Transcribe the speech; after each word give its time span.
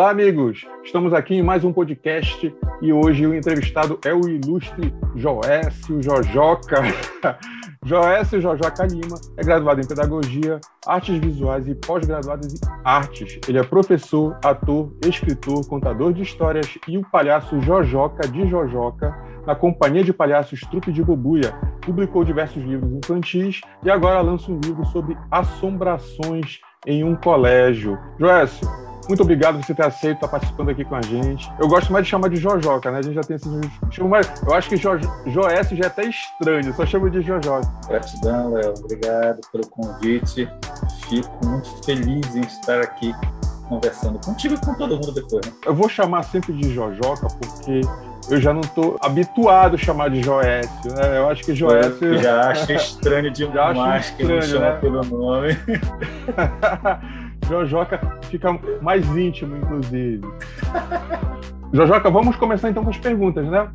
Olá, 0.00 0.12
amigos! 0.12 0.66
Estamos 0.82 1.12
aqui 1.12 1.34
em 1.34 1.42
mais 1.42 1.62
um 1.62 1.74
podcast 1.74 2.56
e 2.80 2.90
hoje 2.90 3.26
o 3.26 3.34
entrevistado 3.34 4.00
é 4.02 4.14
o 4.14 4.30
ilustre 4.30 4.94
Joécio 5.14 6.02
Jojoca. 6.02 6.76
Joécio 7.84 8.40
Jojoca 8.40 8.86
Lima 8.86 9.20
é 9.36 9.44
graduado 9.44 9.78
em 9.82 9.86
Pedagogia, 9.86 10.58
Artes 10.86 11.18
Visuais 11.18 11.68
e 11.68 11.74
pós-graduado 11.74 12.46
em 12.46 12.54
Artes. 12.82 13.38
Ele 13.46 13.58
é 13.58 13.62
professor, 13.62 14.38
ator, 14.42 14.90
escritor, 15.04 15.68
contador 15.68 16.14
de 16.14 16.22
histórias 16.22 16.78
e 16.88 16.96
o 16.96 17.04
palhaço 17.10 17.60
Jojoca 17.60 18.26
de 18.26 18.48
Jojoca 18.48 19.14
na 19.46 19.54
Companhia 19.54 20.02
de 20.02 20.14
Palhaços 20.14 20.60
Trupe 20.62 20.92
de 20.92 21.04
Bobuia. 21.04 21.52
Publicou 21.82 22.24
diversos 22.24 22.64
livros 22.64 22.90
infantis 22.90 23.60
e 23.82 23.90
agora 23.90 24.22
lança 24.22 24.50
um 24.50 24.58
livro 24.64 24.86
sobre 24.86 25.14
assombrações 25.30 26.58
em 26.86 27.04
um 27.04 27.14
colégio. 27.14 27.98
Joécio, 28.18 28.66
muito 29.10 29.24
obrigado 29.24 29.56
por 29.56 29.66
você 29.66 29.74
ter 29.74 29.84
aceito 29.84 30.18
estar 30.18 30.28
participando 30.28 30.70
aqui 30.70 30.84
com 30.84 30.94
a 30.94 31.02
gente. 31.02 31.50
Eu 31.58 31.66
gosto 31.66 31.92
mais 31.92 32.04
de 32.04 32.10
chamar 32.10 32.28
de 32.28 32.36
Jojoca, 32.36 32.92
né? 32.92 32.98
A 32.98 33.02
gente 33.02 33.14
já 33.14 33.22
tem 33.22 33.34
esse. 33.34 33.48
Mais... 34.02 34.32
Eu 34.46 34.54
acho 34.54 34.68
que 34.68 34.76
jo... 34.76 34.90
Joécio 35.26 35.76
já 35.76 35.84
é 35.84 35.86
até 35.88 36.04
estranho, 36.04 36.72
só 36.74 36.86
chamo 36.86 37.10
de 37.10 37.20
Jojoca. 37.20 37.68
Gratidão, 37.88 38.52
Léo. 38.52 38.72
Obrigado 38.78 39.40
pelo 39.50 39.66
convite. 39.66 40.48
Fico 41.08 41.44
muito 41.44 41.84
feliz 41.84 42.36
em 42.36 42.42
estar 42.42 42.80
aqui 42.80 43.12
conversando 43.68 44.20
contigo 44.24 44.54
e 44.54 44.58
com 44.58 44.74
todo 44.74 44.94
mundo 44.94 45.12
depois. 45.12 45.44
Né? 45.44 45.52
Eu 45.66 45.74
vou 45.74 45.88
chamar 45.88 46.22
sempre 46.22 46.52
de 46.52 46.72
Jojoca 46.72 47.26
porque 47.26 47.80
eu 48.30 48.40
já 48.40 48.54
não 48.54 48.60
estou 48.60 48.96
habituado 49.00 49.74
a 49.74 49.78
chamar 49.78 50.10
de 50.10 50.22
Joécio. 50.22 50.94
Né? 50.94 51.18
Eu 51.18 51.28
acho 51.28 51.42
que 51.42 51.52
Joécio. 51.52 52.14
Eu 52.14 52.22
já 52.22 52.48
acho 52.48 52.72
estranho 52.72 53.30
demais 53.32 53.74
já 53.76 53.84
acho 53.86 54.16
que 54.16 54.22
estranho, 54.22 54.40
me 54.40 54.46
chama 54.46 54.70
né? 54.70 54.76
pelo 54.76 55.04
nome. 55.04 55.58
Jojoca 57.46 58.00
fica 58.22 58.58
mais 58.80 59.06
íntimo, 59.16 59.56
inclusive. 59.56 60.20
Jojoca, 61.72 62.10
vamos 62.10 62.36
começar 62.36 62.70
então 62.70 62.84
com 62.84 62.90
as 62.90 62.98
perguntas, 62.98 63.46
né? 63.46 63.70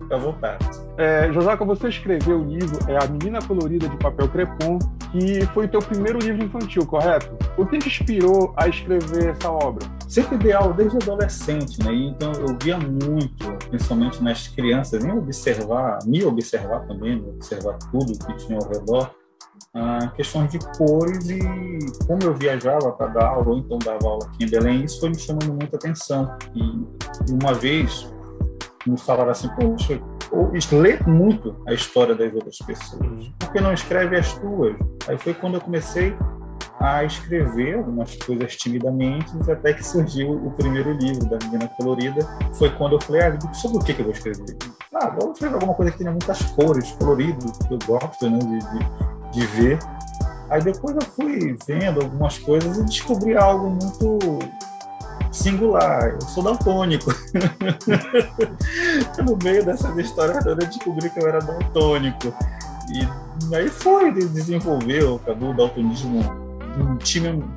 Fica 0.00 0.14
à 0.14 0.18
vontade. 0.18 0.64
É, 0.96 1.32
Jojoca, 1.32 1.64
você 1.64 1.88
escreveu 1.88 2.40
o 2.40 2.44
livro 2.44 2.78
é 2.88 2.96
A 2.96 3.06
Menina 3.06 3.38
Colorida 3.40 3.88
de 3.88 3.96
Papel 3.98 4.28
Crepom, 4.28 4.78
que 5.12 5.46
foi 5.54 5.66
o 5.66 5.68
teu 5.68 5.80
primeiro 5.80 6.18
livro 6.18 6.44
infantil, 6.44 6.84
correto? 6.86 7.36
O 7.56 7.64
que 7.64 7.78
te 7.78 7.88
inspirou 7.88 8.52
a 8.56 8.68
escrever 8.68 9.28
essa 9.28 9.50
obra? 9.50 9.86
Sempre 10.08 10.36
ideal 10.36 10.72
desde 10.72 10.96
adolescente, 10.96 11.78
né? 11.84 11.92
Então 11.92 12.32
eu 12.32 12.56
via 12.60 12.78
muito, 12.78 13.52
principalmente 13.68 14.22
nas 14.22 14.48
crianças, 14.48 15.04
em 15.04 15.12
observar, 15.12 15.98
me 16.04 16.24
observar 16.24 16.80
também, 16.86 17.22
observar 17.36 17.78
tudo 17.92 18.18
que 18.26 18.36
tinha 18.38 18.58
ao 18.58 18.68
redor 18.68 19.10
ah, 19.78 20.12
questões 20.16 20.50
de 20.50 20.58
cores 20.76 21.30
e 21.30 21.38
como 22.06 22.22
eu 22.24 22.34
viajava 22.34 22.90
para 22.92 23.06
dar 23.08 23.26
aula, 23.26 23.50
ou 23.50 23.58
então 23.58 23.78
dava 23.78 24.08
aula 24.08 24.26
aqui 24.26 24.44
em 24.44 24.50
Belém, 24.50 24.84
isso 24.84 24.98
foi 24.98 25.10
me 25.10 25.18
chamando 25.18 25.54
muita 25.54 25.76
atenção. 25.76 26.36
E, 26.54 26.60
e 26.60 27.32
uma 27.40 27.54
vez 27.54 28.12
me 28.84 28.98
falaram 28.98 29.30
assim, 29.30 29.48
poxa, 29.50 30.00
lê 30.72 30.98
muito 31.06 31.54
a 31.66 31.72
história 31.72 32.14
das 32.14 32.34
outras 32.34 32.58
pessoas, 32.58 33.00
uhum. 33.00 33.32
por 33.38 33.52
que 33.52 33.60
não 33.60 33.72
escreve 33.72 34.16
as 34.16 34.32
tuas? 34.34 34.76
Aí 35.06 35.16
foi 35.16 35.34
quando 35.34 35.54
eu 35.54 35.60
comecei 35.60 36.16
a 36.80 37.04
escrever 37.04 37.76
algumas 37.76 38.16
coisas 38.16 38.56
timidamente, 38.56 39.32
até 39.50 39.72
que 39.72 39.84
surgiu 39.84 40.32
o 40.32 40.50
primeiro 40.52 40.92
livro 40.92 41.28
da 41.28 41.38
Menina 41.44 41.68
Colorida. 41.76 42.24
Foi 42.54 42.70
quando 42.70 42.94
eu 42.94 43.00
falei, 43.00 43.22
ah, 43.22 43.54
sobre 43.54 43.78
o 43.78 43.80
que, 43.80 43.94
que 43.94 44.00
eu 44.00 44.04
vou 44.04 44.14
escrever? 44.14 44.56
Ah, 44.94 45.10
vou 45.10 45.32
escrever 45.32 45.54
alguma 45.54 45.74
coisa 45.74 45.92
que 45.92 45.98
tenha 45.98 46.10
muitas 46.10 46.40
cores, 46.52 46.92
colorido, 46.92 47.52
que 47.66 47.74
eu 47.74 47.78
gosto, 47.84 48.30
né, 48.30 48.38
de, 48.38 48.58
de 48.58 49.17
de 49.32 49.46
ver. 49.46 49.78
Aí 50.50 50.62
depois 50.62 50.96
eu 50.96 51.02
fui 51.02 51.56
vendo 51.66 52.00
algumas 52.00 52.38
coisas 52.38 52.78
e 52.78 52.84
descobri 52.84 53.36
algo 53.36 53.70
muito 53.70 54.38
singular. 55.30 56.14
Eu 56.14 56.22
sou 56.22 56.42
daltônico. 56.42 57.10
no 59.24 59.38
meio 59.42 59.64
dessa 59.64 59.88
história 60.00 60.42
toda 60.42 60.64
eu 60.64 60.68
descobri 60.68 61.10
que 61.10 61.20
eu 61.20 61.28
era 61.28 61.40
daltônico. 61.40 62.32
E 62.90 63.54
aí 63.54 63.68
foi 63.68 64.10
desenvolver 64.12 65.04
o 65.04 65.18
cabo 65.18 65.52
daltonismo 65.52 66.22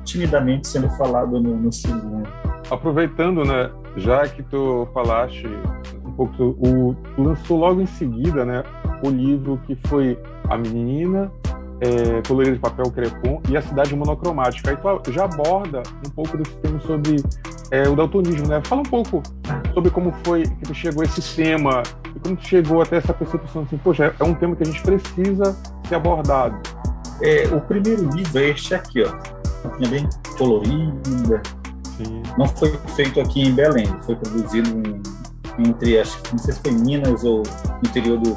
timidamente 0.04 0.68
sendo 0.68 0.90
falado 0.90 1.40
no, 1.40 1.56
no 1.56 1.72
segundo. 1.72 2.28
Aproveitando, 2.70 3.44
né, 3.44 3.70
já 3.96 4.28
que 4.28 4.42
tu 4.42 4.86
falaste 4.92 5.46
um 6.04 6.12
pouco, 6.12 6.56
o, 6.58 6.94
lançou 7.18 7.58
logo 7.58 7.80
em 7.80 7.86
seguida, 7.86 8.44
né, 8.44 8.62
o 9.04 9.10
livro 9.10 9.60
que 9.66 9.76
foi 9.86 10.18
A 10.48 10.56
Menina 10.56 11.30
é, 11.82 12.22
colorida 12.26 12.54
de 12.54 12.60
papel 12.60 12.88
crepom 12.92 13.42
e 13.48 13.56
a 13.56 13.60
cidade 13.60 13.94
monocromática. 13.96 14.70
Aí 14.70 14.76
tu 15.02 15.12
já 15.12 15.24
aborda 15.24 15.82
um 16.06 16.10
pouco 16.10 16.38
desse 16.38 16.54
tema 16.56 16.80
sobre 16.80 17.16
é, 17.72 17.88
o 17.88 17.96
daltonismo, 17.96 18.46
né? 18.46 18.62
Fala 18.64 18.82
um 18.82 18.84
pouco 18.84 19.20
sobre 19.74 19.90
como 19.90 20.14
foi 20.24 20.44
que 20.44 20.64
tu 20.64 20.74
chegou 20.74 21.02
a 21.02 21.04
esse 21.04 21.20
tema 21.34 21.82
e 22.14 22.20
como 22.20 22.36
tu 22.36 22.46
chegou 22.46 22.82
até 22.82 22.98
essa 22.98 23.12
percepção 23.12 23.62
assim, 23.62 23.76
poxa, 23.78 24.14
é 24.18 24.24
um 24.24 24.32
tema 24.34 24.54
que 24.54 24.62
a 24.62 24.66
gente 24.66 24.80
precisa 24.82 25.56
ser 25.88 25.96
abordado. 25.96 26.56
É, 27.20 27.48
o 27.52 27.60
primeiro 27.60 28.08
livro 28.10 28.38
é 28.38 28.50
este 28.50 28.74
aqui, 28.74 29.02
ó. 29.02 29.12
Uma 29.64 29.88
bem 29.88 30.08
colorida. 30.38 31.42
Sim. 31.96 32.22
Não 32.38 32.46
foi 32.46 32.70
feito 32.94 33.20
aqui 33.20 33.42
em 33.42 33.52
Belém, 33.52 33.86
foi 34.02 34.14
produzido 34.16 34.70
em, 34.70 35.02
entre, 35.66 35.98
acho, 36.00 36.18
não 36.30 36.38
sei 36.38 36.54
se 36.54 36.60
foi 36.60 36.72
Minas 36.72 37.22
ou 37.24 37.42
interior 37.84 38.18
do, 38.18 38.36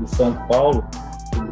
de 0.00 0.10
São 0.10 0.32
Paulo 0.48 0.84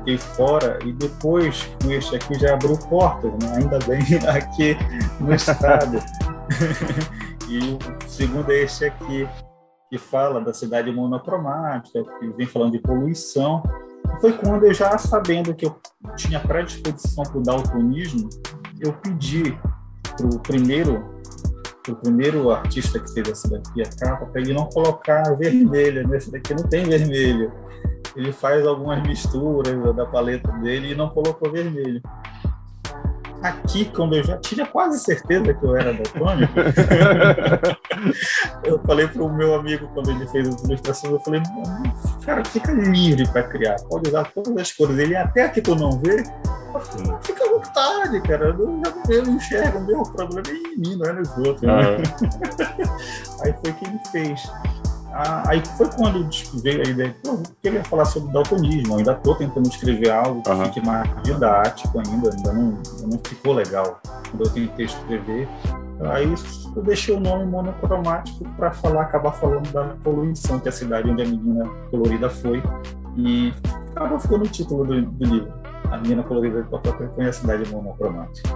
publiquei 0.09 0.19
fora 0.19 0.79
e 0.85 0.93
depois 0.93 1.69
com 1.83 1.91
este 1.91 2.17
aqui 2.17 2.39
já 2.39 2.55
abriu 2.55 2.79
portas, 2.89 3.31
né? 3.33 3.57
ainda 3.57 3.79
bem 3.81 4.01
aqui 4.29 4.77
no 5.21 5.35
estado. 5.35 5.99
e 7.49 7.59
o 7.59 8.09
segundo 8.09 8.51
é 8.51 8.63
este 8.63 8.87
aqui, 8.87 9.29
que 9.91 9.99
fala 9.99 10.41
da 10.41 10.55
cidade 10.55 10.91
monocromática, 10.91 12.03
que 12.19 12.29
vem 12.31 12.47
falando 12.47 12.73
de 12.73 12.79
poluição. 12.79 13.63
Foi 14.21 14.33
quando 14.33 14.65
eu 14.65 14.73
já 14.73 14.97
sabendo 14.97 15.55
que 15.55 15.67
eu 15.67 15.79
tinha 16.17 16.41
predisposição 16.41 17.25
para 17.25 17.39
o 17.39 17.43
daltonismo, 17.43 18.29
eu 18.81 18.93
pedi 18.95 19.59
para 20.17 20.27
o 20.27 20.39
primeiro 20.41 21.19
o 21.89 21.97
primeiro 21.97 22.51
artista 22.51 22.99
que 22.99 23.11
fez 23.15 23.31
essa 23.31 23.49
daqui, 23.49 23.81
a 23.81 23.89
capa, 23.99 24.27
para 24.27 24.43
ele 24.43 24.53
não 24.53 24.67
colocar 24.67 25.23
vermelha, 25.37 26.07
né? 26.07 26.19
Esse 26.19 26.31
daqui 26.31 26.53
não 26.53 26.69
tem 26.69 26.85
vermelho 26.85 27.51
ele 28.17 28.33
faz 28.33 28.67
algumas 28.67 29.03
misturas 29.03 29.95
da 29.95 30.07
paleta 30.07 30.51
dele 30.53 30.93
e 30.93 30.95
não 30.95 31.09
colocou 31.09 31.51
vermelho. 31.51 32.03
Aqui, 33.43 33.85
quando 33.85 34.17
eu 34.17 34.25
já 34.25 34.37
tinha 34.39 34.67
quase 34.67 34.99
certeza 34.99 35.55
que 35.55 35.65
eu 35.65 35.77
era 35.77 35.93
daltônico, 35.93 36.55
eu 38.65 38.81
falei 38.81 39.07
para 39.07 39.23
o 39.23 39.33
meu 39.33 39.55
amigo, 39.55 39.87
quando 39.95 40.11
ele 40.11 40.27
fez 40.27 40.49
as 40.49 40.65
ilustrações, 40.65 41.13
eu 41.13 41.21
falei, 41.21 41.41
cara, 42.25 42.45
fica 42.45 42.73
livre 42.73 43.29
para 43.29 43.45
criar, 43.45 43.77
pode 43.89 44.09
usar 44.09 44.25
todas 44.33 44.57
as 44.57 44.73
cores. 44.73 44.99
Ele, 44.99 45.15
até 45.15 45.49
que 45.49 45.63
tu 45.63 45.77
não 45.77 45.93
vê, 46.01 46.25
fica 47.23 47.45
à 47.45 47.49
vontade, 47.49 48.21
cara, 48.23 48.57
eu, 48.59 48.83
eu 49.09 49.23
enxergo, 49.25 49.79
o 49.79 49.87
meu 49.87 50.03
problema 50.03 50.43
é 50.49 50.53
em 50.53 50.77
mim, 50.77 50.97
não 50.97 51.07
é 51.07 51.13
nos 51.13 51.31
outros. 51.39 51.63
Né? 51.63 52.03
Aí 53.45 53.55
foi 53.63 53.73
que 53.73 53.85
ele 53.85 54.01
fez. 54.11 54.51
Ah, 55.13 55.43
aí 55.47 55.63
foi 55.77 55.89
quando 55.91 56.29
veio 56.63 56.87
a 56.87 56.91
ideia, 56.91 57.17
pô, 57.23 57.31
eu 57.31 57.43
queria 57.63 57.83
falar 57.85 58.05
sobre 58.05 58.33
daltonismo, 58.33 58.99
ainda 58.99 59.13
estou 59.13 59.35
tentando 59.35 59.69
escrever 59.69 60.11
algo 60.11 60.43
que 60.43 60.51
uhum. 60.51 60.65
fique 60.67 60.87
mais 60.87 61.23
didático 61.23 61.99
ainda, 61.99 62.31
ainda 62.31 62.53
não, 62.53 62.79
não 63.07 63.21
ficou 63.27 63.55
legal 63.55 64.01
quando 64.31 64.45
eu 64.45 64.51
tentei 64.51 64.87
escrever. 64.87 65.49
Aí 66.13 66.33
eu 66.77 66.83
deixei 66.83 67.17
o 67.17 67.21
nome 67.21 67.47
monocromático 67.47 68.45
para 68.57 68.71
falar, 68.71 69.03
acabar 69.03 69.33
falando 69.33 69.71
da 69.73 69.85
poluição 70.05 70.61
que 70.61 70.69
é 70.69 70.71
a 70.71 70.73
cidade 70.73 71.11
onde 71.11 71.23
a 71.23 71.27
menina 71.27 71.69
colorida 71.91 72.31
foi 72.31 72.63
e 73.17 73.53
acabou 73.97 74.21
ficando 74.21 74.45
o 74.45 74.49
título 74.49 74.85
do, 74.85 75.03
do 75.03 75.25
livro. 75.25 75.53
A 75.91 75.97
menina 75.97 76.23
colorida 76.23 76.63
de 76.63 76.69
foi 77.15 77.27
a 77.27 77.33
cidade 77.33 77.69
monocromática. 77.73 78.49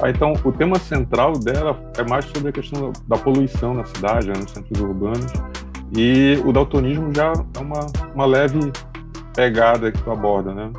Ah, 0.00 0.10
então, 0.10 0.32
o 0.44 0.52
tema 0.52 0.78
central 0.78 1.32
dela 1.32 1.78
é 1.96 2.02
mais 2.08 2.24
sobre 2.26 2.50
a 2.50 2.52
questão 2.52 2.92
da 3.08 3.16
poluição 3.16 3.74
na 3.74 3.84
cidade, 3.84 4.28
né, 4.28 4.34
nos 4.36 4.50
centros 4.50 4.80
urbanos. 4.80 5.32
E 5.96 6.40
o 6.44 6.52
daltonismo 6.52 7.12
já 7.14 7.32
é 7.32 7.58
uma, 7.58 7.86
uma 8.14 8.26
leve 8.26 8.72
pegada 9.34 9.90
que 9.90 10.02
tu 10.02 10.10
aborda, 10.10 10.54
né? 10.54 10.70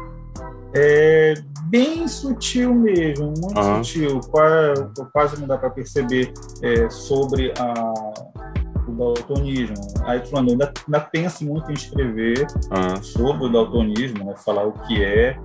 É 0.74 1.33
bem 1.66 2.07
sutil 2.07 2.74
mesmo, 2.74 3.33
muito 3.38 3.60
uhum. 3.60 3.83
sutil. 3.83 4.19
Quase, 4.30 4.86
quase 5.12 5.39
não 5.39 5.48
dá 5.48 5.57
para 5.57 5.69
perceber 5.69 6.31
é, 6.62 6.89
sobre 6.89 7.51
a, 7.60 7.94
o 8.88 8.92
daltonismo. 8.92 9.75
Aí, 10.06 10.25
falando, 10.27 10.51
ainda, 10.51 10.72
ainda 10.88 11.00
penso 11.00 11.44
muito 11.45 11.72
em 11.72 11.74
escrever 11.74 12.45
uhum. 12.72 13.01
sobre 13.01 13.45
o 13.45 13.50
daltonismo, 13.50 14.24
né, 14.24 14.33
falar 14.38 14.65
o 14.65 14.74
que 14.74 15.04
é, 15.04 15.38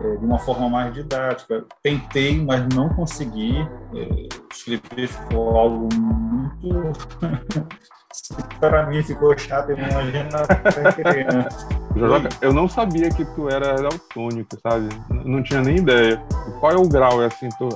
é, 0.00 0.16
de 0.16 0.24
uma 0.24 0.38
forma 0.38 0.68
mais 0.68 0.92
didática. 0.92 1.64
Tentei, 1.82 2.42
mas 2.42 2.66
não 2.74 2.88
consegui. 2.90 3.56
É, 3.94 4.28
escrever 4.52 5.08
ficou 5.08 5.56
algo 5.56 5.88
muito. 5.94 6.92
para 8.60 8.86
mim 8.86 9.02
ficou 9.02 9.36
chato, 9.36 9.72
imagina 9.72 10.46
para 10.46 10.92
criança. 10.92 11.68
Jojoca, 11.96 12.28
eu 12.40 12.52
não 12.52 12.68
sabia 12.68 13.08
que 13.08 13.24
tu 13.24 13.48
era 13.48 13.74
daltônico, 13.74 14.58
sabe? 14.60 14.88
Não 15.24 15.42
tinha 15.42 15.60
nem 15.60 15.76
ideia. 15.76 16.20
Qual 16.58 16.72
é 16.72 16.76
o 16.76 16.88
grau? 16.88 17.22
É 17.22 17.26
assim, 17.26 17.48
tu, 17.58 17.68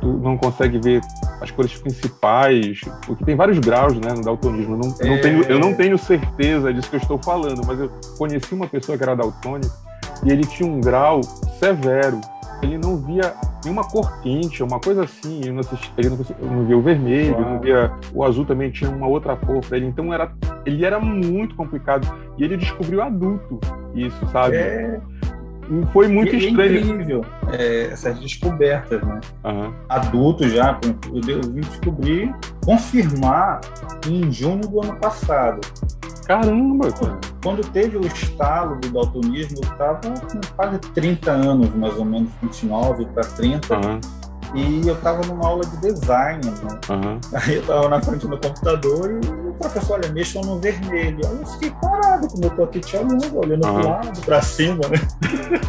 tu 0.00 0.06
não 0.18 0.36
consegue 0.36 0.78
ver 0.78 1.00
as 1.40 1.50
cores 1.50 1.76
principais, 1.76 2.80
porque 3.06 3.24
tem 3.24 3.34
vários 3.34 3.58
graus 3.58 3.94
né, 3.94 4.12
no 4.12 4.22
daltonismo. 4.22 4.74
Eu 4.74 4.78
não, 4.78 4.94
é... 5.00 5.08
não 5.08 5.20
tenho, 5.20 5.42
eu 5.44 5.58
não 5.58 5.74
tenho 5.74 5.98
certeza 5.98 6.72
disso 6.72 6.88
que 6.88 6.96
eu 6.96 7.00
estou 7.00 7.18
falando, 7.18 7.60
mas 7.66 7.80
eu 7.80 7.90
conheci 8.16 8.54
uma 8.54 8.68
pessoa 8.68 8.96
que 8.96 9.02
era 9.02 9.16
daltônica 9.16 9.85
e 10.24 10.30
ele 10.30 10.44
tinha 10.44 10.68
um 10.68 10.80
grau 10.80 11.22
severo. 11.22 12.20
Ele 12.62 12.78
não 12.78 12.96
via 12.96 13.34
nenhuma 13.62 13.84
cor 13.84 14.20
quente, 14.22 14.62
uma 14.62 14.80
coisa 14.80 15.04
assim. 15.04 15.40
Ele 15.40 15.52
não, 15.52 15.60
assistia, 15.60 15.92
ele 15.98 16.08
não, 16.08 16.16
não 16.50 16.66
via 16.66 16.78
o 16.78 16.82
vermelho, 16.82 17.40
não 17.40 17.60
via 17.60 17.92
o 18.14 18.24
azul 18.24 18.44
também 18.44 18.70
tinha 18.70 18.90
uma 18.90 19.06
outra 19.06 19.36
cor 19.36 19.60
para 19.60 19.76
ele. 19.76 19.86
Então 19.86 20.12
era, 20.12 20.32
ele 20.64 20.84
era 20.84 20.98
muito 20.98 21.54
complicado. 21.54 22.08
E 22.38 22.44
ele 22.44 22.56
descobriu 22.56 23.02
adulto 23.02 23.60
isso, 23.94 24.26
sabe? 24.28 24.56
É 24.56 25.00
foi 25.92 26.08
muito 26.08 26.34
e, 26.34 26.48
estranho. 26.48 26.76
É 26.76 26.80
incrível 26.80 27.24
é, 27.52 27.86
essas 27.92 28.18
descobertas, 28.18 29.02
né? 29.02 29.20
Uhum. 29.44 29.72
Adulto 29.88 30.48
já, 30.48 30.78
eu 31.12 31.40
vim 31.42 31.60
descobrir, 31.60 32.34
confirmar 32.64 33.60
em 34.06 34.30
junho 34.30 34.60
do 34.60 34.82
ano 34.82 34.96
passado. 34.96 35.60
Caramba! 36.26 36.88
Quando 37.42 37.64
teve 37.70 37.96
o 37.96 38.04
estalo 38.04 38.80
do 38.80 38.88
daltonismo, 38.90 39.58
eu 39.62 39.70
estava 39.70 40.00
com 40.00 40.40
quase 40.56 40.78
30 40.78 41.30
anos, 41.30 41.74
mais 41.76 41.96
ou 41.96 42.04
menos, 42.04 42.30
29 42.42 43.06
para 43.06 43.22
30. 43.22 43.74
Uhum. 43.74 44.00
E 44.54 44.86
eu 44.86 44.94
estava 44.94 45.24
numa 45.26 45.46
aula 45.46 45.64
de 45.64 45.76
design, 45.78 46.44
né? 46.44 46.80
Uhum. 46.88 47.20
Aí 47.34 47.56
eu 47.56 47.60
estava 47.60 47.88
na 47.88 48.00
frente 48.00 48.26
do 48.26 48.38
computador 48.38 49.10
e 49.10 49.48
o 49.48 49.52
professor, 49.54 49.94
olha, 49.94 50.12
mexam 50.12 50.42
no 50.42 50.58
vermelho. 50.58 51.20
Aí 51.26 51.38
eu 51.40 51.46
fiquei 51.46 51.70
parado, 51.80 52.28
como 52.28 52.44
eu 52.44 52.50
tô 52.50 52.64
aqui 52.64 52.80
te 52.80 52.96
olhando, 52.96 53.38
olhando 53.38 53.66
uhum. 53.66 53.80
pro 53.80 53.88
lado, 53.88 54.20
para 54.20 54.42
cima, 54.42 54.80
né? 54.88 54.98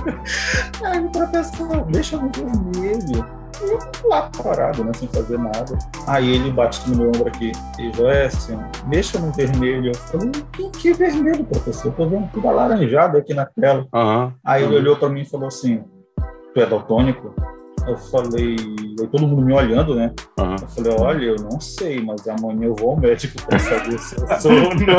Aí 0.83 0.99
o 0.99 1.09
professor, 1.09 1.85
mexa 1.89 2.17
no 2.17 2.29
vermelho. 2.29 3.25
E 3.63 3.71
eu 3.71 3.79
lá 4.07 4.29
parado, 4.43 4.83
né, 4.83 4.91
sem 4.93 5.07
fazer 5.07 5.37
nada. 5.37 5.77
Aí 6.05 6.35
ele 6.35 6.51
bate 6.51 6.87
no 6.89 6.97
meu 6.97 7.07
ombro 7.07 7.27
aqui, 7.27 7.51
e 7.79 7.91
Joécio, 7.91 8.59
mexa 8.85 9.17
no 9.19 9.31
vermelho. 9.31 9.87
Eu 9.87 9.95
falei, 9.95 10.31
que, 10.53 10.69
que 10.69 10.93
vermelho, 10.93 11.43
professor? 11.43 11.87
Eu 11.87 11.93
tô 11.93 12.07
vendo 12.07 12.29
tudo 12.31 12.47
alaranjado 12.47 13.17
aqui 13.17 13.33
na 13.33 13.45
tela. 13.45 13.87
Uhum. 13.93 14.31
Aí 14.45 14.63
ele 14.63 14.75
olhou 14.75 14.95
para 14.95 15.09
mim 15.09 15.21
e 15.21 15.25
falou 15.25 15.47
assim, 15.47 15.83
tu 16.53 16.61
é 16.61 16.65
daltônico? 16.65 17.33
Eu 17.87 17.97
falei, 17.97 18.55
aí 18.99 19.07
todo 19.07 19.25
mundo 19.25 19.41
me 19.41 19.53
olhando, 19.53 19.95
né? 19.95 20.13
Uhum. 20.37 20.55
Eu 20.61 20.67
falei, 20.67 20.95
olha, 20.99 21.25
eu 21.25 21.35
não 21.37 21.59
sei, 21.61 22.03
mas 22.03 22.27
amanhã 22.27 22.65
eu 22.65 22.75
vou 22.75 22.91
ao 22.91 22.97
médico 22.97 23.41
para 23.45 23.57
saber 23.57 23.97
se 23.97 24.15
eu 24.19 24.27
sou 24.41 24.51
ou 24.51 24.75
não. 24.75 24.97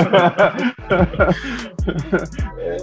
é, 2.59 2.77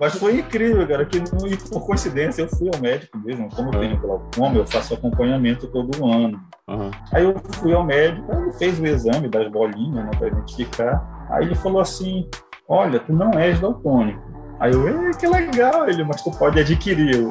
mas 0.00 0.16
foi 0.16 0.40
incrível, 0.40 0.86
cara, 0.88 1.06
que 1.06 1.18
e 1.18 1.56
por 1.70 1.86
coincidência 1.86 2.42
eu 2.42 2.48
fui 2.48 2.68
ao 2.74 2.80
médico 2.80 3.16
mesmo, 3.18 3.48
como 3.54 3.72
eu 3.72 3.78
tenho 3.78 4.00
glaucoma, 4.00 4.56
eu 4.56 4.66
faço 4.66 4.94
acompanhamento 4.94 5.68
todo 5.68 6.04
ano. 6.04 6.40
Uhum. 6.68 6.90
Aí 7.12 7.22
eu 7.22 7.34
fui 7.60 7.72
ao 7.72 7.84
médico, 7.84 8.32
ele 8.32 8.52
fez 8.54 8.80
o 8.80 8.86
exame 8.86 9.28
das 9.28 9.48
bolinhas, 9.52 10.04
né, 10.04 10.10
para 10.18 10.26
identificar. 10.26 11.28
Aí 11.30 11.44
ele 11.44 11.54
falou 11.54 11.80
assim, 11.80 12.28
olha, 12.68 12.98
tu 12.98 13.12
não 13.12 13.30
és 13.38 13.60
daltônico 13.60 14.31
Aí 14.62 14.70
eu, 14.70 15.10
que 15.18 15.26
legal, 15.26 15.88
ele, 15.88 16.04
mas 16.04 16.22
tu 16.22 16.30
pode 16.30 16.60
adquirir. 16.60 17.16
Eu, 17.16 17.30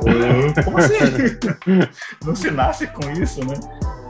Como 0.66 0.78
assim? 0.78 0.96
não 2.26 2.36
se 2.36 2.52
nasce 2.52 2.88
com 2.88 3.10
isso, 3.12 3.40
né? 3.46 3.54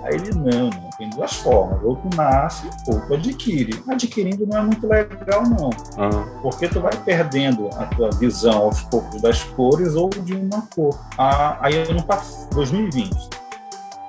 Aí 0.03 0.15
ele, 0.15 0.31
não, 0.33 0.71
não, 0.71 0.89
tem 0.97 1.07
duas 1.11 1.35
formas. 1.35 1.83
Ou 1.83 1.97
tu 1.97 2.17
nasce, 2.17 2.67
ou 2.87 2.99
tu 3.01 3.13
adquire. 3.13 3.79
Adquirindo 3.87 4.47
não 4.47 4.57
é 4.57 4.61
muito 4.63 4.87
legal, 4.87 5.43
não. 5.43 5.69
Uhum. 6.03 6.41
Porque 6.41 6.67
tu 6.67 6.81
vai 6.81 6.97
perdendo 7.05 7.69
a 7.77 7.85
tua 7.85 8.09
visão 8.09 8.57
aos 8.57 8.81
poucos 8.81 9.21
das 9.21 9.43
cores 9.43 9.93
ou 9.93 10.09
de 10.09 10.33
uma 10.33 10.63
cor. 10.73 10.99
Ah, 11.15 11.59
aí 11.61 11.75
eu 11.75 11.93
não 11.93 12.01
passei, 12.01 12.47
2020, 12.55 13.29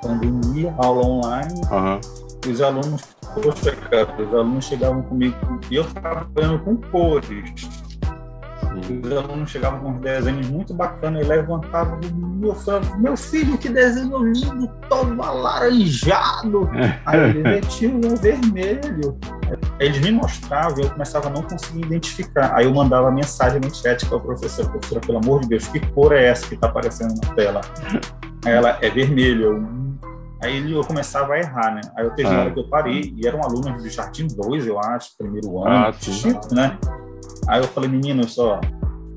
pandemia, 0.00 0.74
aula 0.78 1.04
online, 1.04 1.60
uhum. 1.70 2.00
os 2.50 2.62
alunos, 2.62 3.02
poxa, 3.34 3.76
cara, 3.90 4.08
os 4.22 4.34
alunos 4.34 4.64
chegavam 4.64 5.02
comigo, 5.02 5.36
e 5.70 5.76
eu 5.76 5.84
trabalhando 5.84 6.64
com 6.64 6.76
cores 6.90 7.81
os 9.04 9.12
alunos 9.12 9.50
chegavam 9.50 9.80
com 9.80 9.90
uns 9.90 10.00
desenhos 10.00 10.48
muito 10.48 10.74
bacanas 10.74 11.24
e 11.24 11.28
levantavam 11.28 11.98
meu, 12.42 12.56
meu 12.98 13.16
filho, 13.16 13.56
que 13.56 13.69
desenho 13.69 14.19
lindo, 14.19 14.69
todo 14.88 15.22
alaranjado. 15.22 16.69
Aí 17.06 17.20
ele 17.20 17.60
tio, 17.62 18.00
é 18.04 18.16
vermelho. 18.16 19.16
Eles 19.78 20.00
me 20.00 20.10
mostravam 20.10 20.78
e 20.78 20.82
eu 20.82 20.90
começava 20.90 21.28
a 21.28 21.30
não 21.30 21.42
conseguir 21.42 21.84
identificar. 21.84 22.52
Aí 22.54 22.64
eu 22.64 22.74
mandava 22.74 23.10
mensagem 23.10 23.60
no 23.60 23.72
chat 23.72 24.04
para 24.06 24.16
o 24.16 24.20
professor, 24.20 24.69
professora, 24.69 25.00
pelo 25.00 25.19
amor 25.19 25.42
de 25.42 25.48
Deus, 25.50 25.69
que 25.69 25.78
cor 25.92 26.12
é 26.12 26.26
essa 26.26 26.46
que 26.48 26.54
está 26.54 26.66
aparecendo 26.66 27.14
na 27.22 27.34
tela? 27.34 27.60
Ela 28.44 28.78
é 28.80 28.90
vermelho. 28.90 29.81
Aí 30.42 30.72
eu 30.72 30.80
começava 30.82 31.34
a 31.34 31.38
errar, 31.38 31.74
né? 31.74 31.80
Aí 31.96 32.04
eu 32.04 32.10
teve 32.10 32.28
uma 32.28 32.36
ah. 32.36 32.40
hora 32.42 32.50
que 32.50 32.58
eu 32.58 32.68
parei, 32.68 33.14
e 33.16 33.26
eram 33.26 33.40
alunos 33.42 33.82
do 33.82 33.88
Jardim 33.88 34.26
2, 34.26 34.66
eu 34.66 34.78
acho, 34.78 35.16
primeiro 35.16 35.58
ano, 35.64 35.86
ah, 35.86 35.92
tipo, 35.92 36.54
né? 36.54 36.78
Aí 37.48 37.60
eu 37.60 37.68
falei, 37.68 37.88
menino, 37.88 38.26
só, 38.28 38.60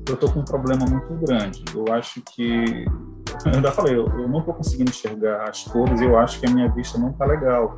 eu 0.08 0.16
tô 0.16 0.30
com 0.30 0.40
um 0.40 0.44
problema 0.44 0.86
muito 0.86 1.14
grande. 1.26 1.64
Eu 1.74 1.92
acho 1.92 2.22
que. 2.22 2.84
Eu 3.44 3.52
ainda 3.52 3.70
falei, 3.70 3.94
eu, 3.94 4.06
eu 4.18 4.28
não 4.28 4.40
tô 4.40 4.54
conseguindo 4.54 4.90
enxergar 4.90 5.46
as 5.48 5.64
cores, 5.64 6.00
eu 6.00 6.18
acho 6.18 6.40
que 6.40 6.46
a 6.46 6.50
minha 6.50 6.70
vista 6.70 6.96
não 6.96 7.12
tá 7.12 7.26
legal. 7.26 7.76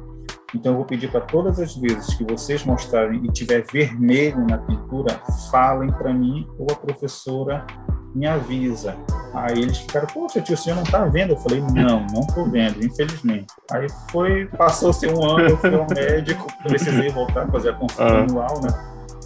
Então 0.55 0.73
eu 0.73 0.77
vou 0.77 0.87
pedir 0.87 1.11
para 1.11 1.21
todas 1.23 1.59
as 1.59 1.75
vezes 1.77 2.15
que 2.15 2.25
vocês 2.25 2.65
mostrarem 2.65 3.25
e 3.25 3.29
tiver 3.33 3.65
vermelho 3.71 4.47
na 4.47 4.59
pintura, 4.59 5.21
falem 5.51 5.91
para 5.91 6.15
mim 6.15 6.49
ou 6.59 6.67
a 6.71 6.77
professora 6.77 7.67
me 8.15 8.27
avisa. 8.27 8.97
Aí 9.35 9.61
eles 9.61 9.79
ficaram, 9.79 10.07
poxa, 10.07 10.41
tio, 10.41 10.55
o 10.55 10.59
senhor 10.59 10.77
não 10.77 10.85
tá 10.85 11.05
vendo? 11.05 11.31
Eu 11.31 11.37
falei, 11.37 11.61
não, 11.61 12.07
não 12.13 12.27
tô 12.27 12.45
vendo, 12.45 12.83
infelizmente. 12.85 13.47
Aí 13.71 13.87
foi, 14.11 14.47
passou-se 14.47 15.07
um 15.07 15.23
ano, 15.23 15.51
eu 15.51 15.57
fui 15.59 15.75
ao 15.75 15.87
médico, 15.89 16.47
precisei 16.63 17.11
voltar 17.11 17.43
a 17.43 17.49
fazer 17.49 17.71
a 17.71 17.75
consulta 17.75 18.05
uhum. 18.05 18.23
anual, 18.23 18.61
né? 18.63 18.69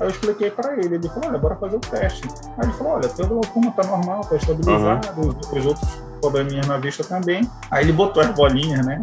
Aí 0.00 0.06
eu 0.06 0.10
expliquei 0.10 0.50
para 0.50 0.74
ele, 0.74 0.96
ele 0.96 1.08
falou, 1.08 1.28
olha, 1.28 1.38
bora 1.38 1.56
fazer 1.56 1.76
o 1.76 1.80
teste. 1.80 2.26
Aí 2.58 2.64
ele 2.64 2.72
falou, 2.72 2.94
olha, 2.94 3.08
teu 3.08 3.26
glaucoma 3.26 3.70
tá 3.72 3.84
normal, 3.84 4.22
tá 4.22 4.36
estabilizado, 4.36 5.20
uhum. 5.20 5.28
os, 5.28 5.66
outros 5.66 5.88
probleminhas 6.20 6.66
na 6.66 6.78
vista 6.78 7.04
também. 7.04 7.48
Aí 7.70 7.84
ele 7.84 7.92
botou 7.92 8.22
as 8.22 8.30
bolinhas, 8.30 8.84
né? 8.84 9.00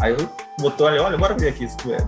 Aí 0.00 0.12
eu 0.12 0.28
botou 0.60 0.86
ali, 0.86 0.98
olha, 0.98 1.18
bora 1.18 1.34
ver 1.34 1.48
aqui 1.48 1.68
se 1.68 1.76
tu 1.76 1.92
é. 1.92 1.98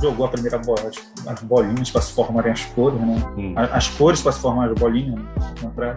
Jogou 0.00 0.26
a 0.26 0.28
primeira 0.30 0.58
bola, 0.58 0.90
as 1.26 1.42
bolinhas 1.42 1.90
para 1.90 2.00
se 2.00 2.12
formarem 2.12 2.52
as 2.52 2.64
cores, 2.66 3.00
né? 3.00 3.16
Hum. 3.36 3.54
As, 3.56 3.88
cores 3.88 4.22
para 4.22 4.32
se 4.32 4.40
formar 4.40 4.70
as 4.70 4.78
bolinhas, 4.78 5.16
né? 5.16 5.96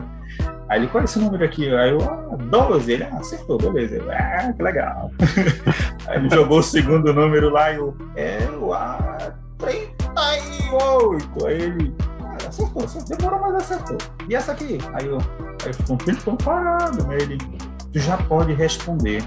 Aí 0.69 0.79
ele, 0.79 0.87
qual 0.87 1.01
é 1.01 1.05
esse 1.05 1.17
número 1.17 1.43
aqui? 1.43 1.67
Aí 1.75 1.89
eu, 1.89 1.99
ah, 2.01 2.37
12. 2.37 2.91
Ele, 2.91 3.03
ah, 3.03 3.17
acertou, 3.17 3.57
beleza. 3.57 3.95
Eu, 3.95 4.11
ah, 4.11 4.53
que 4.53 4.61
legal. 4.61 5.11
Aí 6.07 6.17
ele 6.17 6.29
jogou 6.29 6.59
o 6.59 6.63
segundo 6.63 7.11
número 7.11 7.49
lá 7.49 7.71
e 7.71 7.77
eu, 7.77 7.97
é, 8.15 8.37
o 8.59 8.73
A, 8.73 9.33
38. 9.57 11.47
Aí 11.47 11.61
ele, 11.61 11.95
ah, 12.23 12.37
acertou, 12.47 12.83
acertou, 12.83 13.17
demorou, 13.17 13.39
mas 13.39 13.55
acertou. 13.55 13.97
E 14.27 14.35
essa 14.35 14.51
aqui? 14.51 14.77
Aí 14.93 15.07
eu, 15.07 15.17
aí 15.65 15.73
ficou 15.73 15.95
um 15.95 15.97
tempo 15.97 16.37
parado, 16.43 17.07
né? 17.07 17.17
Ele, 17.19 17.37
tu 17.91 17.99
já 17.99 18.17
pode 18.17 18.53
responder. 18.53 19.23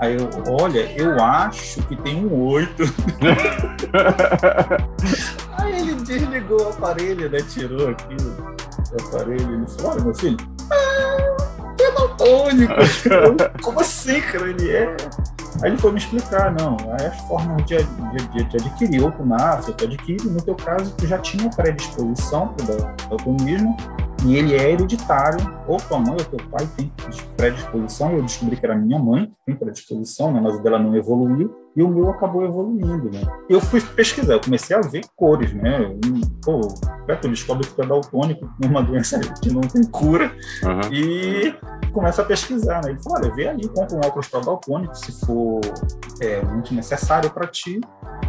Aí 0.00 0.16
eu, 0.16 0.30
olha, 0.60 0.90
eu 0.98 1.22
acho 1.22 1.82
que 1.82 1.96
tem 1.96 2.24
um 2.24 2.46
8. 2.46 2.72
aí 5.58 5.80
ele 5.80 5.94
desligou 5.94 6.62
o 6.62 6.68
aparelho, 6.68 7.30
né? 7.30 7.38
Tirou 7.42 7.88
aqui 7.88 8.16
o 8.16 9.06
aparelho. 9.06 9.54
Ele 9.54 9.66
falou, 9.66 9.92
olha, 9.92 10.04
meu 10.04 10.14
filho, 10.14 10.36
ah, 10.72 11.36
é 11.80 11.92
daltônico. 11.92 12.74
Como 13.62 13.80
assim, 13.80 14.20
cara? 14.20 14.48
Ele 14.48 14.70
é 14.70 14.96
Aí 15.62 15.70
ele 15.70 15.78
foi 15.78 15.90
me 15.90 15.98
explicar, 15.98 16.54
não, 16.54 16.76
as 16.92 17.20
formas 17.22 17.64
de, 17.64 17.76
de, 17.78 18.44
de 18.44 18.56
adquirir, 18.56 19.02
ou 19.02 19.10
tu 19.10 19.24
nasce, 19.24 19.72
tu 19.72 19.84
adquire, 19.84 20.28
no 20.28 20.40
teu 20.40 20.54
caso, 20.54 20.94
tu 20.96 21.06
já 21.06 21.18
tinha 21.18 21.50
predisposição 21.50 22.54
para 22.54 22.74
o 22.74 23.08
daltonismo, 23.08 23.76
e 24.24 24.36
ele 24.36 24.54
é 24.54 24.72
hereditário, 24.72 25.38
ou 25.66 25.76
tua 25.78 25.98
mãe 25.98 26.12
ou 26.12 26.24
teu 26.24 26.38
pai 26.48 26.68
tem 26.76 26.92
predisposição, 27.36 28.12
eu 28.12 28.22
descobri 28.22 28.56
que 28.56 28.64
era 28.64 28.76
minha 28.76 28.98
mãe 29.00 29.26
que 29.26 29.46
tem 29.46 29.56
predisposição, 29.56 30.32
né, 30.32 30.40
mas 30.40 30.56
o 30.56 30.62
dela 30.62 30.78
não 30.78 30.94
evoluiu, 30.94 31.52
e 31.78 31.82
o 31.82 31.88
meu 31.88 32.10
acabou 32.10 32.44
evoluindo, 32.44 33.08
né. 33.08 33.22
Eu 33.48 33.60
fui 33.60 33.80
pesquisar, 33.80 34.32
eu 34.32 34.40
comecei 34.40 34.76
a 34.76 34.80
ver 34.80 35.04
cores, 35.14 35.54
né, 35.54 35.96
e, 36.04 36.26
pô, 36.44 36.60
tu 37.22 37.28
descobre 37.28 37.68
que 37.68 37.72
tu 37.72 37.82
é 37.82 37.86
daltônico, 37.86 38.50
uma 38.66 38.82
doença 38.82 39.20
que 39.40 39.52
não 39.52 39.60
tem 39.60 39.84
cura, 39.84 40.32
uhum. 40.64 40.92
e 40.92 41.54
começa 41.92 42.22
a 42.22 42.24
pesquisar, 42.24 42.82
né, 42.82 42.90
ele 42.90 43.00
falou, 43.00 43.20
olha, 43.20 43.32
vê 43.32 43.48
ali, 43.48 43.68
compra 43.68 43.96
um 43.96 44.00
óculos 44.00 44.26
para 44.26 44.40
daltônico, 44.40 44.92
se 44.96 45.24
for 45.24 45.60
é, 46.20 46.42
muito 46.42 46.74
necessário 46.74 47.30
para 47.30 47.46
ti, 47.46 47.80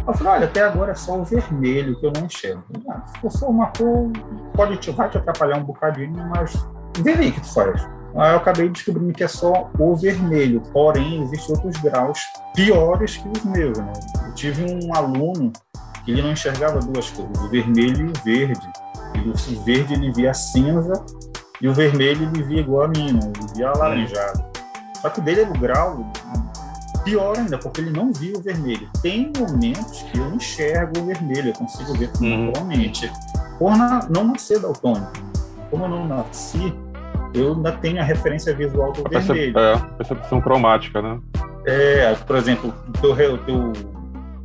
eu 0.06 0.14
falei, 0.14 0.32
olha, 0.34 0.46
até 0.46 0.62
agora 0.62 0.92
é 0.92 0.94
só 0.94 1.18
o 1.18 1.24
vermelho 1.24 1.98
que 1.98 2.06
eu 2.06 2.12
não 2.14 2.26
enxergo. 2.26 2.62
Ah, 2.88 3.04
se 3.06 3.38
for 3.38 3.50
uma 3.50 3.66
cor, 3.76 4.10
pode 4.54 4.76
te, 4.76 4.92
vai 4.92 5.10
te 5.10 5.18
atrapalhar 5.18 5.58
um 5.58 5.64
bocadinho, 5.64 6.12
mas 6.28 6.66
vê 7.00 7.12
aí 7.12 7.32
que 7.32 7.40
tu 7.40 7.52
faz. 7.52 7.86
Aí 8.16 8.32
eu 8.32 8.38
acabei 8.38 8.68
descobrindo 8.68 9.12
que 9.12 9.22
é 9.22 9.28
só 9.28 9.70
o 9.78 9.94
vermelho, 9.94 10.62
porém 10.72 11.22
existem 11.22 11.54
outros 11.54 11.76
graus 11.80 12.18
piores 12.54 13.16
que 13.16 13.28
os 13.28 13.44
meus. 13.44 13.78
Né? 13.78 13.92
Eu 14.26 14.34
tive 14.34 14.64
um 14.64 14.94
aluno 14.94 15.52
que 16.04 16.10
ele 16.10 16.22
não 16.22 16.32
enxergava 16.32 16.80
duas 16.80 17.10
cores, 17.10 17.38
o 17.40 17.48
vermelho 17.48 18.06
e 18.06 18.10
o 18.10 18.24
verde. 18.24 18.68
E 19.14 19.28
o 19.28 19.64
verde 19.64 19.94
ele 19.94 20.12
via 20.12 20.34
cinza 20.34 21.04
e 21.60 21.68
o 21.68 21.74
vermelho 21.74 22.22
ele 22.22 22.42
via 22.42 22.60
igual 22.60 22.84
a 22.84 22.88
mim, 22.88 23.12
né? 23.12 23.20
ele 23.22 23.54
via 23.54 23.68
alaranjado. 23.68 24.44
Só 25.00 25.08
que 25.08 25.20
dele 25.20 25.42
era 25.42 25.50
o 25.50 25.58
grau 25.58 26.04
pior 27.04 27.38
ainda, 27.38 27.58
porque 27.58 27.80
ele 27.80 27.90
não 27.90 28.12
viu 28.12 28.38
o 28.38 28.42
vermelho. 28.42 28.88
Tem 29.02 29.32
momentos 29.38 30.02
que 30.02 30.18
eu 30.18 30.34
enxergo 30.34 31.00
o 31.00 31.06
vermelho, 31.06 31.48
eu 31.48 31.54
consigo 31.54 31.94
ver 31.94 32.10
naturalmente. 32.20 33.06
Uhum. 33.06 33.58
Por 33.58 33.76
na, 33.76 34.06
não 34.08 34.24
nascer 34.24 34.58
daltônico. 34.60 35.12
Como 35.70 35.84
eu 35.84 35.88
não 35.88 36.06
nasci, 36.06 36.74
eu 37.34 37.54
ainda 37.54 37.72
tenho 37.72 38.00
a 38.00 38.04
referência 38.04 38.54
visual 38.54 38.92
do 38.92 39.06
a 39.06 39.20
vermelho. 39.20 39.58
É, 39.58 39.76
percepção 39.96 40.40
cromática, 40.40 41.00
né? 41.00 41.18
É, 41.66 42.14
por 42.26 42.36
exemplo, 42.36 42.74
o 42.88 42.92
teu, 42.92 43.38
teu 43.38 43.72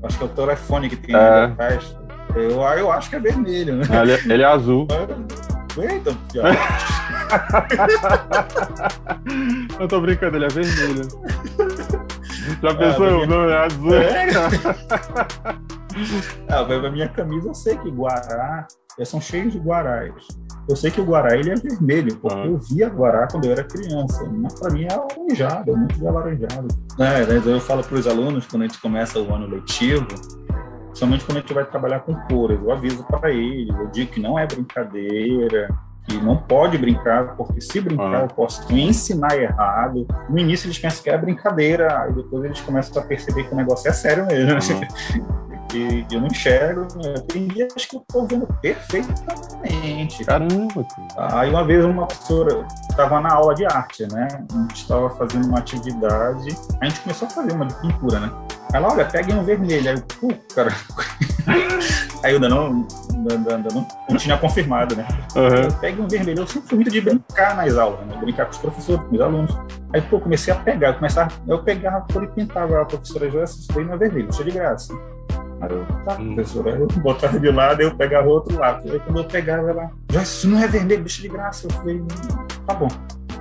acho 0.04 0.18
que 0.18 0.24
é 0.24 0.28
o 0.28 0.30
telefone 0.30 0.90
que 0.90 0.96
tem 0.96 1.16
é. 1.16 1.46
atrás, 1.46 1.98
eu, 2.36 2.62
eu 2.62 2.92
acho 2.92 3.10
que 3.10 3.16
é 3.16 3.20
vermelho, 3.20 3.78
né? 3.78 3.86
Ele, 4.02 4.34
ele 4.34 4.44
é 4.44 4.46
azul. 4.46 4.88
Eita, 5.78 6.16
Eu 9.78 9.90
tô 9.90 10.00
brincando, 10.00 10.38
ele 10.38 10.46
é 10.46 10.48
vermelho. 10.48 11.06
Já 12.62 12.70
ah, 12.70 12.76
pensou? 12.76 13.12
Minha... 13.12 13.28
Não, 13.28 13.50
é 13.50 13.66
azul. 13.66 13.94
É? 13.96 14.30
ah, 16.50 16.60
a 16.60 16.92
minha 16.92 17.10
camisa 17.10 17.50
eu 17.50 17.54
sei 17.54 17.78
que 17.78 17.90
Guará, 17.90 18.66
eles 18.98 19.10
são 19.10 19.20
cheios 19.20 19.52
de 19.52 19.60
Guarás. 19.60 20.14
Eu 20.68 20.76
sei 20.76 20.90
que 20.90 21.00
o 21.00 21.06
Guará 21.06 21.38
ele 21.38 21.52
é 21.52 21.56
vermelho, 21.56 22.18
porque 22.18 22.40
ah. 22.40 22.46
eu 22.46 22.58
via 22.58 22.90
Guará 22.90 23.28
quando 23.32 23.46
eu 23.46 23.52
era 23.52 23.64
criança. 23.64 24.28
Mas 24.32 24.60
para 24.60 24.72
mim 24.72 24.86
é 24.86 24.94
alaranjado, 24.94 25.72
é 25.72 25.76
muito 25.76 25.98
de 25.98 26.08
alaranjado. 26.08 26.68
É, 27.00 27.50
eu 27.50 27.60
falo 27.60 27.84
para 27.84 27.96
os 27.96 28.08
alunos, 28.08 28.48
quando 28.48 28.64
a 28.64 28.68
gente 28.68 28.80
começa 28.80 29.20
o 29.20 29.34
ano 29.34 29.48
letivo, 29.48 30.08
somente 30.94 31.24
quando 31.24 31.38
a 31.38 31.42
gente 31.42 31.54
vai 31.54 31.66
trabalhar 31.66 32.00
com 32.00 32.16
cores, 32.16 32.60
eu 32.60 32.72
aviso 32.72 33.04
para 33.04 33.32
eles, 33.32 33.76
eu 33.76 33.88
digo 33.88 34.12
que 34.12 34.20
não 34.20 34.40
é 34.40 34.48
brincadeira, 34.48 35.70
que 36.08 36.18
não 36.18 36.38
pode 36.38 36.78
brincar, 36.78 37.36
porque 37.36 37.60
se 37.62 37.82
brincar 37.82 38.22
eu 38.22 38.28
posso 38.28 38.72
ensinar 38.74 39.38
errado. 39.38 40.08
No 40.30 40.40
início 40.40 40.68
eles 40.68 40.80
pensam 40.80 41.04
que 41.04 41.10
é 41.10 41.18
brincadeira, 41.18 42.02
aí 42.02 42.14
depois 42.14 42.44
eles 42.44 42.62
começam 42.62 43.02
a 43.02 43.06
perceber 43.06 43.44
que 43.44 43.54
o 43.54 43.58
negócio 43.58 43.90
é 43.90 43.94
sério 43.94 44.26
mesmo. 44.26 44.60
que 45.76 46.16
eu 46.16 46.22
não 46.22 46.28
enxergo. 46.28 46.82
Né? 46.96 47.14
Tem 47.28 47.48
dias 47.48 47.74
que 47.74 47.96
eu 47.96 48.02
estou 48.02 48.28
vendo 48.28 48.48
perfeitamente. 48.62 50.24
Caramba! 50.24 50.86
Aí 51.18 51.50
uma 51.50 51.64
vez 51.64 51.84
uma 51.84 52.08
professora 52.08 52.66
estava 52.90 53.20
na 53.20 53.34
aula 53.34 53.54
de 53.54 53.66
arte, 53.66 54.08
né? 54.12 54.28
A 54.54 54.62
gente 54.62 54.76
estava 54.76 55.10
fazendo 55.12 55.48
uma 55.48 55.60
atividade, 55.60 56.56
a 56.82 56.86
gente 56.86 57.02
começou 57.02 57.28
a 57.28 57.32
fazer 57.32 57.54
uma 57.54 57.66
de 57.66 57.74
pintura, 57.76 58.20
né? 58.20 58.32
Ela, 58.74 58.92
olha, 58.92 59.06
pegue 59.06 59.34
um 59.34 59.44
vermelho. 59.44 59.90
Aí 59.90 59.96
eu, 59.96 60.38
cara. 60.54 60.72
Aí 62.24 62.32
eu 62.32 62.36
ainda 62.36 62.50
não, 62.50 62.88
ainda, 63.30 63.56
ainda 63.56 63.74
não, 63.74 63.88
não, 64.10 64.18
tinha 64.18 64.38
confirmado, 64.38 64.96
né? 64.96 65.08
Uhum. 65.36 66.04
Um 66.04 66.08
vermelho. 66.08 66.40
Eu 66.40 66.48
sempre 66.48 66.70
fui 66.70 66.78
muito 66.78 66.92
de 66.92 67.00
brincar 67.00 67.56
nas 67.56 67.78
aulas, 67.78 68.06
né? 68.08 68.18
Brincar 68.18 68.46
com 68.46 68.52
os 68.52 68.58
professores, 68.58 69.08
com 69.08 69.16
os 69.16 69.22
alunos. 69.22 69.56
Aí, 69.94 70.02
pô, 70.02 70.20
comecei 70.20 70.52
a 70.52 70.58
pegar, 70.58 70.90
eu 70.90 70.94
começava, 70.96 71.32
eu 71.48 71.64
pegava 71.64 71.98
a 72.00 72.02
cor 72.02 72.24
e 72.24 72.28
pintava 72.28 72.82
a 72.82 72.86
professora 72.86 73.30
Joyce, 73.30 73.60
isso 73.60 73.72
daí 73.74 73.86
não 73.86 73.94
é 73.94 73.98
vermelho, 73.98 74.30
isso 74.30 74.42
é 74.42 74.46
de 74.46 74.52
graça. 74.52 74.94
Aí 75.62 75.70
eu, 75.72 75.86
tá, 76.06 76.16
professora, 76.16 76.72
eu 76.72 76.88
botava 77.02 77.40
de 77.40 77.50
lado 77.50 77.82
e 77.82 77.86
eu 77.86 77.96
pegava 77.96 78.28
outro 78.28 78.58
lado. 78.58 78.92
Aí 78.92 79.00
quando 79.00 79.20
eu 79.20 79.26
pegava 79.26 79.70
ela, 79.70 79.90
isso 80.22 80.48
não 80.48 80.60
é 80.62 80.68
vermelho, 80.68 81.02
deixa 81.02 81.22
de 81.22 81.30
graça. 81.30 81.68
Eu 81.68 81.72
falei, 81.72 82.04
tá 82.68 82.74
bom. 82.74 82.88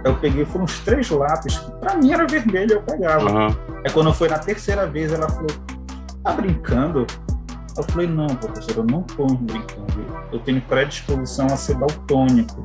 Aí 0.04 0.11
eu 0.11 0.16
peguei, 0.16 0.44
foram 0.44 0.64
uns 0.64 0.78
três 0.80 1.11
lápis, 1.11 1.59
que 1.59 1.71
pra 1.73 1.97
mim 1.97 2.12
era 2.12 2.26
vermelho, 2.26 2.73
eu 2.73 2.83
pegava. 2.83 3.30
Uhum. 3.30 3.56
Aí 3.85 3.92
quando 3.92 4.12
foi 4.12 4.28
na 4.28 4.38
terceira 4.38 4.87
vez, 4.87 5.12
ela 5.12 5.28
falou, 5.28 5.50
tá 6.23 6.33
brincando? 6.33 7.06
Eu 7.76 7.83
falei, 7.85 8.07
não, 8.07 8.28
professora, 8.28 8.78
eu 8.78 8.85
não 8.85 9.02
tô 9.02 9.26
brincando. 9.26 10.07
Eu 10.33 10.38
tenho 10.40 10.61
predisposição 10.62 11.47
a 11.47 11.57
ser 11.57 11.76
daltônico 11.76 12.64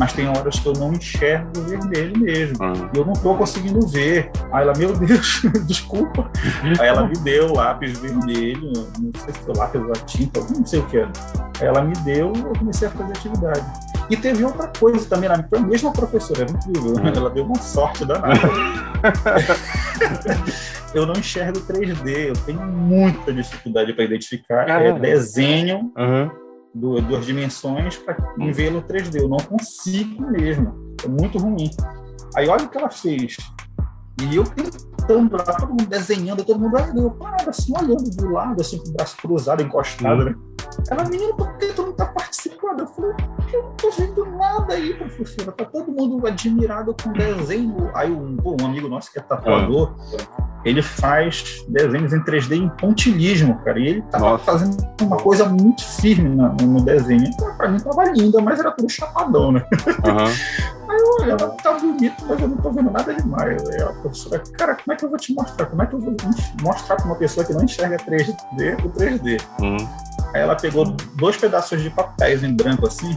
mas 0.00 0.14
tem 0.14 0.26
horas 0.26 0.58
que 0.58 0.66
eu 0.66 0.72
não 0.72 0.94
enxergo 0.94 1.50
o 1.58 1.62
vermelho 1.62 2.18
mesmo. 2.18 2.64
Uhum. 2.64 2.88
E 2.94 2.98
eu 2.98 3.04
não 3.04 3.12
estou 3.12 3.36
conseguindo 3.36 3.86
ver. 3.86 4.30
Aí 4.50 4.62
ela, 4.62 4.72
meu 4.74 4.96
Deus, 4.96 5.42
desculpa. 5.68 6.30
Aí 6.78 6.88
ela 6.88 7.06
me 7.06 7.12
deu 7.18 7.52
lápis 7.52 7.98
vermelho, 7.98 8.72
não 8.98 9.12
sei 9.14 9.34
se 9.34 9.40
foi 9.40 9.54
lápis 9.54 9.82
ou 9.82 9.92
tinta, 10.06 10.40
não 10.40 10.64
sei 10.64 10.80
o 10.80 10.86
que 10.86 10.96
era. 10.96 11.12
Aí 11.60 11.66
ela 11.66 11.82
me 11.82 11.92
deu 11.96 12.32
e 12.34 12.40
eu 12.40 12.52
comecei 12.58 12.88
a 12.88 12.90
fazer 12.90 13.12
atividade. 13.12 13.66
E 14.08 14.16
teve 14.16 14.42
outra 14.42 14.68
coisa 14.68 15.06
também, 15.06 15.28
foi 15.50 15.58
a 15.58 15.62
mesma 15.62 15.92
professora, 15.92 16.44
era 16.44 16.50
incrível. 16.50 16.92
Uhum. 16.92 17.06
Ela 17.06 17.28
deu 17.28 17.44
uma 17.44 17.60
sorte 17.60 18.06
danada. 18.06 18.40
eu 20.94 21.06
não 21.06 21.14
enxergo 21.14 21.60
3D, 21.60 22.28
eu 22.28 22.34
tenho 22.44 22.60
muita 22.66 23.32
dificuldade 23.32 23.92
para 23.92 24.04
identificar. 24.04 24.68
É 24.68 24.92
desenho. 24.92 25.92
Uhum 25.96 26.40
duas 26.74 27.26
dimensões 27.26 27.96
para 27.96 28.16
ver 28.52 28.70
no 28.70 28.82
3D. 28.82 29.20
Eu 29.20 29.28
não 29.28 29.38
consigo 29.38 30.30
mesmo. 30.30 30.94
É 31.04 31.08
muito 31.08 31.38
ruim. 31.38 31.70
Aí 32.36 32.48
olha 32.48 32.64
o 32.64 32.68
que 32.68 32.78
ela 32.78 32.90
fez. 32.90 33.36
E 34.22 34.36
eu 34.36 34.44
tentando 34.44 35.36
lá, 35.36 35.42
todo 35.44 35.70
mundo 35.70 35.86
desenhando, 35.86 36.44
todo 36.44 36.60
mundo 36.60 36.76
eu 36.94 37.10
parado 37.12 37.50
assim, 37.50 37.72
olhando 37.76 38.10
do 38.10 38.30
lado, 38.30 38.60
assim, 38.60 38.78
com 38.78 38.90
o 38.90 38.92
braço 38.92 39.16
cruzado, 39.16 39.62
encostado, 39.62 40.24
né? 40.24 40.34
Ela, 40.90 41.04
menina, 41.08 41.34
por 41.34 41.56
que 41.56 41.72
tu 41.72 41.89
não 42.00 42.06
tá 42.06 42.06
participando? 42.06 42.80
Eu 42.80 42.86
falei, 42.86 43.14
eu 43.52 43.62
não 43.62 43.70
tô 43.72 43.90
vendo 43.90 44.26
nada 44.26 44.74
aí, 44.74 44.94
professora. 44.94 45.52
Tá 45.52 45.64
todo 45.64 45.92
mundo 45.92 46.26
admirado 46.26 46.94
com 47.02 47.12
desenho. 47.12 47.90
Aí 47.94 48.10
um, 48.10 48.36
um 48.44 48.66
amigo 48.66 48.88
nosso 48.88 49.12
que 49.12 49.18
é 49.18 49.22
tatuador, 49.22 49.94
ele 50.64 50.82
faz 50.82 51.64
desenhos 51.68 52.12
em 52.12 52.22
3D 52.22 52.52
em 52.56 52.68
pontilhismo, 52.68 53.58
cara. 53.62 53.78
E 53.78 53.88
ele 53.88 54.02
tava 54.02 54.30
Nossa. 54.30 54.44
fazendo 54.44 54.76
uma 55.02 55.18
coisa 55.18 55.44
muito 55.46 55.84
firme 55.84 56.28
no, 56.28 56.52
no 56.54 56.82
desenho. 56.82 57.24
Então, 57.24 57.54
pra 57.56 57.68
mim 57.68 57.78
tava 57.78 58.04
linda, 58.10 58.40
mas 58.40 58.58
era 58.58 58.70
tudo 58.72 58.88
chapadão, 58.88 59.52
né? 59.52 59.64
Uhum. 59.86 60.80
Aí 60.90 60.98
eu 60.98 61.06
olho, 61.20 61.30
ela 61.30 61.50
tá 61.50 61.72
bonito, 61.74 62.24
mas 62.26 62.40
eu 62.40 62.48
não 62.48 62.56
tô 62.56 62.70
vendo 62.72 62.90
nada 62.90 63.14
demais. 63.14 63.68
Aí 63.70 63.80
a 63.80 63.92
professora, 63.92 64.42
cara, 64.58 64.74
como 64.74 64.92
é 64.92 64.96
que 64.96 65.04
eu 65.04 65.08
vou 65.08 65.18
te 65.18 65.32
mostrar? 65.32 65.66
Como 65.66 65.82
é 65.82 65.86
que 65.86 65.94
eu 65.94 66.00
vou 66.00 66.16
mostrar 66.62 66.96
pra 66.96 67.04
uma 67.06 67.14
pessoa 67.14 67.46
que 67.46 67.52
não 67.52 67.62
enxerga 67.62 67.96
3D 67.96 68.84
o 68.84 68.90
3D? 68.90 69.40
Uhum. 69.60 70.09
Aí 70.34 70.40
ela 70.40 70.54
pegou 70.54 70.84
dois 71.16 71.36
pedaços 71.36 71.82
de 71.82 71.90
papéis 71.90 72.42
em 72.42 72.54
branco 72.54 72.86
assim 72.86 73.16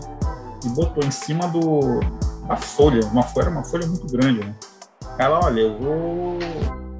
e 0.65 0.69
botou 0.69 1.03
em 1.03 1.11
cima 1.11 1.47
do 1.47 1.99
da 2.47 2.57
folha, 2.57 3.05
uma 3.07 3.23
folha, 3.23 3.49
uma 3.49 3.63
folha 3.63 3.87
muito 3.87 4.05
grande, 4.11 4.39
né? 4.39 4.55
Ela, 5.17 5.45
olha, 5.45 5.61
eu 5.61 5.77
vou 5.79 6.39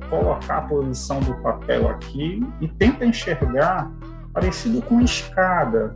colocar 0.10 0.58
a 0.58 0.62
posição 0.62 1.20
do 1.20 1.34
papel 1.36 1.89
aqui 1.89 2.46
e 2.62 2.67
tenta 2.67 3.05
enxergar 3.05 3.91
parecido 4.32 4.82
com 4.84 5.01
escada, 5.01 5.96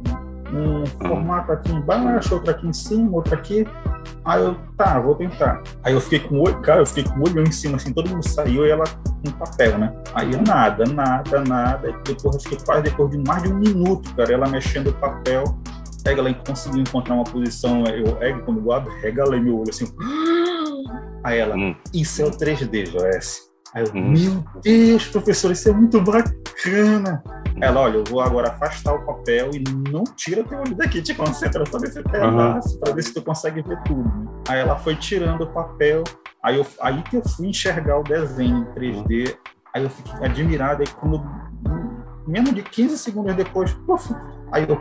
um 0.54 0.86
formato 0.86 1.52
aqui 1.52 1.72
embaixo, 1.72 2.36
outro 2.36 2.52
aqui 2.52 2.68
em 2.68 2.74
cima, 2.74 3.12
outro 3.12 3.34
aqui. 3.34 3.68
Aí 4.26 4.42
eu, 4.42 4.56
tá, 4.78 5.00
vou 5.00 5.16
tentar. 5.16 5.64
Aí 5.84 5.94
eu 5.94 6.02
fiquei 6.02 6.20
com 6.20 6.40
o 6.40 6.42
olho, 6.44 6.60
cara, 6.62 6.82
eu 6.82 6.86
fiquei 6.86 7.04
com 7.04 7.20
o 7.20 7.24
olho 7.24 7.42
em 7.42 7.52
cima, 7.52 7.78
assim, 7.78 7.94
todo 7.94 8.10
mundo 8.10 8.28
saiu 8.28 8.66
e 8.66 8.70
ela 8.70 8.84
com 8.84 9.32
papel, 9.32 9.78
né? 9.78 9.94
Aí 10.14 10.32
eu 10.34 10.42
nada, 10.42 10.84
nada, 10.86 11.44
nada. 11.44 11.90
E 11.90 11.94
depois, 12.04 12.36
acho 12.36 12.50
que 12.50 12.64
quase 12.64 12.84
depois 12.84 13.10
de 13.12 13.18
mais 13.20 13.44
de 13.44 13.50
um 13.50 13.56
minuto, 13.56 14.14
cara, 14.16 14.34
ela 14.34 14.48
mexendo 14.48 14.88
o 14.88 14.94
papel, 14.94 15.44
pega 16.04 16.22
ela 16.22 16.34
conseguiu 16.34 16.82
encontrar 16.82 17.16
uma 17.16 17.24
posição, 17.24 17.84
eu, 17.86 18.18
é, 18.22 18.34
quando 18.40 18.62
guardo, 18.62 18.90
regalei 19.02 19.40
meu 19.40 19.60
olho 19.60 19.70
assim. 19.70 19.86
Aí 21.24 21.40
ela, 21.40 21.56
hum. 21.56 21.76
isso 21.94 22.22
é 22.22 22.26
o 22.26 22.32
3D, 22.32 22.92
Joyce. 22.92 23.47
Aí 23.74 23.84
eu, 23.84 23.92
hum. 23.94 24.12
meu 24.12 24.44
Deus, 24.62 25.08
professor, 25.08 25.52
isso 25.52 25.70
é 25.70 25.74
muito 25.74 26.02
bacana. 26.02 27.24
Ela, 27.60 27.82
olha, 27.82 27.98
eu 27.98 28.04
vou 28.04 28.22
agora 28.22 28.50
afastar 28.50 28.94
o 28.94 29.06
papel 29.06 29.50
e 29.54 29.64
não 29.90 30.04
tira 30.04 30.44
teu 30.44 30.60
olho 30.60 30.76
daqui, 30.76 31.02
te 31.02 31.14
concentra 31.16 31.66
só 31.66 31.80
nesse 31.80 32.02
pedaço, 32.04 32.76
uhum. 32.76 32.80
para 32.80 32.94
ver 32.94 33.04
se 33.04 33.14
tu 33.14 33.22
consegue 33.22 33.62
ver 33.62 33.82
tudo. 33.84 34.04
Né? 34.04 34.28
Aí 34.50 34.60
ela 34.60 34.78
foi 34.78 34.96
tirando 34.96 35.42
o 35.42 35.48
papel, 35.48 36.04
aí, 36.44 36.58
eu, 36.58 36.66
aí 36.82 37.02
que 37.04 37.18
eu 37.18 37.28
fui 37.28 37.48
enxergar 37.48 38.00
o 38.00 38.04
desenho 38.04 38.58
em 38.58 38.66
3D, 38.80 39.36
aí 39.74 39.84
eu 39.84 39.90
fiquei 39.90 40.14
admirado, 40.24 40.84
aí 40.84 40.88
quando, 41.00 41.24
menos 42.28 42.54
de 42.54 42.62
15 42.62 42.98
segundos 42.98 43.36
depois, 43.36 43.74
puf, 43.74 44.14
aí 44.52 44.68
eu, 44.70 44.80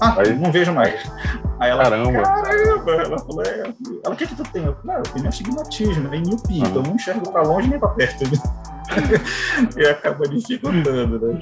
ah, 0.00 0.16
aí, 0.18 0.34
não 0.34 0.52
vejo 0.52 0.72
mais. 0.72 0.94
Aí 1.58 1.70
ela, 1.70 1.84
caramba, 1.84 2.22
caramba 2.22 2.92
ela 2.92 3.18
falou, 3.18 3.42
é, 3.42 3.60
ela, 4.04 4.14
o 4.14 4.16
que 4.16 4.26
que 4.26 4.34
tu 4.34 4.42
tem? 4.44 4.64
Eu 4.64 4.74
falei, 4.76 4.96
ah, 4.96 4.98
eu 4.98 5.12
tenho 5.12 5.28
astigmatismo, 5.28 6.08
nem 6.08 6.22
miopia, 6.22 6.62
uhum. 6.62 6.70
então 6.70 6.82
não 6.82 6.94
enxergo 6.94 7.32
para 7.32 7.42
longe 7.42 7.68
nem 7.68 7.78
para 7.78 7.88
perto. 7.90 8.24
e 9.76 9.86
acaba 9.86 10.28
dificultando, 10.28 11.18
né? 11.18 11.40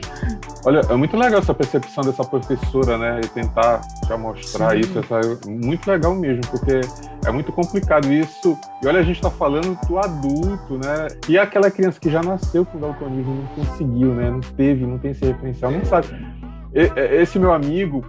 Olha, 0.64 0.80
é 0.88 0.94
muito 0.94 1.16
legal 1.16 1.40
essa 1.40 1.52
percepção 1.52 2.04
dessa 2.04 2.25
professora, 2.25 2.96
né? 2.96 3.20
E 3.23 3.28
tentar 3.28 3.82
já 4.08 4.16
mostrar 4.16 4.70
Sim. 4.70 4.80
isso. 4.80 4.99
Essa, 4.99 5.20
muito 5.49 5.90
legal 5.90 6.14
mesmo, 6.14 6.40
porque 6.50 6.80
é 7.26 7.30
muito 7.30 7.52
complicado 7.52 8.11
isso. 8.12 8.58
E 8.82 8.87
olha, 8.87 9.00
a 9.00 9.02
gente 9.02 9.16
está 9.16 9.30
falando 9.30 9.78
do 9.87 9.99
adulto, 9.99 10.78
né? 10.78 11.08
E 11.28 11.38
aquela 11.38 11.70
criança 11.70 12.00
que 12.00 12.11
já 12.11 12.23
nasceu 12.23 12.64
com 12.64 12.78
daltonismo 12.78 13.34
não 13.34 13.64
conseguiu, 13.64 14.14
né? 14.14 14.30
Não 14.30 14.40
teve, 14.40 14.87
não 14.87 14.99
tem 14.99 15.11
esse 15.11 15.25
referencial, 15.25 15.70
não 15.70 15.84
sabe. 15.84 16.08
Esse 16.75 17.38
meu 17.38 17.52
amigo, 17.52 18.04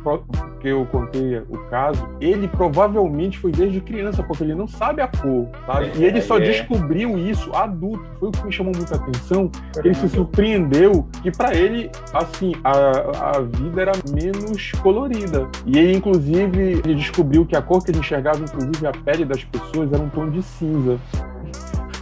que 0.59 0.69
eu 0.69 0.83
contei 0.87 1.37
o 1.37 1.57
caso, 1.69 2.09
ele 2.19 2.47
provavelmente 2.47 3.37
foi 3.37 3.51
desde 3.51 3.79
criança, 3.79 4.23
porque 4.23 4.43
ele 4.43 4.55
não 4.55 4.67
sabe 4.67 5.03
a 5.03 5.07
cor, 5.07 5.47
sabe? 5.67 5.91
E 5.95 6.03
ele 6.03 6.19
só 6.19 6.37
é. 6.37 6.41
descobriu 6.41 7.15
isso 7.15 7.53
adulto. 7.53 8.03
Foi 8.19 8.29
o 8.29 8.31
que 8.31 8.43
me 8.43 8.51
chamou 8.51 8.73
muita 8.75 8.95
atenção. 8.95 9.51
Ele 9.83 9.93
se 9.93 10.09
surpreendeu 10.09 11.07
que 11.21 11.29
para 11.29 11.53
ele, 11.53 11.91
assim, 12.11 12.53
a, 12.63 13.37
a 13.37 13.41
vida 13.41 13.83
era 13.83 13.91
menos 14.09 14.71
colorida. 14.81 15.47
E 15.67 15.77
ele, 15.77 15.97
inclusive, 15.97 16.81
ele 16.83 16.95
descobriu 16.95 17.45
que 17.45 17.55
a 17.55 17.61
cor 17.61 17.83
que 17.83 17.91
ele 17.91 17.99
enxergava, 17.99 18.39
inclusive 18.39 18.87
a 18.87 18.91
pele 18.91 19.25
das 19.25 19.43
pessoas, 19.43 19.93
era 19.93 20.01
um 20.01 20.09
tom 20.09 20.27
de 20.31 20.41
cinza. 20.41 20.97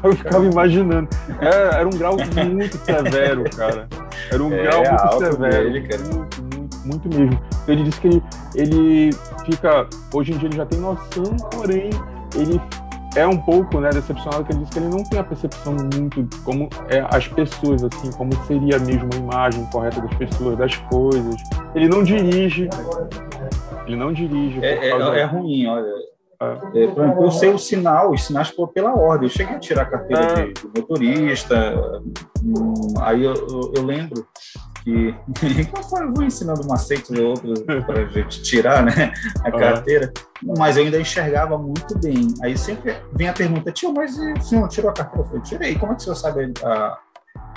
Eu 0.03 0.13
ficava 0.13 0.45
imaginando. 0.45 1.07
Era, 1.39 1.55
é, 1.55 1.79
era 1.79 1.87
um 1.87 1.97
grau 1.97 2.17
muito 2.17 2.77
severo, 2.77 3.45
cara. 3.55 3.87
Era 4.29 4.43
um 4.43 4.53
é, 4.53 4.63
grau 4.63 4.83
muito 4.83 5.17
severo. 5.17 5.63
Dele, 5.63 5.79
muito, 5.79 6.15
muito, 6.15 6.42
muito 6.85 7.07
mesmo. 7.09 7.39
Ele 7.67 7.83
disse 7.83 7.99
que 7.99 8.07
ele, 8.07 8.23
ele 8.55 9.09
fica. 9.45 9.87
Hoje 10.13 10.33
em 10.33 10.37
dia 10.37 10.47
ele 10.49 10.57
já 10.57 10.65
tem 10.65 10.79
noção, 10.79 11.35
porém, 11.51 11.89
ele 12.35 12.59
é 13.15 13.27
um 13.27 13.37
pouco 13.37 13.79
né, 13.79 13.89
decepcionado 13.89 14.43
que 14.43 14.51
ele 14.51 14.59
disse 14.59 14.71
que 14.71 14.79
ele 14.79 14.89
não 14.89 15.03
tem 15.03 15.19
a 15.19 15.23
percepção 15.23 15.75
muito 15.93 16.23
de 16.23 16.37
como 16.39 16.67
é 16.89 17.05
as 17.09 17.27
pessoas, 17.27 17.83
assim, 17.83 18.11
como 18.11 18.33
seria 18.45 18.79
mesmo 18.79 19.09
a 19.13 19.17
imagem 19.17 19.65
correta 19.67 20.01
das 20.01 20.13
pessoas, 20.15 20.57
das 20.57 20.75
coisas. 20.75 21.35
Ele 21.75 21.87
não 21.87 22.03
dirige. 22.03 22.69
Ele 23.85 23.95
não 23.95 24.11
dirige. 24.11 24.63
É, 24.63 24.89
é, 24.89 25.19
é 25.19 25.23
ruim, 25.25 25.67
olha. 25.67 26.13
É, 26.41 26.79
exemplo, 26.79 27.23
eu 27.23 27.31
sei 27.31 27.49
o 27.51 27.57
sinal, 27.57 28.11
os 28.11 28.23
sinais 28.25 28.51
por, 28.51 28.69
pela 28.69 28.93
ordem. 28.93 29.27
Eu 29.27 29.29
cheguei 29.29 29.55
a 29.55 29.59
tirar 29.59 29.83
a 29.83 29.85
carteira 29.85 30.23
é. 30.23 30.45
de, 30.47 30.53
de, 30.53 30.79
motorista, 30.79 32.01
hum, 32.43 32.73
aí 32.99 33.23
eu, 33.23 33.33
eu, 33.33 33.73
eu, 33.77 33.85
lembro 33.85 34.25
que 34.83 35.15
eu 36.01 36.13
vou 36.13 36.23
ensinando 36.23 36.67
macetes 36.67 37.09
ou 37.11 37.27
outros 37.27 37.61
para 37.61 38.01
a 38.01 38.05
gente 38.05 38.43
tirar 38.43 38.83
né, 38.83 39.13
a 39.43 39.51
carteira, 39.51 40.11
mas 40.57 40.75
eu 40.75 40.83
ainda 40.83 40.99
enxergava 40.99 41.57
muito 41.57 41.97
bem. 41.99 42.27
Aí 42.41 42.57
sempre 42.57 42.95
vem 43.13 43.29
a 43.29 43.33
pergunta, 43.33 43.71
tio, 43.71 43.93
mas 43.93 44.17
o 44.17 44.41
senhor 44.41 44.67
tirou 44.67 44.89
a 44.89 44.93
carteira? 44.93 45.23
Eu 45.23 45.29
falei, 45.29 45.41
tirei, 45.43 45.75
como 45.75 45.93
é 45.93 45.95
que 45.95 46.01
o 46.01 46.03
senhor 46.03 46.15
sabe 46.15 46.53
a, 46.63 46.99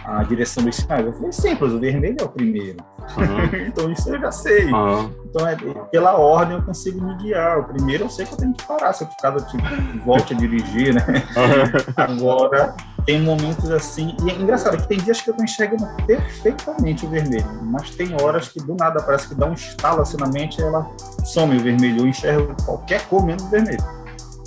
a 0.04 0.22
direção 0.22 0.64
dos 0.64 0.76
sinais? 0.76 1.04
Eu 1.04 1.12
falei, 1.12 1.32
simples, 1.32 1.72
o 1.72 1.80
vermelho 1.80 2.16
é 2.20 2.24
o 2.24 2.28
primeiro. 2.28 2.78
Uhum. 3.16 3.66
então 3.66 3.90
isso 3.90 4.08
eu 4.08 4.20
já 4.20 4.30
sei. 4.30 4.72
Uhum. 4.72 5.10
Então 5.24 5.48
é, 5.48 5.56
pela 5.90 6.16
ordem 6.16 6.56
eu 6.56 6.62
consigo 6.62 7.04
me 7.04 7.16
guiar. 7.16 7.58
O 7.58 7.64
primeiro 7.64 8.04
eu 8.04 8.10
sei 8.10 8.24
que 8.24 8.34
eu 8.34 8.38
tenho 8.38 8.54
que 8.54 8.64
parar, 8.64 8.92
se 8.92 9.02
eu 9.02 9.08
eu 9.24 9.46
tipo, 9.46 9.64
volte 10.04 10.32
a 10.32 10.36
dirigir, 10.36 10.94
né? 10.94 11.04
Uhum. 11.08 11.94
Agora 11.96 12.74
tem 13.06 13.22
momentos 13.22 13.70
assim, 13.70 14.16
e 14.24 14.30
é 14.30 14.34
engraçado 14.34 14.76
que 14.78 14.88
tem 14.88 14.98
dias 14.98 15.20
que 15.20 15.30
eu 15.30 15.34
tô 15.34 15.44
enxergando 15.44 15.86
perfeitamente 16.06 17.06
o 17.06 17.08
vermelho, 17.08 17.46
mas 17.62 17.90
tem 17.90 18.20
horas 18.20 18.48
que 18.48 18.58
do 18.58 18.74
nada 18.74 19.00
parece 19.00 19.28
que 19.28 19.34
dá 19.36 19.46
um 19.46 19.52
estalo 19.52 20.02
assim 20.02 20.16
na 20.18 20.26
mente 20.26 20.60
e 20.60 20.64
ela 20.64 20.90
some 21.24 21.56
o 21.56 21.60
vermelho. 21.60 22.00
Eu 22.00 22.08
enxergo 22.08 22.54
qualquer 22.64 23.06
cor 23.06 23.24
menos 23.24 23.44
vermelho. 23.44 23.82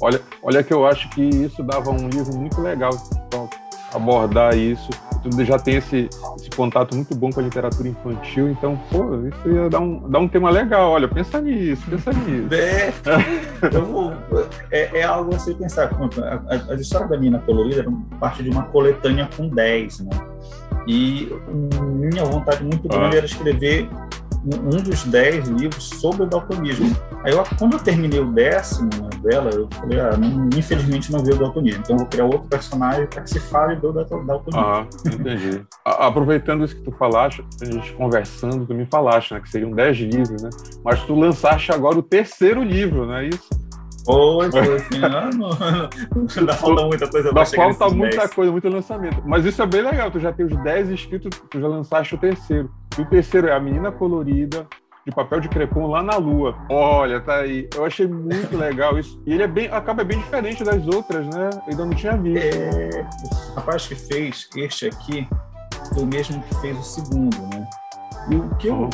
Olha, 0.01 0.21
olha 0.43 0.61
que 0.61 0.73
eu 0.73 0.85
acho 0.85 1.09
que 1.09 1.21
isso 1.21 1.63
dava 1.63 1.89
um 1.89 2.09
livro 2.09 2.37
muito 2.37 2.61
legal 2.61 2.91
abordar 3.93 4.55
isso. 4.57 4.89
Tu 5.21 5.45
já 5.45 5.57
tem 5.59 5.75
esse, 5.75 6.09
esse 6.37 6.49
contato 6.55 6.95
muito 6.95 7.15
bom 7.15 7.29
com 7.29 7.39
a 7.39 7.43
literatura 7.43 7.87
infantil, 7.87 8.49
então, 8.49 8.79
pô, 8.89 9.27
isso 9.27 9.49
ia 9.49 9.69
dar 9.69 9.79
um, 9.79 10.09
dar 10.09 10.19
um 10.19 10.27
tema 10.27 10.49
legal. 10.49 10.91
Olha, 10.91 11.07
pensa 11.07 11.41
nisso, 11.41 11.83
pensa 11.89 12.11
nisso. 12.13 12.53
É, 12.53 12.91
vou, 13.69 14.13
é, 14.71 14.99
é, 14.99 15.03
algo 15.03 15.35
a 15.35 15.39
se 15.39 15.53
pensar. 15.53 15.89
As 16.69 16.79
histórias 16.79 17.09
da 17.09 17.17
Mina 17.17 17.39
Colorida 17.39 17.81
eram 17.81 18.01
parte 18.19 18.43
de 18.43 18.49
uma 18.49 18.63
coletânea 18.63 19.29
com 19.35 19.49
10, 19.49 19.99
né? 20.01 20.09
E 20.87 21.31
minha 21.81 22.23
vontade 22.25 22.63
muito 22.63 22.87
grande 22.87 23.15
ah. 23.15 23.17
era 23.17 23.25
escrever 23.25 23.87
um 24.43 24.81
dos 24.81 25.03
dez 25.05 25.47
livros 25.47 25.83
sobre 25.85 26.23
o 26.23 26.25
daltonismo. 26.25 26.95
Aí, 27.23 27.33
eu, 27.33 27.43
quando 27.57 27.73
eu 27.73 27.79
terminei 27.79 28.19
o 28.19 28.31
décimo 28.31 28.89
dela, 29.21 29.49
eu 29.51 29.67
falei, 29.71 29.99
ah, 29.99 30.15
não, 30.15 30.49
infelizmente 30.57 31.11
não 31.11 31.23
veio 31.23 31.35
o 31.35 31.39
daltonismo, 31.39 31.81
então 31.81 31.97
vou 31.97 32.07
criar 32.07 32.25
outro 32.25 32.47
personagem 32.47 33.05
para 33.07 33.21
que 33.21 33.29
se 33.29 33.39
fale 33.39 33.75
do 33.75 33.91
daltonismo. 33.91 34.59
Ah, 34.59 34.87
entendi. 35.05 35.61
Aproveitando 35.85 36.63
isso 36.63 36.75
que 36.75 36.83
tu 36.83 36.91
falaste, 36.91 37.43
a 37.61 37.65
gente 37.65 37.93
conversando, 37.93 38.65
tu 38.65 38.73
me 38.73 38.85
falaste, 38.85 39.33
né, 39.33 39.41
que 39.41 39.49
seriam 39.49 39.71
dez 39.71 39.97
livros, 39.97 40.41
né? 40.41 40.49
Mas 40.83 41.03
tu 41.03 41.13
lançaste 41.15 41.71
agora 41.71 41.97
o 41.97 42.03
terceiro 42.03 42.63
livro, 42.63 43.05
não 43.05 43.15
é 43.15 43.27
isso? 43.27 43.49
Foi, 44.05 44.51
foi 44.51 44.75
assim, 44.75 45.03
ah, 45.03 45.29
não, 45.35 45.49
não, 45.49 46.53
falta 46.53 46.85
muita 46.85 47.09
coisa 47.09 47.33
pra 47.33 47.45
falta 47.45 47.89
muita 47.89 48.17
10. 48.17 48.33
coisa, 48.33 48.51
muito 48.51 48.69
lançamento. 48.69 49.21
Mas 49.25 49.45
isso 49.45 49.61
é 49.61 49.65
bem 49.65 49.81
legal, 49.81 50.09
tu 50.11 50.19
já 50.19 50.31
tem 50.31 50.45
os 50.45 50.55
10 50.63 50.89
inscritos, 50.91 51.29
tu 51.49 51.59
já 51.59 51.67
lançaste 51.67 52.15
o 52.15 52.17
terceiro. 52.17 52.71
E 52.97 53.01
o 53.01 53.05
terceiro 53.05 53.47
é 53.47 53.53
a 53.53 53.59
Menina 53.59 53.91
Colorida, 53.91 54.67
de 55.05 55.15
papel 55.15 55.39
de 55.39 55.49
crepom 55.49 55.87
lá 55.87 56.03
na 56.03 56.17
lua. 56.17 56.55
Olha, 56.69 57.19
tá 57.19 57.37
aí. 57.37 57.67
Eu 57.75 57.85
achei 57.85 58.07
muito 58.07 58.55
legal 58.57 58.97
isso. 58.97 59.21
E 59.25 59.33
ele 59.33 59.43
é 59.43 59.47
bem, 59.47 59.67
acaba 59.71 60.03
bem 60.03 60.19
diferente 60.19 60.63
das 60.63 60.85
outras, 60.87 61.25
né? 61.27 61.49
Eu 61.53 61.71
ainda 61.71 61.85
não 61.85 61.93
tinha 61.93 62.15
visto. 62.15 62.55
É, 62.55 63.07
o 63.51 63.55
rapaz 63.55 63.87
que 63.87 63.95
fez 63.95 64.49
este 64.55 64.87
aqui 64.87 65.27
foi 65.93 66.03
o 66.03 66.07
mesmo 66.07 66.41
que 66.43 66.55
fez 66.61 66.77
o 66.77 66.83
segundo, 66.83 67.37
né? 67.47 67.67
E 68.29 68.35
o 68.35 68.49
que 68.57 68.67
eu 68.67 68.89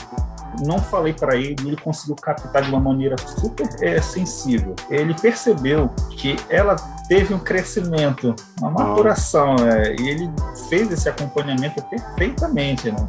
não 0.63 0.80
falei 0.80 1.13
para 1.13 1.36
ele, 1.36 1.56
ele 1.65 1.78
conseguiu 1.78 2.15
captar 2.15 2.62
de 2.62 2.70
uma 2.70 2.80
maneira 2.80 3.15
super 3.18 3.68
é, 3.82 4.02
sensível. 4.02 4.76
Ele 4.89 5.13
percebeu 5.13 5.89
que 6.12 6.36
ela 6.50 6.76
teve 7.08 7.34
um 7.34 7.39
crescimento, 7.39 8.36
uma 8.60 8.72
maturação, 8.72 9.56
né? 9.56 9.96
e 10.00 10.10
ele 10.10 10.30
fez 10.70 10.91
esse 10.91 11.08
acompanhamento 11.08 11.82
perfeitamente. 11.84 12.91
Né? 12.91 13.08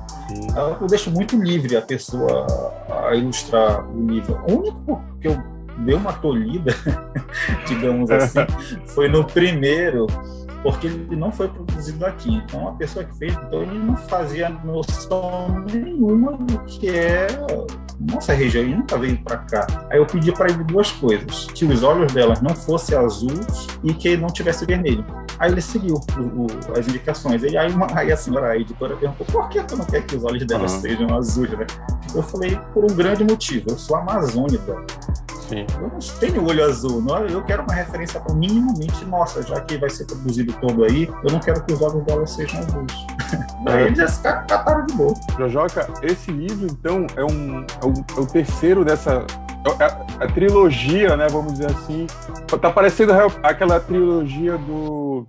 Eu 0.80 0.86
deixo 0.86 1.10
muito 1.10 1.36
livre 1.36 1.76
a 1.76 1.82
pessoa 1.82 2.46
a 3.08 3.14
ilustrar 3.14 3.88
o 3.88 4.06
livro. 4.06 4.40
O 4.48 4.58
único 4.58 5.02
que 5.20 5.28
eu 5.28 5.56
dei 5.78 5.94
uma 5.94 6.12
tolhida, 6.12 6.74
digamos 7.66 8.10
assim, 8.12 8.40
foi 8.86 9.08
no 9.08 9.24
primeiro 9.24 10.06
porque 10.62 10.86
ele 10.86 11.16
não 11.16 11.30
foi 11.30 11.48
produzido 11.48 12.04
aqui. 12.04 12.34
Então, 12.34 12.68
a 12.68 12.72
pessoa 12.72 13.04
que 13.04 13.16
fez, 13.16 13.32
então 13.34 13.62
ele 13.62 13.78
não 13.78 13.96
fazia 13.96 14.48
noção 14.48 15.64
nenhuma 15.72 16.36
do 16.36 16.58
que 16.64 16.88
é 16.88 17.26
nossa 17.98 18.32
região, 18.34 18.62
ele 18.62 18.76
nunca 18.76 18.98
veio 18.98 19.16
para 19.22 19.38
cá. 19.38 19.66
Aí 19.90 19.98
eu 19.98 20.06
pedi 20.06 20.30
para 20.32 20.50
ele 20.50 20.62
duas 20.64 20.92
coisas: 20.92 21.46
que 21.54 21.64
os 21.64 21.82
olhos 21.82 22.12
dela 22.12 22.34
não 22.42 22.54
fossem 22.54 22.96
azuis 22.96 23.66
e 23.82 23.94
que 23.94 24.16
não 24.16 24.28
tivesse 24.28 24.66
vermelho. 24.66 25.04
Aí 25.38 25.50
ele 25.50 25.60
seguiu 25.60 25.94
o, 26.16 26.42
o, 26.42 26.78
as 26.78 26.86
indicações. 26.86 27.42
E 27.42 27.56
aí, 27.56 27.70
uma, 27.70 27.86
aí 27.98 28.12
a 28.12 28.16
senhora, 28.16 28.48
a 28.48 28.56
editora, 28.56 28.96
perguntou: 28.96 29.26
por 29.26 29.48
que 29.48 29.62
tu 29.62 29.76
não 29.76 29.84
quer 29.84 30.04
que 30.04 30.16
os 30.16 30.24
olhos 30.24 30.44
dela 30.46 30.62
uhum. 30.62 30.68
sejam 30.68 31.16
azuis, 31.16 31.50
né? 31.50 31.66
Eu 32.14 32.22
falei: 32.22 32.58
por 32.72 32.84
um 32.84 32.94
grande 32.94 33.24
motivo. 33.24 33.66
Eu 33.70 33.78
sou 33.78 33.96
amazônica. 33.96 34.84
Sim. 35.48 35.64
Eu 35.80 35.88
não 35.88 35.98
tenho 36.18 36.44
olho 36.44 36.64
azul, 36.64 37.00
não, 37.00 37.24
eu 37.24 37.42
quero 37.44 37.62
uma 37.62 37.72
referência 37.72 38.20
minimamente 38.34 39.04
nossa, 39.04 39.42
já 39.42 39.60
que 39.60 39.78
vai 39.78 39.88
ser 39.88 40.04
produzido 40.04 40.52
todo 40.60 40.84
aí, 40.84 41.08
eu 41.24 41.32
não 41.32 41.40
quero 41.40 41.62
que 41.64 41.72
os 41.72 41.82
olhos 41.82 42.02
dela 42.04 42.26
sejam 42.26 42.60
azuis. 42.60 43.06
É. 43.32 43.46
Aí 43.66 43.86
eles 43.86 44.20
já 44.22 44.42
cataram 44.42 44.86
de 44.86 44.94
boa. 44.94 45.14
Jojoca, 45.36 45.88
esse 46.02 46.30
livro, 46.30 46.66
então, 46.70 47.04
é, 47.16 47.24
um, 47.24 47.60
é, 47.60 47.84
o, 47.84 48.18
é 48.18 48.20
o 48.20 48.26
terceiro 48.26 48.84
dessa 48.84 49.18
a, 49.18 49.84
é, 49.84 49.86
é 50.20 50.24
a, 50.24 50.28
trilogia, 50.28 51.16
né, 51.16 51.26
vamos 51.28 51.54
dizer 51.54 51.70
assim, 51.70 52.06
tá 52.60 52.70
parecendo 52.70 53.12
aquela 53.42 53.80
trilogia 53.80 54.56
do 54.56 55.26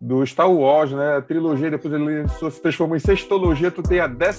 do 0.00 0.24
Star 0.24 0.48
Wars, 0.48 0.92
né? 0.92 1.16
A 1.16 1.22
trilogia, 1.22 1.70
depois 1.70 1.92
ele 1.92 2.28
se 2.28 2.62
transformou 2.62 2.96
em 2.96 3.00
sextologia, 3.00 3.70
tu 3.70 3.82
tem 3.82 3.98
a 3.98 4.06
dec, 4.06 4.36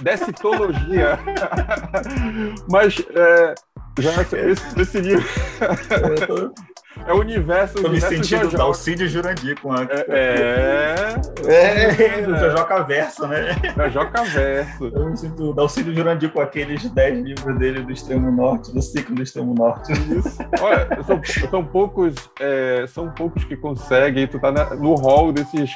decitologia. 0.00 1.18
Mas 2.70 3.04
é, 3.12 3.54
já 3.98 4.22
esse, 4.22 4.80
esse 4.80 5.00
livro. 5.00 5.26
É 7.06 7.12
o 7.12 7.20
universo. 7.20 7.82
Tô 7.82 7.88
me 7.88 8.00
sentindo 8.00 8.48
Dalcídio 8.50 9.08
Jurandir 9.08 9.60
com 9.60 9.72
a. 9.72 9.82
É. 10.08 10.94
É, 11.46 12.18
é 12.18 12.22
do 12.22 12.36
Jojoca 12.36 12.82
Verso, 12.82 13.26
né? 13.26 13.56
Jojoca 13.76 14.24
Verso. 14.24 14.90
Eu 14.92 15.10
me 15.10 15.16
sinto 15.16 15.52
Dalcídio 15.52 15.94
Jurandir 15.94 16.30
com 16.30 16.40
aqueles 16.40 16.88
10 16.90 17.24
livros 17.24 17.58
dele 17.58 17.82
do 17.82 17.92
Extremo 17.92 18.30
Norte, 18.30 18.72
do 18.72 18.82
ciclo 18.82 19.14
do 19.14 19.22
Extremo 19.22 19.54
Norte. 19.54 19.92
Isso. 19.92 20.38
Olha, 20.60 20.88
são, 21.04 21.20
são 21.50 21.64
poucos, 21.64 22.14
é, 22.38 22.84
são 22.88 23.10
poucos 23.10 23.44
que 23.44 23.56
conseguem, 23.56 24.26
tu 24.26 24.38
tá 24.38 24.50
no 24.76 24.94
hall 24.94 25.32
desses 25.32 25.74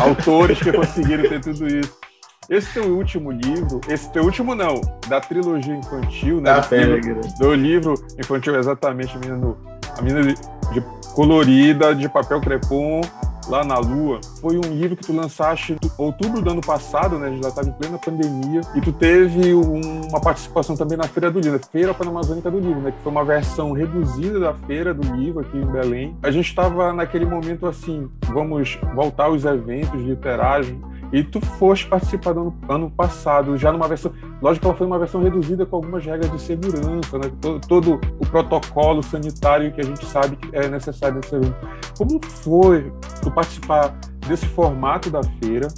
autores 0.00 0.58
que 0.62 0.72
conseguiram 0.72 1.28
ter 1.28 1.40
tudo 1.40 1.66
isso. 1.66 2.06
Esse 2.48 2.74
teu 2.74 2.84
último 2.96 3.32
livro, 3.32 3.80
esse 3.88 4.10
teu 4.12 4.22
último 4.22 4.54
não, 4.54 4.80
da 5.08 5.20
trilogia 5.20 5.74
infantil, 5.74 6.40
né? 6.40 6.60
do, 6.60 6.76
livro, 6.76 7.20
do 7.40 7.54
livro 7.54 7.94
infantil, 8.16 8.56
exatamente, 8.56 9.16
a 9.16 9.18
menina, 9.18 9.56
a 9.96 10.02
menina 10.02 10.22
de, 10.22 10.34
de, 10.72 10.80
colorida, 11.14 11.94
de 11.94 12.08
papel 12.08 12.40
crepom, 12.40 13.00
lá 13.48 13.64
na 13.64 13.78
Lua. 13.78 14.20
Foi 14.40 14.56
um 14.56 14.72
livro 14.72 14.96
que 14.96 15.06
tu 15.06 15.12
lançaste 15.12 15.74
em 15.74 15.90
outubro 15.96 16.42
do 16.42 16.50
ano 16.50 16.60
passado, 16.60 17.18
né? 17.18 17.28
A 17.28 17.30
gente 17.30 17.42
já 17.42 17.48
estava 17.48 17.68
em 17.68 17.72
plena 17.72 17.98
pandemia. 17.98 18.60
E 18.74 18.80
tu 18.80 18.92
teve 18.92 19.54
um, 19.54 20.02
uma 20.08 20.20
participação 20.20 20.76
também 20.76 20.98
na 20.98 21.04
Feira 21.04 21.30
do 21.30 21.40
Livro, 21.40 21.60
Feira 21.70 21.94
Panamazônica 21.94 22.50
do 22.50 22.58
Livro, 22.58 22.80
né? 22.80 22.90
Que 22.90 22.98
foi 23.02 23.12
uma 23.12 23.24
versão 23.24 23.72
reduzida 23.72 24.40
da 24.40 24.54
Feira 24.54 24.92
do 24.92 25.14
Livro 25.14 25.40
aqui 25.40 25.56
em 25.56 25.66
Belém. 25.66 26.16
A 26.22 26.30
gente 26.30 26.48
estava 26.48 26.92
naquele 26.92 27.24
momento 27.24 27.66
assim, 27.66 28.08
vamos 28.26 28.78
voltar 28.94 29.24
aos 29.24 29.44
eventos 29.44 30.00
literários 30.00 30.74
e 31.12 31.22
tu 31.22 31.40
foste 31.40 31.86
participar 31.86 32.32
do 32.32 32.40
ano, 32.40 32.58
ano, 32.68 32.90
passado, 32.90 33.56
já 33.56 33.72
numa 33.72 33.88
versão. 33.88 34.12
Lógico 34.42 34.62
que 34.62 34.68
ela 34.68 34.76
foi 34.76 34.86
uma 34.86 34.98
versão 34.98 35.22
reduzida 35.22 35.64
com 35.64 35.76
algumas 35.76 36.04
regras 36.04 36.30
de 36.30 36.40
segurança, 36.40 37.18
né? 37.18 37.30
todo, 37.40 37.60
todo 37.66 38.00
o 38.18 38.26
protocolo 38.26 39.02
sanitário 39.02 39.72
que 39.72 39.80
a 39.80 39.84
gente 39.84 40.04
sabe 40.04 40.36
que 40.36 40.54
é 40.54 40.68
necessário 40.68 41.16
nesse 41.16 41.34
evento. 41.34 41.56
Como 41.96 42.20
foi 42.24 42.92
tu 43.22 43.30
participar 43.30 43.94
desse 44.26 44.46
formato 44.46 45.10
da 45.10 45.22
feira? 45.22 45.68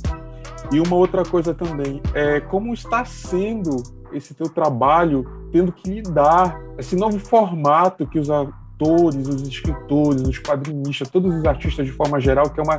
E 0.72 0.80
uma 0.80 0.96
outra 0.96 1.22
coisa 1.22 1.54
também, 1.54 2.02
é 2.12 2.40
como 2.40 2.74
está 2.74 3.04
sendo 3.04 3.82
esse 4.12 4.34
teu 4.34 4.48
trabalho 4.48 5.24
tendo 5.50 5.72
que 5.72 5.90
lidar 5.90 6.60
esse 6.76 6.94
novo 6.96 7.18
formato 7.18 8.06
que 8.06 8.18
os 8.18 8.28
autores, 8.78 9.26
os 9.26 9.42
escritores, 9.42 10.22
os 10.22 10.38
quadrinistas, 10.38 11.10
todos 11.10 11.34
os 11.34 11.44
artistas 11.44 11.84
de 11.84 11.92
forma 11.92 12.20
geral, 12.20 12.48
que 12.48 12.60
é 12.60 12.62
uma, 12.62 12.76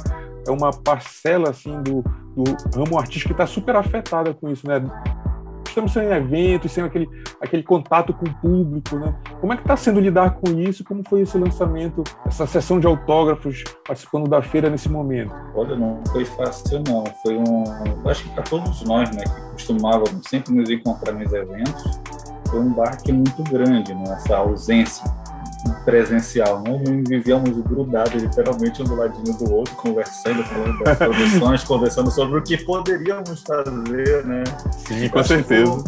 é 0.48 0.52
uma 0.52 0.72
parcela 0.72 1.50
assim 1.50 1.82
do, 1.84 2.04
do 2.36 2.44
ramo 2.76 2.98
artístico 2.98 3.30
que 3.30 3.42
está 3.42 3.46
super 3.46 3.76
afetada 3.76 4.34
com 4.34 4.50
isso, 4.50 4.66
né? 4.68 4.82
estamos 5.68 5.94
sem 5.94 6.04
eventos, 6.04 6.72
sem 6.72 6.84
aquele, 6.84 7.08
aquele 7.40 7.62
contato 7.62 8.12
com 8.12 8.26
o 8.26 8.34
público, 8.36 8.96
né? 8.96 9.16
Como 9.40 9.54
é 9.54 9.56
que 9.56 9.62
está 9.62 9.78
sendo 9.78 10.00
lidar 10.00 10.32
com 10.32 10.50
isso? 10.60 10.84
Como 10.84 11.04
foi 11.08 11.22
esse 11.22 11.38
lançamento, 11.38 12.04
essa 12.26 12.48
sessão 12.48 12.80
de 12.80 12.88
autógrafos 12.88 13.64
participando 13.86 14.28
da 14.28 14.42
feira 14.42 14.68
nesse 14.68 14.90
momento? 14.90 15.32
Olha, 15.54 15.76
não 15.76 16.02
foi 16.12 16.26
fácil 16.26 16.82
não. 16.88 17.04
Foi 17.22 17.38
um, 17.38 18.10
acho 18.10 18.24
que 18.24 18.30
para 18.32 18.44
todos 18.44 18.84
nós, 18.84 19.12
né, 19.16 19.24
que 19.24 19.52
costumávamos 19.52 20.28
sempre 20.28 20.54
nos 20.54 20.70
encontrar 20.70 21.14
nos 21.14 21.32
eventos, 21.32 22.00
foi 22.50 22.60
um 22.60 22.74
barque 22.74 23.14
muito 23.14 23.44
grande, 23.44 23.94
né? 23.94 24.04
Essa 24.08 24.38
ausência 24.38 25.06
presencial. 25.84 26.64
Nós 26.66 26.82
né? 26.82 27.04
vivíamos 27.08 27.50
grudados, 27.64 28.22
literalmente, 28.22 28.82
um 28.82 28.86
do 28.86 28.96
ladinho 28.96 29.38
do 29.38 29.54
outro, 29.54 29.76
conversando, 29.76 30.44
falando 30.44 30.84
das 30.84 30.98
produções, 31.00 31.64
conversando 31.64 32.12
sobre 32.12 32.40
o 32.40 32.44
que 32.44 32.58
poderíamos 32.58 33.44
fazer, 33.44 34.26
né? 34.26 34.44
Sim, 34.88 35.10
com 35.10 35.24
certeza. 35.24 35.84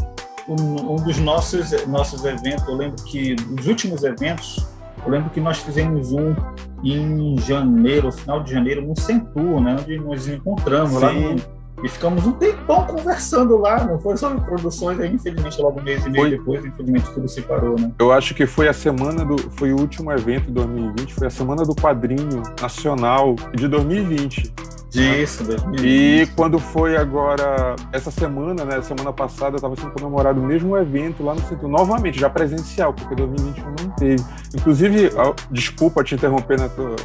Um, 0.48 0.94
um, 0.94 0.96
dos 0.96 1.20
nossos, 1.20 1.88
nossos 1.88 2.26
eventos, 2.26 2.68
eu 2.68 2.76
lembro 2.76 3.02
que 3.04 3.36
os 3.58 3.68
últimos 3.68 4.04
eventos, 4.04 4.66
eu 5.06 5.12
lembro 5.12 5.30
que 5.30 5.40
nós 5.40 5.60
fizemos 5.60 6.12
um 6.12 6.36
em 6.84 7.38
janeiro, 7.40 8.12
final 8.12 8.44
de 8.44 8.52
janeiro, 8.52 8.86
no 8.86 9.00
Centur, 9.00 9.62
né? 9.62 9.78
Onde 9.80 9.98
nós 9.98 10.26
nos 10.26 10.28
encontramos 10.28 10.94
Sim. 10.94 11.00
lá 11.00 11.14
no 11.14 11.61
e 11.84 11.90
ficamos 11.90 12.26
um 12.26 12.34
tempão 12.34 12.86
conversando 12.86 13.58
lá, 13.58 13.84
não 13.84 14.00
foi 14.00 14.18
sobre 14.18 14.42
produções, 14.42 15.00
aí 15.00 15.14
infelizmente 15.14 15.62
logo 15.62 15.80
um 15.80 15.84
mês 15.84 16.06
e 16.06 16.10
meio 16.10 16.24
foi. 16.24 16.38
depois, 16.38 16.66
infelizmente 16.66 17.12
tudo 17.12 17.28
se 17.28 17.42
parou, 17.42 17.80
né? 17.80 17.92
Eu 17.98 18.12
acho 18.12 18.34
que 18.34 18.46
foi 18.46 18.68
a 18.68 18.74
semana 18.74 19.26
do. 19.26 19.38
Foi 19.52 19.72
o 19.74 19.80
último 19.80 20.12
evento 20.12 20.46
de 20.46 20.52
2020, 20.52 21.14
foi 21.14 21.28
a 21.28 21.32
semana 21.32 21.64
do 21.64 21.76
quadrinho 21.76 22.44
nacional 22.62 23.36
de 23.56 23.68
2020. 23.68 24.54
Isso, 24.94 25.44
2020. 25.44 25.86
E 25.86 26.26
quando 26.36 26.60
foi 26.60 26.98
agora, 26.98 27.76
essa 27.92 28.12
semana, 28.12 28.66
né? 28.66 28.82
Semana 28.82 29.14
passada, 29.14 29.56
estava 29.56 29.76
sendo 29.76 29.92
comemorado 29.92 30.40
o 30.40 30.44
mesmo 30.44 30.78
evento 30.78 31.24
lá 31.24 31.34
no 31.34 31.42
centro, 31.42 31.68
novamente, 31.68 32.20
já 32.20 32.30
presencial, 32.30 32.94
porque 32.94 33.16
2021 33.16 33.66
não 33.66 33.90
teve. 33.92 34.24
Inclusive, 34.54 35.12
desculpa 35.50 36.04
te 36.04 36.16
interromper 36.16 36.60
na 36.60 36.70
tua, 36.70 36.96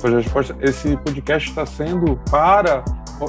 tua 0.00 0.10
resposta, 0.10 0.56
esse 0.60 0.96
podcast 0.98 1.48
está 1.48 1.64
sendo 1.64 2.18
para 2.30 2.84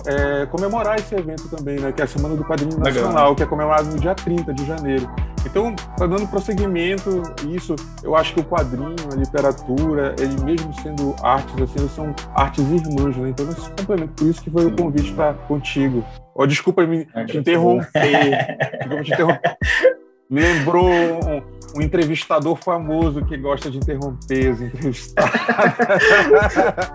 é, 0.06 0.46
comemorar 0.46 0.98
esse 1.00 1.16
evento 1.16 1.48
também, 1.50 1.80
né? 1.80 1.92
Que 1.92 2.02
é 2.02 2.04
a 2.06 2.08
Semana 2.08 2.36
do 2.36 2.44
Quadrinho 2.44 2.78
Nacional, 2.78 3.12
Legal. 3.12 3.36
que 3.36 3.44
é 3.44 3.46
comemorado 3.46 3.90
no 3.90 4.00
dia 4.00 4.16
30 4.16 4.54
de 4.54 4.66
janeiro. 4.66 5.10
Então, 5.46 5.76
tá 5.98 6.06
dando 6.06 6.28
prosseguimento 6.28 7.24
isso. 7.50 7.76
Eu 8.04 8.16
acho 8.16 8.34
que 8.34 8.40
o 8.40 8.44
quadrinho, 8.44 8.96
a 9.12 9.16
literatura, 9.16 10.16
ele 10.20 10.42
mesmo 10.44 10.74
sendo 10.82 11.16
artes, 11.24 11.54
assim, 11.56 11.80
eles 11.80 11.92
são 11.92 12.14
artes 12.36 12.64
irmãs, 12.70 13.18
né? 13.18 13.30
Então, 13.30 13.50
esse 13.50 13.70
Por 14.08 14.28
isso 14.28 14.42
que 14.42 14.50
foi 14.50 14.66
o 14.66 14.76
convite 14.76 15.14
para 15.14 15.34
contigo. 15.34 16.06
Oh, 16.36 16.46
desculpa 16.46 16.86
me 16.86 17.06
te 17.26 17.38
interromper. 17.38 18.58
desculpa 18.80 19.04
te 19.04 19.14
interromper. 19.14 19.58
Me 20.32 20.40
lembrou 20.40 20.88
um, 20.88 21.78
um, 21.78 21.82
entrevistador 21.82 22.56
famoso 22.56 23.22
que 23.26 23.36
gosta 23.36 23.70
de 23.70 23.76
interromper 23.76 24.54
os 24.54 24.62
entrevistados. 24.62 25.42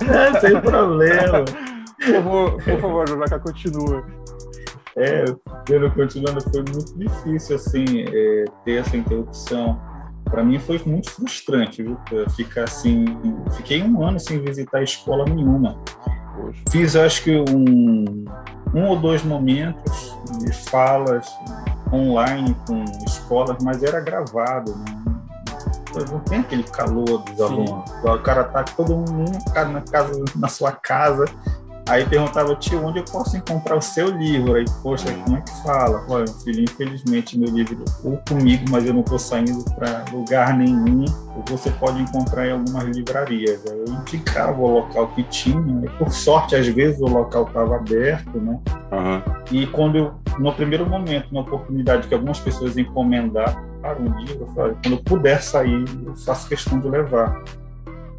é, 0.08 0.40
sem 0.40 0.58
problema. 0.58 1.44
Por 2.02 2.14
favor, 2.14 2.62
por 2.62 2.80
favor, 2.80 3.40
continua. 3.40 4.06
É, 4.96 5.24
pelo 5.66 5.90
continuando, 5.90 6.40
foi 6.40 6.64
muito 6.72 6.98
difícil, 6.98 7.56
assim, 7.56 7.84
é, 8.10 8.44
ter 8.64 8.80
essa 8.80 8.96
interrupção. 8.96 9.78
Para 10.24 10.42
mim 10.42 10.58
foi 10.58 10.80
muito 10.86 11.10
frustrante, 11.10 11.82
viu? 11.82 11.98
Ficar 12.34 12.64
assim, 12.64 13.04
fiquei 13.52 13.82
um 13.82 14.02
ano 14.02 14.18
sem 14.18 14.40
visitar 14.40 14.82
escola 14.82 15.26
nenhuma. 15.26 15.78
Poxa. 16.46 16.62
Fiz, 16.70 16.96
acho 16.96 17.24
que 17.24 17.44
um, 17.50 18.24
um 18.74 18.86
ou 18.86 18.96
dois 18.98 19.24
momentos 19.24 20.16
de 20.38 20.52
falas 20.52 21.28
online 21.92 22.56
com 22.66 22.84
escolas, 23.06 23.56
mas 23.62 23.82
era 23.82 24.00
gravado, 24.00 24.76
né? 24.76 25.06
não 26.10 26.20
tem 26.20 26.40
aquele 26.40 26.62
calor 26.62 27.22
dos 27.22 27.40
alunos. 27.40 27.90
O 28.04 28.18
cara 28.18 28.44
tá 28.44 28.62
todo 28.62 28.96
mundo 28.96 29.32
na 29.72 29.80
casa, 29.80 30.24
na 30.36 30.48
sua 30.48 30.72
casa, 30.72 31.24
Aí 31.88 32.04
perguntava, 32.04 32.52
tio, 32.56 32.84
onde 32.84 32.98
eu 32.98 33.04
posso 33.04 33.36
encontrar 33.36 33.76
o 33.76 33.80
seu 33.80 34.08
livro? 34.08 34.54
Aí, 34.54 34.64
poxa, 34.82 35.06
como 35.24 35.36
é 35.36 35.40
que 35.40 35.62
fala? 35.62 36.04
Olha, 36.08 36.26
filho, 36.26 36.64
infelizmente 36.64 37.38
meu 37.38 37.48
livro 37.48 37.84
ou 38.02 38.18
comigo, 38.28 38.64
mas 38.70 38.84
eu 38.84 38.92
não 38.92 39.02
estou 39.02 39.20
saindo 39.20 39.64
para 39.76 40.04
lugar 40.12 40.56
nenhum. 40.58 41.04
Ou 41.36 41.44
você 41.46 41.70
pode 41.70 42.02
encontrar 42.02 42.48
em 42.48 42.52
algumas 42.52 42.84
livrarias. 42.84 43.64
Aí 43.70 43.84
eu 43.86 43.94
indicava 43.94 44.60
o 44.60 44.66
local 44.66 45.06
que 45.14 45.22
tinha. 45.24 45.84
E, 45.84 45.88
por 45.90 46.10
sorte, 46.10 46.56
às 46.56 46.66
vezes 46.66 47.00
o 47.00 47.06
local 47.06 47.44
estava 47.44 47.76
aberto, 47.76 48.36
né? 48.36 48.58
Uhum. 48.90 49.22
E 49.52 49.66
quando 49.68 49.96
eu, 49.96 50.14
no 50.40 50.52
primeiro 50.52 50.84
momento, 50.84 51.32
na 51.32 51.40
oportunidade 51.40 52.08
que 52.08 52.14
algumas 52.14 52.40
pessoas 52.40 52.76
encomendaram 52.76 53.64
um 54.00 54.18
livro, 54.18 54.40
eu 54.40 54.46
falei, 54.48 54.76
quando 54.82 54.94
eu 54.94 55.02
puder 55.04 55.40
sair, 55.40 55.84
eu 56.04 56.16
faço 56.16 56.48
questão 56.48 56.80
de 56.80 56.88
levar. 56.88 57.44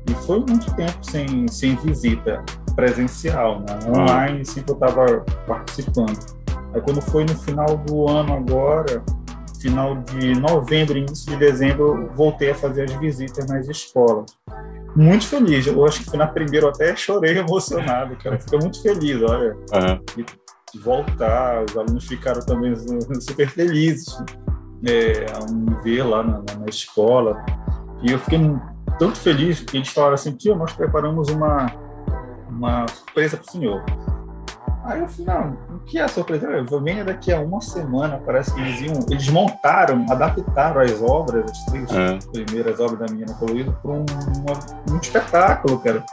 E 0.10 0.13
foi 0.25 0.39
muito 0.39 0.73
tempo 0.73 0.97
sem, 1.01 1.49
sem 1.49 1.75
visita 1.75 2.41
presencial, 2.77 3.59
né? 3.61 3.79
Online 3.87 4.45
sempre 4.45 4.71
eu 4.71 4.75
estava 4.75 5.25
participando. 5.47 6.15
Aí 6.73 6.81
quando 6.81 7.01
foi 7.01 7.25
no 7.25 7.35
final 7.35 7.75
do 7.75 8.07
ano 8.07 8.33
agora, 8.35 9.03
final 9.59 9.95
de 9.95 10.39
novembro, 10.39 10.95
início 10.95 11.31
de 11.31 11.37
dezembro, 11.37 12.07
voltei 12.13 12.51
a 12.51 12.55
fazer 12.55 12.83
as 12.83 12.93
visitas 12.93 13.47
nas 13.47 13.67
escolas. 13.67 14.37
Muito 14.95 15.25
feliz. 15.25 15.65
Eu 15.65 15.83
acho 15.85 16.03
que 16.03 16.09
foi 16.09 16.19
na 16.19 16.27
primeira, 16.27 16.67
eu 16.67 16.69
até 16.69 16.95
chorei 16.95 17.35
emocionado, 17.39 18.15
cara. 18.17 18.39
Fiquei 18.39 18.59
muito 18.59 18.81
feliz, 18.81 19.21
olha. 19.23 19.55
Uhum. 19.55 20.01
De, 20.15 20.79
voltar, 20.79 21.63
os 21.63 21.75
alunos 21.75 22.05
ficaram 22.05 22.39
também 22.41 22.75
super 23.19 23.49
felizes 23.49 24.15
é, 24.85 25.25
ao 25.33 25.51
me 25.51 25.73
ver 25.81 26.03
lá 26.03 26.21
na, 26.21 26.43
na, 26.59 26.65
escola. 26.69 27.43
E 28.03 28.11
eu 28.11 28.19
fiquei 28.19 28.39
tanto 28.99 29.17
feliz 29.17 29.61
que 29.61 29.77
eles 29.77 29.89
falaram 29.89 30.13
assim, 30.13 30.33
tio, 30.33 30.55
nós 30.55 30.73
preparamos 30.73 31.29
uma 31.29 31.65
uma 32.57 32.87
surpresa 32.87 33.37
para 33.37 33.47
o 33.47 33.51
senhor. 33.51 33.83
Aí 34.83 35.01
eu 35.01 35.07
falei, 35.07 35.25
não, 35.25 35.57
o 35.75 35.79
que 35.79 35.99
é 35.99 36.03
a 36.03 36.07
surpresa? 36.07 36.47
Eu 36.47 36.81
venho 36.81 37.05
daqui 37.05 37.33
a 37.33 37.41
uma 37.41 37.59
semana, 37.59 38.21
parece 38.25 38.53
que 38.53 38.61
eles 38.61 38.81
iam, 38.81 39.05
eles 39.09 39.27
montaram, 39.27 40.05
adaptaram 40.09 40.79
as 40.79 41.01
obras, 41.01 41.51
as 41.51 41.65
três 41.65 41.91
é. 41.91 42.19
primeiras 42.31 42.79
obras 42.79 42.99
da 42.99 43.13
Menina 43.13 43.33
Colorida 43.33 43.71
para 43.73 43.91
um, 43.91 44.05
um 44.89 44.97
espetáculo, 44.97 45.79
cara. 45.79 46.05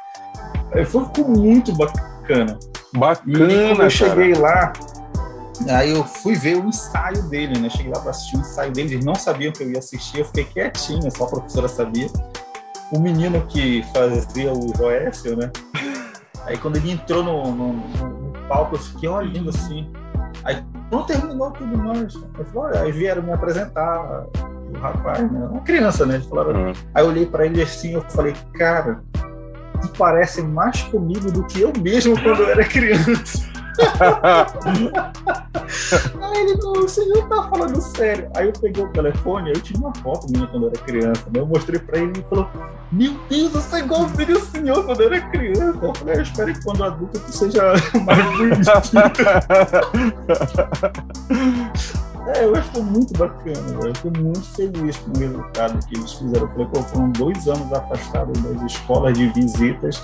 Aí 0.73 0.85
foi, 0.85 1.05
ficou 1.05 1.29
muito 1.29 1.73
bacana. 1.73 2.59
Bacana, 2.97 3.53
E 3.53 3.69
quando 3.69 3.83
eu 3.83 3.91
cheguei 3.91 4.35
lá, 4.35 4.73
aí 5.71 5.91
eu 5.91 6.03
fui 6.03 6.35
ver 6.35 6.57
o 6.57 6.67
ensaio 6.67 7.23
dele, 7.29 7.61
né? 7.61 7.71
Cheguei 7.71 7.93
lá 7.93 8.01
para 8.01 8.11
assistir 8.11 8.37
o 8.37 8.41
ensaio 8.41 8.73
dele, 8.73 8.95
eles 8.95 9.05
não 9.05 9.15
sabiam 9.15 9.53
que 9.53 9.63
eu 9.63 9.71
ia 9.71 9.79
assistir, 9.79 10.19
eu 10.19 10.25
fiquei 10.25 10.45
quietinho, 10.45 11.09
só 11.17 11.25
a 11.25 11.29
professora 11.29 11.69
sabia. 11.69 12.09
O 12.93 12.99
menino 12.99 13.41
que 13.47 13.85
fazia 13.95 14.53
o 14.53 14.77
Joécio, 14.77 15.37
né? 15.37 15.51
Aí 16.47 16.57
quando 16.59 16.77
ele 16.77 16.91
entrou 16.91 17.23
no, 17.23 17.53
no, 17.53 17.73
no 17.73 18.33
palco, 18.49 18.77
eu 18.77 18.81
fiquei 18.81 19.09
olhando 19.09 19.51
assim. 19.51 19.91
Aí 20.45 20.63
não 20.91 21.05
terminou 21.05 21.51
tudo 21.51 21.77
mais. 21.79 22.15
Aí, 22.17 22.45
falei, 22.53 22.81
aí 22.81 22.93
vieram 22.93 23.23
me 23.23 23.33
apresentar 23.33 24.27
o 24.75 24.79
rapaz, 24.79 25.31
né? 25.31 25.49
Uma 25.51 25.61
criança, 25.63 26.05
né? 26.05 26.17
Eles 26.17 26.27
falaram. 26.27 26.67
Uhum. 26.67 26.73
Aí 26.95 27.05
eu 27.05 27.09
olhei 27.09 27.27
para 27.27 27.47
ele 27.47 27.63
assim, 27.63 27.95
eu 27.95 28.03
falei, 28.03 28.35
cara, 28.55 29.03
tu 29.81 29.89
parece 29.97 30.43
mais 30.43 30.83
comigo 30.83 31.31
do 31.31 31.45
que 31.45 31.61
eu 31.61 31.73
mesmo 31.81 32.21
quando 32.21 32.43
eu 32.43 32.51
era 32.51 32.65
criança. 32.65 33.45
aí 36.21 36.41
ele 36.43 36.57
falou, 36.57 36.85
o 36.85 36.89
senhor 36.89 37.29
tá 37.29 37.49
falando 37.49 37.81
sério. 37.81 38.29
Aí 38.37 38.47
eu 38.47 38.53
peguei 38.53 38.85
o 38.85 38.89
telefone, 38.89 39.51
eu 39.51 39.61
tinha 39.61 39.79
uma 39.79 39.95
foto 39.97 40.27
minha 40.31 40.47
quando 40.47 40.65
eu 40.65 40.71
era 40.71 40.81
criança, 40.83 41.23
né? 41.33 41.41
Eu 41.41 41.47
mostrei 41.47 41.79
pra 41.81 41.99
ele 41.99 42.07
e 42.07 42.19
ele 42.19 42.27
falou, 42.29 42.49
meu 42.93 43.15
Deus, 43.29 43.55
eu 43.55 43.61
sou 43.61 43.79
igualzinho 43.79 44.37
o 44.37 44.41
senhor 44.41 44.85
quando 44.85 45.01
eu 45.01 45.13
era 45.13 45.21
criança. 45.31 45.79
Eu 45.83 45.95
falei, 45.95 46.17
eu 46.17 46.23
espero 46.23 46.53
que 46.53 46.65
quando 46.65 46.85
adulto 46.85 47.19
tu 47.19 47.33
seja 47.33 47.73
mais 48.05 48.25
bonito. 48.37 48.71
É, 52.27 52.43
eu 52.43 52.57
acho 52.57 52.83
muito 52.83 53.13
bacana, 53.19 53.61
eu 53.85 53.95
fico 53.95 54.19
muito 54.19 54.43
feliz 54.55 54.97
com 54.97 55.11
o 55.11 55.19
resultado 55.19 55.87
que 55.87 55.95
eles 55.95 56.11
fizeram. 56.15 56.47
Eu 56.47 56.53
falei, 56.53 56.67
pô, 56.73 56.83
foram 56.83 57.11
dois 57.11 57.47
anos 57.47 57.71
afastados 57.71 58.41
das 58.41 58.63
escolas 58.63 59.13
de 59.13 59.29
visitas 59.29 60.03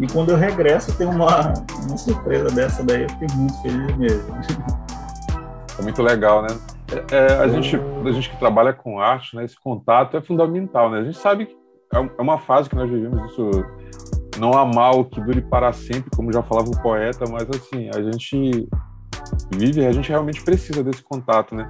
e 0.00 0.06
quando 0.06 0.30
eu 0.30 0.36
regresso, 0.36 0.92
tem 0.92 1.08
uma, 1.08 1.52
uma 1.86 1.96
surpresa 1.96 2.48
dessa 2.50 2.84
daí, 2.84 3.02
eu 3.02 3.10
fiquei 3.10 3.28
muito 3.34 3.60
feliz 3.62 3.96
mesmo. 3.96 4.38
É 5.78 5.82
muito 5.82 6.02
legal, 6.02 6.42
né? 6.42 6.48
É, 6.90 7.16
é, 7.16 7.32
a, 7.38 7.48
gente, 7.48 7.76
a 7.76 8.12
gente 8.12 8.30
que 8.30 8.38
trabalha 8.38 8.72
com 8.72 9.00
arte, 9.00 9.36
né, 9.36 9.44
esse 9.44 9.58
contato 9.60 10.16
é 10.16 10.20
fundamental, 10.20 10.90
né? 10.90 11.00
A 11.00 11.04
gente 11.04 11.18
sabe 11.18 11.46
que 11.46 11.56
é, 11.94 11.98
é 11.98 12.22
uma 12.22 12.38
fase 12.38 12.68
que 12.68 12.76
nós 12.76 12.90
vivemos, 12.90 13.30
isso 13.30 13.50
não 14.38 14.52
há 14.52 14.64
mal 14.64 15.04
que 15.04 15.20
dure 15.20 15.42
para 15.42 15.72
sempre, 15.72 16.10
como 16.14 16.32
já 16.32 16.42
falava 16.42 16.68
o 16.68 16.82
poeta, 16.82 17.24
mas 17.30 17.48
assim, 17.50 17.90
a 17.94 18.02
gente 18.02 18.68
vive, 19.50 19.84
a 19.84 19.92
gente 19.92 20.08
realmente 20.08 20.42
precisa 20.42 20.82
desse 20.82 21.02
contato, 21.02 21.54
né? 21.54 21.68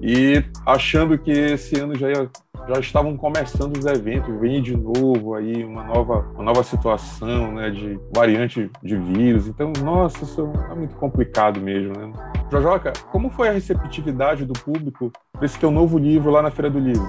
E 0.00 0.42
achando 0.64 1.18
que 1.18 1.30
esse 1.30 1.78
ano 1.78 1.96
já 1.96 2.08
ia 2.08 2.30
já 2.68 2.80
estavam 2.80 3.16
começando 3.16 3.76
os 3.76 3.84
eventos, 3.86 4.38
vem 4.40 4.62
de 4.62 4.76
novo 4.76 5.34
aí 5.34 5.64
uma 5.64 5.84
nova, 5.84 6.26
uma 6.34 6.44
nova 6.44 6.62
situação, 6.62 7.52
né, 7.52 7.70
de 7.70 7.98
variante 8.14 8.70
de 8.82 8.96
vírus. 8.96 9.46
Então, 9.46 9.72
nossa, 9.82 10.24
isso 10.24 10.50
é 10.70 10.74
muito 10.74 10.94
complicado 10.96 11.60
mesmo, 11.60 11.96
né? 11.96 12.12
Jojoca, 12.50 12.92
como 13.10 13.30
foi 13.30 13.48
a 13.48 13.52
receptividade 13.52 14.44
do 14.44 14.52
público 14.52 15.12
desse 15.40 15.58
teu 15.58 15.70
novo 15.70 15.98
livro 15.98 16.30
lá 16.30 16.42
na 16.42 16.50
Feira 16.50 16.70
do 16.70 16.78
Livro? 16.78 17.08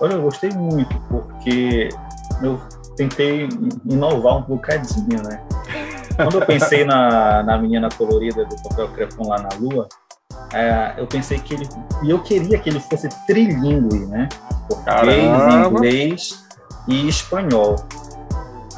Olha, 0.00 0.14
eu 0.14 0.22
gostei 0.22 0.50
muito, 0.50 0.94
porque 1.08 1.88
eu 2.42 2.60
tentei 2.96 3.48
inovar 3.84 4.38
um 4.38 4.42
bocadinho, 4.42 5.22
né? 5.22 5.42
Quando 6.16 6.40
eu 6.40 6.46
pensei 6.46 6.84
na, 6.84 7.42
na 7.42 7.58
menina 7.58 7.88
colorida 7.90 8.44
do 8.44 8.56
papel 8.68 8.88
crepom 8.88 9.28
lá 9.28 9.38
na 9.38 9.50
lua, 9.58 9.86
é, 10.52 10.94
eu 10.96 11.06
pensei 11.06 11.38
que 11.38 11.54
ele. 11.54 11.68
E 12.02 12.10
eu 12.10 12.20
queria 12.22 12.58
que 12.58 12.70
ele 12.70 12.80
fosse 12.80 13.08
trilingue, 13.26 14.06
né? 14.06 14.28
Português, 14.68 14.84
Caramba. 14.84 15.78
inglês 15.78 16.44
e 16.88 17.08
espanhol. 17.08 17.76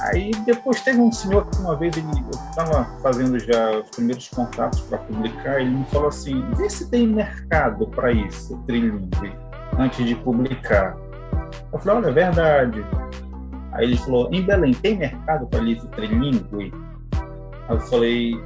Aí 0.01 0.31
depois 0.47 0.81
teve 0.81 1.01
um 1.01 1.11
senhor 1.11 1.47
que 1.47 1.59
uma 1.59 1.77
vez 1.77 1.97
ele 1.97 2.07
estava 2.51 2.85
fazendo 3.03 3.38
já 3.38 3.79
os 3.79 3.90
primeiros 3.90 4.29
contatos 4.29 4.81
para 4.83 4.99
publicar, 4.99 5.61
ele 5.61 5.71
me 5.71 5.85
falou 5.87 6.09
assim: 6.09 6.44
vê 6.55 6.71
se 6.71 6.88
tem 6.88 7.07
mercado 7.07 7.87
para 7.88 8.12
isso, 8.12 8.57
trilingue, 8.66 9.33
antes 9.77 10.07
de 10.07 10.14
publicar. 10.14 10.97
Eu 11.73 11.79
falei: 11.81 12.03
olha, 12.03 12.11
é 12.11 12.12
verdade. 12.12 12.85
Aí 13.73 13.85
ele 13.85 13.97
falou: 13.99 14.29
em 14.33 14.42
Belém 14.42 14.73
tem 14.73 14.97
mercado 14.97 15.47
para 15.49 15.61
livro 15.61 15.88
trilingue? 15.88 16.73
Aí 17.68 17.77
eu 17.77 17.81
falei: 17.81 18.40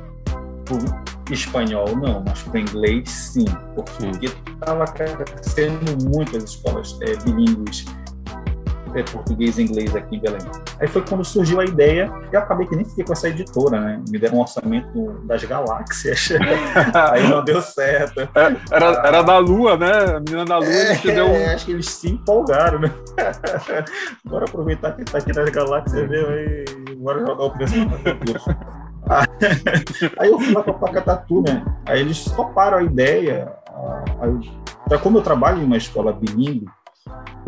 espanhol 1.30 1.96
não, 1.96 2.22
mas 2.26 2.42
para 2.42 2.60
inglês 2.60 3.08
sim, 3.08 3.44
porque 3.74 4.26
estava 4.26 4.84
crescendo 4.86 6.08
muito 6.08 6.36
as 6.36 6.44
escolas 6.44 6.98
é, 7.02 7.16
bilíngues 7.24 7.84
é, 8.94 9.02
português 9.04 9.58
e 9.58 9.62
inglês 9.62 9.94
aqui 9.94 10.16
em 10.16 10.20
Belém. 10.20 10.40
Aí 10.80 10.88
foi 10.88 11.02
quando 11.02 11.24
surgiu 11.24 11.60
a 11.60 11.64
ideia, 11.64 12.12
eu 12.30 12.38
acabei 12.38 12.66
que 12.66 12.76
nem 12.76 12.84
fiquei 12.84 13.04
com 13.04 13.12
essa 13.12 13.28
editora, 13.28 13.80
né? 13.80 14.02
Me 14.08 14.18
deram 14.18 14.38
um 14.38 14.40
orçamento 14.40 15.12
das 15.24 15.42
galáxias, 15.44 16.28
aí 17.10 17.26
não 17.28 17.44
deu 17.44 17.60
certo. 17.62 18.20
É, 18.20 18.56
era, 18.70 18.86
era 19.06 19.22
da 19.22 19.38
Lua, 19.38 19.76
né? 19.76 20.16
A 20.16 20.20
menina 20.20 20.44
da 20.44 20.58
Lua 20.58 20.68
é, 20.68 20.96
deu 20.96 21.26
um... 21.26 21.46
Acho 21.50 21.66
que 21.66 21.72
eles 21.72 21.88
se 21.88 22.10
empolgaram, 22.10 22.80
né? 22.80 22.92
bora 24.24 24.44
aproveitar 24.44 24.92
que 24.92 25.04
tá 25.04 25.18
aqui 25.18 25.32
nas 25.34 25.48
galáxias 25.50 26.08
mesmo 26.08 26.30
e 26.32 26.94
bora 26.96 27.20
jogar 27.20 27.44
o 27.44 27.50
preço 27.50 27.74
Aí 30.18 30.30
eu 30.30 30.38
fui 30.38 30.52
lá 30.52 30.62
para 30.62 30.74
Pacatatu, 30.74 31.42
né? 31.42 31.64
Aí 31.86 32.00
eles 32.00 32.24
toparam 32.24 32.78
a 32.78 32.82
ideia. 32.82 33.52
Aí, 34.20 34.98
como 34.98 35.18
eu 35.18 35.22
trabalho 35.22 35.60
em 35.60 35.64
uma 35.64 35.76
escola 35.76 36.12
bilíngue, 36.12 36.66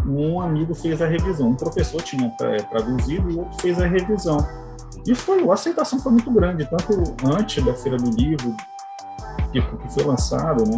um 0.06 0.40
amigo 0.40 0.74
fez 0.74 1.00
a 1.00 1.06
revisão. 1.06 1.48
Um 1.48 1.54
professor 1.54 2.02
tinha 2.02 2.30
traduzido 2.70 3.30
e 3.30 3.34
o 3.34 3.38
outro 3.40 3.60
fez 3.60 3.80
a 3.80 3.86
revisão. 3.86 4.38
E 5.06 5.14
foi, 5.14 5.46
a 5.48 5.52
aceitação 5.52 5.98
foi 5.98 6.12
muito 6.12 6.30
grande, 6.30 6.66
tanto 6.66 7.14
antes 7.36 7.62
da 7.64 7.74
Feira 7.74 7.98
do 7.98 8.10
Livro, 8.10 8.54
que, 9.52 9.60
que 9.60 9.94
foi 9.94 10.04
lançado, 10.04 10.64
né? 10.64 10.76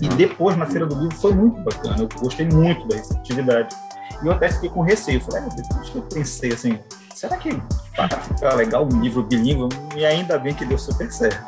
E 0.00 0.08
depois 0.08 0.56
na 0.56 0.66
Feira 0.66 0.86
do 0.86 0.94
Livro 0.94 1.16
foi 1.16 1.32
muito 1.32 1.60
bacana. 1.62 1.96
Eu 1.98 2.08
gostei 2.20 2.46
muito 2.48 2.86
da 2.88 2.96
receptividade. 2.96 3.74
E 4.22 4.26
eu 4.26 4.32
até 4.32 4.50
fiquei 4.50 4.68
com 4.68 4.82
receio. 4.82 5.20
Falei, 5.20 5.42
ah, 5.42 5.80
que 5.80 5.96
eu 5.96 6.02
pensei 6.02 6.52
assim, 6.52 6.78
será 7.16 7.38
que 7.38 7.50
vai 7.96 8.08
ficar 8.08 8.54
legal 8.54 8.86
um 8.86 9.00
livro 9.00 9.22
bilíngue? 9.22 9.74
E 9.96 10.04
ainda 10.04 10.38
bem 10.38 10.54
que 10.54 10.66
deu 10.66 10.78
super 10.78 11.10
certo. 11.10 11.46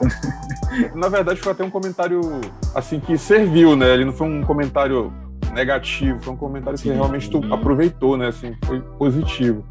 Na 0.94 1.09
verdade, 1.09 1.38
foi 1.40 1.52
até 1.52 1.62
um 1.62 1.70
comentário 1.70 2.20
assim 2.74 2.98
que 2.98 3.18
serviu, 3.18 3.76
né? 3.76 3.92
Ele 3.92 4.07
não 4.07 4.12
foi 4.12 4.26
um 4.26 4.42
comentário 4.42 5.12
negativo, 5.52 6.18
foi 6.20 6.33
um 6.33 6.37
comentário 6.37 6.78
que 6.78 6.90
realmente 6.90 7.31
tu 7.31 7.42
aproveitou, 7.52 8.16
né? 8.16 8.28
Assim, 8.28 8.57
foi 8.64 8.81
positivo. 8.81 9.62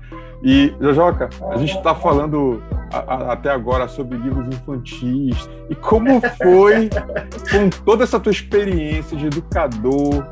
E, 0.43 0.71
Jojoca, 0.79 1.29
a 1.49 1.57
gente 1.57 1.75
está 1.75 1.95
falando 1.95 2.61
a, 2.93 2.99
a, 2.99 3.33
até 3.33 3.49
agora 3.49 3.87
sobre 3.87 4.19
livros 4.19 4.47
infantis. 4.47 5.49
E 5.67 5.73
como 5.73 6.21
foi, 6.37 6.91
com 7.49 7.69
toda 7.83 8.03
essa 8.03 8.19
tua 8.19 8.31
experiência 8.31 9.17
de 9.17 9.25
educador, 9.25 10.23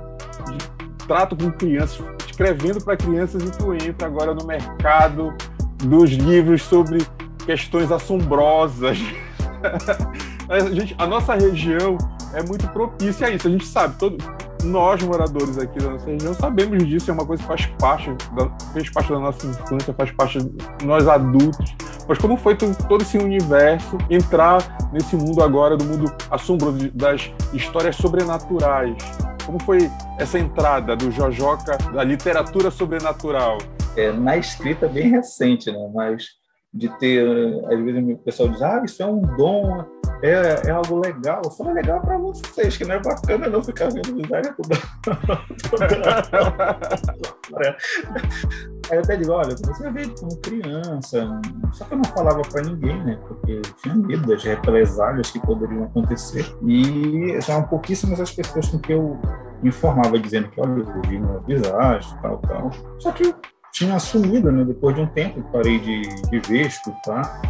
de 0.47 1.07
trato 1.07 1.35
com 1.35 1.51
crianças, 1.51 2.05
escrevendo 2.27 2.83
para 2.83 2.95
crianças, 2.95 3.41
e 3.41 3.51
tu 3.51 3.73
entra 3.73 4.05
agora 4.05 4.35
no 4.35 4.45
mercado 4.45 5.33
dos 5.85 6.11
livros 6.11 6.63
sobre 6.63 7.05
questões 7.45 7.91
assombrosas. 7.91 8.97
a, 10.49 10.59
gente, 10.71 10.95
a 10.97 11.05
nossa 11.05 11.35
região 11.35 11.97
é 12.33 12.43
muito 12.43 12.67
propícia 12.69 13.27
a 13.27 13.29
isso. 13.29 13.47
A 13.47 13.51
gente 13.51 13.65
sabe, 13.65 13.95
todo, 13.97 14.17
nós 14.63 15.01
moradores 15.03 15.57
aqui 15.57 15.79
da 15.79 15.91
nossa 15.91 16.05
região 16.05 16.33
sabemos 16.33 16.85
disso, 16.85 17.09
é 17.09 17.13
uma 17.13 17.25
coisa 17.25 17.41
que 17.41 17.47
faz 17.47 17.65
parte 17.79 18.09
da, 18.35 18.49
fez 18.73 18.89
parte 18.89 19.11
da 19.11 19.19
nossa 19.19 19.45
infância, 19.45 19.93
faz 19.93 20.11
parte 20.11 20.39
de 20.39 20.85
nós 20.85 21.07
adultos. 21.07 21.75
Mas 22.07 22.17
como 22.17 22.37
foi 22.37 22.55
todo 22.55 23.01
esse 23.01 23.17
universo 23.17 23.97
entrar 24.09 24.61
nesse 24.91 25.15
mundo 25.15 25.41
agora, 25.43 25.75
do 25.75 25.85
mundo 25.85 26.13
assombroso, 26.29 26.89
das 26.93 27.31
histórias 27.53 27.95
sobrenaturais? 27.95 28.95
Como 29.45 29.61
foi 29.63 29.89
essa 30.17 30.39
entrada 30.39 30.95
do 30.95 31.11
Jojoca, 31.11 31.77
da 31.93 32.03
literatura 32.03 32.71
sobrenatural? 32.71 33.57
É, 33.95 34.11
na 34.11 34.37
escrita 34.37 34.87
bem 34.87 35.09
recente, 35.09 35.71
né? 35.71 35.91
Mas 35.93 36.25
de 36.75 36.89
ter, 36.99 37.25
às 37.71 37.79
vezes 37.79 38.03
o 38.03 38.17
pessoal 38.17 38.49
diz, 38.49 38.61
ah, 38.61 38.81
isso 38.83 39.01
é 39.01 39.05
um 39.05 39.21
dom, 39.21 39.85
é, 40.21 40.67
é 40.67 40.71
algo 40.71 40.99
legal. 40.99 41.41
Eu 41.43 41.51
falo, 41.51 41.69
é 41.69 41.73
legal 41.73 42.01
para 42.01 42.17
vocês, 42.17 42.75
que 42.75 42.83
não 42.83 42.95
é 42.95 43.01
bacana 43.01 43.47
não 43.47 43.63
ficar 43.63 43.89
vendo 43.89 44.13
miséria 44.13 44.53
toda. 44.57 44.75
Aí 48.89 48.97
eu 48.97 48.99
até 48.99 49.15
digo, 49.15 49.31
olha, 49.31 49.55
você 49.55 49.89
vê 49.91 50.07
como 50.09 50.37
criança, 50.41 51.41
só 51.71 51.85
que 51.85 51.93
eu 51.93 51.97
não 51.97 52.05
falava 52.05 52.41
para 52.41 52.63
ninguém, 52.63 53.01
né? 53.03 53.17
Porque 53.25 53.53
eu 53.53 53.61
tinha 53.81 53.95
medo 53.95 54.27
das 54.27 54.43
represálias 54.43 55.31
que 55.31 55.39
poderiam 55.39 55.85
acontecer. 55.85 56.45
E 56.67 57.39
já 57.39 57.61
pouquíssimas 57.61 58.19
as 58.19 58.31
pessoas 58.31 58.67
com 58.67 58.79
que 58.79 58.91
eu 58.93 59.17
informava, 59.63 60.19
dizendo 60.19 60.49
que, 60.49 60.59
olha, 60.59 60.81
eu 60.81 61.01
vi 61.07 61.17
uma 61.17 61.39
visagem, 61.39 62.17
tal, 62.21 62.37
tal. 62.39 62.69
Só 62.99 63.11
que 63.11 63.33
tinha 63.75 63.93
assumido, 63.93 64.49
né? 64.51 64.63
Depois 64.63 64.95
de 64.95 65.01
um 65.01 65.07
tempo, 65.07 65.43
parei 65.51 65.77
de, 65.79 66.01
de 66.29 66.39
ver, 66.39 66.67
escutar. 66.67 67.41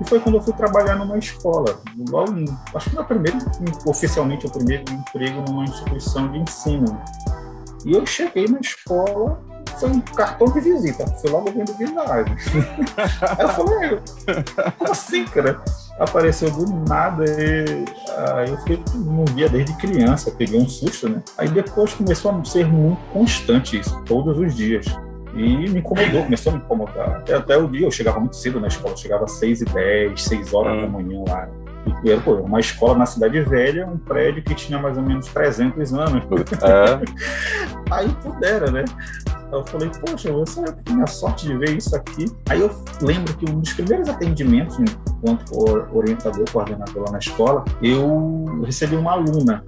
E 0.00 0.08
foi 0.08 0.18
quando 0.18 0.34
eu 0.34 0.42
fui 0.42 0.52
trabalhar 0.52 0.96
numa 0.96 1.16
escola. 1.16 1.80
Logo, 2.10 2.32
acho 2.74 2.90
que 2.90 2.96
meu 2.96 3.04
primeiro, 3.04 3.38
oficialmente, 3.86 4.44
o 4.44 4.50
primeiro 4.50 4.84
emprego 4.92 5.44
numa 5.48 5.64
instituição 5.64 6.32
de 6.32 6.38
ensino. 6.38 7.00
E 7.86 7.92
eu 7.92 8.04
cheguei 8.04 8.48
na 8.48 8.58
escola, 8.58 9.40
foi 9.78 9.90
um 9.90 10.00
cartão 10.00 10.48
de 10.48 10.60
visita, 10.60 11.06
foi 11.06 11.30
logo 11.30 11.52
vendo 11.52 11.72
visagem. 11.74 12.36
Aí 13.38 13.38
eu 13.46 13.48
falei, 13.48 14.00
como 14.76 14.90
assim, 14.90 15.24
cara? 15.26 15.62
Apareceu 16.00 16.50
do 16.50 16.66
nada 16.88 17.24
e 17.24 17.84
aí 18.34 18.50
eu 18.50 18.58
fiquei, 18.58 18.82
não 18.94 19.24
via 19.26 19.48
desde 19.48 19.72
criança, 19.76 20.32
peguei 20.32 20.60
um 20.60 20.68
susto, 20.68 21.08
né? 21.08 21.22
Aí 21.36 21.48
depois 21.48 21.94
começou 21.94 22.32
a 22.32 22.44
ser 22.44 22.66
muito 22.66 23.00
constante 23.12 23.78
isso, 23.78 23.96
todos 24.04 24.36
os 24.38 24.56
dias. 24.56 24.84
E 25.34 25.68
me 25.68 25.78
incomodou, 25.78 26.24
começou 26.24 26.52
a 26.52 26.56
me 26.56 26.62
incomodar. 26.62 27.08
Até, 27.18 27.34
até 27.34 27.56
o 27.56 27.68
dia 27.68 27.86
eu 27.86 27.90
chegava 27.90 28.18
muito 28.18 28.36
cedo 28.36 28.60
na 28.60 28.68
escola, 28.68 28.96
chegava 28.96 29.24
às 29.24 29.32
6 29.32 29.62
e 29.62 29.64
10, 29.64 30.22
6 30.22 30.54
horas 30.54 30.76
hum. 30.76 30.82
da 30.82 30.88
manhã 30.88 31.24
lá. 31.28 31.48
E 32.04 32.10
era 32.10 32.20
pô, 32.20 32.34
uma 32.34 32.60
escola 32.60 32.98
na 32.98 33.06
Cidade 33.06 33.40
Velha, 33.42 33.86
um 33.86 33.98
prédio 33.98 34.42
que 34.42 34.54
tinha 34.54 34.78
mais 34.78 34.96
ou 34.96 35.02
menos 35.02 35.26
300 35.28 35.94
anos. 35.94 36.22
É. 36.62 37.00
Aí 37.90 38.08
pudera, 38.22 38.70
né? 38.70 38.84
Eu 39.50 39.64
falei, 39.64 39.90
poxa, 40.04 40.30
você 40.30 40.62
tem 40.84 41.02
a 41.02 41.06
sorte 41.06 41.46
de 41.46 41.56
ver 41.56 41.76
isso 41.76 41.96
aqui. 41.96 42.26
Aí 42.50 42.60
eu 42.60 42.70
lembro 43.00 43.34
que 43.34 43.50
um 43.50 43.60
dos 43.60 43.72
primeiros 43.72 44.08
atendimentos, 44.08 44.78
enquanto 44.78 45.96
orientador, 45.96 46.44
coordenador 46.52 47.04
lá 47.04 47.12
na 47.12 47.18
escola, 47.18 47.64
eu 47.82 48.60
recebi 48.64 48.94
uma 48.94 49.12
aluna. 49.12 49.64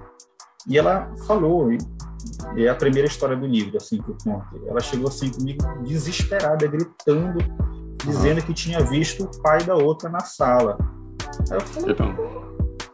E 0.67 0.77
ela 0.77 1.11
falou, 1.25 1.71
é 2.55 2.67
a 2.67 2.75
primeira 2.75 3.07
história 3.07 3.35
do 3.35 3.45
livro, 3.45 3.77
assim, 3.77 4.01
que 4.01 4.09
eu 4.09 4.17
conto. 4.23 4.61
Ela 4.67 4.79
chegou 4.79 5.07
assim 5.07 5.29
comigo 5.29 5.63
desesperada, 5.83 6.67
gritando, 6.67 7.39
dizendo 8.05 8.41
que 8.41 8.53
tinha 8.53 8.79
visto 8.81 9.23
o 9.23 9.41
pai 9.41 9.63
da 9.63 9.75
outra 9.75 10.09
na 10.09 10.21
sala. 10.21 10.77
Aí 11.49 11.57
eu 11.57 11.61
falei, 11.61 11.91
então... 11.91 12.15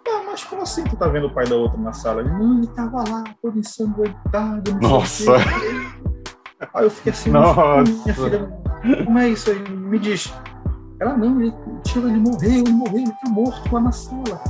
ah, 0.07 0.23
mas 0.25 0.43
como 0.43 0.61
assim 0.61 0.83
tu 0.83 0.95
tá 0.95 1.07
vendo 1.07 1.27
o 1.27 1.33
pai 1.33 1.47
da 1.47 1.55
outra 1.55 1.79
na 1.79 1.93
sala? 1.93 2.21
Ele, 2.21 2.31
não, 2.31 2.57
ele 2.57 2.67
tava 2.67 2.97
lá, 3.09 3.23
todo 3.41 3.57
ensanguentado. 3.57 4.75
Nossa! 4.81 5.31
Aí 6.73 6.83
eu 6.83 6.89
fiquei 6.89 7.11
assim, 7.11 7.29
Nossa. 7.29 7.83
minha 7.83 8.15
filha, 8.15 8.59
como 9.05 9.19
é 9.19 9.29
isso 9.29 9.51
aí? 9.51 9.59
Me 9.69 9.99
diz. 9.99 10.33
Ela, 10.99 11.15
não, 11.15 11.39
ele, 11.39 11.53
ele 11.95 12.19
morreu, 12.19 12.51
ele 12.51 12.71
morreu, 12.71 12.99
ele 12.99 13.11
tá 13.11 13.29
morto 13.29 13.73
lá 13.73 13.79
na 13.79 13.91
sala. 13.91 14.41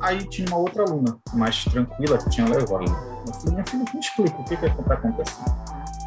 Aí 0.00 0.24
tinha 0.28 0.48
uma 0.48 0.58
outra 0.58 0.84
aluna, 0.84 1.18
mais 1.34 1.64
tranquila, 1.64 2.18
que 2.18 2.30
tinha 2.30 2.46
levado. 2.46 2.84
Eu 3.26 3.34
falei, 3.34 3.52
minha 3.52 3.66
filha, 3.66 3.84
me 3.92 4.00
explica 4.00 4.36
o 4.36 4.44
que 4.44 4.56
que 4.56 4.66
está 4.66 4.94
acontecendo. 4.94 5.54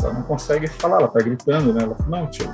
Ela 0.01 0.13
não 0.13 0.23
consegue 0.23 0.67
falar, 0.67 0.97
ela 0.97 1.07
está 1.07 1.19
gritando, 1.19 1.73
né? 1.73 1.83
Ela 1.83 1.95
falou, 1.95 2.11
não, 2.11 2.27
tio, 2.27 2.49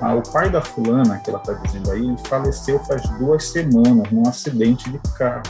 ah, 0.00 0.14
o 0.14 0.22
pai 0.30 0.50
da 0.50 0.60
fulana, 0.60 1.18
que 1.18 1.30
ela 1.30 1.38
está 1.38 1.54
dizendo 1.54 1.90
aí, 1.90 2.16
faleceu 2.26 2.78
faz 2.80 3.08
duas 3.18 3.48
semanas 3.48 4.10
num 4.10 4.28
acidente 4.28 4.90
de 4.90 4.98
carro. 5.16 5.42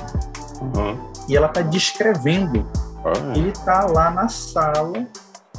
Uhum. 0.60 1.12
E 1.28 1.36
ela 1.36 1.48
está 1.48 1.62
descrevendo. 1.62 2.60
Uhum. 3.04 3.32
Ele 3.34 3.50
está 3.50 3.86
lá 3.86 4.10
na 4.10 4.28
sala 4.28 5.06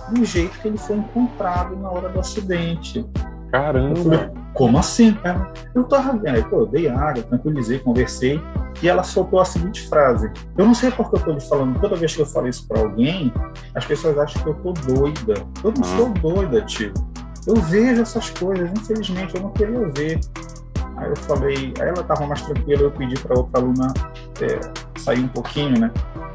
do 0.10 0.24
jeito 0.24 0.58
que 0.60 0.68
ele 0.68 0.78
foi 0.78 0.98
encontrado 0.98 1.76
na 1.76 1.90
hora 1.90 2.10
do 2.10 2.20
acidente. 2.20 3.06
Caramba! 3.52 3.96
Falei, 3.96 4.30
Como 4.54 4.78
assim, 4.78 5.14
cara? 5.14 5.54
Eu 5.74 5.84
tava 5.84 6.18
vendo. 6.18 6.36
Aí, 6.36 6.44
pô, 6.44 6.62
eu 6.62 6.66
dei 6.66 6.88
água, 6.88 7.24
tranquilizei, 7.24 7.80
conversei. 7.80 8.42
E 8.82 8.88
ela 8.88 9.04
soltou 9.04 9.40
a 9.40 9.46
seguinte 9.46 9.88
frase: 9.88 10.32
Eu 10.58 10.66
não 10.66 10.74
sei 10.74 10.92
porque 10.92 11.16
eu 11.16 11.20
tô 11.20 11.32
lhe 11.32 11.42
falando, 11.42 11.80
toda 11.80 11.96
vez 11.96 12.16
que 12.16 12.22
eu 12.22 12.26
falo 12.26 12.48
isso 12.48 12.68
para 12.68 12.82
alguém, 12.82 13.34
as 13.76 13.86
pessoas 13.86 14.18
acham 14.18 14.42
que 14.42 14.50
eu 14.50 14.56
tô 14.56 14.74
doida. 14.74 15.36
Eu 15.64 15.74
não 15.76 15.84
sou 15.84 16.08
ah. 16.08 16.20
doida, 16.20 16.62
tio. 16.64 16.94
Eu 17.46 17.56
vejo 17.56 18.02
essas 18.02 18.30
coisas, 18.32 18.70
infelizmente, 18.72 19.36
eu 19.36 19.42
não 19.42 19.52
queria 19.52 19.88
ver. 19.90 20.20
Aí 20.98 21.10
eu 21.10 21.16
falei, 21.16 21.74
aí 21.80 21.90
ela 21.90 22.04
tava 22.04 22.26
mais 22.26 22.42
tranquila, 22.42 22.82
eu 22.82 22.92
pedi 22.92 23.16
para 23.20 23.38
outra 23.38 23.62
aluna 23.62 23.94
é, 24.42 25.00
sair 25.00 25.20
um 25.20 25.28
pouquinho, 25.28 25.80
né? 25.80 25.92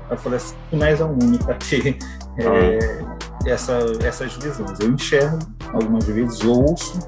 Eu 0.09 0.16
falei 0.16 0.37
assim, 0.37 0.55
tu 0.70 0.77
não 0.77 0.87
és 0.87 1.01
a 1.01 1.07
única 1.07 1.55
que 1.55 1.98
é, 2.38 3.05
essa, 3.46 3.78
essas 4.02 4.35
visões. 4.37 4.78
Eu 4.81 4.90
enxergo 4.90 5.38
algumas 5.72 6.05
vezes, 6.05 6.44
ouço, 6.44 6.98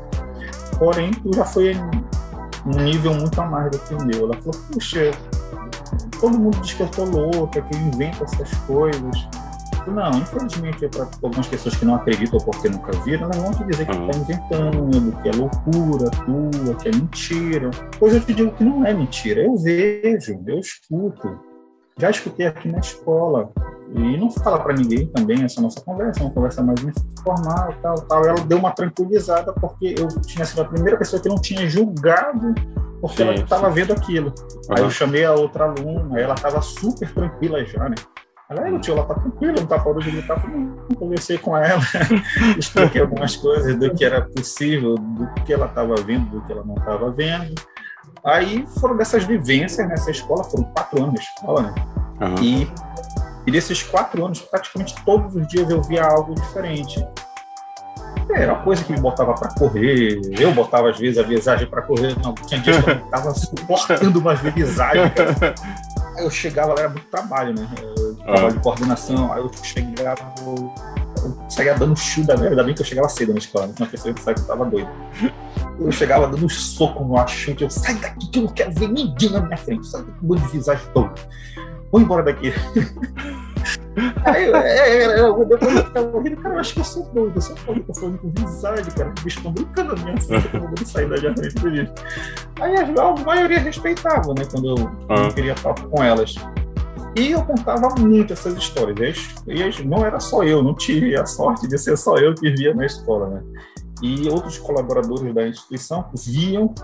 porém 0.79 1.11
já 1.35 1.45
foi 1.45 1.77
um 2.67 2.83
nível 2.83 3.15
muito 3.15 3.41
a 3.41 3.47
mais 3.47 3.71
do 3.71 3.79
que 3.79 3.95
o 3.95 4.05
meu. 4.05 4.25
Ela 4.25 4.37
falou, 4.39 4.61
puxa, 4.73 5.11
todo 6.21 6.39
mundo 6.39 6.59
diz 6.61 6.75
que 6.75 6.83
eu 6.83 6.89
tô 6.89 7.05
louca, 7.05 7.61
que 7.61 7.75
eu 7.75 7.81
invento 7.81 8.25
essas 8.25 8.53
coisas. 8.67 9.29
Não, 9.87 10.11
infelizmente, 10.13 10.87
é 10.87 10.89
para 10.89 11.07
algumas 11.23 11.47
pessoas 11.47 11.77
que 11.77 11.85
não 11.85 11.97
acreditam 11.97 12.41
porque 12.41 12.71
nunca 12.71 12.91
viram, 13.03 13.25
elas 13.25 13.37
vão 13.37 13.53
te 13.53 13.65
dizer 13.65 13.85
que 13.85 13.93
está 13.93 14.03
uhum. 14.03 14.23
inventando, 14.23 15.23
que 15.23 15.29
é 15.29 15.33
loucura 15.33 16.11
tua, 16.11 16.75
que 16.77 16.89
é 16.89 16.93
mentira. 16.93 17.71
Pois 17.99 18.15
eu 18.15 18.21
te 18.21 18.33
digo 18.33 18.51
que 18.53 18.65
não 18.65 18.87
é 18.87 18.95
mentira. 18.95 19.43
Eu 19.43 19.57
vejo, 19.57 20.43
eu 20.47 20.59
escuto. 20.59 21.39
Já 21.99 22.11
escutei 22.11 22.47
aqui 22.47 22.69
na 22.69 22.79
escola. 22.79 23.51
E 23.95 24.17
não 24.17 24.31
fala 24.31 24.59
para 24.59 24.75
ninguém 24.75 25.07
também 25.07 25.45
essa 25.45 25.61
nossa 25.61 25.81
conversa, 25.81 26.21
é 26.21 26.25
uma 26.25 26.33
conversa 26.33 26.63
mais 26.63 26.83
informal, 26.83 27.73
tal, 27.81 27.95
tal. 27.95 28.25
Ela 28.25 28.41
deu 28.41 28.59
uma 28.59 28.73
tranquilizada 28.73 29.53
porque 29.53 29.95
eu 29.97 30.09
tinha 30.23 30.45
sido 30.45 30.63
a 30.63 30.65
primeira 30.65 30.99
pessoa 30.99 31.23
que 31.23 31.29
não 31.29 31.37
tinha 31.37 31.69
julgado 31.69 32.55
porque 33.05 33.19
sim, 33.19 33.23
ela 33.25 33.35
estava 33.35 33.69
vendo 33.69 33.93
aquilo. 33.93 34.29
Uhum. 34.29 34.77
Aí 34.77 34.83
eu 34.83 34.91
chamei 34.91 35.27
a 35.27 35.33
outra 35.35 35.65
aluna, 35.65 36.19
ela 36.19 36.33
estava 36.33 36.63
super 36.63 37.13
tranquila 37.13 37.63
já, 37.63 37.87
né? 37.87 37.97
Ela, 38.49 38.67
é, 38.67 38.79
tio, 38.79 38.95
ela 38.95 39.05
tá 39.05 39.15
tranquila, 39.15 39.53
não 39.53 39.67
tá 39.67 39.79
parando 39.79 40.01
de 40.01 40.11
gritar. 40.11 40.43
Eu 40.91 40.97
conversei 40.97 41.37
com 41.37 41.55
ela, 41.55 41.83
expliquei 42.59 43.03
algumas 43.03 43.37
coisas 43.37 43.77
do 43.77 43.93
que 43.95 44.07
era 44.07 44.23
possível, 44.23 44.95
do 44.95 45.27
que 45.45 45.53
ela 45.53 45.67
estava 45.67 45.95
vendo, 45.97 46.31
do 46.31 46.41
que 46.47 46.53
ela 46.53 46.65
não 46.65 46.77
estava 46.77 47.11
vendo. 47.11 47.55
Aí 48.25 48.67
foram 48.81 48.97
dessas 48.97 49.25
vivências 49.25 49.87
nessa 49.87 50.11
escola, 50.11 50.43
foram 50.45 50.65
quatro 50.65 51.03
anos 51.03 51.15
de 51.15 51.21
escola, 51.21 51.63
né? 51.63 51.75
Uhum. 52.21 52.43
E, 52.43 52.73
e 53.47 53.51
desses 53.51 53.83
quatro 53.83 54.25
anos, 54.25 54.41
praticamente 54.41 54.95
todos 55.05 55.37
os 55.37 55.47
dias 55.47 55.69
eu 55.69 55.83
via 55.83 56.05
algo 56.05 56.35
diferente. 56.35 57.07
Era 58.31 58.55
uma 58.55 58.63
coisa 58.63 58.83
que 58.83 58.91
me 58.91 58.99
botava 58.99 59.35
para 59.35 59.53
correr, 59.55 60.19
eu 60.41 60.53
botava 60.55 60.89
às 60.89 60.99
vezes 60.99 61.19
a 61.19 61.23
visagem 61.23 61.69
para 61.69 61.83
correr, 61.83 62.17
não, 62.23 62.35
tinha 62.35 62.59
dias 62.59 62.83
que 62.83 62.91
eu 62.91 62.95
não 62.97 63.05
estava 63.05 63.35
suportando 63.35 64.19
umas 64.19 64.41
visagens. 64.41 65.13
Aí 66.17 66.25
eu 66.25 66.31
chegava 66.31 66.73
lá, 66.73 66.81
era 66.81 66.89
muito 66.89 67.07
trabalho, 67.09 67.55
né? 67.55 67.69
Eu, 67.83 68.15
trabalho 68.17 68.53
de 68.55 68.61
coordenação, 68.61 69.33
aí 69.33 69.41
eu 69.41 69.51
chegava, 69.63 70.33
eu, 70.47 70.75
eu 71.25 71.51
saía 71.51 71.75
dando 71.75 71.97
chute 71.97 72.27
da 72.27 72.35
ainda 72.35 72.63
bem 72.63 72.75
que 72.75 72.83
eu 72.83 72.87
chegava 72.87 73.09
cedo 73.09 73.33
na 73.33 73.39
escola, 73.39 73.67
né? 73.67 73.75
Uma 73.79 73.87
pessoa 73.87 74.15
que 74.15 74.23
que 74.23 74.31
eu 74.31 74.47
tava 74.47 74.65
doido. 74.65 74.89
Eu 75.81 75.93
chegava 75.93 76.29
dando 76.29 76.49
soco 76.49 77.05
no 77.05 77.19
achute, 77.19 77.65
eu 77.65 77.71
saio 77.71 77.99
daqui 77.99 78.29
que 78.29 78.39
eu 78.39 78.45
não 78.45 78.51
quero 78.53 78.73
ver 78.73 78.89
ninguém 78.89 79.31
na 79.31 79.41
minha 79.41 79.57
frente, 79.57 79.87
sabe? 79.87 80.11
Um 80.23 80.29
monte 80.29 80.43
de 80.43 80.49
visagem 80.49 80.87
todo. 80.93 81.13
Vou 81.91 82.01
embora 82.01 82.23
daqui. 82.23 82.53
Aí, 84.25 84.53
é, 84.53 85.05
é, 85.05 85.21
eu, 85.21 85.45
depois 85.45 85.77
eu 85.77 85.85
ficava 85.85 86.23
rindo, 86.23 86.37
cara, 86.39 86.55
eu 86.55 86.59
acho 86.59 86.75
que 86.75 86.81
eu 86.81 86.85
sou 86.85 87.05
doido, 87.15 87.33
eu 87.37 87.41
sou 87.41 87.57
doido, 87.67 87.85
eu 87.89 87.95
falando 87.95 88.19
com 88.19 88.31
visagem, 88.31 88.93
cara, 88.93 89.11
o 89.11 89.23
bicho 89.23 89.43
tão 89.43 89.53
brincando 89.53 89.97
na 89.97 90.03
minha 90.03 90.21
frente, 90.21 90.51
eu 90.55 90.61
não 90.61 90.87
sair 90.87 91.09
da 91.09 91.17
minha 91.17 91.35
frente 91.35 91.55
do. 91.55 91.69
Aí 92.61 92.75
a, 92.77 93.25
maioria 93.25 93.61
respeitava, 93.61 94.35
né, 94.35 94.45
quando 94.51 94.77
eu, 94.77 94.91
ah. 95.09 95.33
queria 95.33 95.57
falar 95.57 95.75
com 95.77 96.03
elas. 96.03 96.35
E 97.17 97.31
eu 97.31 97.45
contava 97.45 97.89
muito 97.99 98.33
essas 98.33 98.57
histórias. 98.57 99.19
E 99.47 99.85
não 99.85 100.05
era 100.05 100.19
só 100.19 100.43
eu, 100.43 100.63
não 100.63 100.75
tive 100.75 101.17
a 101.17 101.25
sorte 101.25 101.69
de 101.69 101.79
ser 101.79 101.97
só 101.97 102.17
eu 102.17 102.35
que 102.35 102.51
via 102.51 102.75
na 102.75 102.85
escola, 102.85 103.29
né? 103.29 103.43
E 104.03 104.29
outros 104.29 104.59
colaboradores 104.59 105.33
da 105.33 105.47
instituição 105.47 106.11
viam 106.27 106.75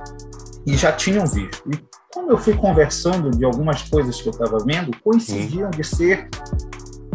e 0.66 0.76
já 0.76 0.92
tinham 0.92 1.26
visto. 1.26 1.62
E 1.66 1.78
quando 2.12 2.30
eu 2.30 2.38
fui 2.38 2.54
conversando 2.54 3.30
de 3.30 3.44
algumas 3.44 3.82
coisas 3.82 4.20
que 4.20 4.28
eu 4.28 4.32
estava 4.32 4.58
vendo, 4.64 4.96
coincidiam 5.02 5.70
de 5.70 5.84
ser 5.84 6.28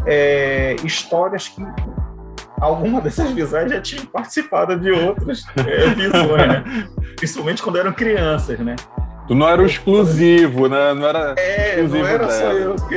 é, 0.06 0.76
histórias 0.84 1.48
que 1.48 1.62
alguma 2.60 3.02
dessas 3.02 3.32
visões 3.32 3.72
já 3.72 3.82
tinham 3.82 4.06
participado 4.06 4.80
de 4.80 4.92
outras 4.92 5.44
é, 5.58 5.90
visões, 5.90 6.48
né? 6.48 6.88
Principalmente 7.16 7.64
quando 7.64 7.78
eram 7.78 7.94
crianças, 7.94 8.60
né? 8.60 8.76
Tu 9.28 9.34
não 9.34 9.48
era 9.48 9.62
o 9.62 9.66
exclusivo, 9.66 10.68
né? 10.68 10.94
Não 10.94 11.08
era 11.08 11.34
é, 11.38 11.82
não 11.82 12.06
era 12.06 12.28
dela. 12.28 12.32
só 12.32 12.52
eu 12.52 12.76
que... 12.76 12.96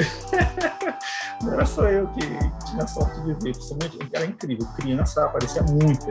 não 1.42 1.52
era 1.54 1.66
só 1.66 1.84
eu 1.84 2.06
que 2.08 2.20
tinha 2.66 2.86
sorte 2.86 3.20
de 3.22 3.32
ver. 3.34 3.52
Principalmente, 3.52 3.98
era 4.12 4.24
incrível. 4.26 4.66
Criança 4.76 5.24
aparecia 5.24 5.62
muito. 5.62 6.06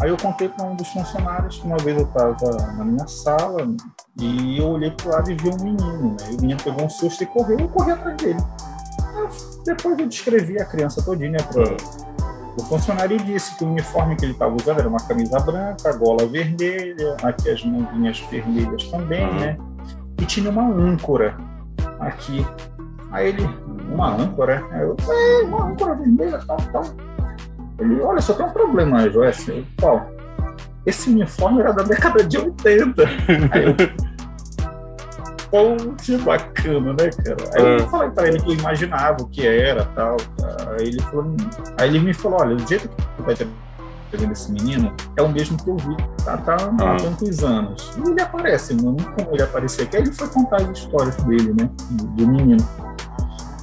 Aí 0.00 0.10
eu 0.10 0.16
contei 0.16 0.48
para 0.48 0.66
um 0.66 0.76
dos 0.76 0.88
funcionários 0.88 1.58
que 1.58 1.66
uma 1.66 1.78
vez 1.78 1.96
eu 1.96 2.04
estava 2.04 2.50
na 2.76 2.84
minha 2.84 3.06
sala 3.06 3.66
e 4.20 4.58
eu 4.58 4.68
olhei 4.68 4.90
para 4.90 5.06
o 5.06 5.10
lado 5.10 5.30
e 5.30 5.34
vi 5.34 5.48
um 5.48 5.64
menino, 5.64 6.10
né? 6.10 6.30
E 6.32 6.34
o 6.34 6.40
menino 6.40 6.62
pegou 6.62 6.84
um 6.84 6.90
susto 6.90 7.22
e 7.22 7.26
correu, 7.26 7.58
eu 7.58 7.68
corri 7.68 7.92
atrás 7.92 8.16
dele. 8.16 8.40
Depois 9.64 9.98
eu 9.98 10.06
descrevi 10.06 10.60
a 10.60 10.64
criança 10.66 11.02
todinha 11.02 11.38
para 11.50 11.64
o 12.56 12.62
funcionário 12.64 13.18
disse 13.18 13.54
que 13.56 13.64
o 13.64 13.68
uniforme 13.68 14.16
que 14.16 14.24
ele 14.24 14.32
estava 14.32 14.54
usando 14.54 14.78
era 14.78 14.88
uma 14.88 14.98
camisa 14.98 15.38
branca, 15.40 15.92
gola 15.96 16.26
vermelha, 16.26 17.16
aqui 17.22 17.50
as 17.50 17.62
manguinhas 17.64 18.18
vermelhas 18.30 18.84
também, 18.84 19.26
né? 19.34 19.58
E 20.20 20.24
tinha 20.24 20.50
uma 20.50 20.66
âncora 20.66 21.36
aqui. 22.00 22.46
Aí 23.12 23.28
ele, 23.28 23.42
uma 23.92 24.14
âncora? 24.14 24.64
Eu, 24.72 24.96
é, 25.08 25.44
uma 25.44 25.66
âncora 25.66 25.94
vermelha, 25.96 26.40
tal, 26.46 26.56
tal. 26.72 26.84
Ele, 27.78 28.00
olha, 28.00 28.20
só 28.22 28.32
tem 28.32 28.46
um 28.46 28.50
problema, 28.50 29.08
Joyce. 29.10 29.66
Qual? 29.78 30.06
Esse 30.86 31.10
uniforme 31.10 31.60
era 31.60 31.72
da 31.72 31.82
década 31.82 32.24
de 32.24 32.38
80. 32.38 33.02
Aí 33.52 33.64
eu, 33.64 33.76
que 36.02 36.16
bacana, 36.18 36.92
né, 36.92 37.10
cara? 37.24 37.36
Aí 37.54 37.62
eu 37.62 37.76
é. 37.76 37.88
falei 37.88 38.10
pra 38.10 38.28
ele 38.28 38.40
que 38.40 38.50
eu 38.50 38.54
imaginava 38.54 39.22
o 39.22 39.28
que 39.28 39.46
era 39.46 39.84
tal. 39.94 40.16
Aí 40.78 40.88
ele, 40.88 41.00
falou, 41.02 41.36
aí 41.78 41.88
ele 41.88 42.00
me 42.00 42.14
falou: 42.14 42.40
olha, 42.40 42.56
o 42.56 42.66
jeito 42.66 42.88
que 42.88 43.02
tu 43.16 43.22
vai 43.22 43.34
ter 43.34 43.48
vendo 44.12 44.32
esse 44.32 44.50
menino 44.50 44.94
é 45.16 45.22
o 45.22 45.28
mesmo 45.28 45.62
que 45.62 45.68
eu 45.68 45.76
vi 45.76 45.96
tá, 46.24 46.38
tá 46.38 46.54
há 46.54 46.92
ah. 46.92 46.96
tantos 46.96 47.42
anos. 47.42 47.92
E 47.98 48.10
ele 48.10 48.20
aparece, 48.20 48.74
não 48.74 48.96
como 48.96 49.32
ele 49.32 49.42
apareceu 49.42 49.84
aqui. 49.84 49.96
Aí 49.96 50.02
ele 50.02 50.12
foi 50.12 50.28
contar 50.28 50.56
as 50.62 50.78
histórias 50.78 51.16
dele, 51.16 51.52
né? 51.54 51.68
Do 51.90 52.26
menino. 52.26 52.66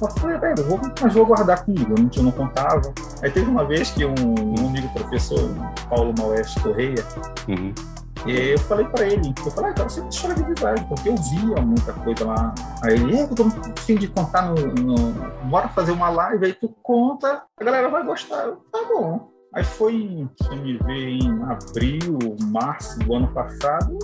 Eu 0.00 0.10
falei, 0.10 0.38
velho, 0.38 0.64
vou, 0.64 0.80
mas 1.00 1.14
vou 1.14 1.24
guardar 1.24 1.64
comigo, 1.64 1.94
eu 1.96 2.22
não, 2.22 2.30
eu 2.30 2.32
contava. 2.32 2.82
Aí 3.22 3.30
teve 3.30 3.48
uma 3.48 3.64
vez 3.64 3.90
que 3.90 4.04
um, 4.04 4.12
um 4.12 4.68
amigo 4.68 4.88
professor, 4.92 5.50
Paulo 5.88 6.12
Maoeste 6.18 6.60
Correia, 6.60 7.04
uhum 7.48 7.93
eu 8.32 8.58
falei 8.58 8.86
para 8.86 9.06
ele, 9.06 9.34
eu 9.44 9.50
falei, 9.50 9.70
ah, 9.70 9.74
cara, 9.74 9.88
você 9.88 10.00
me 10.00 10.08
história 10.08 10.34
de 10.36 10.44
visagem, 10.44 10.86
porque 10.86 11.08
eu 11.08 11.16
via 11.16 11.62
muita 11.62 11.92
coisa 11.92 12.24
lá. 12.24 12.54
Aí 12.82 12.94
ele, 12.94 13.16
é, 13.16 13.22
eu 13.22 13.34
tô 13.34 13.44
fim 13.80 13.96
de 13.96 14.08
contar 14.08 14.42
no, 14.42 14.54
no, 14.54 15.12
Bora 15.44 15.68
fazer 15.68 15.92
uma 15.92 16.08
live, 16.08 16.46
aí 16.46 16.52
tu 16.54 16.68
conta, 16.82 17.42
a 17.58 17.64
galera 17.64 17.88
vai 17.88 18.04
gostar. 18.04 18.44
Eu, 18.44 18.56
tá 18.72 18.82
bom. 18.88 19.30
Aí 19.54 19.62
foi, 19.62 20.28
se 20.42 20.56
me 20.56 20.78
ver, 20.78 21.08
em 21.10 21.42
abril, 21.44 22.18
março 22.50 22.98
do 23.00 23.14
ano 23.14 23.32
passado, 23.32 23.98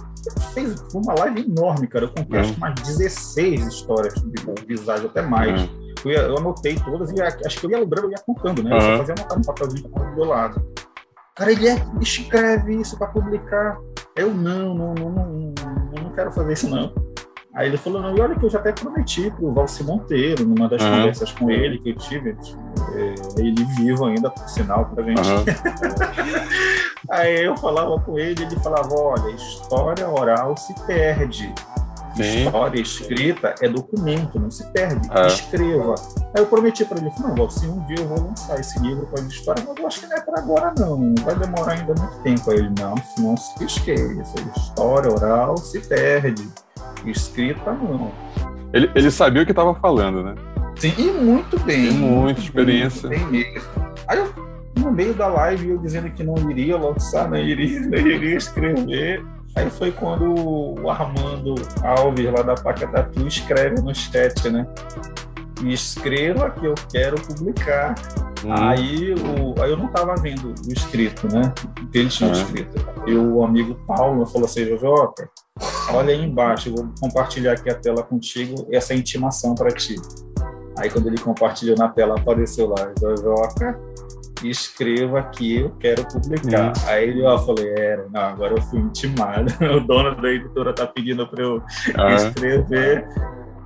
fez 0.54 0.80
uma 0.94 1.12
live 1.18 1.40
enorme, 1.40 1.88
cara. 1.88 2.04
Eu 2.04 2.10
contei 2.10 2.38
acho 2.38 2.54
que 2.54 2.60
mais 2.60 2.74
16 2.74 3.66
histórias 3.66 4.14
de 4.14 4.66
visagem, 4.66 5.06
até 5.06 5.22
mais. 5.22 5.62
Uhum. 5.62 5.94
Eu, 6.04 6.12
eu, 6.12 6.38
anotei 6.38 6.76
todas 6.76 7.10
e 7.10 7.20
acho 7.20 7.58
que 7.58 7.66
eu 7.66 7.70
ia 7.70 7.80
lembrando, 7.80 8.04
eu 8.04 8.10
ia 8.12 8.18
contando, 8.24 8.62
né? 8.62 8.76
Eu 8.76 8.80
só 8.80 8.96
fazia 8.98 9.14
anotar 9.14 9.38
no 9.38 9.44
papelzinho 9.44 9.88
do 9.88 10.14
meu 10.14 10.24
lado. 10.24 10.64
Cara, 11.34 11.52
ele 11.52 11.68
é, 11.68 11.76
escreve 12.00 12.76
isso 12.76 12.96
para 12.96 13.08
publicar. 13.08 13.78
Eu 14.16 14.34
não, 14.34 14.74
não, 14.74 14.94
não, 14.94 15.10
não, 15.10 15.54
não 16.02 16.12
quero 16.14 16.32
fazer 16.32 16.52
isso 16.52 16.68
não. 16.68 16.92
Aí 17.54 17.66
ele 17.66 17.76
falou, 17.76 18.00
não, 18.00 18.16
e 18.16 18.20
olha 18.20 18.36
que 18.36 18.44
eu 18.44 18.50
já 18.50 18.60
até 18.60 18.70
prometi 18.70 19.28
pro 19.32 19.52
Valci 19.52 19.82
Monteiro, 19.82 20.46
numa 20.46 20.68
das 20.68 20.80
uhum. 20.82 20.90
conversas 20.90 21.32
com 21.32 21.50
ele 21.50 21.78
que 21.78 21.90
eu 21.90 21.96
tive, 21.96 22.30
é, 22.30 23.40
ele 23.40 23.64
vivo 23.76 24.06
ainda, 24.06 24.30
por 24.30 24.48
sinal, 24.48 24.86
pra 24.86 25.02
gente. 25.02 25.20
Uhum. 25.20 25.44
Aí 27.10 27.44
eu 27.44 27.56
falava 27.56 27.98
com 28.00 28.18
ele, 28.18 28.44
ele 28.44 28.56
falava, 28.60 28.88
olha, 28.94 29.34
história 29.34 30.08
oral 30.08 30.56
se 30.56 30.72
perde. 30.86 31.52
Sim. 32.22 32.44
História 32.46 32.80
escrita 32.80 33.54
é 33.60 33.68
documento, 33.68 34.38
não 34.38 34.50
se 34.50 34.66
perde. 34.72 35.08
É. 35.12 35.26
Escreva. 35.26 35.94
Aí 36.34 36.42
eu 36.42 36.46
prometi 36.46 36.84
para 36.84 36.98
ele, 36.98 37.10
não, 37.36 37.50
se 37.50 37.66
um 37.66 37.84
dia 37.86 37.98
eu 37.98 38.08
vou 38.08 38.20
lançar 38.20 38.58
esse 38.58 38.78
livro 38.80 39.06
com 39.06 39.14
as 39.20 39.26
histórias, 39.26 39.64
mas 39.66 39.76
eu 39.78 39.86
acho 39.86 40.00
que 40.00 40.06
não 40.06 40.16
é 40.16 40.20
para 40.20 40.40
agora 40.40 40.74
não, 40.78 41.14
vai 41.22 41.34
demorar 41.34 41.72
ainda 41.72 41.94
muito 41.94 42.22
tempo. 42.22 42.50
Aí 42.50 42.58
ele, 42.58 42.72
não, 42.78 42.94
não 43.18 43.36
se 43.36 43.64
esqueça, 43.64 44.34
história 44.56 45.10
oral 45.10 45.56
se 45.56 45.80
perde, 45.80 46.48
escrita 47.06 47.72
não. 47.72 48.10
Ele, 48.72 48.90
ele 48.94 49.10
sabia 49.10 49.42
o 49.42 49.44
que 49.44 49.52
estava 49.52 49.74
falando, 49.74 50.22
né? 50.22 50.34
Sim, 50.76 50.94
e 50.96 51.10
muito 51.10 51.58
bem. 51.60 51.88
Tem 51.88 51.96
muita 51.96 52.40
experiência. 52.40 53.08
Muito 53.08 53.26
bem 53.30 53.44
mesmo. 53.52 53.68
Aí 54.06 54.18
eu 54.18 54.50
no 54.80 54.90
meio 54.90 55.14
da 55.14 55.28
live 55.28 55.70
eu 55.70 55.78
dizendo 55.78 56.10
que 56.10 56.22
não 56.22 56.50
iria 56.50 56.76
lançar, 56.76 57.28
não 57.28 57.36
iria, 57.36 57.80
não 57.86 57.98
iria 57.98 58.36
escrever. 58.36 59.24
Aí 59.56 59.68
foi 59.70 59.90
quando 59.90 60.80
o 60.80 60.90
Armando 60.90 61.54
Alves, 61.82 62.32
lá 62.32 62.42
da 62.42 62.54
Pacatatu, 62.54 63.26
escreve 63.26 63.80
no 63.82 63.94
chat, 63.94 64.48
né? 64.48 64.66
Escreva 65.64 66.50
que 66.50 66.66
eu 66.66 66.74
quero 66.90 67.20
publicar. 67.20 67.94
Hum. 68.44 68.52
Aí, 68.52 69.14
o, 69.14 69.60
aí 69.60 69.70
eu 69.70 69.76
não 69.76 69.86
estava 69.86 70.14
vendo 70.16 70.54
o 70.66 70.72
escrito, 70.72 71.26
né? 71.32 71.52
Ele 71.92 72.08
tinha 72.08 72.30
escrito. 72.32 72.78
E 73.06 73.14
o 73.14 73.44
amigo 73.44 73.74
Paulo 73.86 74.24
falou 74.24 74.46
assim, 74.46 74.64
Jojoca, 74.64 75.28
olha 75.92 76.14
aí 76.14 76.24
embaixo, 76.24 76.68
eu 76.68 76.76
vou 76.76 76.90
compartilhar 77.00 77.52
aqui 77.52 77.68
a 77.68 77.74
tela 77.74 78.02
contigo, 78.02 78.66
essa 78.70 78.94
intimação 78.94 79.54
para 79.54 79.70
ti. 79.70 79.96
Aí 80.78 80.88
quando 80.88 81.08
ele 81.08 81.18
compartilhou 81.18 81.76
na 81.76 81.88
tela, 81.88 82.18
apareceu 82.18 82.68
lá, 82.68 82.92
Jojoca, 82.98 83.78
escreva 84.48 85.22
que 85.24 85.56
eu 85.56 85.70
quero 85.78 86.06
publicar. 86.06 86.70
Hum. 86.70 86.72
Aí 86.86 87.08
ele, 87.10 87.22
ó, 87.22 87.38
falei, 87.38 87.68
era, 87.76 88.06
não, 88.12 88.20
agora 88.20 88.54
eu 88.54 88.62
fui 88.62 88.80
intimado, 88.80 89.52
o 89.76 89.80
dono 89.80 90.14
da 90.20 90.28
editora 90.30 90.72
tá 90.72 90.86
pedindo 90.86 91.26
para 91.26 91.42
eu 91.42 91.62
ah. 91.96 92.14
escrever. 92.14 93.06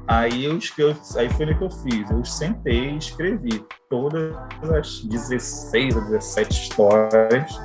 Aí 0.07 0.45
eu 0.45 0.59
escrevi, 0.59 0.99
aí 1.16 1.31
foi 1.31 1.47
o 1.47 1.59
que 1.59 1.64
eu 1.64 1.70
fiz. 1.70 2.11
Eu 2.11 2.25
sentei 2.25 2.91
e 2.91 2.99
escrevi 2.99 3.64
todas 3.89 4.35
as 4.77 5.01
16 5.05 5.97
ou 5.97 6.03
17 6.03 6.53
histórias 6.53 7.59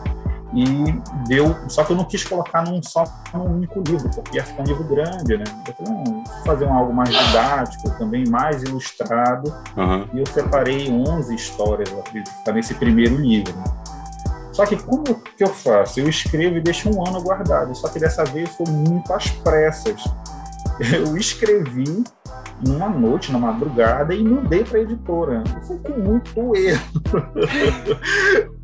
e 0.54 0.66
deu. 1.28 1.56
Só 1.68 1.84
que 1.84 1.92
eu 1.92 1.96
não 1.96 2.06
quis 2.06 2.24
colocar 2.24 2.64
num 2.64 2.82
só 2.82 3.04
num 3.34 3.56
único 3.56 3.82
livro, 3.88 4.10
porque 4.10 4.38
ia 4.38 4.44
ficar 4.44 4.64
um 4.64 4.66
livro 4.66 4.84
grande, 4.84 5.38
né? 5.38 5.44
Eu 5.68 5.74
falei, 5.74 5.94
não, 5.94 6.04
vou 6.04 6.24
fazer 6.46 6.66
um, 6.66 6.74
algo 6.74 6.94
mais 6.94 7.10
didático, 7.10 7.90
também 7.98 8.28
mais 8.28 8.64
ilustrado. 8.64 9.54
Uhum. 9.78 10.08
E 10.14 10.20
eu 10.20 10.26
separei 10.26 10.92
11 10.92 11.36
histórias, 11.36 11.90
para 12.44 12.54
nesse 12.54 12.74
primeiro 12.74 13.16
livro. 13.16 13.56
Né? 13.56 13.64
Só 14.52 14.66
que 14.66 14.76
como 14.76 15.04
que 15.04 15.44
eu 15.44 15.48
faço? 15.48 16.00
Eu 16.00 16.10
escrevo 16.10 16.58
e 16.58 16.62
deixo 16.62 16.90
um 16.90 17.08
ano 17.08 17.22
guardado. 17.22 17.74
Só 17.76 17.88
que 17.88 18.00
dessa 18.00 18.26
vez 18.26 18.50
foi 18.50 18.68
muito 18.68 19.14
às 19.14 19.30
pressas. 19.30 20.04
Eu 20.92 21.16
escrevi 21.18 22.04
numa 22.66 22.90
noite, 22.90 23.32
na 23.32 23.40
madrugada, 23.40 24.14
e 24.14 24.24
mandei 24.24 24.64
para 24.64 24.80
a 24.80 24.82
editora. 24.82 25.44
Foi 25.66 25.78
com 25.78 25.94
muito 25.94 26.56
erro. 26.56 26.82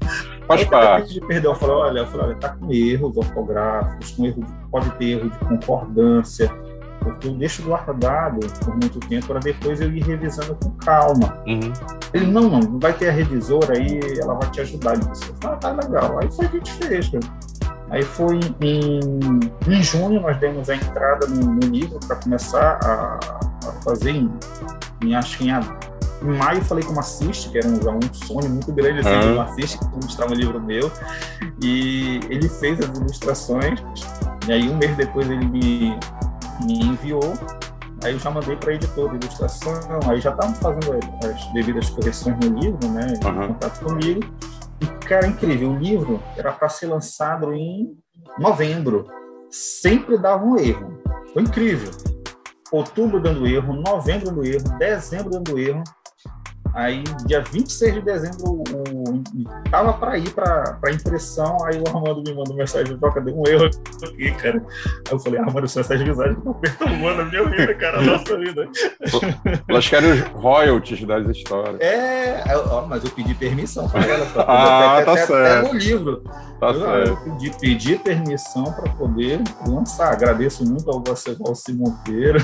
Faz 0.47 0.61
aí, 0.61 0.69
parte. 0.69 1.13
de 1.13 1.21
perder, 1.21 1.47
eu 1.47 1.55
falei, 1.55 1.75
olha, 1.75 1.99
eu 1.99 2.07
falei, 2.07 2.27
olha, 2.27 2.35
tá 2.35 2.49
com 2.49 2.71
erros 2.71 3.17
ortográficos, 3.17 4.11
com 4.11 4.25
erro 4.25 4.43
de, 4.43 4.53
pode 4.69 4.89
ter 4.91 5.05
erro 5.05 5.29
de 5.29 5.37
concordância, 5.39 6.51
porque 6.99 7.27
eu 7.27 7.33
deixo 7.33 7.63
guardado 7.63 8.39
por 8.63 8.75
muito 8.75 8.99
tempo 9.01 9.27
para 9.27 9.39
depois 9.39 9.81
eu 9.81 9.91
ir 9.91 10.03
revisando 10.03 10.55
com 10.55 10.71
calma. 10.71 11.37
Uhum. 11.47 11.73
Ele, 12.13 12.27
não, 12.27 12.49
não, 12.49 12.79
vai 12.79 12.93
ter 12.93 13.09
a 13.09 13.11
revisora 13.11 13.77
aí, 13.77 13.99
ela 14.19 14.35
vai 14.35 14.49
te 14.51 14.61
ajudar 14.61 14.97
nisso. 14.97 15.25
Eu 15.29 15.35
falei, 15.35 15.57
ah, 15.57 15.59
tá 15.59 15.71
legal. 15.71 16.19
Aí 16.19 16.31
foi 16.31 16.45
o 16.45 16.49
que 16.49 16.57
a 16.57 16.59
gente 16.59 16.71
fez, 16.73 17.09
cara. 17.09 17.25
Aí 17.89 18.01
foi 18.01 18.39
em, 18.61 18.99
em 19.67 19.83
junho, 19.83 20.19
nós 20.19 20.37
demos 20.37 20.69
a 20.69 20.75
entrada 20.75 21.27
no, 21.27 21.53
no 21.53 21.67
livro 21.67 21.99
para 22.07 22.15
começar 22.15 22.79
a, 22.83 23.19
a 23.67 23.71
fazer, 23.83 24.11
em, 24.11 24.31
em, 25.03 25.15
acho 25.15 25.37
que 25.37 25.47
em 25.47 25.51
em 26.25 26.37
maio 26.37 26.63
falei 26.63 26.83
com 26.83 26.91
o 26.91 26.95
Maciste, 26.95 27.49
que 27.49 27.57
era 27.57 27.67
um, 27.67 27.73
um 27.73 28.13
sonho 28.13 28.49
muito 28.49 28.71
grande 28.73 28.99
assim, 28.99 29.27
uhum. 29.27 29.33
do 29.33 29.37
Maciste, 29.37 29.77
que 29.79 29.85
mostrava 29.85 30.33
um 30.33 30.35
livro 30.35 30.59
meu, 30.59 30.91
e 31.61 32.19
ele 32.29 32.49
fez 32.49 32.79
as 32.79 32.97
ilustrações, 32.97 33.79
e 34.47 34.51
aí 34.51 34.69
um 34.69 34.77
mês 34.77 34.95
depois 34.97 35.29
ele 35.29 35.45
me, 35.45 35.99
me 36.65 36.85
enviou, 36.85 37.33
aí 38.03 38.13
eu 38.13 38.19
já 38.19 38.29
mandei 38.31 38.55
para 38.55 38.71
a 38.71 38.73
editora 38.75 39.17
de 39.17 39.25
ilustração, 39.25 39.99
aí 40.07 40.19
já 40.19 40.31
estavam 40.31 40.55
fazendo 40.55 40.99
as 41.23 41.53
devidas 41.53 41.89
correções 41.89 42.35
no 42.37 42.59
livro, 42.59 42.87
né, 42.89 43.13
em 43.21 43.27
uhum. 43.27 43.47
contato 43.47 43.83
comigo, 43.83 44.21
e 44.81 44.85
cara, 45.05 45.27
incrível, 45.27 45.71
o 45.71 45.77
livro 45.77 46.21
era 46.35 46.51
para 46.51 46.69
ser 46.69 46.87
lançado 46.87 47.53
em 47.53 47.95
novembro, 48.39 49.07
sempre 49.49 50.17
dava 50.17 50.43
um 50.43 50.57
erro, 50.57 50.99
foi 51.33 51.43
incrível. 51.43 51.91
Outubro 52.71 53.21
dando 53.21 53.45
erro, 53.45 53.73
novembro 53.73 54.25
dando 54.25 54.43
erro, 54.43 54.63
dezembro 54.79 55.29
dando 55.29 55.57
erro, 55.57 55.83
Aí, 56.75 57.01
dia 57.25 57.41
26 57.41 57.93
de 57.93 58.01
dezembro, 58.01 58.51
o, 58.51 59.23
tava 59.71 59.93
para 59.93 60.17
ir 60.17 60.29
para 60.31 60.77
impressão, 60.91 61.57
aí 61.63 61.79
o 61.79 61.87
Armando 61.87 62.21
me 62.21 62.35
mandou 62.35 62.53
mensagem, 62.53 62.97
troca, 62.97 63.21
deu 63.21 63.33
um 63.33 63.47
erro 63.47 63.69
aqui, 64.03 64.31
cara. 64.31 64.57
Aí 64.57 65.13
eu 65.13 65.19
falei, 65.19 65.39
Armando, 65.39 65.63
essas 65.63 65.87
mensagens 65.87 66.37
estão 66.37 66.53
perturbando 66.53 67.21
a 67.21 67.25
minha 67.25 67.49
vida, 67.49 67.73
cara, 67.75 67.99
a 67.99 68.01
nossa 68.01 68.37
vida. 68.37 68.67
Elas 69.69 69.87
querem 69.87 70.11
os 70.11 70.19
royalties 70.31 71.01
das 71.05 71.37
histórias. 71.37 71.79
É, 71.79 72.43
ó, 72.69 72.85
mas 72.85 73.05
eu 73.05 73.11
pedi 73.11 73.33
permissão 73.33 73.87
para 73.87 74.05
ela. 74.05 74.25
Pra 74.25 74.43
ah, 74.47 74.97
até, 74.97 75.05
tá 75.05 75.11
até, 75.13 75.25
certo. 75.25 75.65
Até 75.65 75.73
no 75.73 75.79
livro. 75.79 76.23
Tá 76.59 76.67
eu, 76.67 76.79
certo. 76.81 77.07
eu 77.07 77.17
pedi, 77.17 77.51
pedi 77.57 77.97
permissão 77.97 78.65
para 78.65 78.91
poder 78.91 79.41
lançar. 79.65 80.11
Agradeço 80.11 80.65
muito 80.65 80.91
ao 80.91 81.01
Valci 81.01 81.73
Monteiro, 81.73 82.39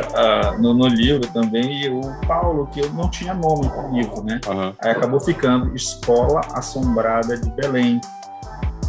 no, 0.60 0.74
no 0.74 0.88
livro 0.88 1.26
também, 1.32 1.84
e 1.84 1.88
o 1.88 2.00
Paulo, 2.26 2.66
que 2.66 2.80
eu 2.80 2.90
não 2.90 3.08
tinha 3.10 3.32
nome 3.32 3.61
livro, 3.92 4.22
né? 4.24 4.40
Uhum. 4.46 4.74
Aí 4.80 4.90
acabou 4.90 5.20
ficando 5.20 5.74
Escola 5.74 6.40
Assombrada 6.54 7.36
de 7.36 7.50
Belém. 7.50 8.00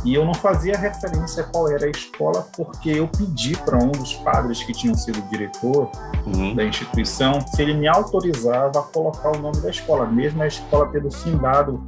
E 0.05 0.15
eu 0.15 0.26
não 0.26 0.34
fazia 0.34 0.78
referência 0.78 1.43
a 1.43 1.45
qual 1.47 1.71
era 1.71 1.86
a 1.86 1.89
escola, 1.89 2.45
porque 2.57 2.89
eu 2.89 3.07
pedi 3.07 3.55
para 3.55 3.78
um 3.78 3.91
dos 3.91 4.13
padres 4.15 4.61
que 4.61 4.74
tinham 4.74 4.95
sido 4.95 5.21
diretor 5.30 5.89
uhum. 6.26 6.53
da 6.53 6.65
instituição 6.65 7.39
se 7.39 7.61
ele 7.61 7.74
me 7.74 7.88
autorizava 7.88 8.80
a 8.80 8.84
colocar 8.84 9.32
o 9.38 9.39
nome 9.39 9.61
da 9.61 9.69
escola, 9.69 10.05
mesmo 10.05 10.43
a 10.43 10.47
escola 10.47 10.89
tendo 10.91 11.09
findado 11.09 11.82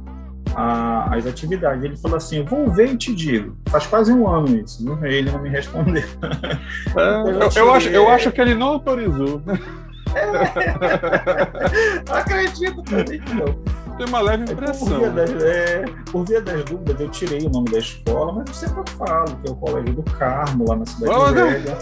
a, 0.54 1.14
as 1.14 1.26
atividades. 1.26 1.84
Ele 1.84 1.96
falou 1.96 2.16
assim: 2.16 2.42
Vou 2.42 2.70
ver 2.70 2.94
e 2.94 2.96
te 2.96 3.14
digo. 3.14 3.54
Faz 3.68 3.86
quase 3.86 4.12
um 4.12 4.26
ano 4.26 4.56
isso. 4.56 4.82
Né? 4.84 5.12
Ele 5.12 5.30
não 5.30 5.40
me 5.40 5.50
respondeu. 5.50 6.04
É, 6.96 7.30
eu, 7.30 7.50
eu, 7.54 7.74
acho, 7.74 7.88
eu 7.88 8.08
acho 8.08 8.32
que 8.32 8.40
ele 8.40 8.54
não 8.54 8.68
autorizou. 8.68 9.42
Acredito 12.10 12.82
também 12.82 13.20
que 13.20 13.34
não. 13.34 13.76
Tem 13.96 14.06
uma 14.08 14.20
leve 14.20 14.52
impressão. 14.52 14.88
Por 14.88 14.98
via, 14.98 15.10
das, 15.10 15.42
é, 15.42 15.84
por 16.10 16.24
via 16.26 16.40
das 16.40 16.64
dúvidas, 16.64 17.00
eu 17.00 17.08
tirei 17.08 17.46
o 17.46 17.50
nome 17.50 17.70
da 17.70 17.78
escola, 17.78 18.32
mas 18.32 18.48
eu 18.48 18.54
sempre 18.68 18.92
falo 18.92 19.36
que 19.38 19.48
é 19.48 19.52
o 19.52 19.56
Colégio 19.56 19.94
do 19.94 20.02
Carmo, 20.02 20.66
lá 20.68 20.76
na 20.76 20.84
cidade 20.84 21.14
oh, 21.14 21.32
Velha. 21.32 21.78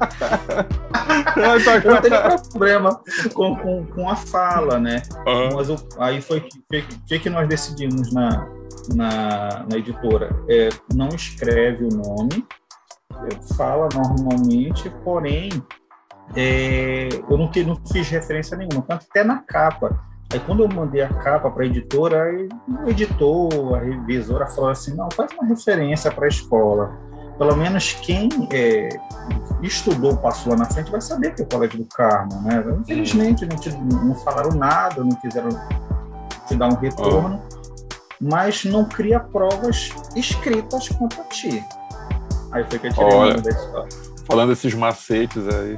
eu 1.84 1.90
não 1.90 2.00
tenho 2.00 2.42
problema 2.50 3.00
com, 3.34 3.56
com, 3.56 3.86
com 3.86 4.08
a 4.08 4.16
fala, 4.16 4.78
né? 4.78 5.02
Uhum. 5.26 5.54
Mas 5.54 5.68
eu, 5.68 5.76
aí 5.98 6.20
foi 6.20 6.38
o 6.38 6.42
que, 6.42 6.82
que, 7.06 7.18
que 7.18 7.30
nós 7.30 7.48
decidimos 7.48 8.12
na, 8.12 8.46
na, 8.94 9.64
na 9.68 9.76
editora. 9.76 10.30
É, 10.48 10.68
não 10.94 11.08
escreve 11.08 11.84
o 11.84 11.88
nome, 11.88 12.46
fala 13.56 13.88
normalmente, 13.94 14.90
porém 15.04 15.50
é, 16.36 17.08
eu 17.28 17.36
não, 17.36 17.50
não, 17.66 17.80
fiz 17.92 18.08
referência 18.08 18.56
nenhuma, 18.56 18.82
tanto 18.82 19.06
até 19.10 19.24
na 19.24 19.38
capa. 19.38 19.98
Aí 20.32 20.38
quando 20.40 20.62
eu 20.62 20.68
mandei 20.68 21.02
a 21.02 21.08
capa 21.08 21.50
para 21.50 21.64
a 21.64 21.66
editora, 21.66 22.24
aí, 22.24 22.48
o 22.84 22.90
editor, 22.90 23.74
a 23.74 23.80
revisora 23.80 24.46
falou 24.46 24.70
assim, 24.70 24.94
não, 24.94 25.08
faz 25.10 25.32
uma 25.32 25.44
referência 25.46 26.10
para 26.10 26.26
a 26.26 26.28
escola. 26.28 26.92
Pelo 27.36 27.56
menos 27.56 27.94
quem 27.94 28.28
é, 28.52 28.90
estudou, 29.62 30.16
passou 30.16 30.52
lá 30.52 30.58
na 30.58 30.64
frente, 30.66 30.90
vai 30.90 31.00
saber 31.00 31.34
que 31.34 31.42
é 31.42 31.44
o 31.44 31.48
Colégio 31.48 31.78
do 31.78 31.86
Carmo, 31.86 32.40
né? 32.42 32.62
Infelizmente 32.80 33.46
não, 33.46 33.56
te, 33.56 33.70
não 33.76 34.14
falaram 34.14 34.50
nada, 34.50 35.02
não 35.02 35.16
quiseram 35.16 35.48
te 36.46 36.54
dar 36.54 36.68
um 36.68 36.76
retorno, 36.76 37.42
mas 38.20 38.64
não 38.64 38.84
cria 38.84 39.18
provas 39.18 39.90
escritas 40.14 40.90
contra 40.90 41.24
ti. 41.24 41.64
Aí 42.52 42.64
foi 42.68 42.78
que 42.78 42.88
eu 42.88 42.92
tirei 42.92 43.14
Olha, 43.14 43.40
da 43.40 43.50
escola. 43.50 43.88
Falando 44.30 44.50
desses 44.50 44.72
macetes 44.74 45.48
aí, 45.48 45.76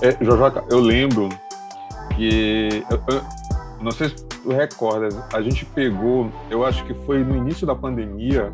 é, 0.00 0.24
Jojoca, 0.24 0.62
eu 0.70 0.78
lembro 0.78 1.28
que. 2.16 2.84
Eu, 2.88 3.02
eu, 3.08 3.22
não 3.82 3.90
sei 3.90 4.10
se 4.10 4.24
tu 4.24 4.50
recordas, 4.50 5.18
a 5.32 5.42
gente 5.42 5.64
pegou, 5.64 6.30
eu 6.48 6.64
acho 6.64 6.84
que 6.84 6.94
foi 7.04 7.24
no 7.24 7.36
início 7.36 7.66
da 7.66 7.74
pandemia, 7.74 8.52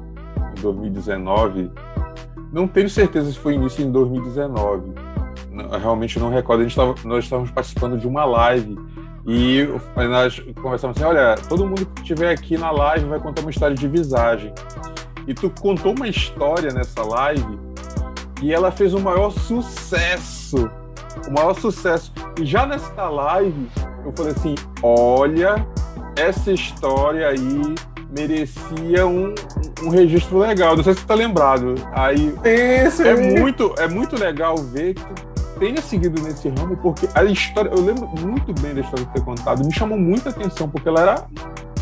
em 0.57 0.61
2019. 0.62 1.70
Não 2.51 2.66
tenho 2.66 2.89
certeza 2.89 3.30
se 3.30 3.39
foi 3.39 3.57
início 3.57 3.84
em 3.84 3.93
2019. 3.93 4.95
Não, 5.51 5.68
realmente 5.68 6.18
não 6.18 6.30
recordo. 6.30 6.61
A 6.61 6.62
gente 6.62 6.74
tava, 6.74 6.95
nós 7.05 7.24
estávamos 7.24 7.51
participando 7.51 7.99
de 7.99 8.09
uma 8.09 8.24
live 8.24 8.78
e 9.26 9.68
nós 9.97 10.41
conversamos 10.62 10.97
assim: 10.97 11.05
olha, 11.05 11.34
todo 11.47 11.66
mundo 11.66 11.84
que 11.84 12.01
estiver 12.01 12.30
aqui 12.30 12.57
na 12.57 12.70
live 12.70 13.05
vai 13.05 13.20
contar 13.20 13.43
uma 13.43 13.51
história 13.51 13.76
de 13.76 13.87
visagem. 13.87 14.51
E 15.26 15.34
tu 15.34 15.51
contou 15.61 15.93
uma 15.95 16.09
história 16.09 16.72
nessa 16.72 17.03
live 17.03 17.66
e 18.43 18.53
ela 18.53 18.70
fez 18.70 18.95
o 18.95 19.01
maior 19.01 19.30
sucesso 19.30 20.70
o 21.28 21.32
maior 21.32 21.55
sucesso. 21.55 22.12
E 22.41 22.45
já 22.45 22.66
nessa 22.66 23.09
live, 23.09 23.68
eu 24.05 24.12
falei 24.14 24.32
assim: 24.32 24.55
olha, 24.82 25.66
essa 26.16 26.53
história 26.53 27.28
aí 27.28 27.74
merecia 28.11 29.07
um, 29.07 29.34
um 29.82 29.89
registro 29.89 30.39
legal. 30.39 30.76
Não 30.76 30.84
sei 30.84 30.95
se 30.95 31.01
você 31.01 31.07
tá 31.07 31.14
lembrado. 31.14 31.74
Aí 31.93 32.34
Esse 32.45 33.07
é 33.07 33.39
muito 33.39 33.74
é 33.78 33.89
muito 33.89 34.18
legal 34.18 34.57
ver 34.57 34.95
que 34.95 35.26
tenha 35.59 35.80
seguido 35.80 36.20
nesse 36.22 36.49
ramo, 36.51 36.76
porque 36.76 37.09
a 37.14 37.24
história, 37.24 37.70
eu 37.70 37.82
lembro 37.82 38.07
muito 38.20 38.53
bem 38.61 38.74
da 38.74 38.82
história 38.82 39.07
que 39.07 39.12
ter 39.14 39.24
contado, 39.24 39.64
me 39.64 39.72
chamou 39.72 39.99
muita 39.99 40.28
atenção, 40.28 40.68
porque 40.68 40.87
ela 40.87 41.01
era 41.01 41.26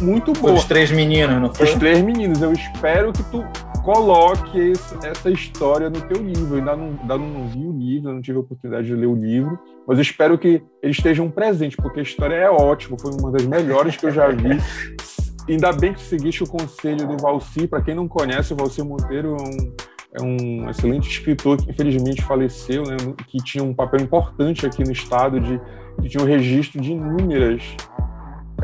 muito 0.01 0.33
boa. 0.33 0.53
Foi 0.53 0.55
os 0.55 0.65
três 0.65 0.93
meninos, 0.93 1.41
não 1.41 1.53
foi? 1.53 1.67
Os 1.67 1.75
três 1.75 2.01
meninos. 2.03 2.41
Eu 2.41 2.53
espero 2.53 3.13
que 3.13 3.23
tu 3.25 3.45
coloque 3.85 4.59
esse, 4.59 5.07
essa 5.07 5.31
história 5.31 5.91
no 5.91 6.01
teu 6.01 6.21
livro. 6.23 6.55
Eu 6.55 6.59
ainda 6.59 6.77
não, 6.77 6.99
ainda 7.01 7.19
não 7.19 7.49
vi 7.49 7.67
o 7.67 7.73
livro, 7.73 8.13
não 8.13 8.23
tive 8.23 8.39
a 8.39 8.41
oportunidade 8.41 8.87
de 8.87 8.95
ler 8.95 9.07
o 9.07 9.15
livro, 9.15 9.59
mas 9.87 9.99
espero 9.99 10.39
que 10.39 10.63
eles 10.83 10.97
estejam 10.97 11.31
presentes, 11.31 11.77
porque 11.77 12.01
a 12.01 12.03
história 12.03 12.35
é 12.35 12.51
ótima, 12.51 12.97
foi 12.99 13.13
uma 13.13 13.31
das 13.31 13.45
melhores 13.45 13.97
que 13.97 14.07
eu 14.07 14.11
já 14.11 14.29
vi. 14.29 14.59
Ainda 15.47 15.73
bem 15.73 15.93
que 15.93 16.01
seguiste 16.01 16.43
o 16.43 16.47
conselho 16.47 17.07
do 17.07 17.19
Valci. 17.19 17.67
Para 17.69 17.83
quem 17.83 17.95
não 17.95 18.09
conhece, 18.09 18.55
o 18.55 18.57
Valci 18.57 18.83
Monteiro 18.83 19.37
é 19.37 19.43
um, 19.43 19.75
é 20.15 20.23
um 20.23 20.71
excelente 20.71 21.11
escritor 21.11 21.59
que 21.59 21.71
infelizmente 21.71 22.23
faleceu, 22.23 22.83
né, 22.85 22.97
que 23.27 23.37
tinha 23.45 23.63
um 23.63 23.75
papel 23.75 24.01
importante 24.01 24.65
aqui 24.65 24.83
no 24.83 24.93
estado, 24.93 25.39
de, 25.39 25.61
de 26.01 26.09
tinha 26.09 26.25
um 26.25 26.27
registro 26.27 26.81
de 26.81 26.93
inúmeras 26.93 27.63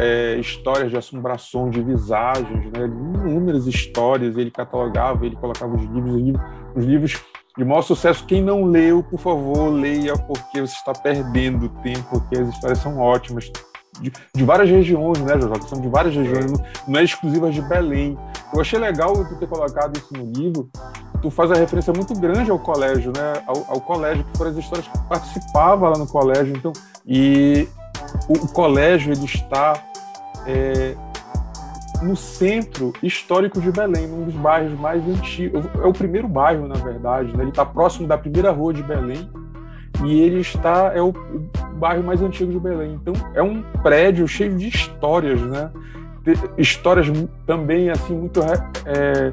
é, 0.00 0.36
histórias 0.36 0.90
de 0.90 0.96
assombração, 0.96 1.68
de 1.68 1.82
visagens, 1.82 2.64
né? 2.72 2.86
inúmeras 2.86 3.66
histórias, 3.66 4.34
ele 4.36 4.50
catalogava, 4.50 5.26
ele 5.26 5.36
colocava 5.36 5.76
os 5.76 5.82
livros, 5.82 6.40
os 6.74 6.84
livros 6.86 7.22
de 7.56 7.64
maior 7.64 7.82
sucesso. 7.82 8.24
Quem 8.24 8.42
não 8.42 8.64
leu, 8.64 9.02
por 9.02 9.20
favor, 9.20 9.68
leia, 9.68 10.16
porque 10.16 10.62
você 10.62 10.74
está 10.74 10.92
perdendo 10.92 11.68
tempo, 11.82 12.08
porque 12.10 12.38
as 12.38 12.48
histórias 12.48 12.78
são 12.78 12.98
ótimas. 12.98 13.52
De, 14.00 14.10
de 14.34 14.44
várias 14.44 14.70
regiões, 14.70 15.18
né, 15.20 15.38
Jojo? 15.38 15.68
São 15.68 15.78
de 15.78 15.88
várias 15.88 16.14
regiões, 16.14 16.50
não, 16.50 16.64
não 16.88 17.00
é 17.00 17.04
exclusivas 17.04 17.54
de 17.54 17.60
Belém. 17.60 18.16
Eu 18.54 18.60
achei 18.62 18.78
legal 18.78 19.12
tu 19.12 19.36
ter 19.36 19.46
colocado 19.46 19.98
isso 19.98 20.14
no 20.14 20.32
livro. 20.32 20.70
Tu 21.20 21.30
faz 21.30 21.50
a 21.50 21.54
referência 21.54 21.92
muito 21.92 22.18
grande 22.18 22.50
ao 22.50 22.58
colégio, 22.58 23.12
né? 23.14 23.42
Ao, 23.46 23.74
ao 23.74 23.80
colégio, 23.82 24.24
que 24.24 24.38
foram 24.38 24.52
as 24.52 24.56
histórias 24.56 24.88
que 24.88 24.98
participava 25.06 25.90
lá 25.90 25.98
no 25.98 26.06
colégio. 26.06 26.56
Então, 26.56 26.72
e 27.04 27.68
o, 28.26 28.44
o 28.44 28.48
colégio 28.48 29.12
ele 29.12 29.26
está 29.26 29.89
é, 30.46 30.94
no 32.02 32.16
centro 32.16 32.92
histórico 33.02 33.60
de 33.60 33.70
Belém, 33.70 34.06
num 34.06 34.24
dos 34.24 34.34
bairros 34.34 34.78
mais 34.78 35.06
antigos. 35.06 35.64
É 35.76 35.86
o 35.86 35.92
primeiro 35.92 36.28
bairro, 36.28 36.66
na 36.66 36.76
verdade. 36.76 37.36
Né? 37.36 37.44
Ele 37.44 37.50
está 37.50 37.64
próximo 37.64 38.06
da 38.06 38.16
primeira 38.16 38.50
rua 38.50 38.72
de 38.72 38.82
Belém 38.82 39.28
e 40.04 40.20
ele 40.20 40.40
está 40.40 40.92
é 40.94 41.02
o, 41.02 41.08
o 41.08 41.74
bairro 41.76 42.02
mais 42.02 42.22
antigo 42.22 42.50
de 42.50 42.58
Belém. 42.58 42.98
Então 43.00 43.14
é 43.34 43.42
um 43.42 43.62
prédio 43.82 44.26
cheio 44.26 44.56
de 44.56 44.68
histórias, 44.68 45.40
né? 45.40 45.70
Histórias 46.58 47.06
também 47.46 47.90
assim 47.90 48.14
muito 48.14 48.40
é, 48.40 49.32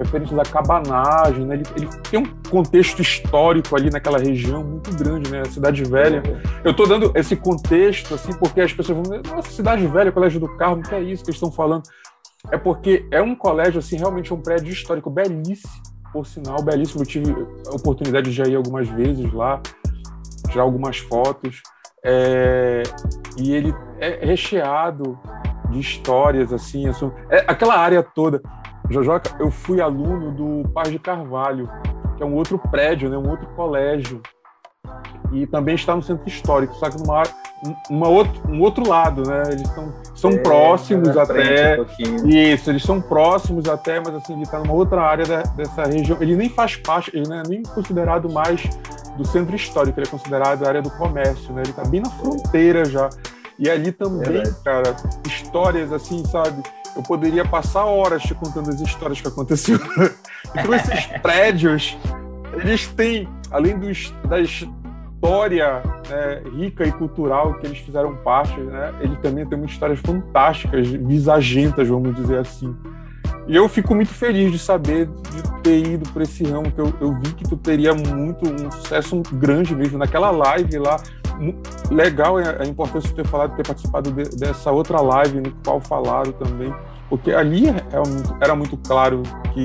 referentes 0.00 0.36
à 0.36 0.42
cabanagem, 0.42 1.44
né? 1.44 1.56
Ele, 1.56 1.64
ele, 1.76 1.88
tem 2.10 2.20
um 2.20 2.26
contexto 2.48 3.02
histórico 3.02 3.76
ali 3.76 3.90
naquela 3.90 4.18
região 4.18 4.64
muito 4.64 4.92
grande, 4.96 5.30
né? 5.30 5.44
Cidade 5.44 5.84
Velha. 5.84 6.22
Eu 6.64 6.70
estou 6.70 6.88
dando 6.88 7.12
esse 7.14 7.36
contexto 7.36 8.14
assim 8.14 8.32
porque 8.32 8.62
as 8.62 8.72
pessoas 8.72 8.96
vão 8.96 9.02
dizer, 9.02 9.34
nossa, 9.34 9.50
Cidade 9.50 9.86
Velha, 9.86 10.10
Colégio 10.10 10.40
do 10.40 10.48
Carmo, 10.56 10.82
que 10.82 10.94
é 10.94 11.00
isso 11.00 11.22
que 11.22 11.30
eles 11.30 11.36
estão 11.36 11.52
falando? 11.52 11.82
É 12.50 12.56
porque 12.56 13.06
é 13.10 13.20
um 13.20 13.34
colégio 13.34 13.78
assim 13.78 13.98
realmente 13.98 14.32
um 14.32 14.40
prédio 14.40 14.72
histórico 14.72 15.10
belíssimo, 15.10 15.72
por 16.12 16.26
sinal, 16.26 16.62
belíssimo. 16.62 17.02
Eu 17.02 17.06
tive 17.06 17.32
a 17.66 17.76
oportunidade 17.76 18.30
de 18.30 18.36
já 18.36 18.44
ir 18.44 18.56
algumas 18.56 18.88
vezes 18.88 19.30
lá, 19.32 19.60
tirar 20.48 20.62
algumas 20.62 20.98
fotos. 20.98 21.62
É, 22.02 22.82
e 23.36 23.52
ele 23.52 23.74
é 23.98 24.24
recheado 24.24 25.18
de 25.68 25.78
histórias 25.78 26.50
assim, 26.50 26.88
assim 26.88 27.12
é, 27.28 27.44
aquela 27.46 27.76
área 27.76 28.02
toda 28.02 28.40
Jojoca, 28.90 29.36
eu 29.38 29.50
fui 29.52 29.80
aluno 29.80 30.32
do 30.32 30.68
Paz 30.70 30.90
de 30.90 30.98
Carvalho, 30.98 31.70
que 32.16 32.22
é 32.22 32.26
um 32.26 32.34
outro 32.34 32.58
prédio, 32.58 33.08
né, 33.08 33.16
um 33.16 33.30
outro 33.30 33.46
colégio. 33.54 34.20
E 35.32 35.46
também 35.46 35.76
está 35.76 35.94
no 35.94 36.02
centro 36.02 36.28
histórico, 36.28 36.74
só 36.74 36.90
que 36.90 36.98
numa, 36.98 37.22
uma 37.88 38.08
outro, 38.08 38.42
um 38.48 38.60
outro 38.60 38.88
lado, 38.88 39.22
né? 39.22 39.42
Eles 39.46 39.68
são, 39.68 39.94
são 40.12 40.30
é, 40.32 40.38
próximos 40.38 41.16
até. 41.16 41.80
Um 41.80 42.28
isso, 42.28 42.68
eles 42.68 42.82
são 42.82 43.00
próximos 43.00 43.68
até, 43.68 44.00
mas 44.00 44.12
assim, 44.16 44.32
ele 44.32 44.42
está 44.42 44.58
numa 44.58 44.72
outra 44.72 45.02
área 45.02 45.24
da, 45.24 45.42
dessa 45.42 45.84
região. 45.84 46.18
Ele 46.20 46.34
nem 46.34 46.48
faz 46.48 46.74
parte, 46.74 47.12
ele 47.14 47.28
não 47.28 47.36
é 47.36 47.42
nem 47.46 47.62
considerado 47.62 48.28
mais 48.32 48.68
do 49.16 49.24
centro 49.24 49.54
histórico, 49.54 50.00
ele 50.00 50.08
é 50.08 50.10
considerado 50.10 50.64
a 50.64 50.68
área 50.68 50.82
do 50.82 50.90
comércio, 50.90 51.52
né? 51.52 51.62
Ele 51.62 51.70
está 51.70 51.84
bem 51.84 52.00
na 52.00 52.10
fronteira 52.10 52.84
já. 52.84 53.08
E 53.56 53.70
ali 53.70 53.92
também, 53.92 54.38
é 54.38 54.50
cara, 54.64 54.96
histórias 55.28 55.92
assim, 55.92 56.24
sabe? 56.24 56.60
Eu 56.96 57.02
poderia 57.02 57.44
passar 57.44 57.84
horas 57.84 58.22
te 58.22 58.34
contando 58.34 58.68
as 58.70 58.80
histórias 58.80 59.20
que 59.20 59.28
aconteceram. 59.28 59.84
então, 60.54 60.74
esses 60.74 61.06
prédios, 61.22 61.96
eles 62.54 62.86
têm, 62.88 63.28
além 63.50 63.78
dos, 63.78 64.12
da 64.28 64.40
história 64.40 65.82
né, 66.08 66.42
rica 66.56 66.84
e 66.86 66.92
cultural 66.92 67.54
que 67.54 67.66
eles 67.66 67.78
fizeram 67.78 68.16
parte, 68.16 68.58
né, 68.58 68.92
ele 69.00 69.16
também 69.16 69.46
tem 69.46 69.56
muitas 69.56 69.74
histórias 69.74 70.00
fantásticas, 70.00 70.88
visagentas, 70.88 71.88
vamos 71.88 72.14
dizer 72.16 72.38
assim. 72.38 72.74
E 73.46 73.56
eu 73.56 73.68
fico 73.68 73.94
muito 73.94 74.12
feliz 74.12 74.52
de 74.52 74.58
saber 74.58 75.06
de 75.06 75.62
ter 75.62 75.84
ido 75.84 76.08
por 76.12 76.22
esse 76.22 76.44
ramo, 76.44 76.70
que 76.70 76.80
eu, 76.80 76.92
eu 77.00 77.14
vi 77.14 77.32
que 77.34 77.44
tu 77.44 77.56
teria 77.56 77.92
muito 77.92 78.48
um 78.48 78.70
sucesso 78.70 79.22
grande 79.32 79.74
mesmo 79.74 79.98
naquela 79.98 80.30
live 80.30 80.78
lá. 80.78 80.96
Legal 81.90 82.36
a 82.36 82.64
importância 82.66 83.08
de 83.08 83.14
ter 83.14 83.26
falado, 83.26 83.56
ter 83.56 83.66
participado 83.66 84.10
de, 84.10 84.24
dessa 84.36 84.70
outra 84.70 85.00
live 85.00 85.40
no 85.40 85.52
qual 85.64 85.80
falaram 85.80 86.32
também, 86.32 86.74
porque 87.08 87.32
ali 87.32 87.68
era 87.68 87.84
é 87.92 88.08
muito, 88.08 88.36
era 88.40 88.54
muito 88.54 88.76
claro 88.76 89.22
que 89.54 89.64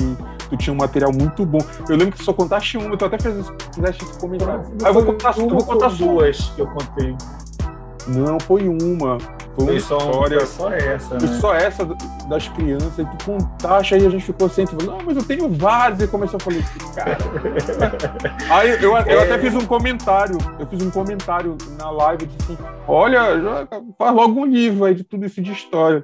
tu 0.49 0.57
tinha 0.57 0.73
um 0.73 0.77
material 0.77 1.11
muito 1.11 1.45
bom. 1.45 1.59
Eu 1.89 1.95
lembro 1.95 2.13
que 2.13 2.19
tu 2.19 2.23
só 2.23 2.33
contaste 2.33 2.77
uma, 2.77 2.95
tu 2.95 3.05
até 3.05 3.19
fez, 3.19 3.51
fizeste 3.73 4.03
esse 4.03 4.19
comentário. 4.19 4.63
Ah, 4.83 4.87
eu 4.87 4.93
vou 4.93 5.05
contar, 5.05 5.37
eu 5.37 5.49
vou 5.49 5.63
contar 5.63 5.89
duas 5.89 6.49
que 6.49 6.61
eu 6.61 6.67
contei. 6.67 7.15
Não, 8.07 8.39
foi 8.39 8.67
uma. 8.67 9.17
Foi, 9.55 9.71
uma 9.71 9.79
só, 9.79 9.97
história. 9.97 10.39
Foi 10.39 10.47
só 10.47 10.71
essa, 10.71 11.13
né? 11.15 11.39
só 11.39 11.55
essa 11.55 11.85
das 12.27 12.47
crianças. 12.49 12.99
E 12.99 13.05
tu 13.05 13.25
contaste, 13.25 13.95
aí 13.95 14.05
a 14.05 14.09
gente 14.09 14.25
ficou 14.25 14.49
sem. 14.49 14.65
Não, 14.85 14.99
mas 15.03 15.17
eu 15.17 15.23
tenho 15.23 15.49
vários. 15.49 16.01
E 16.01 16.07
começou 16.07 16.37
a 16.37 16.39
falar 16.39 16.57
assim, 16.57 16.93
cara. 16.93 17.17
aí 18.49 18.69
eu, 18.71 18.91
eu 18.91 18.97
é... 18.97 19.23
até 19.23 19.39
fiz 19.39 19.55
um 19.55 19.65
comentário. 19.65 20.37
Eu 20.59 20.67
fiz 20.67 20.81
um 20.81 20.91
comentário 20.91 21.57
na 21.79 21.89
live. 21.89 22.25
Disse 22.27 22.53
assim: 22.53 22.57
olha, 22.87 23.67
faz 23.97 24.15
logo 24.15 24.39
um 24.39 24.45
livro 24.45 24.85
aí 24.85 24.93
de 24.93 25.03
tudo 25.03 25.25
isso 25.25 25.41
de 25.41 25.51
história. 25.51 26.03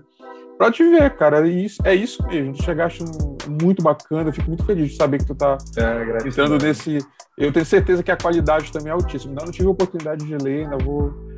Pra 0.57 0.71
te 0.71 0.83
ver, 0.83 1.15
cara. 1.15 1.47
É 1.47 1.51
isso, 1.51 1.81
é 1.83 1.93
isso 1.93 2.25
mesmo. 2.27 2.53
Tu 2.53 2.63
chegaste 2.63 3.03
muito 3.47 3.83
bacana. 3.83 4.29
Eu 4.29 4.33
fico 4.33 4.47
muito 4.47 4.63
feliz 4.63 4.91
de 4.91 4.95
saber 4.95 5.19
que 5.19 5.25
tu 5.25 5.35
tá 5.35 5.57
é, 5.77 6.27
entrando 6.27 6.57
nesse. 6.57 6.97
Eu 7.37 7.51
tenho 7.51 7.65
certeza 7.65 8.03
que 8.03 8.11
a 8.11 8.17
qualidade 8.17 8.71
também 8.71 8.89
é 8.89 8.91
altíssima. 8.91 9.31
Ainda 9.31 9.45
não 9.45 9.51
tive 9.51 9.67
a 9.67 9.71
oportunidade 9.71 10.25
de 10.25 10.37
ler, 10.37 10.65
ainda 10.65 10.77
vou 10.77 11.31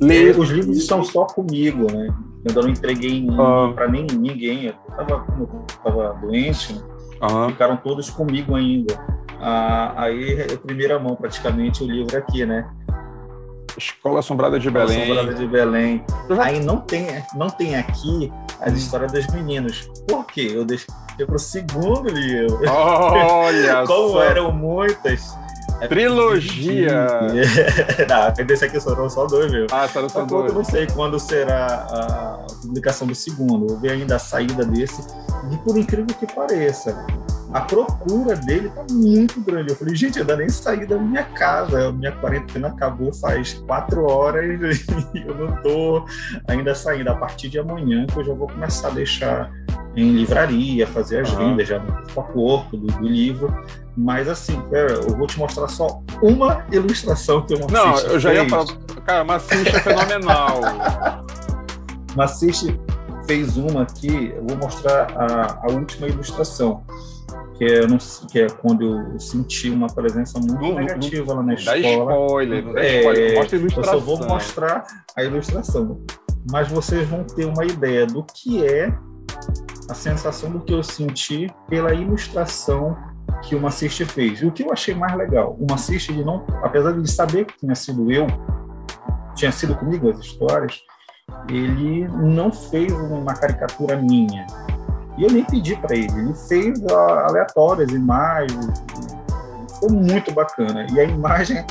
ler. 0.00 0.38
Os 0.38 0.48
livros 0.48 0.76
estão 0.76 1.04
só 1.04 1.24
comigo, 1.24 1.90
né? 1.92 2.08
Eu 2.08 2.48
ainda 2.48 2.62
não 2.62 2.68
entreguei 2.68 3.26
ah. 3.32 3.72
para 3.74 3.88
nem 3.88 4.06
ninguém. 4.06 4.66
Eu 4.66 4.74
tava, 4.96 5.26
eu 5.38 5.46
tava 5.82 6.18
doente, 6.20 6.72
né? 6.72 6.82
ah. 7.20 7.46
ficaram 7.48 7.76
todos 7.76 8.08
comigo 8.10 8.54
ainda. 8.54 8.98
Ah, 9.40 9.94
aí, 9.96 10.40
é 10.40 10.56
primeira 10.56 10.98
mão, 10.98 11.14
praticamente, 11.16 11.82
o 11.82 11.86
livro 11.86 12.16
aqui, 12.16 12.44
né? 12.44 12.68
Escola 13.76 14.18
Assombrada 14.18 14.58
de 14.58 14.68
Escola 14.68 14.86
Belém. 14.86 15.02
Assombrada 15.02 15.34
de 15.34 15.46
Belém. 15.46 16.04
Aí 16.40 16.62
não 16.62 16.78
tem, 16.78 17.06
não 17.34 17.48
tem 17.48 17.76
aqui 17.76 18.32
as 18.60 18.74
histórias 18.74 19.12
dos 19.12 19.26
meninos. 19.28 19.88
Por 20.06 20.26
quê? 20.26 20.52
Eu 20.54 20.64
deixei 20.64 20.86
para 21.16 21.36
o 21.36 21.38
segundo 21.38 22.08
livro. 22.08 22.60
Olha 22.68 23.84
Como 23.86 24.10
só. 24.10 24.22
eram 24.22 24.52
muitas, 24.52 25.34
é 25.34 25.49
Trilogia! 25.88 27.06
não, 28.08 28.46
desse 28.46 28.64
aqui 28.64 28.80
foram 28.80 29.08
só 29.08 29.26
dois, 29.26 29.50
meu. 29.50 29.66
Ah, 29.72 29.88
foram 29.88 30.08
só 30.08 30.24
dois. 30.24 30.48
Eu 30.48 30.54
não 30.54 30.64
sei 30.64 30.86
quando 30.86 31.18
será 31.18 31.86
a 31.90 32.46
publicação 32.62 33.06
do 33.06 33.14
segundo. 33.14 33.72
Eu 33.72 33.78
vi 33.78 33.88
ainda 33.90 34.16
a 34.16 34.18
saída 34.18 34.64
desse. 34.64 35.02
E 35.50 35.56
por 35.58 35.76
incrível 35.76 36.14
que 36.14 36.26
pareça, 36.32 37.06
a 37.52 37.60
procura 37.62 38.36
dele 38.36 38.68
tá 38.68 38.84
muito 38.90 39.40
grande. 39.40 39.70
Eu 39.70 39.76
falei, 39.76 39.94
gente, 39.96 40.16
eu 40.16 40.22
ainda 40.22 40.36
nem 40.36 40.48
saí 40.48 40.86
da 40.86 40.98
minha 40.98 41.24
casa. 41.24 41.88
A 41.88 41.92
minha 41.92 42.12
quarentena 42.12 42.68
acabou 42.68 43.12
faz 43.12 43.54
quatro 43.66 44.04
horas 44.04 44.44
e 45.14 45.18
eu 45.18 45.34
não 45.34 45.60
tô 45.62 46.04
ainda 46.46 46.74
saindo. 46.74 47.10
A 47.10 47.16
partir 47.16 47.48
de 47.48 47.58
amanhã 47.58 48.06
que 48.06 48.18
eu 48.18 48.24
já 48.24 48.34
vou 48.34 48.48
começar 48.48 48.88
a 48.88 48.92
deixar 48.92 49.50
em 49.96 50.12
livraria, 50.12 50.86
fazer 50.86 51.20
as 51.20 51.30
vendas 51.30 51.66
já 51.66 51.78
no 51.78 51.92
corpo 51.92 52.20
a 52.20 52.24
corpo 52.24 52.76
do, 52.76 52.86
do 52.86 53.08
livro. 53.08 53.54
Mas 53.96 54.28
assim, 54.28 54.60
pera, 54.70 54.92
eu 54.92 55.16
vou 55.16 55.26
te 55.26 55.38
mostrar 55.38 55.68
só 55.68 56.02
uma 56.22 56.64
ilustração 56.70 57.44
que 57.44 57.54
eu 57.54 57.66
Não, 57.70 57.98
eu 57.98 58.20
já 58.20 58.32
ia 58.32 58.48
falar. 58.48 58.66
Cara, 59.04 59.24
Maciche 59.24 59.68
é 59.68 59.80
fenomenal. 59.80 60.60
Maciche 62.16 62.78
fez 63.26 63.56
uma 63.56 63.82
aqui, 63.82 64.32
eu 64.34 64.44
vou 64.44 64.56
mostrar 64.56 65.12
a, 65.16 65.60
a 65.64 65.72
última 65.72 66.06
ilustração. 66.08 66.82
Que 67.56 67.64
é, 67.64 67.80
que 68.30 68.40
é, 68.40 68.46
quando 68.48 68.82
eu 69.12 69.20
senti 69.20 69.68
uma 69.68 69.86
presença 69.86 70.38
muito 70.38 70.60
não, 70.60 70.74
negativa 70.76 71.26
não, 71.26 71.36
lá 71.36 71.42
na 71.42 71.54
escola. 71.54 71.76
Dá 71.76 71.88
spoiler, 71.88 72.64
não 72.64 72.72
dá 72.72 72.80
é, 72.80 72.98
spoiler, 72.98 73.34
mostra 73.36 73.56
a 73.56 73.60
ilustração. 73.60 73.94
Eu 73.94 74.00
só 74.00 74.06
vou 74.06 74.28
mostrar 74.28 74.84
a 75.14 75.24
ilustração. 75.24 76.00
Mas 76.50 76.68
vocês 76.68 77.06
vão 77.06 77.22
ter 77.22 77.44
uma 77.44 77.64
ideia 77.66 78.06
do 78.06 78.24
que 78.24 78.64
é 78.64 78.96
a 79.88 79.94
sensação 79.94 80.50
do 80.50 80.60
que 80.60 80.72
eu 80.72 80.82
senti 80.82 81.48
pela 81.68 81.92
ilustração 81.92 82.96
que 83.42 83.54
o 83.54 83.60
Maciste 83.60 84.04
fez. 84.04 84.40
E 84.40 84.46
o 84.46 84.52
que 84.52 84.62
eu 84.62 84.72
achei 84.72 84.94
mais 84.94 85.16
legal, 85.16 85.56
o 85.58 85.66
Maciste, 85.68 86.12
ele 86.12 86.24
não, 86.24 86.44
apesar 86.62 86.92
de 86.92 87.10
saber 87.10 87.46
que 87.46 87.58
tinha 87.58 87.74
sido 87.74 88.10
eu, 88.10 88.26
tinha 89.34 89.50
sido 89.50 89.74
comigo 89.74 90.10
as 90.10 90.18
histórias, 90.18 90.80
ele 91.48 92.06
não 92.08 92.52
fez 92.52 92.92
uma 92.92 93.34
caricatura 93.34 93.96
minha. 93.96 94.46
E 95.16 95.24
eu 95.24 95.30
nem 95.30 95.44
pedi 95.44 95.76
para 95.76 95.96
ele, 95.96 96.12
ele 96.12 96.34
fez 96.34 96.80
aleatórias, 96.86 97.90
imagens, 97.90 98.82
foi 99.78 99.90
muito 99.90 100.32
bacana. 100.32 100.86
E 100.92 101.00
a 101.00 101.04
imagem 101.04 101.64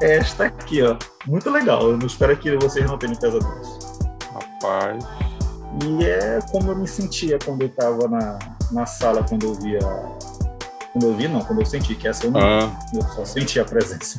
é 0.00 0.16
esta 0.16 0.46
aqui, 0.46 0.82
ó, 0.82 0.96
muito 1.26 1.50
legal. 1.50 1.90
Eu 1.90 1.98
espero 1.98 2.36
que 2.36 2.56
vocês 2.56 2.86
não 2.86 2.98
tenham 2.98 3.14
pesadelos. 3.14 3.78
Rapaz. 4.34 5.31
E 5.84 6.04
é 6.04 6.38
como 6.50 6.70
eu 6.70 6.76
me 6.76 6.86
sentia 6.86 7.38
quando 7.44 7.62
eu 7.62 7.68
estava 7.68 8.08
na, 8.08 8.38
na 8.70 8.86
sala, 8.86 9.24
quando 9.28 9.46
eu 9.46 9.54
via 9.54 9.80
quando 10.92 11.06
eu 11.06 11.14
vi, 11.14 11.26
não, 11.26 11.40
quando 11.40 11.60
eu 11.60 11.66
senti 11.66 11.94
que 11.94 12.06
essa 12.06 12.26
eu 12.26 12.30
não. 12.30 12.40
Ah. 12.40 12.70
Eu 12.94 13.00
só 13.02 13.24
senti 13.24 13.58
a 13.58 13.64
presença. 13.64 14.18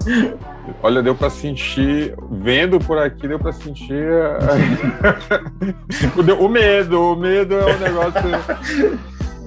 Olha, 0.82 1.02
deu 1.02 1.14
para 1.14 1.28
sentir, 1.28 2.14
vendo 2.30 2.78
por 2.78 2.96
aqui, 2.96 3.28
deu 3.28 3.38
para 3.38 3.52
sentir 3.52 4.08
o 6.40 6.48
medo. 6.48 7.12
O 7.12 7.16
medo 7.16 7.56
é 7.56 7.74
um 7.74 7.78
negócio. 7.78 8.22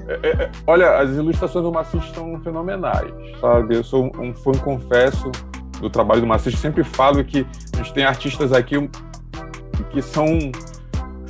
É, 0.08 0.28
é, 0.28 0.52
olha, 0.68 1.00
as 1.00 1.10
ilustrações 1.10 1.66
do 1.66 1.72
Maciço 1.72 2.06
estão 2.06 2.40
fenomenais, 2.42 3.12
sabe? 3.42 3.78
Eu 3.78 3.84
sou 3.84 4.12
um 4.20 4.36
fã, 4.36 4.52
confesso, 4.52 5.32
do 5.82 5.90
trabalho 5.90 6.22
do 6.22 6.28
Maciço. 6.28 6.58
Sempre 6.58 6.84
falo 6.84 7.24
que 7.24 7.44
a 7.74 7.78
gente 7.78 7.92
tem 7.92 8.04
artistas 8.04 8.54
aqui 8.54 8.88
que 9.90 10.02
são 10.04 10.28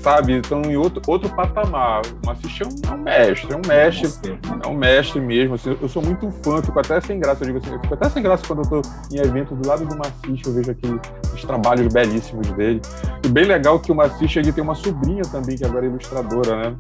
sabe? 0.06 0.38
Estão 0.38 0.62
em 0.62 0.78
outro, 0.78 1.02
outro 1.08 1.28
patamar. 1.30 2.04
O 2.24 2.28
Maciche 2.28 2.62
é 2.62 2.68
um, 2.68 2.94
é 2.94 2.96
um 2.96 3.02
mestre, 3.02 3.54
é 3.54 3.56
um 3.56 3.62
mestre, 3.68 4.40
é 4.64 4.68
um 4.68 4.78
mestre 4.78 5.20
mesmo. 5.20 5.56
Assim, 5.56 5.76
eu 5.82 5.90
sou 5.90 6.04
muito 6.04 6.30
fã, 6.44 6.62
fico 6.62 6.80
até 6.80 7.02
sem 7.02 7.20
graça, 7.20 7.44
eu 7.44 7.48
digo 7.48 7.58
assim, 7.58 7.74
eu 7.74 7.82
fico 7.82 7.94
até 7.96 8.08
sem 8.10 8.22
graça 8.22 8.44
quando 8.46 8.60
eu 8.60 8.80
estou 8.80 8.82
em 9.12 9.18
evento 9.20 9.56
do 9.56 9.68
lado 9.68 9.84
do 9.84 9.98
Maciche, 9.98 10.44
eu 10.46 10.54
vejo 10.54 10.70
aqueles 10.70 11.42
trabalhos 11.42 11.92
belíssimos 11.92 12.48
dele. 12.52 12.80
E 13.24 13.28
bem 13.28 13.46
legal 13.46 13.80
que 13.80 13.92
o 13.92 13.96
Maciche 13.96 14.40
tem 14.54 14.64
uma 14.64 14.76
sobrinha 14.76 15.24
também, 15.24 15.58
que 15.58 15.66
agora 15.66 15.88
é 15.88 15.90
ilustradora, 15.90 16.56
né? 16.56 16.76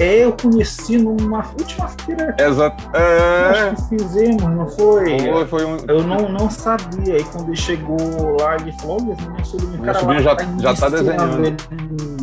É, 0.00 0.24
eu 0.24 0.32
conheci 0.32 0.96
numa 0.96 1.46
última 1.58 1.88
feira. 1.88 2.34
Exato. 2.38 2.90
É... 2.96 3.74
que 3.74 3.98
fizemos, 3.98 4.42
não 4.42 4.66
foi? 4.66 5.18
Foi, 5.18 5.46
foi 5.46 5.64
um... 5.66 5.76
Eu 5.86 6.02
não, 6.02 6.28
não 6.28 6.50
sabia. 6.50 7.16
Aí 7.16 7.24
quando 7.24 7.48
ele 7.48 7.56
chegou 7.56 7.98
lá, 8.40 8.56
ele 8.56 8.72
falou: 8.72 8.96
Olha, 8.96 9.30
minha 9.30 9.44
sobrinha, 9.44 9.78
minha 9.78 9.94
sobrinha 9.94 10.22
já, 10.22 10.36
tá 10.36 10.44
já 10.58 10.74
tá 10.74 10.88
desenhando. 10.88 11.46
Ele 11.46 11.56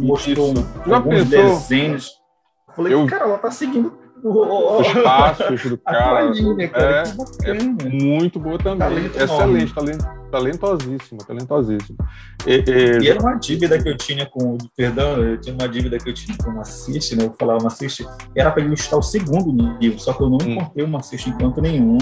mostrou 0.01 0.53
Isso. 0.53 0.67
já 0.87 1.01
pensou? 1.01 1.25
desenhos. 1.25 2.11
Eu 2.67 2.73
falei, 2.73 2.93
eu... 2.93 3.05
cara, 3.05 3.25
ela 3.25 3.37
tá 3.37 3.51
seguindo 3.51 4.06
os 4.23 4.93
passos 5.03 5.63
do 5.63 5.77
cara. 5.79 6.25
Linha, 6.25 6.67
cara 6.69 7.03
é, 7.43 7.51
é, 7.51 7.63
muito 7.89 8.39
boa 8.39 8.57
também. 8.57 8.79
Talento 8.79 9.21
Excelente, 9.21 9.73
talento, 9.73 10.07
talentosíssima, 10.31 11.19
talentosíssima. 11.25 11.97
E, 12.45 12.63
e, 12.67 13.03
e, 13.03 13.09
era 13.09 13.19
uma 13.19 13.35
dívida 13.35 13.81
que 13.81 13.89
eu 13.89 13.97
tinha 13.97 14.25
com, 14.25 14.57
perdão, 14.75 15.17
eu 15.17 15.39
tinha 15.39 15.53
uma 15.53 15.67
dívida 15.67 15.97
que 15.97 16.09
eu 16.09 16.13
tinha 16.13 16.37
com 16.37 16.49
o 16.49 16.55
Maciste, 16.55 17.15
né? 17.15 17.25
Eu 17.25 17.35
falava 17.37 17.63
Maciste, 17.63 18.05
era 18.35 18.51
para 18.51 18.63
ilustrar 18.63 18.99
o 18.99 19.03
segundo 19.03 19.77
livro, 19.79 19.99
só 19.99 20.13
que 20.13 20.21
eu 20.21 20.29
não 20.29 20.37
hum. 20.37 20.51
encontrei 20.53 20.85
o 20.85 20.87
Maciste 20.87 21.29
em 21.29 21.37
canto 21.37 21.61
nenhum. 21.61 21.97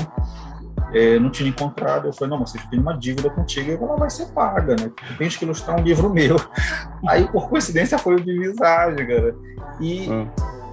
É, 0.93 1.19
não 1.19 1.29
tinha 1.29 1.49
encontrado. 1.49 2.07
Eu 2.07 2.13
falei, 2.13 2.29
não, 2.29 2.45
você 2.45 2.57
tem 2.69 2.79
uma 2.79 2.93
dívida 2.93 3.29
contigo 3.29 3.69
e 3.69 3.73
ela 3.73 3.97
vai 3.97 4.09
ser 4.09 4.27
paga, 4.27 4.75
né? 4.79 4.89
Tu 4.95 5.17
tens 5.17 5.35
que 5.35 5.43
ilustrar 5.43 5.77
um 5.77 5.83
livro 5.83 6.09
meu. 6.09 6.37
Aí, 7.07 7.27
por 7.27 7.49
coincidência, 7.49 7.97
foi 7.97 8.15
o 8.15 8.19
de 8.19 8.37
visagem, 8.37 9.05
cara. 9.05 9.35
E 9.81 10.09
hum. 10.09 10.27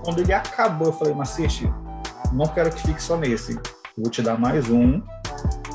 Quando 0.05 0.21
ele 0.21 0.33
acabou, 0.33 0.89
eu 0.89 0.93
falei, 0.93 1.15
Maciste, 1.15 1.73
não 2.33 2.47
quero 2.47 2.71
que 2.71 2.81
fique 2.81 3.03
só 3.03 3.17
nesse. 3.17 3.59
vou 3.97 4.11
te 4.11 4.23
dar 4.23 4.39
mais 4.39 4.71
um 4.71 5.03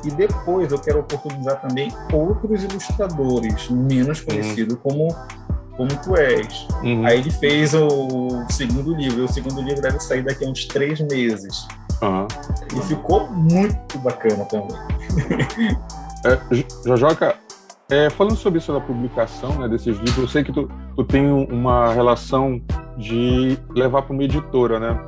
e 0.03 0.11
depois 0.11 0.71
eu 0.71 0.80
quero 0.80 0.99
oportunizar 0.99 1.61
também 1.61 1.91
outros 2.11 2.63
ilustradores 2.63 3.69
menos 3.69 4.21
conhecidos 4.21 4.75
uhum. 4.75 4.82
como 4.82 5.15
como 5.75 5.95
tu 5.97 6.15
és. 6.17 6.67
Uhum. 6.84 7.05
Aí 7.05 7.19
ele 7.19 7.30
fez 7.30 7.75
o 7.75 8.43
segundo 8.49 8.95
livro. 8.95 9.25
O 9.25 9.28
segundo 9.32 9.61
livro 9.61 9.80
deve 9.80 9.99
sair 9.99 10.23
daqui 10.23 10.43
a 10.43 10.49
uns 10.49 10.65
três 10.65 10.99
meses. 11.01 11.67
Uhum. 12.01 12.28
E 12.75 12.82
ficou 12.88 13.30
muito 13.32 13.99
bacana 13.99 14.43
também. 14.45 14.75
é, 16.25 16.65
Jojoca, 16.84 17.36
é, 17.89 18.09
falando 18.09 18.35
sobre 18.35 18.59
isso 18.59 18.73
da 18.73 18.81
publicação 18.81 19.57
né, 19.59 19.67
desses 19.67 19.97
livros, 19.97 20.17
eu 20.17 20.27
sei 20.27 20.43
que 20.43 20.51
tu, 20.51 20.69
tu 20.95 21.03
tem 21.03 21.25
uma 21.25 21.93
relação 21.93 22.61
de 22.97 23.57
levar 23.73 24.01
para 24.01 24.13
uma 24.13 24.23
editora, 24.23 24.79
né? 24.79 25.05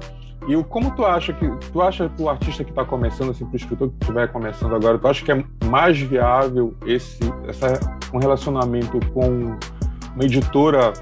E 0.47 0.63
como 0.63 0.95
tu 0.95 1.05
acha 1.05 1.33
que 1.33 1.47
tu 1.71 1.81
acha 1.81 2.09
que 2.09 2.21
o 2.21 2.29
artista 2.29 2.63
que 2.63 2.69
está 2.71 2.85
começando, 2.85 3.31
assim, 3.31 3.45
para 3.45 3.53
o 3.53 3.57
escritor 3.57 3.89
que 3.89 3.95
estiver 4.01 4.31
começando 4.31 4.73
agora, 4.73 4.97
tu 4.97 5.07
acha 5.07 5.23
que 5.23 5.31
é 5.31 5.43
mais 5.65 5.99
viável 5.99 6.73
esse 6.85 7.19
essa, 7.47 7.79
um 8.13 8.17
relacionamento 8.17 8.99
com 9.13 9.57
uma 10.15 10.23
editora 10.23 10.93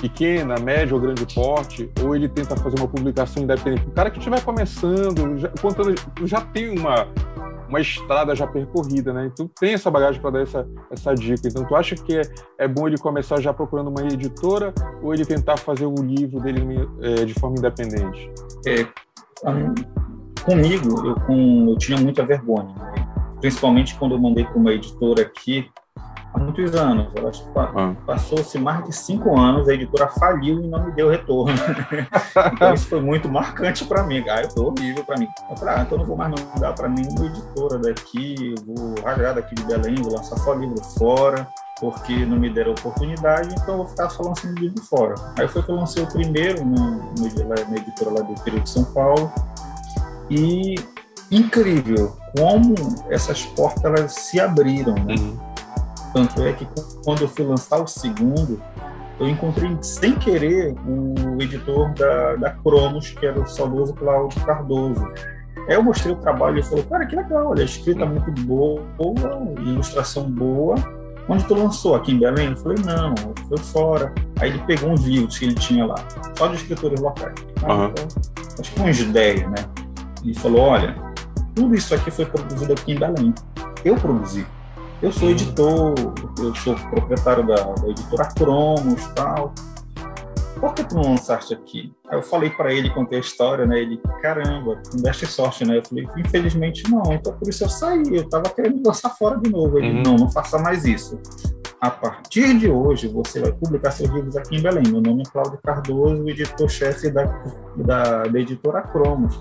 pequena, 0.00 0.56
média 0.58 0.94
ou 0.94 1.00
grande 1.00 1.24
porte, 1.32 1.88
ou 2.02 2.14
ele 2.14 2.28
tenta 2.28 2.56
fazer 2.56 2.78
uma 2.78 2.88
publicação 2.88 3.42
independente? 3.44 3.86
O 3.86 3.92
cara 3.92 4.10
que 4.10 4.18
estiver 4.18 4.42
começando, 4.42 5.38
já, 5.38 5.48
contando, 5.62 5.94
já 6.24 6.40
tem 6.40 6.76
uma 6.78 7.06
uma 7.68 7.80
estrada 7.80 8.34
já 8.34 8.46
percorrida, 8.46 9.12
né? 9.12 9.30
Então 9.32 9.48
tem 9.58 9.74
essa 9.74 9.90
bagagem 9.90 10.20
para 10.20 10.30
dar 10.30 10.40
essa, 10.42 10.68
essa 10.90 11.14
dica. 11.14 11.48
Então 11.48 11.64
tu 11.64 11.74
acha 11.74 11.94
que 11.94 12.18
é, 12.18 12.22
é 12.58 12.68
bom 12.68 12.86
ele 12.86 12.98
começar 12.98 13.40
já 13.40 13.52
procurando 13.52 13.88
uma 13.88 14.02
editora 14.02 14.72
ou 15.02 15.14
ele 15.14 15.24
tentar 15.24 15.56
fazer 15.56 15.86
o 15.86 15.94
livro 15.94 16.40
dele 16.40 16.88
é, 17.00 17.24
de 17.24 17.34
forma 17.34 17.56
independente? 17.58 18.30
É, 18.66 18.86
comigo 20.44 21.06
eu, 21.06 21.14
com, 21.26 21.70
eu 21.70 21.78
tinha 21.78 21.98
muita 21.98 22.24
vergonha, 22.24 22.74
né? 22.74 22.94
principalmente 23.40 23.94
quando 23.96 24.14
eu 24.14 24.18
mandei 24.18 24.44
para 24.44 24.56
uma 24.56 24.72
editora 24.72 25.22
aqui 25.22 25.68
há 26.34 26.38
muitos 26.38 26.74
anos. 26.74 27.06
Que 27.12 27.58
ah. 27.58 27.94
passou-se 28.04 28.58
mais 28.58 28.84
de 28.84 28.92
cinco 28.92 29.38
anos, 29.38 29.68
a 29.68 29.74
editora 29.74 30.08
faliu 30.08 30.60
e 30.60 30.66
não 30.66 30.84
me 30.84 30.92
deu 30.92 31.08
retorno. 31.08 31.54
então 32.52 32.74
isso 32.74 32.88
foi 32.88 33.00
muito 33.00 33.28
marcante 33.28 33.84
para 33.84 34.02
mim. 34.02 34.22
Eu 34.26 34.48
tô 34.48 34.66
horrível 34.66 35.04
para 35.04 35.16
mim. 35.16 35.28
Eu 35.48 35.56
falei, 35.56 35.74
ah, 35.76 35.82
então 35.82 35.98
não 35.98 36.04
vou 36.04 36.16
mais 36.16 36.30
mandar 36.54 36.74
para 36.74 36.88
nenhuma 36.88 37.26
editora 37.26 37.78
daqui, 37.78 38.54
eu 38.56 38.74
vou 38.74 38.94
rasgar 39.04 39.34
daqui 39.34 39.54
de 39.54 39.64
Belém, 39.64 39.94
vou 39.96 40.12
lançar 40.12 40.36
só 40.38 40.54
livro 40.54 40.82
fora, 40.98 41.46
porque 41.80 42.26
não 42.26 42.38
me 42.38 42.50
deram 42.50 42.72
oportunidade, 42.72 43.54
então 43.54 43.74
eu 43.74 43.78
vou 43.78 43.86
ficar 43.86 44.10
só 44.10 44.22
lançando 44.22 44.58
livro 44.58 44.82
fora. 44.82 45.14
Aí 45.38 45.46
foi 45.46 45.62
que 45.62 45.70
eu 45.70 45.76
lancei 45.76 46.02
o 46.02 46.06
primeiro 46.06 46.64
no, 46.64 46.74
no, 46.74 47.48
na 47.70 47.76
editora 47.76 48.10
lá 48.10 48.20
do 48.20 48.32
interior 48.32 48.60
de 48.60 48.70
São 48.70 48.84
Paulo. 48.84 49.32
E 50.30 50.76
incrível 51.30 52.16
como 52.36 52.74
essas 53.10 53.44
portas 53.44 53.84
elas 53.84 54.12
se 54.12 54.40
abriram, 54.40 54.94
né? 54.94 55.14
Uhum 55.18 55.53
tanto 56.14 56.42
é 56.44 56.52
que 56.52 56.66
quando 57.04 57.22
eu 57.22 57.28
fui 57.28 57.44
lançar 57.44 57.82
o 57.82 57.86
segundo, 57.86 58.62
eu 59.18 59.28
encontrei 59.28 59.76
sem 59.82 60.14
querer 60.14 60.74
o 60.86 61.42
editor 61.42 61.92
da, 61.94 62.36
da 62.36 62.50
Cronos, 62.50 63.10
que 63.10 63.26
era 63.26 63.38
o 63.38 63.46
saudoso 63.46 63.92
Cláudio 63.94 64.40
Cardoso. 64.44 65.04
Aí 65.68 65.74
eu 65.74 65.82
mostrei 65.82 66.14
o 66.14 66.16
trabalho 66.16 66.56
e 66.56 66.60
ele 66.60 66.66
falou, 66.66 66.84
cara, 66.84 67.06
que 67.06 67.16
legal, 67.16 67.48
olha, 67.48 67.62
a 67.62 67.64
escrita 67.64 68.06
muito 68.06 68.30
boa, 68.42 68.80
ilustração 69.58 70.30
boa. 70.30 70.76
Onde 71.28 71.44
tu 71.44 71.54
lançou? 71.54 71.94
Aqui 71.94 72.12
em 72.12 72.18
Belém? 72.18 72.50
Eu 72.50 72.56
falei, 72.56 72.78
não, 72.84 73.14
foi 73.48 73.58
fora. 73.58 74.14
Aí 74.40 74.50
ele 74.50 74.58
pegou 74.66 74.90
uns 74.90 75.02
livros 75.04 75.38
que 75.38 75.46
ele 75.46 75.54
tinha 75.54 75.86
lá, 75.86 75.94
só 76.36 76.48
de 76.48 76.56
escritores 76.56 77.00
locais. 77.00 77.34
Uhum. 77.62 77.86
Então, 77.86 78.08
acho 78.60 78.72
que 78.72 78.82
uns 78.82 79.04
10, 79.04 79.40
né? 79.42 79.54
E 80.22 80.34
falou, 80.38 80.60
olha, 80.60 80.94
tudo 81.54 81.74
isso 81.74 81.94
aqui 81.94 82.10
foi 82.10 82.26
produzido 82.26 82.72
aqui 82.72 82.92
em 82.92 82.98
Belém. 82.98 83.34
Eu 83.84 83.96
produzi. 83.96 84.46
Eu 85.02 85.12
sou 85.12 85.30
editor, 85.30 85.94
eu 86.38 86.54
sou 86.54 86.74
proprietário 86.74 87.46
da, 87.46 87.56
da 87.56 87.88
editora 87.88 88.28
Cromos 88.36 89.06
tal. 89.14 89.52
Por 90.58 90.72
que 90.72 90.84
tu 90.84 90.94
não 90.94 91.10
lançaste 91.10 91.52
aqui? 91.52 91.92
Aí 92.08 92.16
eu 92.16 92.22
falei 92.22 92.48
para 92.48 92.72
ele, 92.72 92.88
contei 92.90 93.18
a 93.18 93.20
história, 93.20 93.66
né? 93.66 93.80
Ele, 93.80 94.00
caramba, 94.22 94.80
não 94.94 95.02
deste 95.02 95.26
sorte, 95.26 95.64
né? 95.66 95.78
Eu 95.78 95.84
falei, 95.84 96.06
infelizmente 96.16 96.90
não, 96.90 97.02
então 97.12 97.36
por 97.36 97.48
isso 97.48 97.64
eu 97.64 97.68
saí, 97.68 98.02
eu 98.12 98.28
tava 98.28 98.48
querendo 98.48 98.86
lançar 98.86 99.10
fora 99.10 99.38
de 99.38 99.50
novo. 99.50 99.78
Ele, 99.78 99.90
uhum. 99.90 100.02
não, 100.02 100.16
não 100.16 100.30
faça 100.30 100.58
mais 100.58 100.84
isso. 100.84 101.20
A 101.80 101.90
partir 101.90 102.56
de 102.56 102.70
hoje, 102.70 103.08
você 103.08 103.40
vai 103.40 103.52
publicar 103.52 103.90
seus 103.90 104.08
livros 104.08 104.36
aqui 104.36 104.56
em 104.56 104.62
Belém. 104.62 104.84
Meu 104.88 105.02
nome 105.02 105.22
é 105.26 105.30
Cláudio 105.30 105.58
Cardoso, 105.62 106.26
editor-chefe 106.26 107.10
da, 107.10 107.24
da, 107.76 108.22
da 108.22 108.40
editora 108.40 108.80
Cromos. 108.80 109.38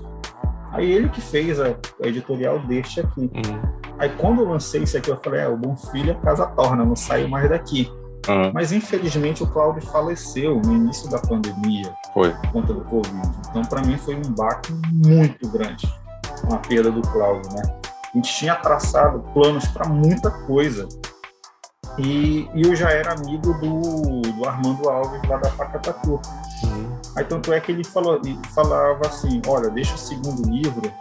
Aí 0.74 0.91
ele 0.91 1.07
que 1.09 1.21
fez 1.21 1.59
a, 1.59 1.67
a 2.03 2.07
editorial 2.07 2.59
deste 2.59 2.99
aqui. 2.99 3.21
Uhum. 3.21 3.61
Aí 3.99 4.09
quando 4.17 4.41
eu 4.41 4.49
lancei 4.49 4.84
isso 4.84 4.97
aqui, 4.97 5.09
eu 5.09 5.19
falei, 5.24 5.41
é, 5.41 5.47
o 5.47 5.55
Bom 5.55 5.78
Filho 5.78 6.11
a 6.11 6.15
casa 6.15 6.45
torna, 6.47 6.84
não 6.84 6.95
saio 6.95 7.30
mais 7.30 7.47
daqui. 7.49 7.89
Uhum. 8.28 8.51
Mas 8.53 8.71
infelizmente 8.71 9.43
o 9.43 9.47
Cláudio 9.47 9.82
faleceu 9.84 10.59
no 10.65 10.74
início 10.74 11.09
da 11.09 11.19
pandemia 11.19 11.93
foi. 12.13 12.32
por 12.32 12.51
conta 12.51 12.74
do 12.74 12.82
Covid. 12.82 13.32
Então 13.49 13.61
para 13.63 13.82
mim 13.82 13.97
foi 13.97 14.15
um 14.15 14.34
baque 14.34 14.74
muito 14.91 15.47
grande 15.49 15.88
com 16.41 16.55
a 16.55 16.57
perda 16.57 16.89
do 16.91 17.01
Cláudio, 17.01 17.53
né? 17.53 17.61
A 18.13 18.17
gente 18.17 18.34
tinha 18.34 18.55
traçado 18.55 19.24
planos 19.34 19.67
para 19.67 19.88
muita 19.88 20.30
coisa. 20.30 20.88
E, 21.97 22.49
e, 22.55 22.63
eu 22.63 22.76
já 22.76 22.89
era 22.89 23.13
amigo 23.13 23.53
do, 23.53 24.21
do 24.21 24.47
Armando 24.47 24.89
Alves 24.89 25.21
lá 25.28 25.38
da 25.38 25.49
Pacatatu. 25.49 26.19
Uhum. 26.63 26.93
Aí 27.16 27.24
tanto 27.24 27.53
é 27.53 27.59
que 27.59 27.72
ele 27.72 27.84
falou, 27.84 28.20
falava 28.55 29.05
assim, 29.05 29.41
olha, 29.47 29.70
deixa 29.70 29.93
o 29.93 29.97
segundo 29.97 30.49
livro 30.49 30.91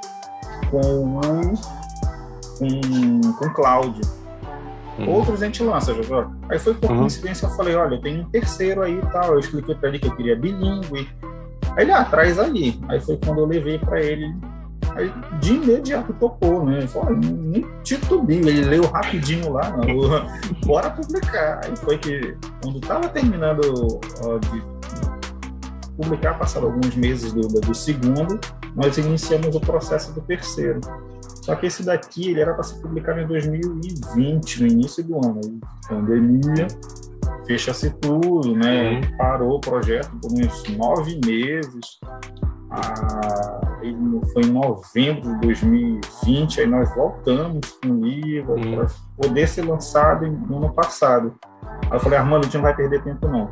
com 0.71 0.81
o 0.81 1.21
com, 2.59 3.33
com 3.33 3.51
Cláudio. 3.55 4.03
Uhum. 4.99 5.09
Outros 5.09 5.43
a 5.43 5.47
gente 5.47 5.63
lança, 5.63 5.95
Jojo. 5.95 6.31
Aí 6.49 6.59
foi 6.59 6.75
por 6.75 6.91
uhum. 6.91 7.01
coincidência, 7.01 7.47
eu 7.47 7.51
falei, 7.51 7.75
olha, 7.75 8.01
tem 8.01 8.21
um 8.21 8.25
terceiro 8.29 8.83
aí 8.83 8.99
e 8.99 9.13
tal. 9.13 9.33
Eu 9.33 9.39
expliquei 9.39 9.75
para 9.75 9.89
ele 9.89 9.99
que 9.99 10.07
eu 10.07 10.17
queria 10.17 10.37
bilíngue. 10.37 11.09
Aí 11.77 11.85
ele, 11.85 11.93
ah, 11.93 12.05
traz 12.05 12.39
aí. 12.39 12.79
Aí 12.89 13.01
foi 13.01 13.19
quando 13.25 13.41
eu 13.41 13.47
levei 13.47 13.79
para 13.79 14.01
ele. 14.01 14.35
Aí 14.95 15.11
de 15.41 15.55
imediato 15.55 16.13
topou, 16.15 16.67
né? 16.67 16.79
Ele 16.79 16.89
falou, 16.89 17.17
nem 17.17 17.67
titubeio. 17.83 18.47
Ele 18.47 18.65
leu 18.65 18.87
rapidinho 18.87 19.51
lá, 19.51 19.75
bora 20.67 20.91
publicar. 20.91 21.61
Aí 21.65 21.75
foi 21.77 21.97
que, 21.97 22.37
quando 22.63 22.81
tava 22.81 23.09
terminando 23.09 24.01
ó, 24.27 24.39
de 24.39 24.72
publicar, 26.03 26.39
passaram 26.39 26.69
alguns 26.69 26.95
meses 26.95 27.33
do, 27.33 27.41
do 27.41 27.75
segundo, 27.75 28.39
nós 28.75 28.99
iniciamos 28.99 29.55
o 29.55 29.61
processo 29.61 30.13
do 30.13 30.21
terceiro. 30.21 30.81
Só 31.43 31.57
que 31.57 31.67
esse 31.67 31.85
daqui 31.85 32.31
ele 32.31 32.41
era 32.41 32.55
para 32.55 32.63
ser 32.63 32.81
publicado 32.81 33.21
em 33.21 33.27
2020, 33.27 34.63
no 34.63 34.67
início 34.67 35.03
do 35.03 35.17
ano. 35.17 35.61
Pandemia, 35.89 36.69
fecha-se 37.47 37.91
tudo, 37.99 38.55
né? 38.57 38.93
Uhum. 38.93 39.17
Parou 39.17 39.57
o 39.57 39.61
projeto 39.61 40.11
por 40.21 40.33
uns 40.33 40.77
nove 40.77 41.21
meses. 41.25 41.99
Ah, 42.71 43.61
foi 44.33 44.43
em 44.43 44.53
novembro 44.53 45.35
de 45.35 45.41
2020, 45.41 46.61
aí 46.61 46.67
nós 46.67 46.95
voltamos 46.95 47.61
com 47.83 47.89
o 47.89 48.05
livro 48.05 48.55
uhum. 48.55 48.77
para 48.77 48.87
poder 49.21 49.49
ser 49.49 49.63
lançado 49.63 50.27
no 50.27 50.59
ano 50.59 50.73
passado. 50.73 51.35
Aí 51.91 51.97
eu 51.97 52.01
falei, 52.01 52.19
Armando, 52.19 52.43
a 52.43 52.45
gente 52.45 52.55
não 52.55 52.63
vai 52.63 52.75
perder 52.75 53.03
tempo 53.03 53.29
não. 53.29 53.51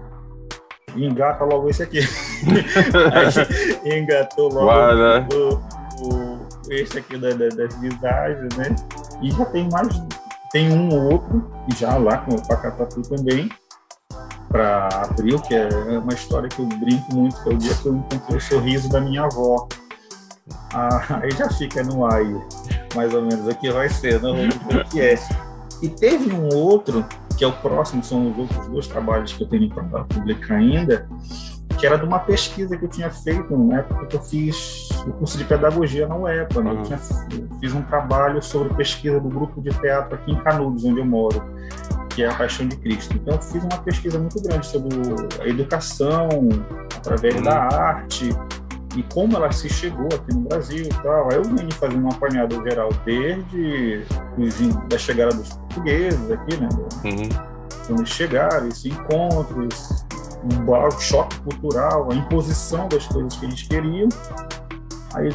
Engata 0.96 1.44
logo 1.44 1.68
esse 1.68 1.82
aqui. 1.82 2.00
aí, 2.00 3.98
engatou 4.00 4.48
logo 4.48 4.70
o, 5.34 6.06
o 6.06 6.40
esse 6.70 6.98
aqui 6.98 7.18
da, 7.18 7.30
da, 7.30 7.48
das 7.48 7.74
visagens, 7.76 8.56
né? 8.56 8.74
E 9.22 9.30
já 9.30 9.44
tem 9.46 9.68
mais, 9.70 9.88
tem 10.52 10.72
um 10.72 10.94
outro, 11.10 11.50
já 11.76 11.96
lá 11.96 12.18
com 12.18 12.34
o 12.34 12.46
Pacatatu 12.46 13.02
também, 13.02 13.50
para 14.48 14.88
abril, 14.88 15.38
que 15.40 15.54
é 15.54 15.68
uma 15.98 16.12
história 16.12 16.48
que 16.48 16.60
eu 16.60 16.66
brinco 16.66 17.14
muito, 17.14 17.42
que 17.42 17.48
é 17.48 17.52
o 17.52 17.58
dia 17.58 17.74
que 17.74 17.86
eu 17.86 17.94
encontrei 17.94 18.36
o 18.36 18.40
sorriso 18.40 18.88
da 18.88 19.00
minha 19.00 19.24
avó. 19.24 19.68
Ah, 20.72 21.20
aí 21.22 21.30
já 21.32 21.48
fica 21.48 21.82
no 21.82 22.04
ar 22.04 22.22
mais 22.94 23.14
ou 23.14 23.22
menos, 23.22 23.48
aqui 23.48 23.70
vai 23.70 23.88
ser, 23.88 24.20
não 24.20 24.34
ver 24.34 24.76
o 24.76 24.84
que 24.88 25.00
é. 25.00 25.14
E 25.82 25.88
teve 25.88 26.32
um 26.32 26.48
outro, 26.54 27.04
que 27.40 27.44
é 27.44 27.46
o 27.46 27.52
próximo, 27.52 28.04
são 28.04 28.30
os 28.30 28.36
outros 28.36 28.66
dois 28.66 28.86
trabalhos 28.86 29.32
que 29.32 29.42
eu 29.42 29.48
tenho 29.48 29.66
para 29.70 30.04
publicar 30.04 30.56
ainda, 30.56 31.08
que 31.78 31.86
era 31.86 31.96
de 31.96 32.04
uma 32.04 32.18
pesquisa 32.18 32.76
que 32.76 32.84
eu 32.84 32.88
tinha 32.88 33.08
feito 33.10 33.56
na 33.56 33.78
época 33.78 34.04
que 34.04 34.16
eu 34.16 34.20
fiz 34.20 34.90
o 35.06 35.12
curso 35.12 35.38
de 35.38 35.44
pedagogia 35.44 36.06
na 36.06 36.16
UEPA. 36.16 36.62
Né? 36.62 36.70
Eu, 36.72 36.82
tinha, 36.82 37.00
eu 37.32 37.58
fiz 37.58 37.72
um 37.72 37.80
trabalho 37.80 38.42
sobre 38.42 38.74
pesquisa 38.74 39.18
do 39.18 39.30
grupo 39.30 39.58
de 39.62 39.70
teatro 39.70 40.16
aqui 40.16 40.32
em 40.32 40.36
Canudos, 40.42 40.84
onde 40.84 41.00
eu 41.00 41.06
moro, 41.06 41.42
que 42.10 42.22
é 42.22 42.28
a 42.28 42.34
Paixão 42.34 42.68
de 42.68 42.76
Cristo. 42.76 43.16
Então, 43.16 43.32
eu 43.32 43.40
fiz 43.40 43.64
uma 43.64 43.78
pesquisa 43.78 44.18
muito 44.18 44.38
grande 44.42 44.66
sobre 44.66 44.90
a 45.40 45.48
educação 45.48 46.28
através 46.94 47.36
uhum. 47.36 47.42
da 47.42 47.58
arte 47.58 48.28
e 48.96 49.02
como 49.14 49.36
ela 49.36 49.50
se 49.52 49.68
chegou 49.68 50.08
aqui 50.08 50.34
no 50.34 50.40
Brasil 50.40 50.84
e 50.84 51.02
tal. 51.02 51.30
Aí 51.30 51.36
eu 51.36 51.44
vim 51.44 51.70
fazendo 51.70 52.04
um 52.04 52.10
apanhado 52.10 52.62
geral 52.62 52.90
desde 53.04 54.04
da 54.88 54.98
chegada 54.98 55.34
dos 55.34 55.58
portugueses 55.80 56.30
aqui, 56.30 56.56
né? 56.56 56.68
Uhum. 57.04 57.28
Quando 57.86 58.00
eles 58.00 58.10
chegaram, 58.10 58.68
esses 58.68 58.86
encontros, 58.86 60.04
um 60.44 61.00
choque 61.00 61.38
cultural, 61.40 62.10
a 62.10 62.14
imposição 62.14 62.88
das 62.88 63.06
coisas 63.06 63.36
que 63.36 63.46
eles 63.46 63.62
queriam. 63.62 64.08
Aí 65.14 65.28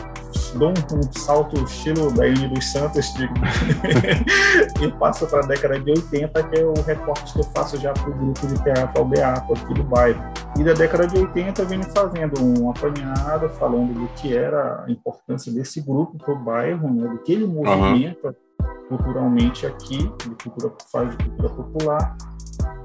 dou 0.55 0.69
um, 0.69 0.97
um 0.97 1.19
salto 1.19 1.61
estilo 1.65 2.09
da 2.13 2.25
Ilha 2.25 2.47
dos 2.47 2.65
Santos 2.71 3.13
de... 3.13 3.25
e 4.81 4.91
passo 4.93 5.27
para 5.27 5.43
a 5.43 5.47
década 5.47 5.77
de 5.81 5.91
80, 5.91 6.43
que 6.43 6.59
é 6.59 6.65
o 6.65 6.73
recorte 6.81 7.33
que 7.33 7.39
eu 7.39 7.43
faço 7.53 7.77
já 7.77 7.91
para 7.91 8.09
o 8.09 8.13
grupo 8.13 8.47
de 8.47 8.63
teatro 8.63 9.01
Albeato 9.01 9.51
aqui 9.51 9.73
do 9.73 9.83
bairro. 9.83 10.23
E 10.57 10.63
da 10.63 10.71
década 10.71 11.07
de 11.07 11.17
80 11.17 11.61
eu 11.61 11.67
venho 11.67 11.83
fazendo 11.83 12.41
um 12.41 12.69
apanhado 12.69 13.49
falando 13.49 13.93
do 13.93 14.07
que 14.13 14.33
era 14.33 14.85
a 14.85 14.89
importância 14.89 15.51
desse 15.51 15.81
grupo 15.81 16.17
para 16.17 16.33
o 16.33 16.39
bairro, 16.39 16.89
né, 16.93 17.09
do 17.09 17.17
que 17.17 17.33
ele 17.33 17.45
movimenta 17.45 18.29
uhum. 18.29 18.44
Culturalmente 18.88 19.66
aqui, 19.66 19.97
de 19.97 20.43
cultura, 20.43 20.74
faz 20.91 21.09
de 21.11 21.24
cultura 21.24 21.49
popular 21.49 22.18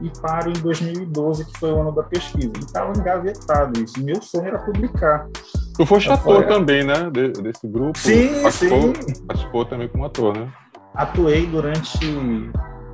e 0.03 0.11
paro 0.21 0.51
em 0.51 0.61
2012, 0.61 1.45
que 1.45 1.59
foi 1.59 1.73
o 1.73 1.81
ano 1.81 1.93
da 1.93 2.03
pesquisa. 2.03 2.53
E 2.57 2.61
estava 2.61 2.93
engavetado 2.99 3.83
isso. 3.83 4.03
Meu 4.03 4.21
sonho 4.23 4.49
era 4.49 4.59
publicar. 4.59 5.29
Tu 5.77 5.87
foste 5.87 6.11
ator 6.11 6.47
também, 6.47 6.85
né? 6.85 7.11
De, 7.11 7.29
desse 7.43 7.67
grupo. 7.67 7.99
Sim, 7.99 8.43
participou, 8.43 8.95
sim. 8.95 9.27
Participou 9.27 9.65
também 9.65 9.89
como 9.89 10.05
ator, 10.05 10.37
né? 10.37 10.53
Atuei 10.95 11.47
durante 11.47 11.99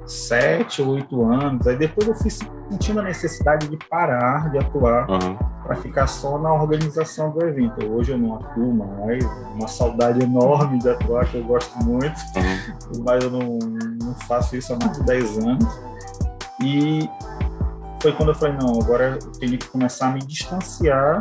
sete 0.06 0.80
ou 0.80 0.94
oito 0.94 1.24
anos. 1.24 1.66
Aí 1.66 1.76
depois 1.76 2.06
eu 2.06 2.14
fui 2.14 2.30
sentindo 2.30 3.00
a 3.00 3.02
necessidade 3.02 3.68
de 3.68 3.76
parar 3.88 4.50
de 4.50 4.58
atuar 4.58 5.10
uhum. 5.10 5.36
para 5.64 5.76
ficar 5.76 6.06
só 6.06 6.38
na 6.38 6.52
organização 6.52 7.30
do 7.30 7.44
evento. 7.44 7.84
Hoje 7.86 8.12
eu 8.12 8.18
não 8.18 8.36
atuo 8.36 8.72
mais, 8.72 9.24
uma 9.54 9.68
saudade 9.68 10.22
enorme 10.22 10.78
de 10.78 10.88
atuar, 10.88 11.26
que 11.26 11.36
eu 11.36 11.44
gosto 11.44 11.76
muito, 11.84 12.18
uhum. 12.36 13.04
mas 13.04 13.24
eu 13.24 13.30
não, 13.30 13.58
não 14.02 14.14
faço 14.26 14.56
isso 14.56 14.72
há 14.72 14.76
mais 14.76 14.96
de 14.96 15.04
dez 15.04 15.38
anos. 15.38 15.80
E 16.62 17.08
foi 18.00 18.12
quando 18.12 18.30
eu 18.30 18.34
falei, 18.34 18.56
não, 18.56 18.80
agora 18.80 19.18
eu 19.20 19.32
tenho 19.32 19.58
que 19.58 19.68
começar 19.68 20.08
a 20.08 20.12
me 20.12 20.20
distanciar, 20.20 21.18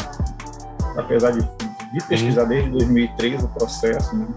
apesar 0.98 1.32
de, 1.32 1.42
de 1.42 2.08
pesquisar 2.08 2.44
uhum. 2.44 2.50
desde 2.50 2.70
2003 2.72 3.44
o 3.44 3.48
processo, 3.50 4.16
né? 4.16 4.28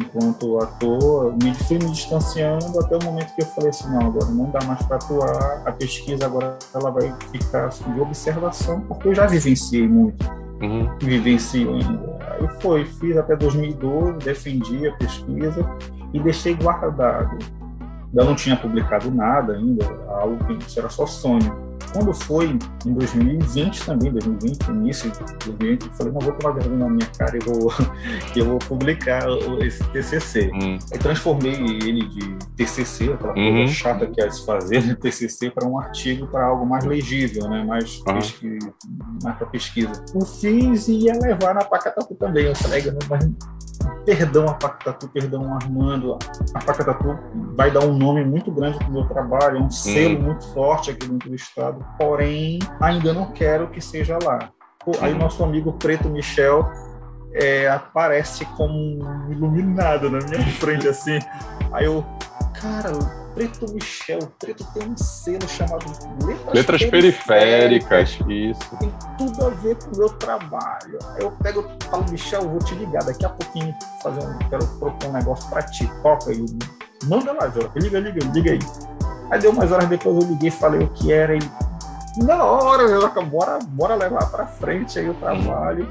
Enquanto 0.00 0.58
ator, 0.58 1.34
me 1.42 1.54
fui 1.54 1.78
me 1.78 1.90
distanciando 1.90 2.78
até 2.80 2.96
o 2.96 3.04
momento 3.04 3.34
que 3.34 3.42
eu 3.42 3.46
falei 3.46 3.70
assim, 3.70 3.88
não, 3.88 4.06
agora 4.06 4.26
não 4.26 4.50
dá 4.50 4.60
mais 4.66 4.82
para 4.82 4.96
atuar, 4.96 5.62
a 5.64 5.72
pesquisa 5.72 6.26
agora 6.26 6.58
ela 6.74 6.90
vai 6.90 7.14
ficar 7.32 7.66
assim, 7.66 7.90
de 7.92 8.00
observação, 8.00 8.80
porque 8.82 9.08
eu 9.08 9.14
já 9.14 9.26
vivenciei 9.26 9.88
muito, 9.88 10.24
uhum. 10.60 10.88
vivencio 10.98 11.74
ainda. 11.74 12.18
Aí 12.30 12.48
foi, 12.60 12.84
fiz 12.84 13.16
até 13.16 13.34
2012, 13.36 14.18
defendi 14.18 14.88
a 14.88 14.92
pesquisa 14.96 15.68
e 16.12 16.20
deixei 16.20 16.54
guardado 16.54 17.38
eu 18.14 18.24
não 18.24 18.34
tinha 18.34 18.56
publicado 18.56 19.10
nada 19.10 19.54
ainda, 19.54 19.84
algo 20.08 20.38
que 20.44 20.78
era 20.78 20.88
só 20.88 21.06
sonho. 21.06 21.65
Quando 21.92 22.12
foi 22.12 22.58
em 22.84 22.92
2020 22.92 23.84
também, 23.84 24.12
2020, 24.12 24.68
início 24.68 25.10
de 25.10 25.18
2020, 25.46 25.86
eu 25.86 25.92
falei, 25.92 26.12
não, 26.12 26.20
vou 26.20 26.32
tomar 26.34 26.54
vergonha 26.54 26.76
na 26.76 26.88
minha 26.88 27.10
cara 27.18 27.36
e 27.36 27.40
vou, 27.40 27.72
eu 28.36 28.44
vou 28.44 28.58
publicar 28.58 29.26
esse 29.60 29.82
TCC. 29.90 30.50
Hum. 30.54 30.78
Aí 30.92 30.98
transformei 30.98 31.54
ele 31.54 32.08
de 32.08 32.36
TCC, 32.56 33.12
aquela 33.12 33.32
coisa 33.32 33.48
uhum. 33.48 33.68
chata 33.68 34.06
que 34.06 34.22
é 34.22 34.30
se 34.30 34.44
fazer, 34.44 34.82
de 34.82 34.94
TCC, 34.94 35.50
para 35.50 35.66
um 35.66 35.78
artigo, 35.78 36.26
para 36.26 36.46
algo 36.46 36.66
mais 36.66 36.84
legível, 36.84 37.48
né? 37.48 37.64
mais, 37.64 37.98
uhum. 38.00 38.58
mais 39.22 39.36
para 39.36 39.46
pesquisa. 39.46 39.92
Eu 40.14 40.26
fiz 40.26 40.88
e 40.88 41.04
ia 41.04 41.18
levar 41.18 41.54
na 41.54 41.64
Pacatapu 41.64 42.14
também. 42.14 42.46
Eu 42.46 42.54
falei, 42.54 42.82
mas 43.08 43.24
perdão 44.04 44.48
a 44.48 44.54
Pactatu, 44.54 45.08
perdão 45.08 45.52
Armando. 45.52 46.16
A 46.54 46.58
Pactatu 46.60 47.18
vai 47.56 47.70
dar 47.70 47.84
um 47.84 47.96
nome 47.96 48.24
muito 48.24 48.50
grande 48.52 48.78
para 48.78 48.88
o 48.88 48.92
meu 48.92 49.04
trabalho, 49.06 49.58
é 49.58 49.60
um 49.60 49.70
selo 49.70 50.22
muito 50.22 50.46
forte 50.52 50.90
aqui 50.90 51.08
dentro 51.08 51.28
do 51.28 51.34
estado, 51.34 51.65
porém 51.98 52.58
ainda 52.80 53.12
não 53.12 53.32
quero 53.32 53.68
que 53.68 53.80
seja 53.80 54.18
lá. 54.22 54.50
Aí 55.00 55.14
nosso 55.14 55.42
amigo 55.42 55.72
Preto 55.72 56.08
Michel 56.08 56.64
é, 57.32 57.68
aparece 57.68 58.44
como 58.56 59.00
iluminado 59.30 60.10
na 60.10 60.18
minha 60.18 60.46
frente 60.52 60.88
assim. 60.88 61.18
Aí 61.72 61.84
eu, 61.84 62.04
cara, 62.60 62.92
Preto 63.34 63.70
Michel. 63.74 64.20
O 64.20 64.26
Preto 64.28 64.64
tem 64.72 64.88
um 64.88 64.96
selo 64.96 65.46
chamado 65.46 65.84
Letras, 66.24 66.54
Letras 66.54 66.84
Periféricas. 66.84 68.16
periféricas. 68.16 68.26
Isso. 68.28 68.76
Tem 68.78 68.92
tudo 69.18 69.46
a 69.46 69.50
ver 69.50 69.76
com 69.76 69.94
o 69.94 69.98
meu 69.98 70.08
trabalho. 70.08 70.98
Eu 71.18 71.30
pego 71.32 71.66
e 71.80 71.84
falo, 71.84 72.04
Michel, 72.10 72.48
vou 72.48 72.58
te 72.60 72.74
ligar 72.76 73.04
daqui 73.04 73.26
a 73.26 73.28
pouquinho, 73.28 73.74
fazer 74.02 74.24
um, 74.24 74.38
quero 74.48 74.66
propor 74.78 75.08
um 75.08 75.12
negócio 75.12 75.50
para 75.50 75.62
ti. 75.62 75.86
Toca 76.02 76.30
aí. 76.30 76.46
Manda 77.04 77.32
lá, 77.32 77.48
Jô. 77.50 77.68
Liga, 77.76 78.00
liga, 78.00 78.24
liga 78.32 78.52
aí. 78.52 78.58
Aí 79.30 79.40
deu 79.40 79.50
umas 79.50 79.72
horas 79.72 79.88
depois 79.88 80.22
eu 80.22 80.30
liguei, 80.30 80.50
falei 80.50 80.80
o 80.80 80.88
que 80.88 81.12
era 81.12 81.34
e 81.34 81.38
na 82.24 82.42
hora, 82.42 82.88
Joca, 82.88 83.20
bora, 83.20 83.58
bora 83.68 83.94
levar 83.94 84.30
para 84.30 84.46
frente 84.46 84.98
aí 84.98 85.08
o 85.08 85.14
trabalho. 85.14 85.86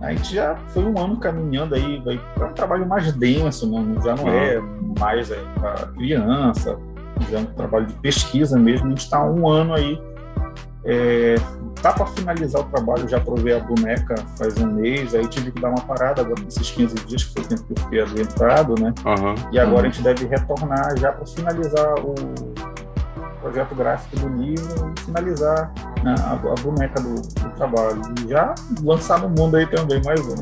A 0.00 0.10
gente 0.10 0.34
já 0.34 0.56
foi 0.68 0.84
um 0.84 0.98
ano 0.98 1.16
caminhando 1.16 1.74
aí, 1.74 2.00
vai 2.04 2.20
para 2.34 2.48
um 2.48 2.52
trabalho 2.52 2.86
mais 2.86 3.12
denso, 3.12 3.70
né? 3.70 4.00
já 4.04 4.14
não 4.14 4.28
é 4.28 4.60
mais 4.98 5.30
é, 5.30 5.38
para 5.54 5.86
criança, 5.92 6.78
já 7.30 7.38
é 7.38 7.40
um 7.40 7.46
trabalho 7.46 7.86
de 7.86 7.94
pesquisa 7.94 8.58
mesmo. 8.58 8.88
A 8.88 8.90
gente 8.90 9.04
está 9.04 9.24
um 9.24 9.48
ano 9.48 9.74
aí, 9.74 9.98
é, 10.84 11.36
tá 11.80 11.92
para 11.92 12.06
finalizar 12.06 12.60
o 12.60 12.64
trabalho, 12.64 13.08
já 13.08 13.20
provei 13.20 13.54
a 13.54 13.60
boneca 13.60 14.14
faz 14.36 14.56
um 14.58 14.66
mês, 14.66 15.14
aí 15.14 15.26
tive 15.28 15.52
que 15.52 15.60
dar 15.60 15.68
uma 15.68 15.80
parada 15.80 16.22
agora 16.22 16.42
nesses 16.42 16.70
15 16.70 16.94
dias, 17.06 17.24
que 17.24 17.32
foi 17.34 17.42
o 17.42 17.46
tempo 17.46 17.62
que 17.62 17.72
eu 17.72 17.84
fiquei 17.84 18.00
adentrado, 18.00 18.74
né? 18.80 18.92
Uhum. 19.04 19.34
E 19.52 19.58
agora 19.58 19.82
uhum. 19.82 19.88
a 19.88 19.90
gente 19.90 20.02
deve 20.02 20.26
retornar 20.26 20.96
já 20.98 21.12
para 21.12 21.26
finalizar 21.26 21.94
o 22.00 22.14
projeto 23.40 23.74
gráfico 23.74 24.16
do 24.16 24.28
livro 24.40 24.92
e 24.96 25.00
finalizar 25.00 25.72
né, 26.02 26.14
a, 26.20 26.32
a, 26.32 26.54
boneca 26.62 27.00
do, 27.00 27.14
do, 27.14 27.50
trabalho. 27.56 28.00
E 28.24 28.28
já 28.28 28.54
lançar 28.82 29.20
no 29.20 29.28
mundo 29.28 29.56
aí 29.56 29.66
também 29.66 30.00
mais 30.04 30.20
um. 30.20 30.36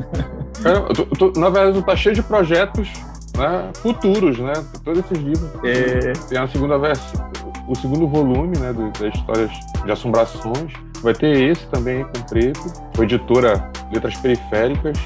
Cara, 0.63 0.81
tu, 0.95 1.07
tu, 1.07 1.41
na 1.41 1.49
verdade, 1.49 1.81
tu 1.81 1.83
tá 1.83 1.97
cheio 1.97 2.15
de 2.15 2.23
projetos 2.23 2.93
né, 3.37 3.71
futuros, 3.75 4.39
né? 4.39 4.53
Todos 4.85 5.01
esses 5.01 5.19
livros. 5.19 5.51
É... 5.65 6.13
Tem 6.29 6.39
a 6.39 6.47
segunda 6.49 6.79
versão, 6.79 7.31
o 7.71 7.77
segundo 7.77 8.09
volume, 8.09 8.59
né, 8.59 8.73
das 8.73 9.15
histórias 9.15 9.51
de 9.85 9.93
assombrações. 9.93 10.73
Vai 11.03 11.15
ter 11.15 11.51
esse 11.51 11.67
também 11.69 12.05
com 12.05 12.23
preto, 12.29 12.61
com 12.95 13.03
editora 13.05 13.71
Letras 13.93 14.17
Periféricas. 14.17 14.99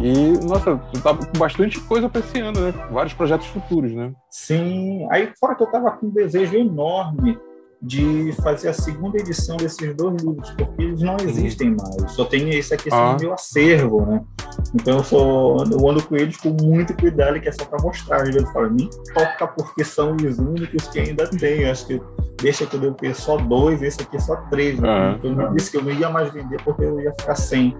E, 0.00 0.32
nossa, 0.46 0.76
tu 0.92 1.00
tá 1.00 1.14
com 1.14 1.38
bastante 1.38 1.80
coisa 1.82 2.08
para 2.08 2.20
esse 2.20 2.40
ano, 2.40 2.58
né? 2.60 2.74
Vários 2.90 3.14
projetos 3.14 3.46
futuros, 3.48 3.92
né? 3.92 4.12
Sim. 4.28 5.06
Aí, 5.10 5.30
fora 5.38 5.54
que 5.54 5.62
eu 5.62 5.70
tava 5.70 5.90
com 5.92 6.06
um 6.06 6.10
desejo 6.10 6.56
enorme 6.56 7.38
de 7.82 8.32
fazer 8.42 8.68
a 8.68 8.74
segunda 8.74 9.18
edição 9.18 9.56
desses 9.56 9.94
dois 9.94 10.22
livros, 10.22 10.50
porque 10.50 10.82
eles 10.82 11.00
não 11.00 11.16
existem 11.16 11.74
mais. 11.74 12.12
Só 12.12 12.24
tem 12.26 12.50
esse 12.50 12.74
aqui 12.74 12.90
ah. 12.92 13.16
meu 13.18 13.32
acervo, 13.32 14.04
né? 14.04 14.22
Então 14.74 14.98
eu, 14.98 15.04
só, 15.04 15.56
eu 15.70 15.88
ando 15.88 16.02
com 16.02 16.16
eles 16.16 16.36
com 16.36 16.50
muito 16.62 16.94
cuidado, 16.94 17.40
que 17.40 17.48
é 17.48 17.52
só 17.52 17.64
para 17.64 17.82
mostrar. 17.82 18.22
Às 18.22 18.34
vezes 18.34 18.52
falo, 18.52 18.70
nem 18.70 18.90
toca 19.14 19.46
porque 19.46 19.82
são 19.82 20.14
os 20.14 20.38
únicos 20.38 20.88
que 20.88 21.00
ainda 21.00 21.26
tem. 21.28 21.70
Acho 21.70 21.86
que 21.86 22.02
deixa 22.42 22.66
que 22.66 22.76
eu 22.76 22.80
devo 22.80 23.14
só 23.14 23.38
dois, 23.38 23.80
esse 23.82 24.02
aqui 24.02 24.16
é 24.16 24.20
só 24.20 24.36
três. 24.50 24.78
Né? 24.78 24.88
Ah. 24.88 25.16
Então 25.18 25.40
eu 25.40 25.54
disse 25.54 25.70
que 25.70 25.78
eu 25.78 25.82
não 25.82 25.92
ia 25.92 26.10
mais 26.10 26.30
vender 26.32 26.60
porque 26.62 26.84
eu 26.84 27.00
ia 27.00 27.12
ficar 27.12 27.34
sem, 27.34 27.74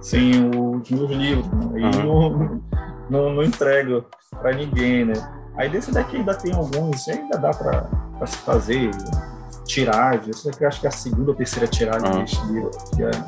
sem 0.00 0.48
os 0.48 0.88
meus 0.90 1.10
livros. 1.10 1.46
Né? 1.48 1.80
E 1.80 1.84
ah. 1.84 2.04
não, 2.04 2.62
não, 3.10 3.34
não 3.34 3.42
entrego 3.42 4.04
para 4.40 4.52
ninguém, 4.52 5.06
né? 5.06 5.14
Aí 5.56 5.68
desse 5.68 5.92
daqui 5.92 6.16
ainda 6.16 6.34
tem 6.34 6.52
alguns, 6.54 7.08
ainda 7.08 7.38
dá 7.38 7.50
para 7.50 8.26
se 8.26 8.36
fazer 8.38 8.90
tiragem. 9.64 10.30
Essa 10.30 10.50
daqui 10.50 10.64
acho 10.64 10.80
que 10.80 10.86
é 10.86 10.88
a 10.88 10.92
segunda 10.92 11.30
ou 11.30 11.36
terceira 11.36 11.66
tiragem 11.66 12.08
ah. 12.08 12.18
desse 12.18 12.40
livro 12.46 12.70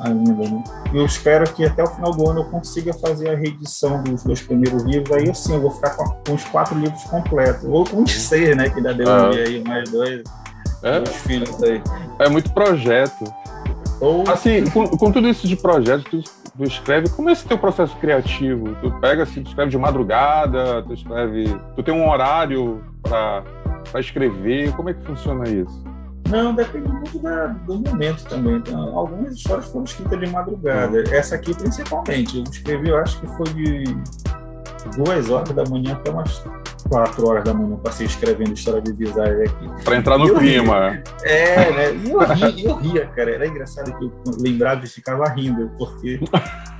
ainda. 0.01 0.49
Né? 0.49 0.63
E 0.93 0.97
eu 0.97 1.05
espero 1.05 1.51
que 1.53 1.65
até 1.65 1.83
o 1.83 1.87
final 1.87 2.11
do 2.11 2.29
ano 2.29 2.41
eu 2.41 2.45
consiga 2.45 2.93
fazer 2.93 3.29
a 3.29 3.35
reedição 3.35 4.03
dos 4.03 4.23
dois 4.23 4.41
primeiros 4.41 4.83
livros. 4.83 5.11
Aí 5.15 5.29
assim, 5.29 5.53
eu 5.53 5.61
vou 5.61 5.71
ficar 5.71 5.91
com, 5.91 6.05
com 6.25 6.33
os 6.33 6.43
quatro 6.45 6.77
livros 6.77 7.03
completos. 7.05 7.63
Ou 7.65 7.83
com 7.85 8.03
os 8.03 8.11
seis, 8.11 8.55
né? 8.55 8.69
Que 8.69 8.77
ainda 8.77 8.93
deu 8.93 9.09
ah. 9.09 9.29
aí 9.29 9.63
mais 9.63 9.89
dois. 9.89 10.23
É, 10.83 11.05
filhos 11.05 11.61
aí. 11.63 11.81
É 12.19 12.29
muito 12.29 12.51
projeto. 12.53 13.25
Ou... 13.99 14.29
Assim, 14.29 14.63
com, 14.69 14.87
com, 14.87 15.11
tudo 15.11 15.27
isso 15.27 15.47
de 15.47 15.55
projeto, 15.55 16.03
tu, 16.09 16.23
tu, 16.57 16.63
escreve, 16.63 17.09
como 17.09 17.29
é 17.29 17.33
esse 17.33 17.47
teu 17.47 17.57
processo 17.57 17.95
criativo? 17.97 18.75
Tu 18.81 18.91
pega 18.99 19.23
assim, 19.23 19.43
tu 19.43 19.49
escreve 19.49 19.71
de 19.71 19.77
madrugada, 19.77 20.83
tu 20.83 20.93
escreve. 20.93 21.45
Tu 21.75 21.83
tem 21.83 21.93
um 21.93 22.09
horário 22.09 22.83
para 23.01 23.99
escrever, 23.99 24.73
como 24.73 24.89
é 24.89 24.93
que 24.93 25.03
funciona 25.03 25.47
isso? 25.47 25.83
Não, 26.29 26.53
depende 26.53 26.89
muito 26.89 27.19
da, 27.19 27.47
do 27.47 27.79
momento 27.79 28.25
também. 28.25 28.55
Então, 28.57 28.97
algumas 28.97 29.35
histórias 29.35 29.67
foram 29.67 29.85
escritas 29.85 30.19
de 30.19 30.27
madrugada. 30.27 31.03
Essa 31.15 31.35
aqui, 31.35 31.55
principalmente. 31.55 32.37
Eu 32.37 32.43
escrevi, 32.43 32.89
eu 32.89 32.97
acho 32.97 33.19
que 33.21 33.27
foi 33.27 33.45
de 33.53 33.83
duas 34.97 35.29
horas 35.29 35.49
da 35.51 35.63
manhã 35.69 35.93
até 35.93 36.11
umas 36.11 36.43
quatro 36.89 37.27
horas 37.27 37.43
da 37.43 37.53
manhã 37.53 37.75
passei 37.77 38.05
escrevendo 38.05 38.53
história 38.53 38.81
de 38.81 38.93
Visage 38.93 39.43
aqui. 39.43 39.83
Pra 39.83 39.97
entrar 39.97 40.17
no 40.17 40.33
clima. 40.35 40.89
Ria. 40.89 41.03
É, 41.23 41.71
né? 41.71 42.01
E 42.05 42.11
eu 42.11 42.19
ria, 42.19 42.69
eu 42.69 42.75
ria, 42.75 43.07
cara. 43.07 43.31
Era 43.31 43.47
engraçado 43.47 43.97
que 43.97 44.05
eu 44.05 44.11
lembrava 44.39 44.83
e 44.83 44.87
ficava 44.87 45.25
rindo, 45.29 45.71
porque 45.77 46.19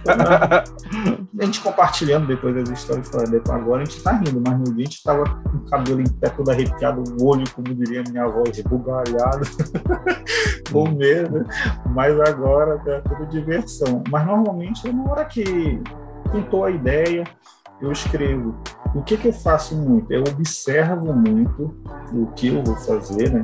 a 0.08 1.46
gente 1.46 1.60
compartilhando 1.62 2.28
depois 2.28 2.56
das 2.56 2.70
histórias, 2.70 3.10
falando, 3.10 3.42
agora 3.50 3.82
a 3.82 3.86
gente 3.86 4.02
tá 4.02 4.14
rindo, 4.14 4.42
mas 4.46 4.58
no 4.58 4.64
dia 4.76 4.86
a 4.86 4.90
gente 4.90 5.04
tava 5.04 5.24
com 5.24 5.58
o 5.58 5.66
cabelo 5.70 6.02
em 6.02 6.10
pé 6.10 6.30
todo 6.30 6.50
arrepiado, 6.50 7.04
o 7.20 7.26
olho, 7.26 7.44
como 7.54 7.74
diria 7.76 8.04
minha 8.10 8.24
avó, 8.24 8.44
rebugalhado, 8.54 9.46
com 10.72 10.90
medo, 10.90 11.46
mas 11.90 12.20
agora 12.22 12.78
tá 12.80 13.02
tudo 13.02 13.26
diversão. 13.28 14.04
Mas 14.10 14.26
normalmente 14.26 14.88
é 14.88 14.92
na 14.92 15.04
hora 15.12 15.26
que 15.26 15.44
pintou 16.32 16.66
a 16.66 16.72
ideia, 16.72 17.24
eu 17.82 17.92
escrevo. 17.92 18.56
O 18.98 19.04
que, 19.04 19.16
que 19.16 19.28
eu 19.28 19.34
faço 19.34 19.76
muito? 19.76 20.12
Eu 20.12 20.22
observo 20.22 21.14
muito 21.14 21.72
o 22.12 22.26
que 22.36 22.48
eu 22.48 22.64
vou 22.64 22.76
fazer, 22.78 23.32
né? 23.32 23.44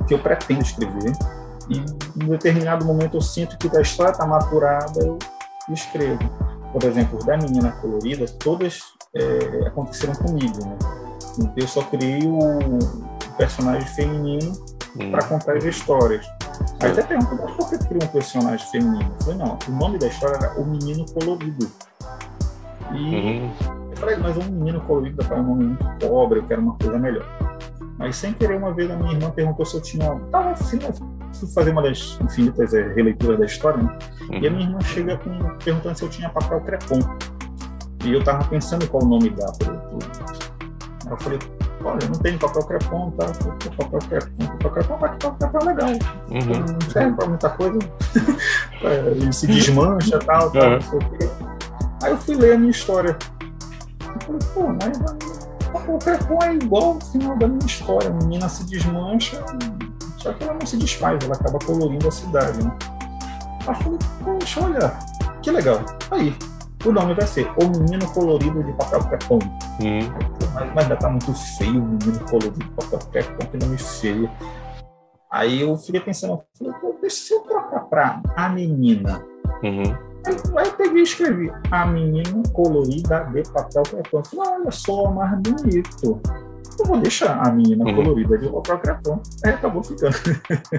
o 0.00 0.04
que 0.04 0.14
eu 0.14 0.18
pretendo 0.18 0.62
escrever, 0.62 1.12
e 1.68 1.78
em 1.78 2.28
determinado 2.28 2.84
momento 2.86 3.18
eu 3.18 3.20
sinto 3.20 3.58
que 3.58 3.76
a 3.76 3.82
história 3.82 4.10
está 4.10 4.26
maturada, 4.26 5.04
eu 5.04 5.18
escrevo. 5.68 6.18
Por 6.72 6.82
exemplo, 6.84 7.18
da 7.26 7.36
Menina 7.36 7.72
Colorida, 7.72 8.24
todas 8.38 8.80
é, 9.14 9.66
aconteceram 9.66 10.14
comigo. 10.14 10.64
Né? 10.64 10.78
Então, 11.38 11.52
eu 11.54 11.68
só 11.68 11.82
criei 11.82 12.22
o 12.26 12.78
personagem 13.36 13.86
feminino 13.88 14.52
hum. 14.98 15.10
para 15.10 15.24
contar 15.24 15.58
as 15.58 15.64
histórias. 15.64 16.26
Aí 16.80 16.90
até 16.90 17.02
perguntam, 17.02 17.38
mas 17.42 17.54
por 17.54 17.68
que 17.68 17.78
criou 17.86 18.02
um 18.02 18.08
personagem 18.08 18.66
feminino? 18.70 19.14
Eu 19.20 19.24
falei, 19.24 19.38
não, 19.38 19.58
o 19.68 19.72
nome 19.72 19.98
da 19.98 20.06
história 20.06 20.36
era 20.36 20.58
O 20.58 20.64
Menino 20.64 21.04
Colorido. 21.12 21.70
E 22.94 22.96
uhum. 22.96 23.81
Mas 24.20 24.36
um 24.36 24.50
menino 24.50 24.80
colorido 24.80 25.24
para 25.24 25.38
um 25.38 25.42
nome 25.42 25.64
muito 25.64 26.06
pobre, 26.06 26.40
eu 26.40 26.44
quero 26.44 26.60
uma 26.60 26.74
coisa 26.76 26.98
melhor. 26.98 27.24
Mas 27.98 28.16
sem 28.16 28.32
querer, 28.32 28.56
uma 28.56 28.72
vez 28.72 28.90
a 28.90 28.96
minha 28.96 29.12
irmã 29.12 29.30
perguntou 29.30 29.64
se 29.64 29.76
eu 29.76 29.80
tinha. 29.80 30.14
Tava 30.30 30.50
assim, 30.50 30.78
fazer 31.54 31.70
uma 31.70 31.82
das 31.82 32.18
infinitas 32.20 32.74
é, 32.74 32.92
releituras 32.94 33.38
da 33.38 33.46
história, 33.46 33.82
né? 33.82 33.98
Uhum. 34.22 34.38
E 34.38 34.46
a 34.46 34.50
minha 34.50 34.64
irmã 34.64 34.80
chega 34.80 35.16
com, 35.18 35.38
perguntando 35.64 35.98
se 35.98 36.04
eu 36.04 36.08
tinha 36.08 36.28
papel 36.30 36.60
crepom. 36.62 36.98
E 38.04 38.12
eu 38.12 38.24
tava 38.24 38.44
pensando 38.48 38.88
qual 38.88 39.04
o 39.04 39.06
nome 39.06 39.30
pro... 39.30 39.42
Eu 41.08 41.16
falei, 41.18 41.38
olha, 41.84 42.08
não 42.08 42.18
tenho 42.20 42.38
papel 42.38 42.62
crepom, 42.64 43.10
tá? 43.12 43.26
Eu 43.26 43.34
falei, 43.34 43.58
papel 43.76 43.98
crepom, 44.08 44.46
papel 44.46 44.70
crepom, 44.70 44.98
mas 45.00 45.10
papel 45.10 45.32
crepom 45.34 45.58
é 45.58 45.64
legal. 45.64 45.90
Uhum. 46.30 46.72
Não 46.72 46.90
serve 46.90 47.16
pra 47.16 47.26
muita 47.26 47.50
coisa. 47.50 47.78
Ele 49.14 49.32
se 49.32 49.46
desmancha 49.46 50.16
e 50.16 50.24
tal, 50.24 50.50
tal, 50.50 50.62
uhum. 50.64 50.70
não 50.72 50.80
sei 50.80 50.98
o 50.98 51.10
quê. 51.10 51.28
Aí 52.02 52.10
eu 52.10 52.16
fui 52.16 52.34
ler 52.34 52.54
a 52.54 52.58
minha 52.58 52.70
história. 52.70 53.16
Eu 54.32 54.40
falei, 54.40 54.54
pô, 54.54 54.78
mas 54.80 55.88
o 55.88 55.98
Crepom 55.98 56.38
é 56.42 56.54
igual 56.54 56.94
ao 56.94 57.00
final 57.00 57.36
da 57.36 57.48
minha 57.48 57.66
história. 57.66 58.08
A 58.08 58.12
menina 58.12 58.48
se 58.48 58.64
desmancha, 58.64 59.44
só 60.18 60.32
que 60.32 60.44
ela 60.44 60.54
não 60.54 60.66
se 60.66 60.76
desfaz, 60.76 61.22
ela 61.24 61.34
acaba 61.34 61.58
colorindo 61.64 62.08
a 62.08 62.10
cidade, 62.10 62.64
né? 62.64 62.76
Aí 63.66 63.68
eu 63.68 63.74
falei, 63.74 63.98
poxa, 64.24 64.64
olha, 64.64 64.98
que 65.42 65.50
legal. 65.50 65.80
Aí, 66.10 66.34
o 66.84 66.92
nome 66.92 67.14
vai 67.14 67.26
ser 67.26 67.48
O 67.62 67.68
Menino 67.68 68.06
Colorido 68.12 68.62
de 68.62 68.72
Papel 68.72 69.00
Crepom. 69.04 69.38
Hum. 69.80 70.00
Mas, 70.54 70.74
mas 70.74 70.84
ainda 70.84 70.96
tá 70.96 71.08
muito 71.08 71.32
feio 71.32 71.82
o 71.82 71.86
Menino 71.86 72.20
Colorido 72.28 72.58
de 72.58 72.70
Papel 72.70 72.98
Crepom, 73.10 73.46
que 73.46 73.56
nome 73.58 73.78
feio. 73.78 74.30
Aí 75.30 75.62
eu 75.62 75.76
fiquei 75.76 76.00
pensando, 76.00 76.42
falei, 76.58 76.74
deixa 77.00 77.34
eu 77.34 77.40
trocar 77.40 77.80
pra 77.86 78.22
A 78.36 78.48
Menina. 78.48 79.24
Uhum. 79.62 80.11
Aí 80.26 80.66
eu 80.66 80.72
peguei 80.72 81.00
e 81.00 81.02
escrevi 81.02 81.52
a 81.70 81.86
menina 81.86 82.42
colorida 82.52 83.24
de 83.32 83.42
papel 83.50 83.82
crepom. 83.82 84.22
Falei, 84.24 84.52
olha 84.52 84.70
só, 84.70 85.10
mais 85.10 85.38
bonito. 85.40 86.20
Eu 86.78 86.86
vou 86.86 86.98
deixar 86.98 87.46
a 87.46 87.52
menina 87.52 87.84
uhum. 87.84 87.96
colorida 87.96 88.38
de 88.38 88.48
papel 88.48 88.78
crepom. 88.78 89.22
Aí 89.44 89.52
acabou 89.52 89.82
ficando. 89.82 90.14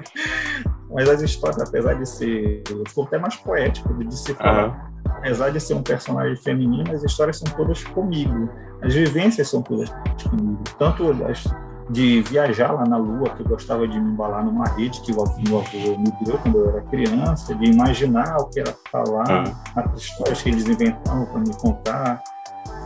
Mas 0.89 1.09
as 1.09 1.21
histórias, 1.21 1.61
apesar 1.61 1.95
de 1.95 2.07
ser. 2.07 2.63
Ficou 2.87 3.03
até 3.05 3.17
mais 3.17 3.35
poético 3.35 3.93
de 4.03 4.17
se 4.17 4.33
falar. 4.33 4.67
Uhum. 4.67 5.13
Apesar 5.17 5.49
de 5.51 5.59
ser 5.59 5.73
um 5.73 5.83
personagem 5.83 6.35
feminino, 6.37 6.91
as 6.93 7.03
histórias 7.03 7.37
são 7.37 7.51
todas 7.55 7.83
comigo. 7.83 8.49
As 8.81 8.93
vivências 8.93 9.49
são 9.49 9.61
todas 9.61 9.89
comigo. 10.29 10.63
Tanto 10.77 11.09
as 11.25 11.43
de 11.89 12.21
viajar 12.21 12.71
lá 12.71 12.85
na 12.85 12.97
Lua, 12.97 13.29
que 13.29 13.41
eu 13.41 13.47
gostava 13.47 13.87
de 13.87 13.99
me 13.99 14.11
embalar 14.11 14.43
numa 14.43 14.65
rede 14.69 15.01
que 15.01 15.11
o 15.11 15.21
avô 15.21 15.97
me 15.97 16.11
deu 16.25 16.37
quando 16.37 16.59
eu 16.59 16.69
era 16.69 16.81
criança, 16.81 17.53
de 17.55 17.65
imaginar 17.65 18.37
o 18.37 18.45
que 18.45 18.59
era 18.59 18.75
falar, 18.91 19.53
ah. 19.75 19.81
as 19.81 20.01
histórias 20.01 20.41
que 20.41 20.49
eles 20.49 20.67
inventavam 20.67 21.25
para 21.25 21.39
me 21.39 21.53
contar, 21.55 22.23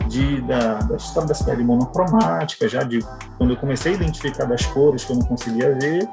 de, 0.08 0.40
da, 0.42 0.74
da 0.74 0.96
história 0.96 1.28
da 1.28 1.34
cidade 1.34 1.62
monocromática, 1.62 2.68
já 2.68 2.82
de 2.82 3.00
quando 3.36 3.50
eu 3.50 3.56
comecei 3.56 3.92
a 3.92 3.94
identificar 3.94 4.46
das 4.46 4.64
cores 4.66 5.04
que 5.04 5.12
eu 5.12 5.16
não 5.16 5.26
conseguia 5.26 5.74
ver, 5.74 6.08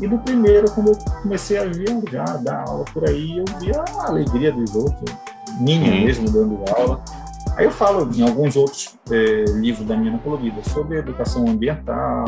e 0.00 0.08
do 0.08 0.18
primeiro, 0.18 0.70
quando 0.70 0.90
eu 0.90 0.98
comecei 1.22 1.58
a 1.58 1.64
viajar, 1.64 2.38
dar 2.42 2.64
aula 2.66 2.84
por 2.92 3.08
aí, 3.08 3.38
eu 3.38 3.44
via 3.60 3.82
a 4.00 4.08
alegria 4.08 4.52
dos 4.52 4.74
outros, 4.74 5.14
minha 5.58 5.90
uhum. 5.90 6.04
mesmo 6.04 6.30
dando 6.30 6.58
aula. 6.76 7.00
Aí 7.56 7.64
eu 7.64 7.70
falo 7.70 8.10
em 8.12 8.22
alguns 8.22 8.56
outros 8.56 8.96
é, 9.10 9.44
livros 9.52 9.86
da 9.86 9.96
minha 9.96 10.18
colorida 10.18 10.62
sobre 10.64 10.98
educação 10.98 11.46
ambiental, 11.46 12.24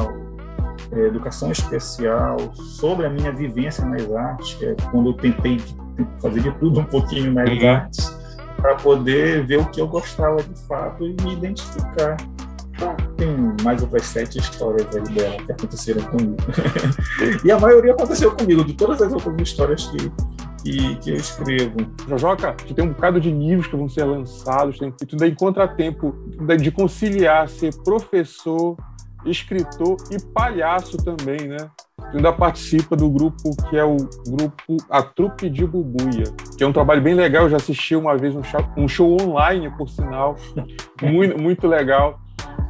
é, 0.92 1.00
educação 1.00 1.50
especial, 1.50 2.36
sobre 2.54 3.06
a 3.06 3.10
minha 3.10 3.32
vivência 3.32 3.84
nas 3.84 4.10
artes, 4.12 4.54
que 4.54 4.66
é 4.66 4.76
quando 4.90 5.10
eu 5.10 5.14
tentei 5.14 5.60
fazer 6.20 6.40
de 6.40 6.52
tudo 6.58 6.80
um 6.80 6.84
pouquinho 6.84 7.32
nas 7.32 7.48
uhum. 7.50 7.68
artes, 7.68 8.16
para 8.56 8.76
poder 8.76 9.44
ver 9.46 9.58
o 9.58 9.66
que 9.66 9.80
eu 9.80 9.88
gostava 9.88 10.36
de 10.36 10.66
fato 10.66 11.04
e 11.04 11.16
me 11.22 11.32
identificar. 11.32 12.16
Então, 12.70 12.94
tem 13.16 13.28
mais 13.64 13.82
outras 13.82 14.04
sete 14.04 14.38
histórias 14.38 14.86
aí 14.94 15.02
dela 15.14 15.36
que 15.42 15.52
aconteceram 15.52 16.02
comigo. 16.02 16.36
e 17.42 17.50
a 17.50 17.58
maioria 17.58 17.92
aconteceu 17.92 18.30
comigo, 18.32 18.62
de 18.64 18.74
todas 18.74 19.00
as 19.00 19.12
outras 19.12 19.34
histórias 19.40 19.86
que 19.86 20.12
que, 20.66 20.96
que 20.96 21.10
eu 21.10 21.16
escrevo. 21.16 21.76
Jojoca, 22.08 22.52
tu 22.54 22.74
tem 22.74 22.84
um 22.84 22.88
bocado 22.88 23.20
de 23.20 23.30
livros 23.30 23.68
que 23.68 23.76
vão 23.76 23.88
ser 23.88 24.04
lançados, 24.04 24.78
tem, 24.78 24.92
e 25.00 25.06
tu 25.06 25.16
daí 25.16 25.30
encontra 25.30 25.68
tempo 25.68 26.12
de 26.60 26.70
conciliar 26.72 27.48
ser 27.48 27.72
professor, 27.84 28.76
escritor 29.24 29.96
e 30.10 30.20
palhaço 30.32 30.96
também, 30.96 31.48
né? 31.48 31.56
ainda 32.12 32.32
participa 32.32 32.94
do 32.94 33.10
grupo 33.10 33.50
que 33.68 33.76
é 33.76 33.84
o 33.84 33.96
grupo 33.96 34.76
A 34.90 35.02
Trupe 35.02 35.48
de 35.48 35.66
Bubuia, 35.66 36.24
que 36.56 36.62
é 36.62 36.66
um 36.66 36.72
trabalho 36.72 37.02
bem 37.02 37.14
legal. 37.14 37.44
Eu 37.44 37.50
já 37.50 37.56
assisti 37.56 37.96
uma 37.96 38.16
vez 38.16 38.34
um 38.34 38.42
show, 38.42 38.60
um 38.76 38.88
show 38.88 39.16
online, 39.20 39.70
por 39.76 39.88
sinal, 39.88 40.36
muito, 41.02 41.40
muito 41.40 41.66
legal. 41.66 42.20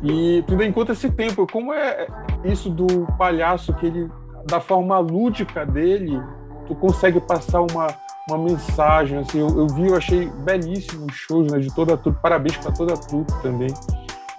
E 0.03 0.43
tu 0.47 0.53
ainda 0.53 0.65
encontra 0.65 0.95
esse 0.95 1.11
tempo. 1.11 1.47
Como 1.51 1.73
é 1.73 2.07
isso 2.45 2.71
do 2.71 2.87
palhaço 3.19 3.75
que 3.75 3.87
ele, 3.87 4.11
da 4.47 4.61
forma 4.61 4.99
lúdica 4.99 5.67
dele, 5.67 6.21
tu 6.67 6.75
consegue 6.75 7.21
passar 7.21 7.61
uma, 7.61 7.89
uma 8.29 8.39
mensagem. 8.39 9.19
Assim, 9.19 9.39
eu, 9.39 9.49
eu 9.49 9.67
vi, 9.69 9.89
eu 9.89 9.97
achei 9.97 10.29
belíssimo 10.29 11.07
os 11.07 11.15
shows 11.15 11.51
né, 11.51 11.59
de 11.59 11.75
toda 11.75 11.95
a 11.95 11.97
trupe. 11.97 12.19
Parabéns 12.21 12.57
para 12.57 12.73
toda 12.73 12.95
a 12.95 12.97
trupe 12.97 13.33
também. 13.43 13.73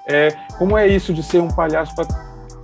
É, 0.07 0.29
como 0.57 0.77
é 0.77 0.87
isso 0.87 1.13
de 1.13 1.21
ser 1.21 1.39
um 1.39 1.49
palhaço 1.49 1.93
para 1.93 2.07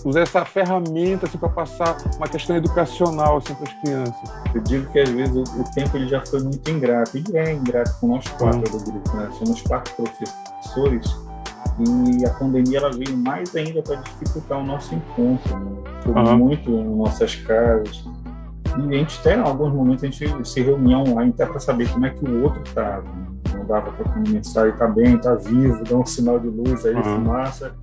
usar 0.06 0.22
essa 0.22 0.46
ferramenta 0.46 1.26
assim, 1.26 1.38
para 1.38 1.50
passar 1.50 1.98
uma 2.18 2.28
questão 2.28 2.56
educacional 2.56 3.38
assim, 3.38 3.54
para 3.56 3.70
as 3.70 3.74
crianças? 3.82 4.32
Eu 4.54 4.62
digo 4.62 4.92
que 4.92 5.00
às 5.00 5.10
vezes 5.10 5.36
o, 5.36 5.62
o, 5.62 5.64
tempo 5.74 5.98
ele 5.98 6.08
já 6.08 6.26
foi 6.26 6.42
muito 6.42 6.70
ingrato. 6.70 7.18
Ele 7.18 7.38
é 7.38 7.54
ingrato 7.54 8.00
com 8.00 8.08
nós 8.08 8.28
quatro 8.30 8.60
hum. 8.60 8.78
do 8.78 8.92
grupo, 8.92 9.18
né? 9.18 9.30
Somos 9.38 9.62
quatro 9.62 9.94
professores 9.96 11.24
e 11.80 12.26
a 12.26 12.30
pandemia 12.32 12.78
ela 12.78 12.92
veio 12.92 13.18
mais 13.18 13.56
ainda 13.56 13.82
para 13.82 13.96
dificultar 13.96 14.60
o 14.60 14.64
nosso 14.64 14.94
encontro. 14.94 15.58
Né? 15.58 15.84
uhum. 16.06 16.38
muito 16.38 16.70
em 16.70 16.96
nossas 16.96 17.36
casas. 17.36 18.06
E 18.80 18.96
a 18.96 18.98
gente 18.98 19.20
até, 19.20 19.36
em 19.36 19.42
alguns 19.42 19.74
momentos, 19.74 20.04
a 20.04 20.08
gente 20.08 20.48
se 20.48 20.62
reunia 20.62 20.98
online 20.98 21.32
até 21.32 21.46
para 21.46 21.60
saber 21.60 21.90
como 21.90 22.06
é 22.06 22.10
que 22.10 22.26
o 22.26 22.44
outro 22.44 22.62
estava. 22.66 23.02
Né? 23.02 23.26
Não 23.56 23.66
dava 23.66 23.92
para 23.92 24.20
mensagem, 24.20 24.72
está 24.72 24.88
bem, 24.88 25.16
está 25.16 25.36
vivo, 25.36 25.84
dá 25.84 25.96
um 25.96 26.06
sinal 26.06 26.40
de 26.40 26.48
luz 26.48 26.86
aí, 26.86 26.96
uhum. 26.96 27.04
fumaça. 27.04 27.76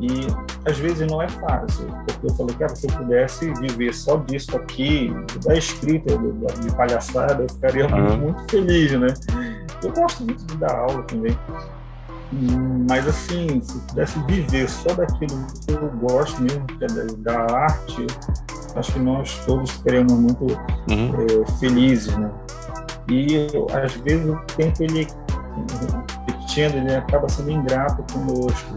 E 0.00 0.26
às 0.66 0.78
vezes 0.78 1.10
não 1.10 1.22
é 1.22 1.28
fácil, 1.28 1.86
porque 2.06 2.26
eu 2.26 2.34
falei, 2.34 2.54
cara, 2.56 2.76
se 2.76 2.86
eu 2.86 2.96
pudesse 2.96 3.52
viver 3.54 3.94
só 3.94 4.16
disso 4.16 4.54
aqui, 4.56 5.10
da 5.44 5.54
escrita, 5.56 6.16
de 6.18 6.74
palhaçada, 6.74 7.42
eu 7.42 7.48
ficaria 7.48 7.86
uhum. 7.86 8.18
muito, 8.18 8.18
muito 8.18 8.50
feliz, 8.50 8.92
né? 8.92 9.06
Eu 9.82 9.92
gosto 9.92 10.24
muito 10.24 10.44
de 10.44 10.56
dar 10.58 10.74
aula 10.74 11.02
também. 11.04 11.36
Mas 12.88 13.06
assim, 13.06 13.60
se 13.62 13.78
pudesse 13.80 14.18
viver 14.24 14.68
só 14.68 14.92
daquilo 14.94 15.46
que 15.64 15.72
eu 15.72 15.90
gosto 16.00 16.42
mesmo, 16.42 16.66
que 16.66 16.84
é 16.84 16.88
da, 17.18 17.40
arte, 17.54 18.06
acho 18.74 18.92
que 18.92 18.98
nós 18.98 19.38
todos 19.46 19.70
ficaríamos 19.70 20.12
muito 20.12 20.44
uhum. 20.90 21.12
é, 21.14 21.58
felizes, 21.58 22.16
né? 22.16 22.30
E 23.08 23.48
às 23.72 23.94
vezes 23.94 24.28
o 24.28 24.36
tempo 24.56 24.82
ele 24.82 25.06
repetindo, 26.26 26.76
ele 26.76 26.94
acaba 26.94 27.28
sendo 27.28 27.50
ingrato 27.50 28.04
conosco. 28.12 28.74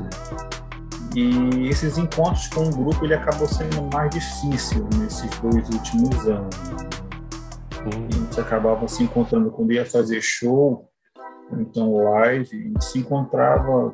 E 1.16 1.68
esses 1.68 1.97
encontros 1.97 2.47
com 2.50 2.68
o 2.68 2.70
grupo 2.70 3.04
ele 3.04 3.16
acabou 3.16 3.47
sendo 3.47 3.89
mais 3.91 4.12
difícil 4.12 4.88
nesses 5.00 5.30
dois 5.39 5.68
últimos 5.70 6.28
anos. 6.28 6.56
Uhum. 7.86 8.08
A 8.08 8.16
gente 8.16 8.39
acabava 8.39 8.88
se 8.88 9.04
encontrando 9.04 9.50
quando 9.50 9.72
ia 9.74 9.86
fazer 9.86 10.22
show, 10.22 10.89
então 11.58 11.95
live, 11.95 12.50
a 12.52 12.62
gente 12.62 12.86
se 12.86 13.00
encontrava 13.00 13.91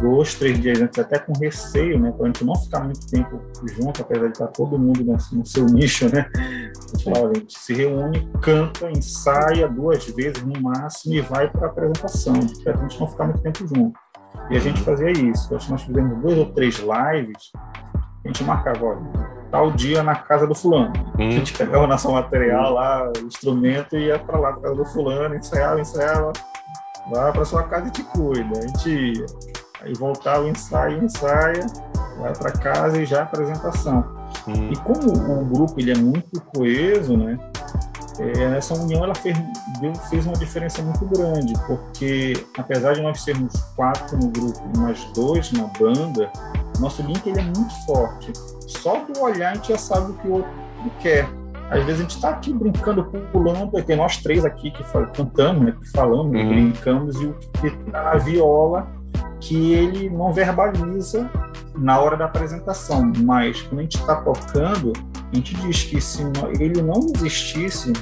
dois, 0.00 0.34
três 0.34 0.60
dias 0.60 0.80
antes, 0.80 0.98
até 0.98 1.18
com 1.18 1.32
receio, 1.38 1.98
né, 1.98 2.12
para 2.12 2.24
a 2.24 2.26
gente 2.26 2.44
não 2.44 2.54
ficar 2.54 2.80
muito 2.80 3.06
tempo 3.08 3.40
junto, 3.64 4.02
apesar 4.02 4.26
de 4.26 4.32
estar 4.32 4.46
todo 4.48 4.78
mundo 4.78 5.04
no, 5.04 5.46
seu 5.46 5.64
nicho, 5.66 6.12
né, 6.12 6.28
a 6.34 7.34
gente, 7.34 7.58
se 7.58 7.74
reúne, 7.74 8.28
canta, 8.42 8.90
ensaia 8.90 9.68
duas 9.68 10.06
vezes 10.08 10.42
no 10.42 10.60
máximo 10.60 11.14
e 11.14 11.20
vai 11.20 11.48
para 11.48 11.66
a 11.66 11.70
apresentação, 11.70 12.34
para 12.62 12.74
a 12.74 12.76
gente 12.76 13.00
não 13.00 13.08
ficar 13.08 13.24
muito 13.24 13.42
tempo 13.42 13.66
junto. 13.66 13.98
E 14.50 14.56
a 14.56 14.60
gente 14.60 14.80
fazia 14.82 15.10
isso, 15.10 15.54
acho 15.54 15.66
que 15.66 15.72
nós 15.72 15.82
fizemos 15.82 16.18
duas 16.20 16.38
ou 16.38 16.52
três 16.52 16.76
lives, 16.78 17.50
a 18.24 18.28
gente 18.28 18.44
marcava, 18.44 18.84
olha, 18.84 19.38
tal 19.50 19.70
dia 19.70 20.02
na 20.02 20.14
casa 20.14 20.46
do 20.46 20.54
fulano. 20.54 20.92
Hum. 21.18 21.28
A 21.28 21.30
gente 21.30 21.56
pegava 21.56 21.86
nosso 21.86 22.10
material 22.10 22.74
lá, 22.74 23.10
o 23.16 23.26
instrumento 23.26 23.96
e 23.96 24.06
ia 24.06 24.18
para 24.18 24.38
lá 24.38 24.52
na 24.52 24.60
casa 24.60 24.74
do 24.74 24.84
fulano, 24.84 25.34
ensaiava, 25.34 25.80
ensaiava, 25.80 26.32
Vá 27.10 27.32
para 27.32 27.44
sua 27.44 27.62
casa 27.64 27.88
e 27.88 27.90
te 27.90 28.02
cuida. 28.02 28.58
A 28.58 28.66
gente. 28.66 29.24
Aí 29.80 29.94
voltava 29.94 30.42
o 30.42 30.48
ensaio, 30.48 31.04
ensaia, 31.04 31.64
vai 32.18 32.34
para 32.34 32.50
casa 32.50 33.00
e 33.00 33.06
já 33.06 33.22
apresentação. 33.22 34.04
Hum. 34.46 34.72
E 34.72 34.76
como 34.78 35.12
o 35.12 35.44
grupo 35.44 35.78
ele 35.78 35.92
é 35.92 35.96
muito 35.96 36.40
coeso, 36.40 37.16
né? 37.16 37.38
É, 38.18 38.56
essa 38.56 38.74
união 38.74 39.04
ela 39.04 39.14
fez, 39.14 39.36
fez 40.10 40.26
uma 40.26 40.34
diferença 40.34 40.82
muito 40.82 41.06
grande, 41.06 41.54
porque 41.68 42.32
apesar 42.58 42.94
de 42.94 43.00
nós 43.00 43.22
sermos 43.22 43.54
quatro 43.76 44.18
no 44.18 44.28
grupo 44.28 44.60
e 44.74 44.78
mais 44.78 45.04
dois 45.14 45.52
na 45.52 45.68
banda, 45.78 46.30
nosso 46.80 47.00
link 47.02 47.24
ele 47.28 47.38
é 47.38 47.44
muito 47.44 47.86
forte. 47.86 48.32
Só 48.66 49.04
do 49.04 49.20
olhar 49.20 49.52
a 49.52 49.54
gente 49.54 49.68
já 49.68 49.78
sabe 49.78 50.10
o 50.10 50.14
que 50.14 50.26
o 50.26 50.32
outro 50.32 50.50
quer. 50.98 51.28
Às 51.70 51.84
vezes 51.84 52.00
a 52.00 52.02
gente 52.02 52.16
está 52.16 52.30
aqui 52.30 52.52
brincando, 52.52 53.04
pulando, 53.30 53.82
tem 53.84 53.96
nós 53.96 54.16
três 54.18 54.44
aqui 54.44 54.70
que 54.70 54.82
cantamos, 55.14 55.62
né, 55.62 55.74
que 55.78 55.90
falamos, 55.90 56.32
uhum. 56.32 56.48
brincamos, 56.48 57.20
e 57.20 57.26
o 57.26 57.34
que 57.60 57.66
está 57.66 58.04
na 58.04 58.14
viola, 58.16 58.88
que 59.40 59.72
ele 59.72 60.08
não 60.08 60.32
verbaliza 60.32 61.30
na 61.76 62.00
hora 62.00 62.16
da 62.16 62.24
apresentação, 62.24 63.12
mas 63.18 63.62
quando 63.62 63.80
a 63.80 63.82
gente 63.82 63.98
está 63.98 64.16
tocando, 64.16 64.92
a 65.30 65.36
gente 65.36 65.54
diz 65.56 65.84
que 65.84 66.00
se 66.00 66.22
ele 66.58 66.82
não 66.82 67.06
existisse, 67.14 67.92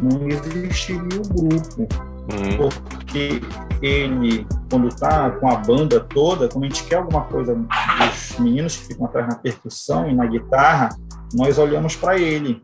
não 0.00 0.28
existiria 0.28 1.20
o 1.20 1.28
grupo. 1.28 1.88
Uhum. 2.24 2.56
Porque 2.56 3.40
ele, 3.82 4.46
quando 4.70 4.88
está 4.88 5.30
com 5.30 5.48
a 5.48 5.56
banda 5.56 6.00
toda, 6.00 6.48
quando 6.48 6.64
a 6.64 6.68
gente 6.68 6.84
quer 6.84 6.96
alguma 6.96 7.22
coisa 7.22 7.54
dos 7.54 8.38
meninos 8.38 8.76
que 8.76 8.86
ficam 8.86 9.06
atrás 9.06 9.28
na 9.28 9.34
percussão 9.36 10.08
e 10.08 10.14
na 10.14 10.26
guitarra, 10.26 10.90
nós 11.34 11.58
olhamos 11.58 11.96
para 11.96 12.18
ele 12.18 12.62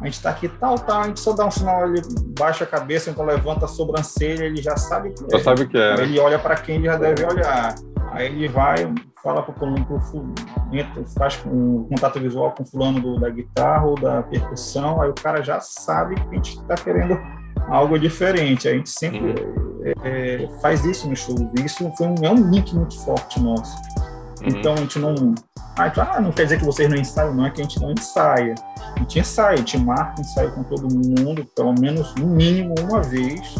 a 0.00 0.04
gente 0.04 0.14
está 0.14 0.30
aqui 0.30 0.48
tal, 0.48 0.76
tal, 0.76 1.02
a 1.02 1.06
gente 1.08 1.20
só 1.20 1.32
dá 1.32 1.44
um 1.44 1.50
sinal, 1.50 1.86
ele 1.86 2.00
baixa 2.38 2.64
a 2.64 2.66
cabeça, 2.66 3.10
então 3.10 3.24
levanta 3.24 3.66
a 3.66 3.68
sobrancelha, 3.68 4.44
ele 4.44 4.62
já 4.62 4.76
sabe 4.76 5.10
que 5.10 5.30
já 5.30 5.38
é. 5.38 5.42
sabe 5.42 5.66
que 5.66 5.76
é. 5.76 5.96
Né? 5.96 6.02
Ele 6.04 6.18
olha 6.18 6.38
para 6.38 6.56
quem 6.56 6.76
ele 6.76 6.86
já 6.86 6.96
deve 6.96 7.24
olhar. 7.24 7.74
Aí 8.12 8.26
ele 8.26 8.48
vai, 8.48 8.92
fala 9.22 9.42
para 9.42 9.52
o 9.52 10.00
fulano, 10.00 10.34
faz 11.16 11.38
um 11.46 11.84
contato 11.84 12.18
visual 12.18 12.52
com 12.52 12.62
o 12.62 12.66
fulano 12.66 13.00
do, 13.00 13.20
da 13.20 13.28
guitarra 13.28 13.86
ou 13.86 13.94
da 13.94 14.22
percussão, 14.22 15.00
aí 15.00 15.10
o 15.10 15.14
cara 15.14 15.42
já 15.42 15.60
sabe 15.60 16.14
que 16.14 16.28
a 16.28 16.34
gente 16.34 16.58
está 16.58 16.74
querendo 16.74 17.20
algo 17.68 17.98
diferente. 17.98 18.68
A 18.68 18.72
gente 18.72 18.90
sempre 18.90 19.20
uhum. 19.20 19.82
é, 20.02 20.48
faz 20.60 20.84
isso 20.84 21.08
no 21.08 21.16
show. 21.16 21.34
Isso 21.64 21.90
foi 21.96 22.06
um, 22.06 22.14
é 22.22 22.30
um 22.30 22.50
link 22.50 22.74
muito 22.74 22.98
forte 23.00 23.40
nosso. 23.40 23.76
Uhum. 24.42 24.48
Então 24.48 24.74
a 24.74 24.76
gente 24.76 24.98
não. 24.98 25.34
Ah, 25.76 26.20
não 26.20 26.32
quer 26.32 26.44
dizer 26.44 26.58
que 26.58 26.64
vocês 26.64 26.88
não 26.88 26.96
ensaiam, 26.96 27.34
não 27.34 27.46
é 27.46 27.50
que 27.50 27.60
a 27.60 27.64
gente 27.64 27.80
não 27.80 27.92
ensaia. 27.92 28.54
A 28.96 28.98
gente 28.98 29.18
ensaia, 29.18 29.54
a 29.54 29.56
gente 29.56 29.78
marca 29.78 30.20
ensaio 30.20 30.50
com 30.52 30.62
todo 30.62 30.82
mundo, 30.82 31.44
pelo 31.56 31.74
menos 31.78 32.14
no 32.16 32.26
mínimo 32.26 32.74
uma 32.80 33.02
vez. 33.02 33.54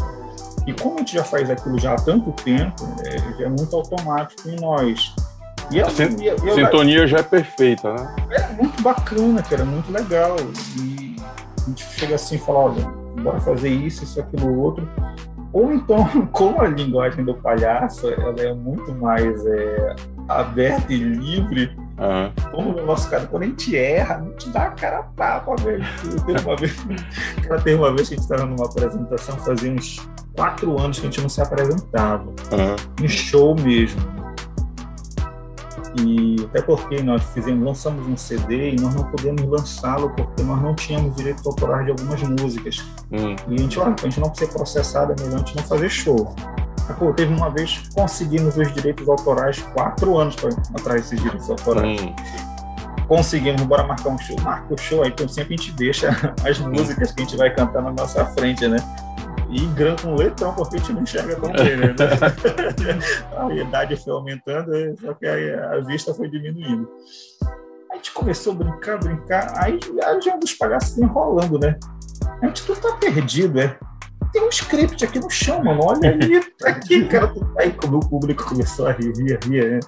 E 0.67 0.73
como 0.73 0.95
a 0.95 0.97
gente 0.99 1.13
já 1.13 1.23
faz 1.23 1.49
aquilo 1.49 1.79
já 1.79 1.93
há 1.93 1.95
tanto 1.95 2.31
tempo, 2.43 2.87
é, 3.05 3.43
é 3.43 3.49
muito 3.49 3.75
automático 3.75 4.47
em 4.47 4.59
nós. 4.59 5.15
E 5.71 5.81
a, 5.81 5.87
e 5.87 6.29
a, 6.29 6.35
e 6.35 6.49
a 6.49 6.53
sintonia 6.53 7.07
já 7.07 7.19
é 7.19 7.23
perfeita, 7.23 7.93
né? 7.93 8.15
É 8.29 8.47
muito 8.53 8.81
bacana, 8.83 9.41
cara, 9.41 9.63
muito 9.63 9.91
legal. 9.91 10.35
E 10.77 11.15
a 11.61 11.69
gente 11.69 11.83
chega 11.95 12.15
assim 12.15 12.35
e 12.35 12.39
fala, 12.39 12.59
olha, 12.59 12.83
bora 13.23 13.39
fazer 13.39 13.69
isso, 13.69 14.03
isso, 14.03 14.19
aquilo, 14.19 14.59
outro. 14.59 14.87
Ou 15.53 15.73
então, 15.73 16.05
como 16.31 16.61
a 16.61 16.67
linguagem 16.67 17.25
do 17.25 17.33
palhaço 17.35 18.09
ela 18.09 18.39
é 18.39 18.53
muito 18.53 18.93
mais 18.95 19.45
é, 19.45 19.95
aberta 20.27 20.93
e 20.93 20.97
livre, 20.97 21.75
Uhum. 22.01 22.51
Como 22.51 22.71
no 22.71 22.85
nosso 22.87 23.07
caso, 23.11 23.27
quando 23.27 23.43
a 23.43 23.45
gente 23.45 23.77
erra, 23.77 24.15
a 24.15 24.23
gente 24.23 24.49
dá 24.49 24.63
a 24.63 24.71
cara 24.71 24.99
a 24.99 25.03
tapa, 25.03 25.55
velho. 25.57 25.85
Teve 26.25 26.41
uma 26.41 26.55
vez, 26.55 26.75
teve 27.63 27.75
uma 27.75 27.93
vez 27.93 28.09
que 28.09 28.15
a 28.15 28.17
gente 28.17 28.23
estava 28.23 28.45
numa 28.45 28.65
apresentação, 28.65 29.37
fazia 29.37 29.71
uns 29.71 30.09
quatro 30.35 30.79
anos 30.79 30.99
que 30.99 31.05
a 31.05 31.09
gente 31.11 31.21
não 31.21 31.29
se 31.29 31.41
apresentava. 31.41 32.23
Uhum. 32.23 33.05
Em 33.05 33.07
show 33.07 33.55
mesmo. 33.55 34.01
E 35.99 36.35
até 36.45 36.61
porque 36.61 37.01
nós 37.01 37.23
fizemos, 37.33 37.65
lançamos 37.65 38.07
um 38.07 38.15
CD 38.15 38.71
e 38.71 38.75
nós 38.79 38.93
não 38.95 39.03
podemos 39.03 39.43
lançá-lo 39.43 40.09
porque 40.11 40.41
nós 40.43 40.61
não 40.61 40.73
tínhamos 40.73 41.15
direito 41.15 41.41
autorais 41.45 41.85
de 41.85 41.91
algumas 41.91 42.21
músicas. 42.23 42.83
Uhum. 43.11 43.35
E 43.49 43.55
a 43.55 43.57
gente, 43.57 43.79
olha, 43.79 43.95
a 43.99 44.03
gente 44.03 44.19
não 44.19 44.33
ser 44.33 44.47
processado, 44.47 45.13
é 45.13 45.23
melhor 45.23 45.35
a 45.35 45.37
gente 45.39 45.55
não 45.55 45.63
fazer 45.63 45.89
show. 45.89 46.33
Pô, 46.97 47.13
teve 47.13 47.33
uma 47.33 47.49
vez 47.49 47.83
conseguimos 47.93 48.57
os 48.57 48.73
direitos 48.73 49.07
autorais, 49.07 49.59
quatro 49.73 50.17
anos 50.17 50.35
para 50.35 50.49
atrás 50.49 51.01
desses 51.01 51.21
direitos 51.21 51.49
autorais. 51.49 52.01
Hum. 52.01 52.15
Conseguimos, 53.07 53.61
bora 53.63 53.83
marcar 53.83 54.09
um 54.09 54.17
show. 54.17 54.35
Marca 54.41 54.73
o 54.73 54.77
show, 54.77 55.03
aí 55.03 55.09
então 55.09 55.27
sempre 55.27 55.55
a 55.55 55.57
gente 55.57 55.71
deixa 55.73 56.09
as 56.47 56.59
hum. 56.59 56.69
músicas 56.69 57.11
que 57.11 57.21
a 57.21 57.25
gente 57.25 57.37
vai 57.37 57.53
cantar 57.53 57.81
na 57.81 57.91
nossa 57.91 58.25
frente, 58.27 58.67
né? 58.67 58.77
E 59.51 60.01
com 60.01 60.15
letrão, 60.15 60.53
porque 60.53 60.77
a 60.77 60.79
gente 60.79 60.93
não 60.93 61.01
enxerga 61.01 61.35
tão 61.35 61.51
bem, 61.51 61.75
né? 61.75 61.93
a 63.37 63.53
idade 63.53 63.97
foi 63.97 64.13
aumentando, 64.13 64.73
é, 64.73 64.95
só 64.95 65.13
que 65.13 65.27
a 65.27 65.79
vista 65.81 66.13
foi 66.13 66.29
diminuindo. 66.29 66.89
A 67.91 67.95
gente 67.95 68.13
começou 68.13 68.53
a 68.53 68.55
brincar, 68.55 68.97
brincar, 68.99 69.53
aí, 69.57 69.77
aí 70.05 70.21
já 70.21 70.39
os 70.41 70.53
palhaços 70.53 70.97
enrolando, 70.97 71.59
né? 71.59 71.77
A 72.41 72.47
gente, 72.47 72.65
tu 72.65 72.75
tá 72.75 72.93
perdido, 72.93 73.59
é? 73.59 73.77
tem 74.31 74.41
um 74.41 74.49
script 74.49 75.03
aqui 75.03 75.19
no 75.19 75.29
chão, 75.29 75.63
mano. 75.63 75.81
Olha 75.83 76.11
ali, 76.11 76.39
tá 76.57 76.69
aqui, 76.69 77.05
cara. 77.07 77.33
Aí 77.57 77.71
como 77.71 77.97
o 77.97 78.09
público 78.09 78.43
começou 78.45 78.87
a 78.87 78.93
rir, 78.93 79.11
rir, 79.15 79.39
rir, 79.43 79.71
né? 79.71 79.79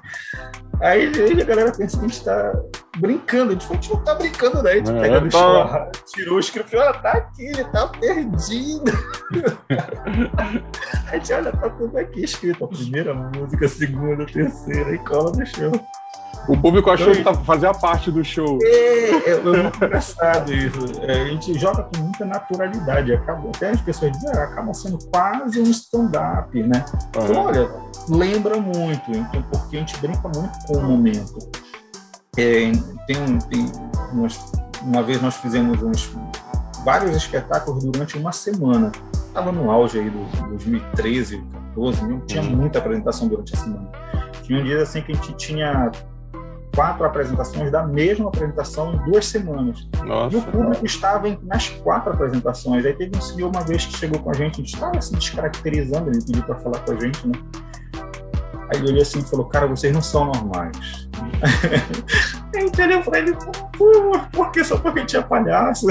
Aí, 0.81 1.07
aí 1.07 1.41
a 1.41 1.45
galera 1.45 1.71
pensa 1.71 1.97
que 1.97 2.05
a 2.05 2.07
gente 2.07 2.23
tá 2.23 2.53
brincando. 2.97 3.51
A 3.51 3.53
gente, 3.53 3.71
a 3.71 3.73
gente 3.73 3.89
não 3.91 4.03
tá 4.03 4.15
brincando, 4.15 4.63
né? 4.63 4.71
A 4.71 4.75
gente 4.75 4.91
é, 4.91 5.01
pega 5.01 5.21
no 5.21 5.29
tá... 5.29 5.37
chão, 5.37 5.91
tirou 6.13 6.35
o 6.35 6.39
script, 6.39 6.75
olha, 6.75 6.93
tá 6.93 7.11
aqui, 7.11 7.45
ele 7.45 7.63
tá 7.65 7.87
perdido. 7.87 8.91
a 11.07 11.17
gente, 11.17 11.33
olha, 11.33 11.51
tá 11.51 11.69
tudo 11.69 11.97
aqui 11.97 12.23
escrito. 12.23 12.65
A 12.65 12.67
primeira 12.67 13.13
música, 13.13 13.65
a 13.65 13.69
segunda, 13.69 14.23
a 14.23 14.25
terceira, 14.25 14.93
e 14.93 14.97
cola 14.99 15.31
no 15.31 15.45
chão. 15.45 15.71
O 16.47 16.57
público 16.57 16.89
achou 16.89 17.11
então, 17.13 17.35
que 17.35 17.45
fazia 17.45 17.73
parte 17.73 18.11
do 18.11 18.23
show. 18.23 18.59
É, 18.61 19.31
é, 19.31 19.41
muito 19.41 19.77
engraçado 19.77 20.53
isso. 20.53 21.01
É, 21.01 21.21
a 21.21 21.25
gente 21.25 21.57
joga 21.57 21.83
com 21.83 22.01
muita 22.01 22.25
naturalidade. 22.25 23.13
Acaba, 23.13 23.49
até 23.49 23.69
as 23.69 23.81
pessoas 23.81 24.11
dizem, 24.11 24.29
ah, 24.35 24.43
acaba 24.43 24.73
sendo 24.73 24.97
quase 25.09 25.61
um 25.61 25.69
stand-up, 25.69 26.61
né? 26.61 26.83
Uhum. 27.15 27.25
Então, 27.25 27.45
olha, 27.45 27.71
lembra 28.09 28.59
muito, 28.59 29.11
então, 29.11 29.41
porque 29.43 29.77
a 29.77 29.79
gente 29.79 29.97
brinca 29.97 30.29
muito 30.35 30.57
com 30.67 30.77
o 30.77 30.83
momento. 30.83 31.39
É, 32.37 32.71
tem, 33.07 33.37
tem 33.49 33.71
umas, 34.11 34.51
uma 34.81 35.01
vez 35.01 35.21
nós 35.21 35.37
fizemos 35.37 35.81
uns, 35.81 36.13
vários 36.83 37.15
espetáculos 37.15 37.85
durante 37.85 38.17
uma 38.17 38.31
semana. 38.31 38.91
Estava 39.27 39.51
no 39.51 39.71
auge 39.71 39.99
aí 39.99 40.09
do 40.09 40.47
2013, 40.49 41.37
2014, 41.75 42.07
não 42.07 42.19
tinha 42.21 42.43
uhum. 42.43 42.55
muita 42.55 42.79
apresentação 42.79 43.27
durante 43.27 43.53
a 43.55 43.57
semana. 43.57 43.89
Tinha 44.43 44.59
um 44.59 44.63
dia 44.63 44.81
assim 44.81 45.01
que 45.01 45.11
a 45.11 45.15
gente 45.15 45.33
tinha 45.33 45.91
quatro 46.75 47.05
apresentações 47.05 47.71
da 47.71 47.83
mesma 47.85 48.27
apresentação 48.27 48.93
em 48.93 49.11
duas 49.11 49.25
semanas. 49.25 49.87
Nossa, 50.05 50.35
e 50.35 50.39
o 50.39 50.43
público 50.43 50.85
estava 50.85 51.29
em, 51.29 51.39
nas 51.43 51.69
quatro 51.69 52.11
apresentações. 52.13 52.85
Aí 52.85 52.93
teve 52.93 53.17
um 53.17 53.21
senhor 53.21 53.49
uma 53.49 53.61
vez 53.61 53.85
que 53.85 53.97
chegou 53.97 54.19
com 54.19 54.31
a 54.31 54.33
gente, 54.33 54.53
a 54.53 54.57
gente 54.57 54.73
estava 54.73 55.01
se 55.01 55.13
descaracterizando, 55.13 56.09
ele 56.09 56.23
pediu 56.23 56.43
para 56.43 56.55
falar 56.55 56.79
com 56.79 56.91
a 56.91 56.99
gente, 56.99 57.27
né? 57.27 57.33
Aí 58.73 58.79
ele 58.79 58.91
olhou 58.91 59.01
assim 59.01 59.19
e 59.19 59.23
falou, 59.23 59.45
cara, 59.45 59.67
vocês 59.67 59.93
não 59.93 60.01
são 60.01 60.25
normais. 60.25 61.07
a 62.55 62.59
gente 62.59 62.81
olhou 62.81 63.03
para 63.03 63.19
ele, 63.19 63.35
por 64.31 64.51
que 64.51 64.63
só 64.63 64.77
porque 64.77 65.05
tinha 65.05 65.21
palhaço? 65.21 65.87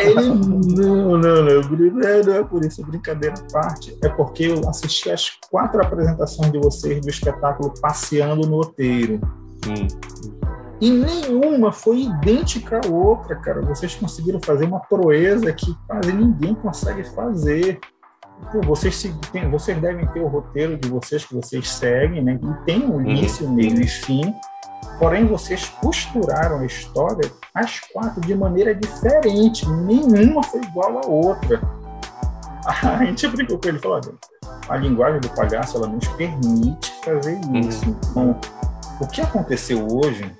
Ele, 0.00 0.14
não, 0.14 1.18
não, 1.18 1.18
não, 1.18 1.42
não 1.42 2.34
é 2.34 2.44
por 2.44 2.64
isso, 2.64 2.84
brincadeira 2.84 3.34
à 3.38 3.52
parte. 3.52 3.96
É 4.02 4.08
porque 4.08 4.44
eu 4.44 4.68
assisti 4.68 5.10
as 5.10 5.30
quatro 5.50 5.80
apresentações 5.80 6.50
de 6.50 6.58
vocês 6.58 7.00
do 7.00 7.08
espetáculo 7.08 7.72
Passeando 7.80 8.46
no 8.46 8.60
Oteiro. 8.60 9.20
Hum. 9.66 9.86
E 10.80 10.90
nenhuma 10.90 11.70
foi 11.70 12.02
idêntica 12.02 12.80
à 12.84 12.88
outra, 12.90 13.36
cara. 13.36 13.62
Vocês 13.62 13.94
conseguiram 13.94 14.40
fazer 14.44 14.64
uma 14.64 14.80
proeza 14.80 15.52
que 15.52 15.72
quase 15.86 16.12
ninguém 16.12 16.56
consegue 16.56 17.04
fazer. 17.04 17.78
Pô, 18.50 18.60
vocês, 18.62 18.96
se, 18.96 19.14
tem, 19.30 19.48
vocês 19.48 19.80
devem 19.80 20.04
ter 20.08 20.18
o 20.20 20.26
roteiro 20.26 20.76
de 20.76 20.88
vocês 20.88 21.24
que 21.24 21.32
vocês 21.36 21.68
seguem, 21.68 22.24
né? 22.24 22.36
E 22.42 22.64
tem 22.64 22.84
um 22.84 23.00
início, 23.00 23.48
meio 23.48 23.80
e 23.80 23.86
fim. 23.86 24.34
Porém, 25.02 25.26
vocês 25.26 25.68
costuraram 25.80 26.60
a 26.60 26.64
história, 26.64 27.28
as 27.52 27.80
quatro, 27.92 28.20
de 28.20 28.36
maneira 28.36 28.72
diferente. 28.72 29.68
Nenhuma 29.68 30.44
foi 30.44 30.60
igual 30.60 30.96
à 30.98 31.06
outra. 31.08 31.60
A 32.64 33.04
gente 33.04 33.26
brincou 33.26 33.58
com 33.58 33.68
ele, 33.68 33.80
falou, 33.80 34.00
a 34.68 34.76
linguagem 34.76 35.20
do 35.20 35.28
palhaço, 35.30 35.76
ela 35.76 35.88
nos 35.88 36.06
permite 36.06 36.92
fazer 37.04 37.36
isso. 37.52 37.84
Uhum. 37.84 37.96
Então, 38.10 38.40
o 39.00 39.06
que 39.08 39.20
aconteceu 39.20 39.84
hoje 39.90 40.32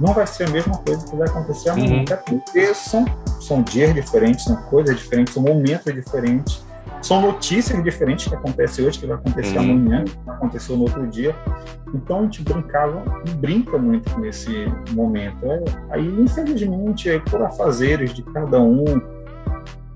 não 0.00 0.12
vai 0.12 0.26
ser 0.26 0.48
a 0.48 0.50
mesma 0.50 0.76
coisa 0.78 1.06
que 1.06 1.14
vai 1.14 1.28
acontecer 1.28 1.68
amanhã, 1.68 2.00
uhum. 2.00 2.16
porque 2.40 2.74
são, 2.74 3.04
são 3.40 3.62
dias 3.62 3.94
diferentes, 3.94 4.46
são 4.46 4.56
coisas 4.62 4.98
diferentes, 4.98 5.32
são 5.32 5.44
momentos 5.44 5.94
diferentes. 5.94 6.65
São 7.06 7.20
notícias 7.20 7.84
diferentes 7.84 8.26
que 8.26 8.34
acontecem 8.34 8.84
hoje, 8.84 8.98
que 8.98 9.06
vai 9.06 9.16
acontecer 9.16 9.56
uhum. 9.58 9.74
amanhã, 9.74 10.04
que 10.04 10.28
aconteceu 10.28 10.76
no 10.76 10.82
outro 10.82 11.06
dia. 11.06 11.36
Então 11.94 12.18
a 12.18 12.22
gente 12.22 12.42
brincava 12.42 13.00
e 13.24 13.30
brinca 13.30 13.78
muito 13.78 14.18
nesse 14.18 14.50
momento. 14.90 15.46
É, 15.46 15.62
aí, 15.90 16.04
infelizmente, 16.04 17.08
é 17.08 17.20
por 17.20 17.40
afazeres 17.42 18.12
de 18.12 18.24
cada 18.24 18.60
um, 18.60 18.84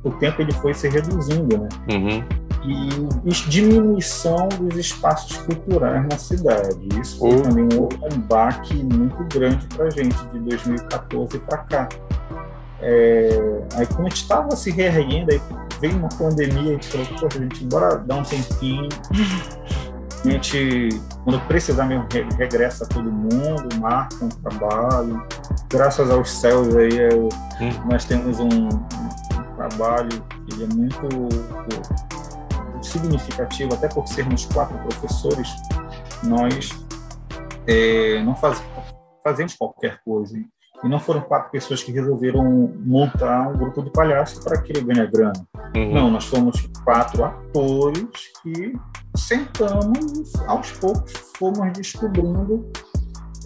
o 0.05 0.11
tempo 0.21 0.41
ele 0.41 0.53
foi 0.53 0.73
se 0.73 0.89
reduzindo, 0.89 1.59
né? 1.59 1.69
Uhum. 1.91 2.25
E 2.63 3.49
diminuição 3.49 4.49
dos 4.61 4.77
espaços 4.77 5.37
culturais 5.39 6.07
na 6.07 6.17
cidade. 6.17 6.79
Isso 7.01 7.19
foi 7.19 7.31
uhum. 7.31 7.43
também 7.43 7.69
um 7.75 8.21
baque 8.21 8.85
muito 8.85 9.25
grande 9.37 9.67
para 9.75 9.87
a 9.87 9.91
gente 9.91 10.17
de 10.29 10.39
2014 10.39 11.39
para 11.41 11.59
cá. 11.59 11.89
É, 12.83 13.29
aí 13.75 13.87
quando 13.87 14.07
a 14.07 14.09
gente 14.09 14.23
estava 14.23 14.57
se 14.57 14.71
reerguendo, 14.71 15.33
aí 15.33 15.41
veio 15.81 15.97
uma 15.97 16.09
pandemia, 16.09 16.71
a 16.71 16.73
gente 16.75 16.89
falou, 16.89 17.07
poxa, 17.07 17.39
a 17.39 17.43
gente 17.43 17.65
bora 17.65 17.97
dar 17.99 18.17
um 18.17 18.23
tempinho. 18.23 18.89
A 20.23 20.29
gente, 20.29 20.89
quando 21.25 21.41
precisar 21.47 21.87
mesmo, 21.87 22.07
regressa 22.37 22.87
todo 22.87 23.11
mundo, 23.11 23.69
marca 23.81 24.23
um 24.23 24.29
trabalho. 24.29 25.27
Graças 25.71 26.11
aos 26.11 26.31
céus 26.31 26.77
aí, 26.77 26.99
é 26.99 27.15
hum. 27.15 27.89
nós 27.91 28.05
temos 28.05 28.39
um, 28.39 28.69
um 28.69 29.57
trabalho 29.57 30.23
que 30.47 30.63
é 30.63 30.67
muito 30.67 31.09
significativo, 32.83 33.75
até 33.75 33.89
por 33.89 34.07
sermos 34.09 34.45
quatro 34.47 34.77
professores, 34.79 35.49
nós 36.23 36.71
é, 37.67 38.23
não 38.23 38.35
faz, 38.35 38.63
fazemos 39.23 39.55
qualquer 39.55 40.01
coisa. 40.05 40.37
E 40.83 40.89
não 40.89 40.99
foram 40.99 41.21
quatro 41.21 41.51
pessoas 41.51 41.83
que 41.83 41.93
resolveram 41.93 42.43
montar 42.85 43.49
um 43.49 43.59
grupo 43.59 43.83
de 43.83 43.91
palhaços 43.91 44.43
para 44.43 44.61
querer 44.63 44.83
ganhar 44.83 45.07
grana. 45.07 45.33
Uhum. 45.77 45.93
Não, 45.93 46.11
nós 46.11 46.25
fomos 46.25 46.69
quatro 46.85 47.23
atores 47.25 48.09
que 48.43 48.75
sentamos 49.15 50.33
e 50.35 50.45
aos 50.47 50.73
poucos 50.73 51.13
fomos 51.37 51.73
descobrindo 51.73 52.67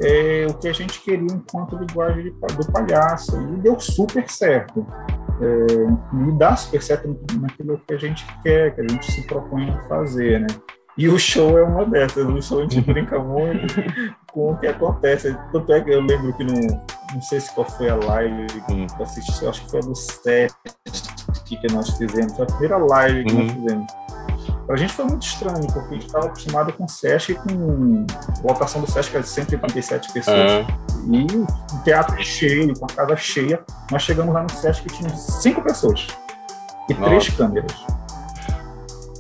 é, 0.01 0.47
o 0.49 0.55
que 0.55 0.69
a 0.69 0.73
gente 0.73 1.01
queria 1.01 1.27
enquanto 1.33 1.77
linguagem 1.77 2.33
do 2.33 2.73
palhaço. 2.73 3.41
E 3.41 3.57
deu 3.57 3.79
super 3.81 4.29
certo. 4.31 4.87
É, 5.41 6.29
e 6.29 6.39
dá 6.39 6.55
super 6.55 6.83
certo 6.83 7.17
naquilo 7.41 7.81
que 7.87 7.95
a 7.95 7.99
gente 7.99 8.25
quer, 8.43 8.75
que 8.75 8.81
a 8.81 8.89
gente 8.89 9.11
se 9.11 9.27
propõe 9.27 9.69
a 9.71 9.81
fazer, 9.89 10.41
né? 10.41 10.47
E 10.97 11.09
o 11.09 11.19
show 11.19 11.59
é 11.59 11.63
uma 11.65 11.85
dessas. 11.85 12.25
O 12.25 12.41
show 12.41 12.61
a 12.61 12.63
gente 12.63 12.81
brinca 12.81 13.19
muito 13.19 13.75
com 14.33 14.53
o 14.53 14.59
que 14.59 14.69
acontece. 14.69 15.37
Tanto 15.53 15.73
é 15.73 15.81
que 15.81 15.91
eu 15.91 16.01
lembro 16.01 16.33
que 16.37 16.45
no, 16.45 16.55
não 17.15 17.23
sei 17.23 17.41
se 17.41 17.51
qual 17.53 17.69
foi 17.69 17.89
a 17.89 17.95
live 17.95 18.47
que 18.47 18.87
eu 18.99 19.03
assisti, 19.03 19.47
acho 19.47 19.65
que 19.65 19.71
foi 19.71 19.81
a 19.81 19.83
do 19.83 19.95
set 19.95 20.53
que 21.45 21.73
nós 21.73 21.91
fizemos, 21.91 22.41
a 22.41 22.47
primeira 22.47 22.77
live 22.79 23.25
que 23.25 23.33
uhum. 23.33 23.43
nós 23.45 23.53
fizemos. 23.53 23.93
Para 24.67 24.75
a 24.75 24.79
gente 24.79 24.93
foi 24.95 25.05
muito 25.05 25.23
estranho, 25.23 25.67
porque 25.67 25.79
a 25.79 25.93
gente 25.93 26.07
estava 26.07 26.27
acostumado 26.27 26.73
com 26.73 26.85
o 26.85 26.89
SESC 26.89 27.35
com 27.35 28.07
lotação 28.43 28.81
do 28.81 28.91
SESC 28.91 29.21
de 29.21 29.29
137 29.29 30.13
pessoas. 30.13 30.67
Uhum. 31.05 31.15
E 31.15 31.27
o 31.37 31.83
teatro 31.85 32.23
cheio, 32.23 32.79
com 32.79 32.87
a 32.87 32.89
casa 32.89 33.17
cheia. 33.17 33.63
Nós 33.91 34.03
chegamos 34.03 34.35
lá 34.35 34.43
no 34.43 34.51
SESC 34.51 34.87
e 34.87 34.91
tinha 34.91 35.11
cinco 35.11 35.63
pessoas 35.63 36.07
e 36.89 36.95
Nossa. 36.95 37.07
três 37.07 37.29
câmeras. 37.29 37.87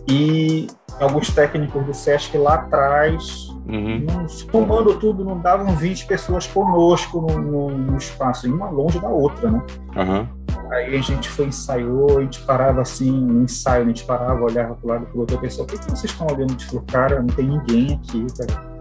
E 0.08 0.66
alguns 0.98 1.30
técnicos 1.30 1.84
do 1.84 1.92
SESC 1.92 2.38
lá 2.38 2.54
atrás, 2.54 3.43
uhum. 3.68 4.28
somando 4.28 4.94
tudo, 4.98 5.24
não 5.24 5.38
davam 5.38 5.74
20 5.74 6.06
pessoas 6.06 6.46
conosco 6.46 7.20
no, 7.20 7.40
no, 7.40 7.70
no, 7.70 7.96
espaço, 7.96 8.52
uma 8.52 8.68
longe 8.68 8.98
da 8.98 9.08
outra, 9.08 9.50
né? 9.50 9.62
Uhum. 9.96 10.28
Aí 10.70 10.96
a 10.96 11.00
gente 11.00 11.28
foi, 11.28 11.46
ensaiou, 11.46 12.18
a 12.18 12.22
gente 12.22 12.40
parava 12.42 12.82
assim, 12.82 13.10
no 13.10 13.42
ensaio, 13.42 13.84
a 13.84 13.86
gente 13.86 14.04
parava, 14.04 14.42
olhava 14.42 14.74
para 14.74 14.86
o 14.86 14.88
lado 14.88 15.06
para 15.06 15.20
outra 15.20 15.38
pessoa, 15.38 15.66
por 15.66 15.78
que 15.78 15.90
vocês 15.90 16.12
estão 16.12 16.26
olhando? 16.26 16.54
A 16.54 16.66
falou, 16.66 16.84
cara, 16.86 17.20
não 17.20 17.28
tem 17.28 17.46
ninguém 17.46 17.94
aqui, 17.94 18.26
cara. 18.38 18.74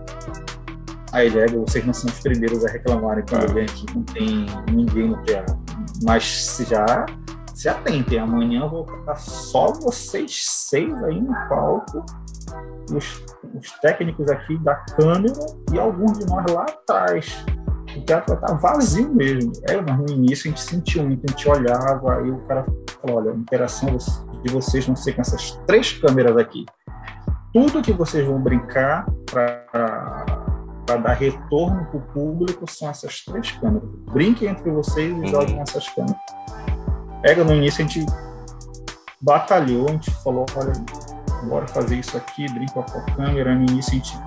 Aí 1.12 1.28
ele 1.28 1.40
é, 1.40 1.48
vocês 1.48 1.86
não 1.86 1.94
são 1.94 2.10
os 2.10 2.20
primeiros 2.20 2.66
a 2.66 2.72
reclamarem 2.72 3.24
quando 3.30 3.44
eu 3.44 3.54
venho 3.54 3.70
aqui, 3.70 3.86
não 3.94 4.04
tem 4.04 4.46
ninguém 4.72 5.10
no 5.10 5.22
teatro. 5.24 5.56
Mas 6.04 6.24
se 6.24 6.66
já 6.66 7.06
se 7.54 7.70
atentem, 7.70 8.18
amanhã 8.18 8.62
eu 8.62 8.70
vou 8.70 9.00
estar 9.00 9.16
só 9.16 9.72
vocês 9.74 10.44
seis 10.44 10.92
aí 11.04 11.22
no 11.22 11.34
palco, 11.48 12.04
os, 12.92 13.24
os 13.54 13.72
técnicos 13.82 14.30
aqui 14.30 14.58
da 14.60 14.76
câmera 14.76 15.34
e 15.72 15.80
alguns 15.80 16.20
de 16.20 16.26
nós 16.26 16.46
lá 16.52 16.64
atrás. 16.64 17.46
O 17.96 18.02
teatro 18.02 18.34
estar 18.34 18.54
vazio 18.56 19.14
mesmo. 19.14 19.52
É, 19.70 19.80
mas 19.80 19.98
no 19.98 20.10
início 20.10 20.48
a 20.48 20.50
gente 20.50 20.62
sentiu 20.62 21.04
muito, 21.04 21.24
a 21.28 21.32
gente 21.32 21.50
olhava, 21.50 22.16
aí 22.16 22.32
o 22.32 22.40
cara 22.48 22.66
falou: 23.02 23.18
olha, 23.18 23.32
a 23.32 23.36
interação 23.36 23.96
de 24.44 24.52
vocês 24.52 24.86
vão 24.86 24.96
ser 24.96 25.14
com 25.14 25.22
essas 25.22 25.52
três 25.68 25.94
câmeras 25.94 26.36
aqui. 26.38 26.66
Tudo 27.54 27.84
que 27.84 27.94
vocês 27.94 28.26
vão 28.26 28.42
brincar 28.42 29.06
para 29.30 30.26
dar 30.98 31.14
retorno 31.14 31.86
para 31.86 31.98
o 31.98 32.02
público 32.02 32.70
são 32.70 32.90
essas 32.90 33.24
três 33.24 33.52
câmeras. 33.52 33.88
Brinquem 34.12 34.50
entre 34.50 34.72
vocês 34.72 35.16
e 35.22 35.28
joguem 35.28 35.60
essas 35.60 35.88
câmeras 35.90 36.18
pega 37.24 37.42
no 37.46 37.56
início, 37.56 37.84
a 37.84 37.88
gente 37.88 38.06
batalhou, 39.22 39.88
a 39.88 39.92
gente 39.94 40.12
falou, 40.16 40.46
olha, 40.58 40.74
bora 41.44 41.68
fazer 41.68 41.98
isso 41.98 42.18
aqui, 42.18 42.52
brinca 42.52 42.82
com 42.82 43.00
a 43.00 43.02
câmera. 43.16 43.56
No 43.56 43.64
início 43.64 43.92
a 43.92 43.96
gente 43.96 44.18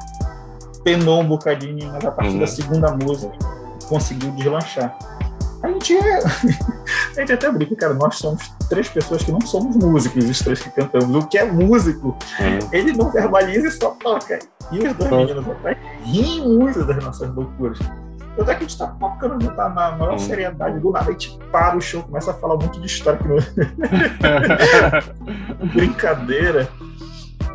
penou 0.84 1.20
um 1.20 1.26
bocadinho, 1.26 1.90
mas 1.93 2.05
a 2.05 2.10
partir 2.10 2.34
uhum. 2.34 2.40
da 2.40 2.47
segunda 2.47 2.90
música 2.93 3.32
conseguiu 3.88 4.30
deslanchar. 4.32 4.97
A 5.62 5.68
gente, 5.68 5.97
é... 5.97 6.18
a 7.16 7.20
gente 7.20 7.32
até 7.32 7.51
brinca, 7.51 7.74
cara, 7.74 7.94
nós 7.94 8.16
somos 8.16 8.52
três 8.68 8.88
pessoas 8.88 9.22
que 9.22 9.32
não 9.32 9.40
somos 9.40 9.74
músicos, 9.76 10.28
os 10.28 10.38
três 10.38 10.62
que 10.62 10.70
cantamos. 10.70 11.24
O 11.24 11.26
que 11.26 11.38
é 11.38 11.44
músico, 11.44 12.16
uhum. 12.38 12.68
ele 12.72 12.93
não 12.93 13.10
verbaliza 13.10 13.68
e 13.68 13.70
só 13.70 13.90
toca. 13.90 14.38
E 14.70 14.78
os 14.78 14.94
dois 14.94 15.10
meninos 15.10 15.48
atrás 15.48 15.76
riem 16.02 16.48
muito 16.48 16.84
das 16.84 17.02
nossas 17.02 17.34
loucuras. 17.34 17.78
Até 18.38 18.55
que 18.55 18.64
a 18.64 18.68
gente 18.68 18.76
tá 18.76 18.88
tocando, 18.88 19.51
tá 19.56 19.70
na 19.70 19.93
maior 19.93 20.14
hum. 20.14 20.18
seriedade, 20.18 20.78
do 20.78 20.93
nada 20.93 21.09
a 21.09 21.12
gente 21.12 21.38
para 21.51 21.74
o 21.74 21.80
show, 21.80 22.02
começa 22.02 22.32
a 22.32 22.34
falar 22.34 22.56
um 22.56 22.59
monte 22.59 22.78
de 22.80 22.86
história 22.86 23.18
que 23.18 23.26
não... 23.26 23.38
brincadeira. 25.72 26.68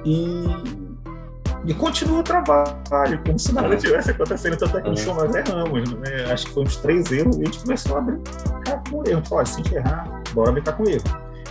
E, 0.05 0.45
e 1.65 1.73
continua 1.73 2.19
o 2.19 2.23
trabalho, 2.23 3.21
como 3.25 3.37
se 3.37 3.53
nada 3.53 3.75
tivesse 3.77 4.11
acontecendo. 4.11 4.57
Tanto 4.57 4.77
é 4.77 4.81
que 4.81 4.89
no 4.89 4.97
show 4.97 5.13
nós 5.13 5.33
erramos, 5.35 5.93
né? 5.93 6.31
acho 6.31 6.47
que 6.47 6.53
foi 6.53 6.63
uns 6.63 6.77
três 6.77 7.11
erros, 7.11 7.37
e 7.37 7.41
a 7.41 7.45
gente 7.45 7.59
começou 7.59 7.97
a 7.97 8.01
brincar 8.01 8.83
com 8.89 8.97
o 8.99 9.09
erro. 9.09 9.23
Falou, 9.25 9.45
se 9.45 9.53
a 9.53 9.63
gente 9.63 9.75
errar, 9.75 10.21
bora 10.33 10.51
brincar 10.51 10.73
com 10.73 10.83
o 10.83 10.89
erro. 10.89 11.03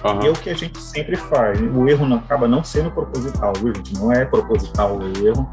Uhum. 0.04 0.22
E 0.22 0.26
é 0.26 0.30
o 0.30 0.32
que 0.32 0.50
a 0.50 0.54
gente 0.54 0.80
sempre 0.80 1.16
faz. 1.16 1.60
O 1.60 1.88
erro 1.88 2.06
não, 2.06 2.16
acaba 2.16 2.48
não 2.48 2.64
sendo 2.64 2.90
proposital, 2.90 3.52
viu, 3.60 3.74
gente? 3.74 3.94
Não 3.98 4.12
é 4.12 4.24
proposital 4.24 4.96
o 4.96 5.26
erro. 5.26 5.48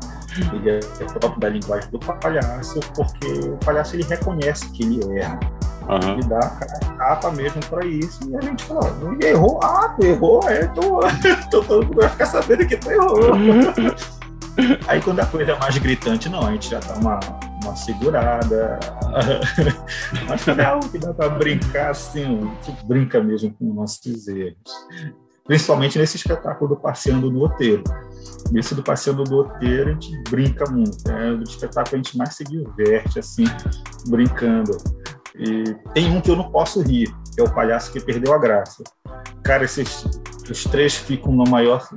Ele 0.53 0.69
é 0.69 0.79
próprio 1.19 1.39
da 1.39 1.49
linguagem 1.49 1.89
do 1.89 1.99
palhaço, 1.99 2.79
porque 2.95 3.27
o 3.49 3.57
palhaço 3.57 3.95
ele 3.95 4.03
reconhece 4.03 4.69
que 4.71 4.83
ele 4.83 5.19
erra. 5.19 5.39
Uhum. 5.89 6.19
Dá 6.27 6.39
capa 6.97 7.31
mesmo 7.31 7.61
para 7.69 7.85
isso. 7.85 8.19
E 8.29 8.35
a 8.35 8.41
gente 8.41 8.63
fala, 8.65 8.93
errou? 9.21 9.59
Ah, 9.63 9.95
tu 9.97 10.05
errou? 10.05 10.49
É, 10.49 10.67
tô, 10.67 10.99
tô, 11.49 11.63
todo 11.63 11.85
mundo 11.85 12.01
vai 12.01 12.09
ficar 12.09 12.25
sabendo 12.25 12.67
que 12.67 12.77
tu 12.77 12.91
errou. 12.91 13.31
Aí 14.87 14.99
quando 15.01 15.19
a 15.19 15.25
coisa 15.25 15.51
é 15.51 15.59
mais 15.59 15.77
gritante, 15.77 16.29
não, 16.29 16.45
a 16.45 16.51
gente 16.51 16.69
já 16.69 16.79
dá 16.79 16.95
uma, 16.95 17.19
uma 17.63 17.75
segurada. 17.75 18.79
Mas 20.27 20.43
quando 20.43 20.59
é 20.59 20.65
algo 20.65 20.89
que 20.89 20.97
dá 20.97 21.13
para 21.13 21.29
brincar 21.29 21.91
assim, 21.91 22.23
a 22.23 22.65
gente 22.65 22.85
brinca 22.85 23.21
mesmo 23.21 23.53
com 23.53 23.73
nossos 23.73 24.27
erros. 24.27 24.57
Principalmente 25.45 25.97
nesse 25.97 26.17
espetáculo 26.17 26.75
do 26.75 26.81
Passeando 26.81 27.29
do 27.29 27.41
Oteiro. 27.43 27.83
Nesse 28.51 28.75
do 28.75 28.83
Passeando 28.83 29.23
do 29.23 29.37
Oteiro 29.37 29.91
a 29.91 29.93
gente 29.93 30.23
brinca 30.29 30.69
muito. 30.69 31.09
É 31.09 31.31
o 31.31 31.43
espetáculo 31.43 31.95
a 31.95 31.97
gente 31.97 32.17
mais 32.17 32.35
se 32.35 32.43
diverte, 32.43 33.19
assim, 33.19 33.45
brincando. 34.09 34.75
E 35.39 35.75
tem 35.93 36.11
um 36.11 36.19
que 36.19 36.31
eu 36.31 36.35
não 36.35 36.49
posso 36.49 36.81
rir, 36.81 37.13
que 37.33 37.41
é 37.41 37.43
o 37.43 37.53
palhaço 37.53 37.91
que 37.91 37.99
perdeu 37.99 38.33
a 38.33 38.37
graça. 38.37 38.83
Cara, 39.43 39.63
esses 39.63 40.05
os 40.49 40.63
três 40.63 40.95
ficam 40.95 41.31
no 41.31 41.43
maior 41.43 41.87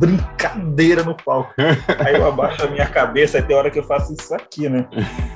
brincadeira 0.00 1.04
no 1.04 1.14
palco. 1.14 1.52
Aí 1.98 2.14
eu 2.14 2.26
abaixo 2.26 2.64
a 2.64 2.68
minha 2.68 2.86
cabeça, 2.86 3.36
aí 3.36 3.42
tem 3.42 3.54
hora 3.54 3.70
que 3.70 3.78
eu 3.78 3.84
faço 3.84 4.14
isso 4.18 4.34
aqui, 4.34 4.68
né? 4.68 4.88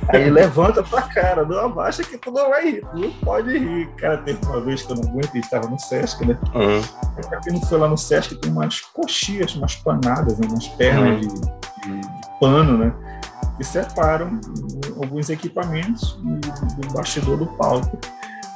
Aí 0.09 0.31
levanta 0.31 0.83
pra 0.83 1.03
cara, 1.03 1.45
não 1.45 1.59
abaixa 1.59 2.03
que 2.03 2.17
tu 2.17 2.31
não 2.31 2.49
vai 2.49 2.65
rir, 2.65 2.87
tu 2.91 2.99
não 2.99 3.11
pode 3.11 3.57
rir. 3.57 3.87
Cara, 3.97 4.17
teve 4.19 4.39
uma 4.47 4.61
vez 4.63 4.83
que 4.83 4.93
eu 4.93 4.97
não 4.97 5.11
aguento, 5.11 5.37
estava 5.37 5.69
no 5.69 5.79
Sesc, 5.79 6.25
né? 6.25 6.39
Uhum. 6.55 6.81
Aí, 7.17 7.29
pra 7.29 7.41
quem 7.41 7.53
não 7.53 7.61
foi 7.61 7.79
lá 7.79 7.89
no 7.89 7.99
Sesc, 7.99 8.35
tem 8.37 8.51
umas 8.51 8.81
coxias, 8.81 9.55
umas 9.55 9.77
panadas, 9.77 10.39
né? 10.39 10.49
umas 10.51 10.67
pernas 10.69 11.11
uhum. 11.11 11.21
de, 11.21 11.29
de, 11.29 12.01
de 12.01 12.41
pano, 12.41 12.79
né? 12.79 12.95
Que 13.57 13.65
separam 13.65 14.41
alguns 15.01 15.31
equipamentos 15.31 16.19
do 16.23 16.93
bastidor 16.93 17.37
do 17.39 17.47
palco. 17.47 17.99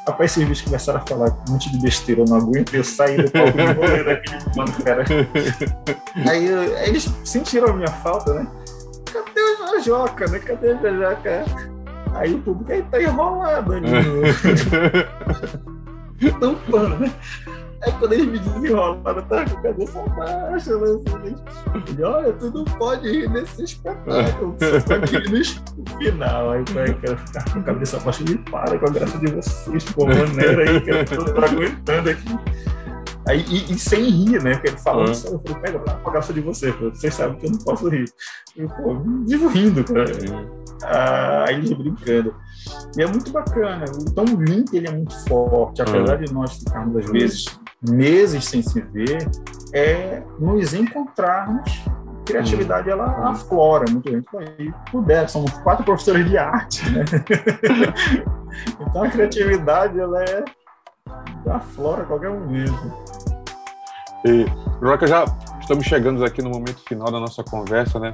Rapaz, 0.07 0.31
esses 0.33 0.49
bichos 0.49 0.65
começaram 0.65 1.01
a 1.01 1.07
falar 1.07 1.31
um 1.47 1.53
monte 1.53 1.71
de 1.71 1.79
besteira, 1.81 2.23
eu 2.23 2.25
não 2.25 2.39
aguento, 2.39 2.75
eu 2.75 2.83
saí 2.83 3.23
do 3.23 3.31
palco 3.31 3.59
e 3.59 3.75
vou 3.75 4.05
daquele 4.05 4.45
mano, 4.57 4.73
cara. 4.83 5.05
Aí 6.27 6.47
eles 6.87 7.09
sentiram 7.25 7.69
a 7.69 7.73
minha 7.75 7.89
falta, 7.89 8.33
né? 8.33 8.47
Cadê 9.13 9.41
o 9.41 9.57
Jojoca, 9.79 10.27
né? 10.29 10.39
Cadê 10.39 10.73
o 10.73 10.81
Jojoca? 10.81 11.45
Aí 12.15 12.35
o 12.35 12.41
público 12.41 12.73
aí 12.73 12.83
tá 12.83 13.03
enrolado 13.03 13.75
ali. 13.75 13.91
Tampando, 16.41 16.99
né? 17.01 17.13
Aí 17.83 17.93
quando 17.93 18.13
eles 18.13 18.27
me 18.27 18.39
desenrolaram, 18.39 18.97
eu 19.07 19.23
tava 19.23 19.23
com 19.23 19.35
a 19.35 19.63
cabeça 19.63 20.03
baixa, 20.03 20.77
né? 20.79 20.87
Assim, 21.75 22.03
olha, 22.03 22.33
tu 22.33 22.51
não 22.51 22.65
pode 22.65 23.09
rir 23.09 23.31
nesse 23.31 23.65
espetáculo, 23.65 24.57
você 24.59 25.19
rir 25.19 25.63
no 25.77 25.99
final. 25.99 26.51
Aí 26.51 26.65
vai, 26.73 26.95
quero 26.95 27.19
ficar 27.19 27.53
com 27.53 27.59
a 27.61 27.63
cabeça 27.63 28.01
baixa, 28.01 28.25
me 28.25 28.39
para 28.39 28.79
com 28.79 28.87
a 28.87 28.91
graça 28.91 29.19
de 29.19 29.33
vocês, 29.33 29.85
pô, 29.85 30.07
maneira 30.07 30.71
aí, 30.71 30.81
que 30.81 30.91
eu 30.91 31.05
tô 31.05 31.45
aguentando 31.45 32.11
aqui. 32.11 32.39
Aí, 33.29 33.45
e, 33.47 33.73
e, 33.73 33.79
sem 33.79 34.05
rir, 34.05 34.43
né? 34.43 34.55
Porque 34.55 34.69
ele 34.69 34.79
falando, 34.79 35.09
uhum. 35.09 35.33
eu 35.33 35.41
falei, 35.41 35.63
pega 35.63 35.79
com 35.79 36.09
a 36.09 36.13
graça 36.13 36.33
de 36.33 36.41
você, 36.41 36.73
pô, 36.73 36.89
vocês 36.89 37.15
sabem 37.15 37.39
que 37.39 37.47
eu 37.47 37.51
não 37.51 37.59
posso 37.59 37.89
rir. 37.89 38.11
Eu, 38.57 38.69
pô, 38.69 38.97
vivo 39.27 39.49
rindo, 39.49 39.85
cara. 39.85 40.11
Ah, 40.83 41.45
aí 41.47 41.57
eles 41.57 41.73
brincando. 41.73 42.35
E 42.97 43.03
é 43.03 43.07
muito 43.07 43.31
bacana. 43.31 43.85
O 43.85 44.15
Tom 44.15 44.25
Link, 44.25 44.75
ele 44.75 44.89
é 44.89 44.93
muito 44.93 45.15
forte, 45.29 45.83
apesar 45.83 46.19
uhum. 46.19 46.25
de 46.25 46.33
nós 46.33 46.55
ficarmos, 46.55 47.05
às 47.05 47.11
vezes, 47.11 47.61
meses 47.83 48.45
sem 48.45 48.63
se 48.63 48.81
ver, 48.81 49.29
é 49.73 50.23
nos 50.39 50.75
encontrarmos. 50.75 51.85
Criatividade 52.25 52.91
ela 52.91 53.07
uhum. 53.07 53.29
aflora 53.29 53.91
muito 53.91 54.11
gente 54.11 54.29
aí 54.37 54.73
puder. 54.91 55.29
Somos 55.29 55.51
quatro 55.61 55.85
professores 55.85 56.29
de 56.29 56.37
arte, 56.37 56.89
né? 56.91 57.05
então 58.81 59.03
a 59.03 59.09
criatividade 59.09 59.99
ela 59.99 60.23
é 60.25 60.45
aflora 61.51 62.03
a 62.03 62.07
qualquer 62.07 62.31
momento. 62.31 62.93
E, 64.27 64.45
Roca, 64.85 65.07
já 65.07 65.25
estamos 65.61 65.87
chegando 65.87 66.25
aqui 66.25 66.43
no 66.43 66.51
momento 66.51 66.83
final 66.87 67.11
da 67.11 67.21
nossa 67.21 67.43
conversa, 67.43 67.99
né? 67.99 68.13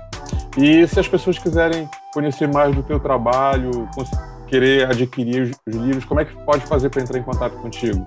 E 0.57 0.87
se 0.87 1.01
as 1.01 1.09
pessoas 1.09 1.39
quiserem 1.39 1.89
conhecer 2.13 2.47
mais 2.47 2.75
do 2.75 2.83
teu 2.83 3.01
trabalho, 3.01 3.89
querer 4.47 4.89
adquirir 4.89 5.51
os 5.67 5.75
livros, 5.75 6.05
como 6.05 6.21
é 6.21 6.25
que 6.25 6.37
pode 6.45 6.65
fazer 6.67 6.91
para 6.91 7.03
entrar 7.03 7.19
em 7.19 7.23
contato 7.23 7.55
contigo? 7.57 8.07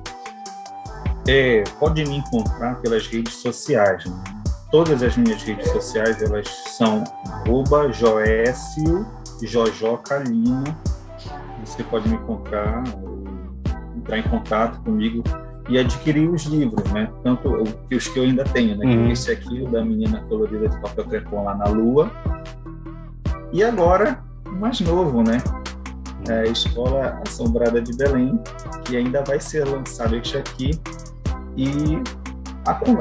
É, 1.28 1.64
pode 1.80 2.04
me 2.06 2.18
encontrar 2.18 2.76
pelas 2.76 3.06
redes 3.08 3.34
sociais. 3.36 4.06
Né? 4.06 4.24
Todas 4.72 5.04
as 5.04 5.16
minhas 5.18 5.42
redes 5.44 5.70
sociais 5.72 6.22
elas 6.22 6.48
são 6.78 7.04
arroba 7.30 7.92
Joécio 7.92 9.06
Jojoca 9.42 10.20
Lima. 10.20 10.64
Você 11.64 11.84
pode 11.84 12.08
me 12.08 12.16
encontrar, 12.16 12.84
entrar 13.96 14.18
em 14.18 14.24
contato 14.24 14.82
comigo 14.84 15.22
e 15.70 15.78
adquirir 15.78 16.30
os 16.30 16.44
livros, 16.44 16.90
né? 16.92 17.12
Tanto 17.24 17.64
os 17.92 18.08
que 18.08 18.20
eu 18.20 18.24
ainda 18.24 18.46
tenho, 18.46 18.78
né? 18.78 18.86
Uhum. 18.86 19.12
Esse 19.12 19.32
aqui, 19.32 19.64
o 19.64 19.70
da 19.70 19.84
menina 19.84 20.24
colorida 20.30 20.70
de 20.70 20.80
papel 20.80 21.06
crepom 21.06 21.44
lá 21.44 21.56
na 21.56 21.66
lua. 21.66 22.10
E 23.52 23.62
agora, 23.64 24.24
mais 24.46 24.80
novo, 24.80 25.22
né? 25.22 25.38
É 26.30 26.40
a 26.40 26.44
Escola 26.46 27.22
Assombrada 27.28 27.82
de 27.82 27.96
Belém, 27.98 28.40
que 28.86 28.96
ainda 28.96 29.24
vai 29.26 29.42
ser 29.42 29.66
lançado 29.66 30.16
este 30.16 30.38
aqui 30.38 30.72
e 31.58 32.02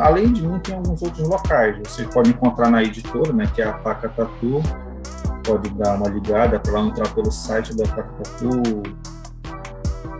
além 0.00 0.32
de 0.32 0.46
mim, 0.46 0.58
tem 0.60 0.76
alguns 0.76 1.02
outros 1.02 1.28
locais. 1.28 1.76
Você 1.84 2.04
pode 2.04 2.30
encontrar 2.30 2.70
na 2.70 2.82
editora, 2.82 3.32
né, 3.32 3.50
que 3.54 3.60
é 3.60 3.66
a 3.66 3.72
Paca 3.72 4.08
Tatu. 4.08 4.62
Pode 5.44 5.68
dar 5.70 5.94
uma 5.94 6.08
ligada 6.08 6.58
para 6.58 6.72
lá 6.72 6.80
entrar 6.80 7.08
pelo 7.14 7.30
site 7.30 7.76
da 7.76 7.84
Paca 7.84 8.10
Tatu. 8.22 8.82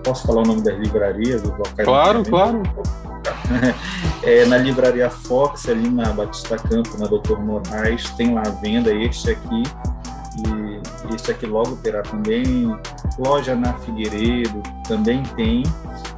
Posso 0.04 0.26
falar 0.26 0.42
o 0.42 0.46
nome 0.46 0.62
das 0.62 0.78
livrarias, 0.78 1.42
dos 1.42 1.56
locais? 1.56 1.84
Claro, 1.84 2.22
claro. 2.24 2.62
É, 4.22 4.44
na 4.44 4.56
livraria 4.58 5.08
Fox, 5.08 5.68
ali 5.68 5.88
na 5.88 6.12
Batista 6.12 6.56
Campo, 6.56 6.98
na 6.98 7.06
Doutor 7.06 7.40
Moraes, 7.40 8.10
tem 8.10 8.34
lá 8.34 8.42
a 8.44 8.50
venda 8.50 8.92
este 8.92 9.30
aqui. 9.30 9.62
Este 11.14 11.32
aqui 11.32 11.46
logo 11.46 11.76
terá 11.76 12.02
também. 12.02 12.76
Loja 13.18 13.54
na 13.54 13.74
Figueiredo 13.78 14.62
também 14.86 15.22
tem. 15.34 15.62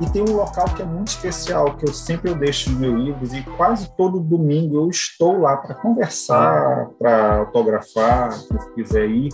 E 0.01 0.11
tem 0.11 0.23
um 0.23 0.37
local 0.37 0.67
que 0.75 0.83
é 0.83 0.85
muito 0.85 1.09
especial, 1.09 1.77
que 1.77 1.89
eu 1.89 1.93
sempre 1.93 2.31
eu 2.31 2.35
deixo 2.35 2.71
nos 2.71 2.79
meus 2.79 3.03
livros, 3.03 3.33
e 3.33 3.43
quase 3.57 3.95
todo 3.97 4.21
domingo 4.21 4.77
eu 4.77 4.89
estou 4.89 5.41
lá 5.41 5.57
para 5.57 5.75
conversar, 5.75 6.89
para 6.99 7.39
autografar, 7.39 8.33
se 8.33 8.75
quiser 8.75 9.09
ir, 9.11 9.31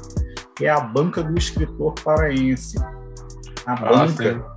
que 0.57 0.65
é 0.65 0.71
a 0.71 0.81
Banca 0.81 1.23
do 1.23 1.37
Escritor 1.37 1.95
Paraense. 2.03 2.79
A 3.67 3.73
ah, 3.73 3.77
banca 3.77 4.55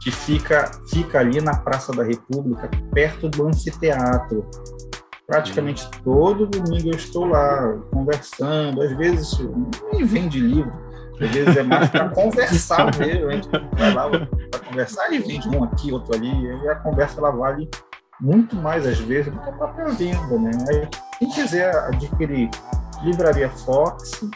que 0.00 0.10
fica, 0.10 0.70
fica 0.88 1.20
ali 1.20 1.40
na 1.40 1.56
Praça 1.56 1.92
da 1.92 2.02
República, 2.02 2.70
perto 2.92 3.28
do 3.28 3.46
anfiteatro. 3.46 4.48
Praticamente 5.30 5.88
todo 6.02 6.44
domingo 6.44 6.88
eu 6.88 6.96
estou 6.96 7.24
lá 7.24 7.78
conversando, 7.92 8.82
às 8.82 8.90
vezes 8.96 9.38
nem 9.92 10.04
vende 10.04 10.40
livro, 10.40 10.72
às 11.20 11.30
vezes 11.30 11.56
é 11.56 11.62
mais 11.62 11.88
para 11.88 12.08
conversar 12.08 12.90
mesmo. 12.98 13.28
A 13.28 13.32
gente 13.34 13.48
vai 13.48 13.94
lá 13.94 14.10
para 14.10 14.58
conversar 14.58 15.12
e 15.12 15.20
vende 15.20 15.48
um 15.48 15.62
aqui, 15.62 15.92
outro 15.92 16.16
ali. 16.16 16.32
E 16.64 16.68
a 16.68 16.74
conversa 16.74 17.20
ela 17.20 17.30
vale 17.30 17.70
muito 18.20 18.56
mais 18.56 18.84
às 18.84 18.98
vezes 18.98 19.32
do 19.32 19.38
que 19.38 19.48
a 19.48 19.52
própria 19.52 19.86
venda, 19.90 20.36
né? 20.36 20.50
Aí, 20.68 20.88
quem 21.20 21.30
quiser 21.30 21.76
adquirir 21.76 22.50
Livraria 23.04 23.50
Fox, 23.50 24.28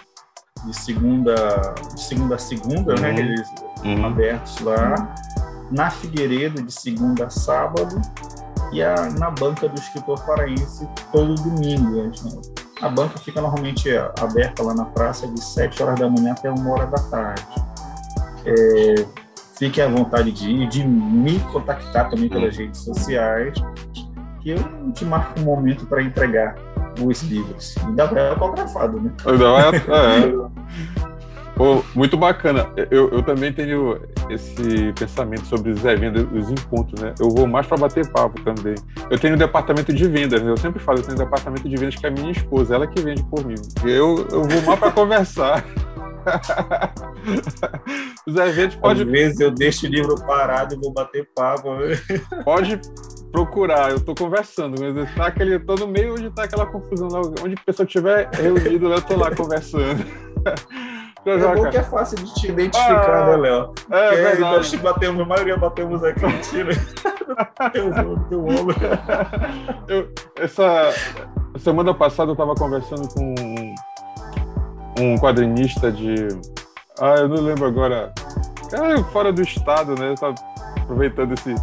de 0.65 0.77
segunda, 0.77 1.35
de 1.93 2.03
segunda 2.05 2.37
a 2.37 2.39
segunda, 2.39 2.95
né? 2.95 3.09
uhum. 3.09 3.15
né? 3.17 3.21
Eles 3.21 3.49
uhum. 3.83 4.07
abertos 4.07 4.61
lá. 4.61 5.13
Na 5.73 5.91
Figueiredo, 5.91 6.63
de 6.63 6.73
segunda 6.73 7.27
a 7.27 7.31
sábado. 7.31 8.01
E 8.75 8.83
a, 8.83 9.09
na 9.19 9.31
banca 9.31 9.69
do 9.69 9.79
escritor 9.79 10.21
paraense, 10.27 10.89
todo 11.13 11.37
domingo. 11.37 12.01
A 12.01 12.05
gente, 12.05 12.41
a 12.83 12.89
banca 12.89 13.17
fica 13.19 13.41
normalmente 13.41 13.89
aberta 14.21 14.65
lá 14.65 14.75
na 14.75 14.85
praça 14.87 15.29
de 15.29 15.41
7 15.41 15.81
horas 15.81 16.01
da 16.01 16.11
manhã 16.11 16.33
até 16.33 16.51
1 16.51 16.69
hora 16.69 16.87
da 16.87 16.99
tarde. 16.99 17.47
É, 18.45 19.07
fiquem 19.57 19.85
à 19.85 19.89
vontade 19.89 20.33
de 20.33 20.51
ir, 20.51 20.69
de 20.69 20.85
me 20.85 21.39
contactar 21.53 22.11
também 22.11 22.29
pelas 22.29 22.57
redes 22.57 22.81
sociais, 22.81 23.55
que 24.41 24.51
eu 24.51 24.59
te 24.93 25.05
marco 25.05 25.39
um 25.39 25.45
momento 25.45 25.87
para 25.87 26.03
entregar 26.03 26.57
os 27.01 27.23
livros. 27.23 27.77
Ainda 27.87 28.07
vai 28.07 28.29
autografado, 28.29 29.01
né? 29.01 29.13
Ainda 29.25 29.53
vai, 29.53 29.77
é. 29.77 30.94
Pô, 31.57 31.85
muito 31.95 32.17
bacana. 32.17 32.69
Eu, 32.91 33.11
eu 33.11 33.23
também 33.23 33.53
tenho 33.53 34.01
esse 34.29 34.93
pensamento 34.99 35.47
sobre 35.47 35.71
os 35.71 35.85
eventos, 35.85 36.27
os 36.33 36.51
encontros, 36.51 37.01
né? 37.01 37.15
Eu 37.21 37.31
vou 37.31 37.47
mais 37.47 37.67
para 37.67 37.77
bater 37.77 38.11
papo 38.11 38.41
também. 38.43 38.75
Eu 39.09 39.19
tenho 39.19 39.35
um 39.35 39.39
departamento 39.39 39.93
de 39.93 40.09
vendas, 40.09 40.43
né? 40.43 40.51
eu 40.51 40.57
sempre 40.57 40.83
falo, 40.83 40.99
eu 40.99 41.03
tenho 41.03 41.17
um 41.17 41.25
departamento 41.25 41.69
de 41.69 41.77
vendas 41.77 41.95
que 41.95 42.07
é 42.07 42.09
a 42.09 42.13
minha 42.13 42.33
esposa, 42.33 42.75
ela 42.75 42.87
que 42.87 43.01
vende 43.01 43.23
por 43.25 43.45
mim. 43.45 43.55
Eu, 43.85 44.27
eu 44.31 44.43
vou 44.43 44.63
mais 44.63 44.81
para 44.81 44.91
conversar. 44.91 45.65
Os 48.27 48.37
eventos 48.37 48.77
pode. 48.77 49.03
Às 49.03 49.09
vezes 49.09 49.41
eu 49.41 49.51
deixo 49.51 49.87
o 49.87 49.89
livro 49.89 50.15
parado 50.27 50.75
e 50.75 50.79
vou 50.79 50.93
bater 50.93 51.29
papo. 51.35 51.71
Pode 52.45 52.81
procurar, 53.31 53.91
eu 53.91 53.97
estou 53.97 54.15
conversando, 54.15 54.81
mas 54.81 54.97
está 55.09 55.27
aquele, 55.27 55.59
tô 55.59 55.75
no 55.75 55.87
meio 55.87 56.15
onde 56.15 56.27
está 56.27 56.45
aquela 56.45 56.67
confusão, 56.67 57.09
onde 57.43 57.55
a 57.55 57.65
pessoa 57.65 57.87
estiver 57.87 58.29
reunido, 58.33 58.87
eu 58.87 58.99
estou 58.99 59.19
lá 59.19 59.35
conversando. 59.35 60.05
É 61.27 61.55
bom 61.55 61.71
que 61.71 61.77
é 61.77 61.83
fácil 61.83 62.19
de 62.19 62.35
te 62.35 62.49
identificar, 62.49 63.23
ah, 63.23 63.27
né, 63.31 63.37
Léo? 63.37 63.73
É, 63.91 64.09
Porque 64.09 64.23
verdade. 64.23 64.41
nós 64.41 64.75
batemos, 64.75 65.23
a 65.23 65.25
maioria 65.25 65.57
batemos 65.57 66.05
aqui 66.05 66.21
no 66.21 66.41
time. 66.41 66.75
teu 68.29 68.47
ombro. 68.47 68.77
Eu, 69.89 70.13
essa 70.37 70.93
semana 71.59 71.95
passada 71.95 72.31
eu 72.31 72.35
estava 72.35 72.55
conversando 72.55 73.09
com 73.15 73.35
um 75.01 75.19
quadrinista 75.19 75.91
de. 75.91 76.29
Ah, 77.01 77.15
eu 77.17 77.29
não 77.29 77.43
lembro 77.43 77.67
agora. 77.67 78.13
Cara, 78.71 79.03
fora 79.05 79.33
do 79.33 79.43
estado, 79.43 79.95
né? 79.99 80.11
Eu 80.11 80.15
tava 80.17 80.35
aproveitando 80.83 81.33
esse, 81.33 81.55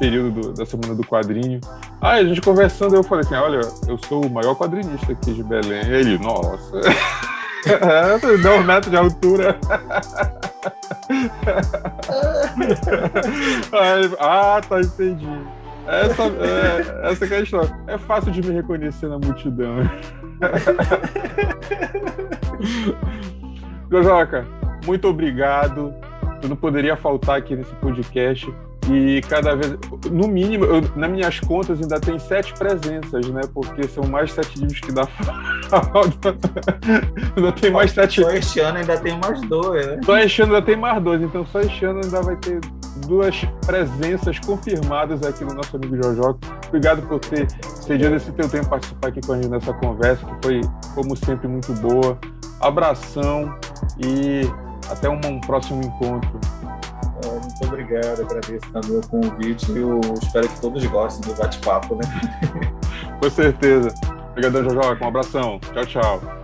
período 0.00 0.40
do, 0.40 0.52
da 0.54 0.64
semana 0.64 0.94
do 0.94 1.06
quadrinho. 1.06 1.60
Ah, 2.00 2.12
a 2.12 2.24
gente 2.24 2.40
conversando, 2.40 2.96
eu 2.96 3.04
falei 3.04 3.24
assim: 3.24 3.34
olha, 3.34 3.60
eu 3.86 3.98
sou 4.08 4.24
o 4.24 4.30
maior 4.30 4.56
quadrinista 4.56 5.12
aqui 5.12 5.34
de 5.34 5.42
Belém. 5.44 5.86
Ele, 5.86 6.18
nossa. 6.18 6.80
É, 7.66 8.18
dois 8.38 8.64
metros 8.64 8.90
de 8.90 8.96
altura. 8.96 9.58
Ah, 14.18 14.60
tá, 14.66 14.80
entendi. 14.80 15.26
Essa, 15.86 16.22
é, 16.22 17.10
essa 17.10 17.26
questão. 17.26 17.62
É 17.86 17.98
fácil 17.98 18.32
de 18.32 18.42
me 18.42 18.54
reconhecer 18.54 19.08
na 19.08 19.18
multidão. 19.18 19.76
Jojoca, 23.90 24.46
muito 24.86 25.08
obrigado. 25.08 25.92
Tu 26.40 26.48
não 26.48 26.56
poderia 26.56 26.96
faltar 26.96 27.38
aqui 27.38 27.56
nesse 27.56 27.74
podcast. 27.76 28.52
E 28.88 29.20
cada 29.28 29.54
vez, 29.54 29.76
no 30.10 30.26
mínimo, 30.26 30.64
eu, 30.64 30.82
nas 30.96 31.10
minhas 31.10 31.38
contas 31.40 31.80
ainda 31.80 32.00
tem 32.00 32.18
sete 32.18 32.52
presenças, 32.54 33.26
né? 33.28 33.42
Porque 33.52 33.86
são 33.88 34.04
mais 34.04 34.32
sete 34.32 34.58
livros 34.58 34.80
que 34.80 34.92
dá 34.92 35.06
falta. 35.68 36.36
ainda 37.36 37.52
tem 37.52 37.70
mais 37.70 37.92
sete. 37.92 38.22
Só 38.22 38.30
este 38.30 38.60
ano 38.60 38.78
ainda 38.78 38.98
tem 38.98 39.18
mais 39.18 39.40
dois, 39.42 39.86
né? 39.86 40.00
Só 40.04 40.18
este 40.18 40.42
ano 40.42 40.54
ainda 40.54 40.66
tem 40.66 40.76
mais 40.76 41.02
dois, 41.02 41.22
então 41.22 41.46
só 41.46 41.60
este 41.60 41.84
ano 41.84 42.00
ainda 42.02 42.22
vai 42.22 42.36
ter 42.36 42.60
duas 43.06 43.36
presenças 43.66 44.38
confirmadas 44.40 45.22
aqui 45.22 45.44
no 45.44 45.54
nosso 45.54 45.76
amigo 45.76 45.96
Jojoca. 46.02 46.38
Obrigado 46.68 47.02
por 47.06 47.18
ter 47.20 47.46
cedido 47.64 48.14
esse 48.14 48.32
teu 48.32 48.48
tempo 48.48 48.68
participar 48.68 49.08
aqui 49.08 49.20
com 49.20 49.32
a 49.32 49.36
gente 49.36 49.48
nessa 49.48 49.72
conversa, 49.74 50.24
que 50.26 50.34
foi, 50.42 50.60
como 50.94 51.16
sempre, 51.16 51.48
muito 51.48 51.72
boa. 51.74 52.18
Abração 52.60 53.54
e 53.98 54.42
até 54.90 55.08
um, 55.08 55.20
um 55.24 55.40
próximo 55.40 55.82
encontro. 55.82 56.38
Muito 57.60 57.74
obrigado, 57.74 58.22
agradeço 58.22 58.72
também 58.72 58.98
o 58.98 59.08
convite 59.08 59.70
eu 59.76 60.00
espero 60.22 60.48
que 60.48 60.60
todos 60.60 60.84
gostem 60.86 61.32
do 61.32 61.38
bate-papo, 61.38 61.94
né? 61.96 62.02
Com 63.20 63.30
certeza. 63.30 63.92
Obrigadão, 64.30 64.64
Jojoca. 64.64 65.04
Um 65.04 65.08
abração. 65.08 65.60
Tchau, 65.74 65.86
tchau. 65.86 66.39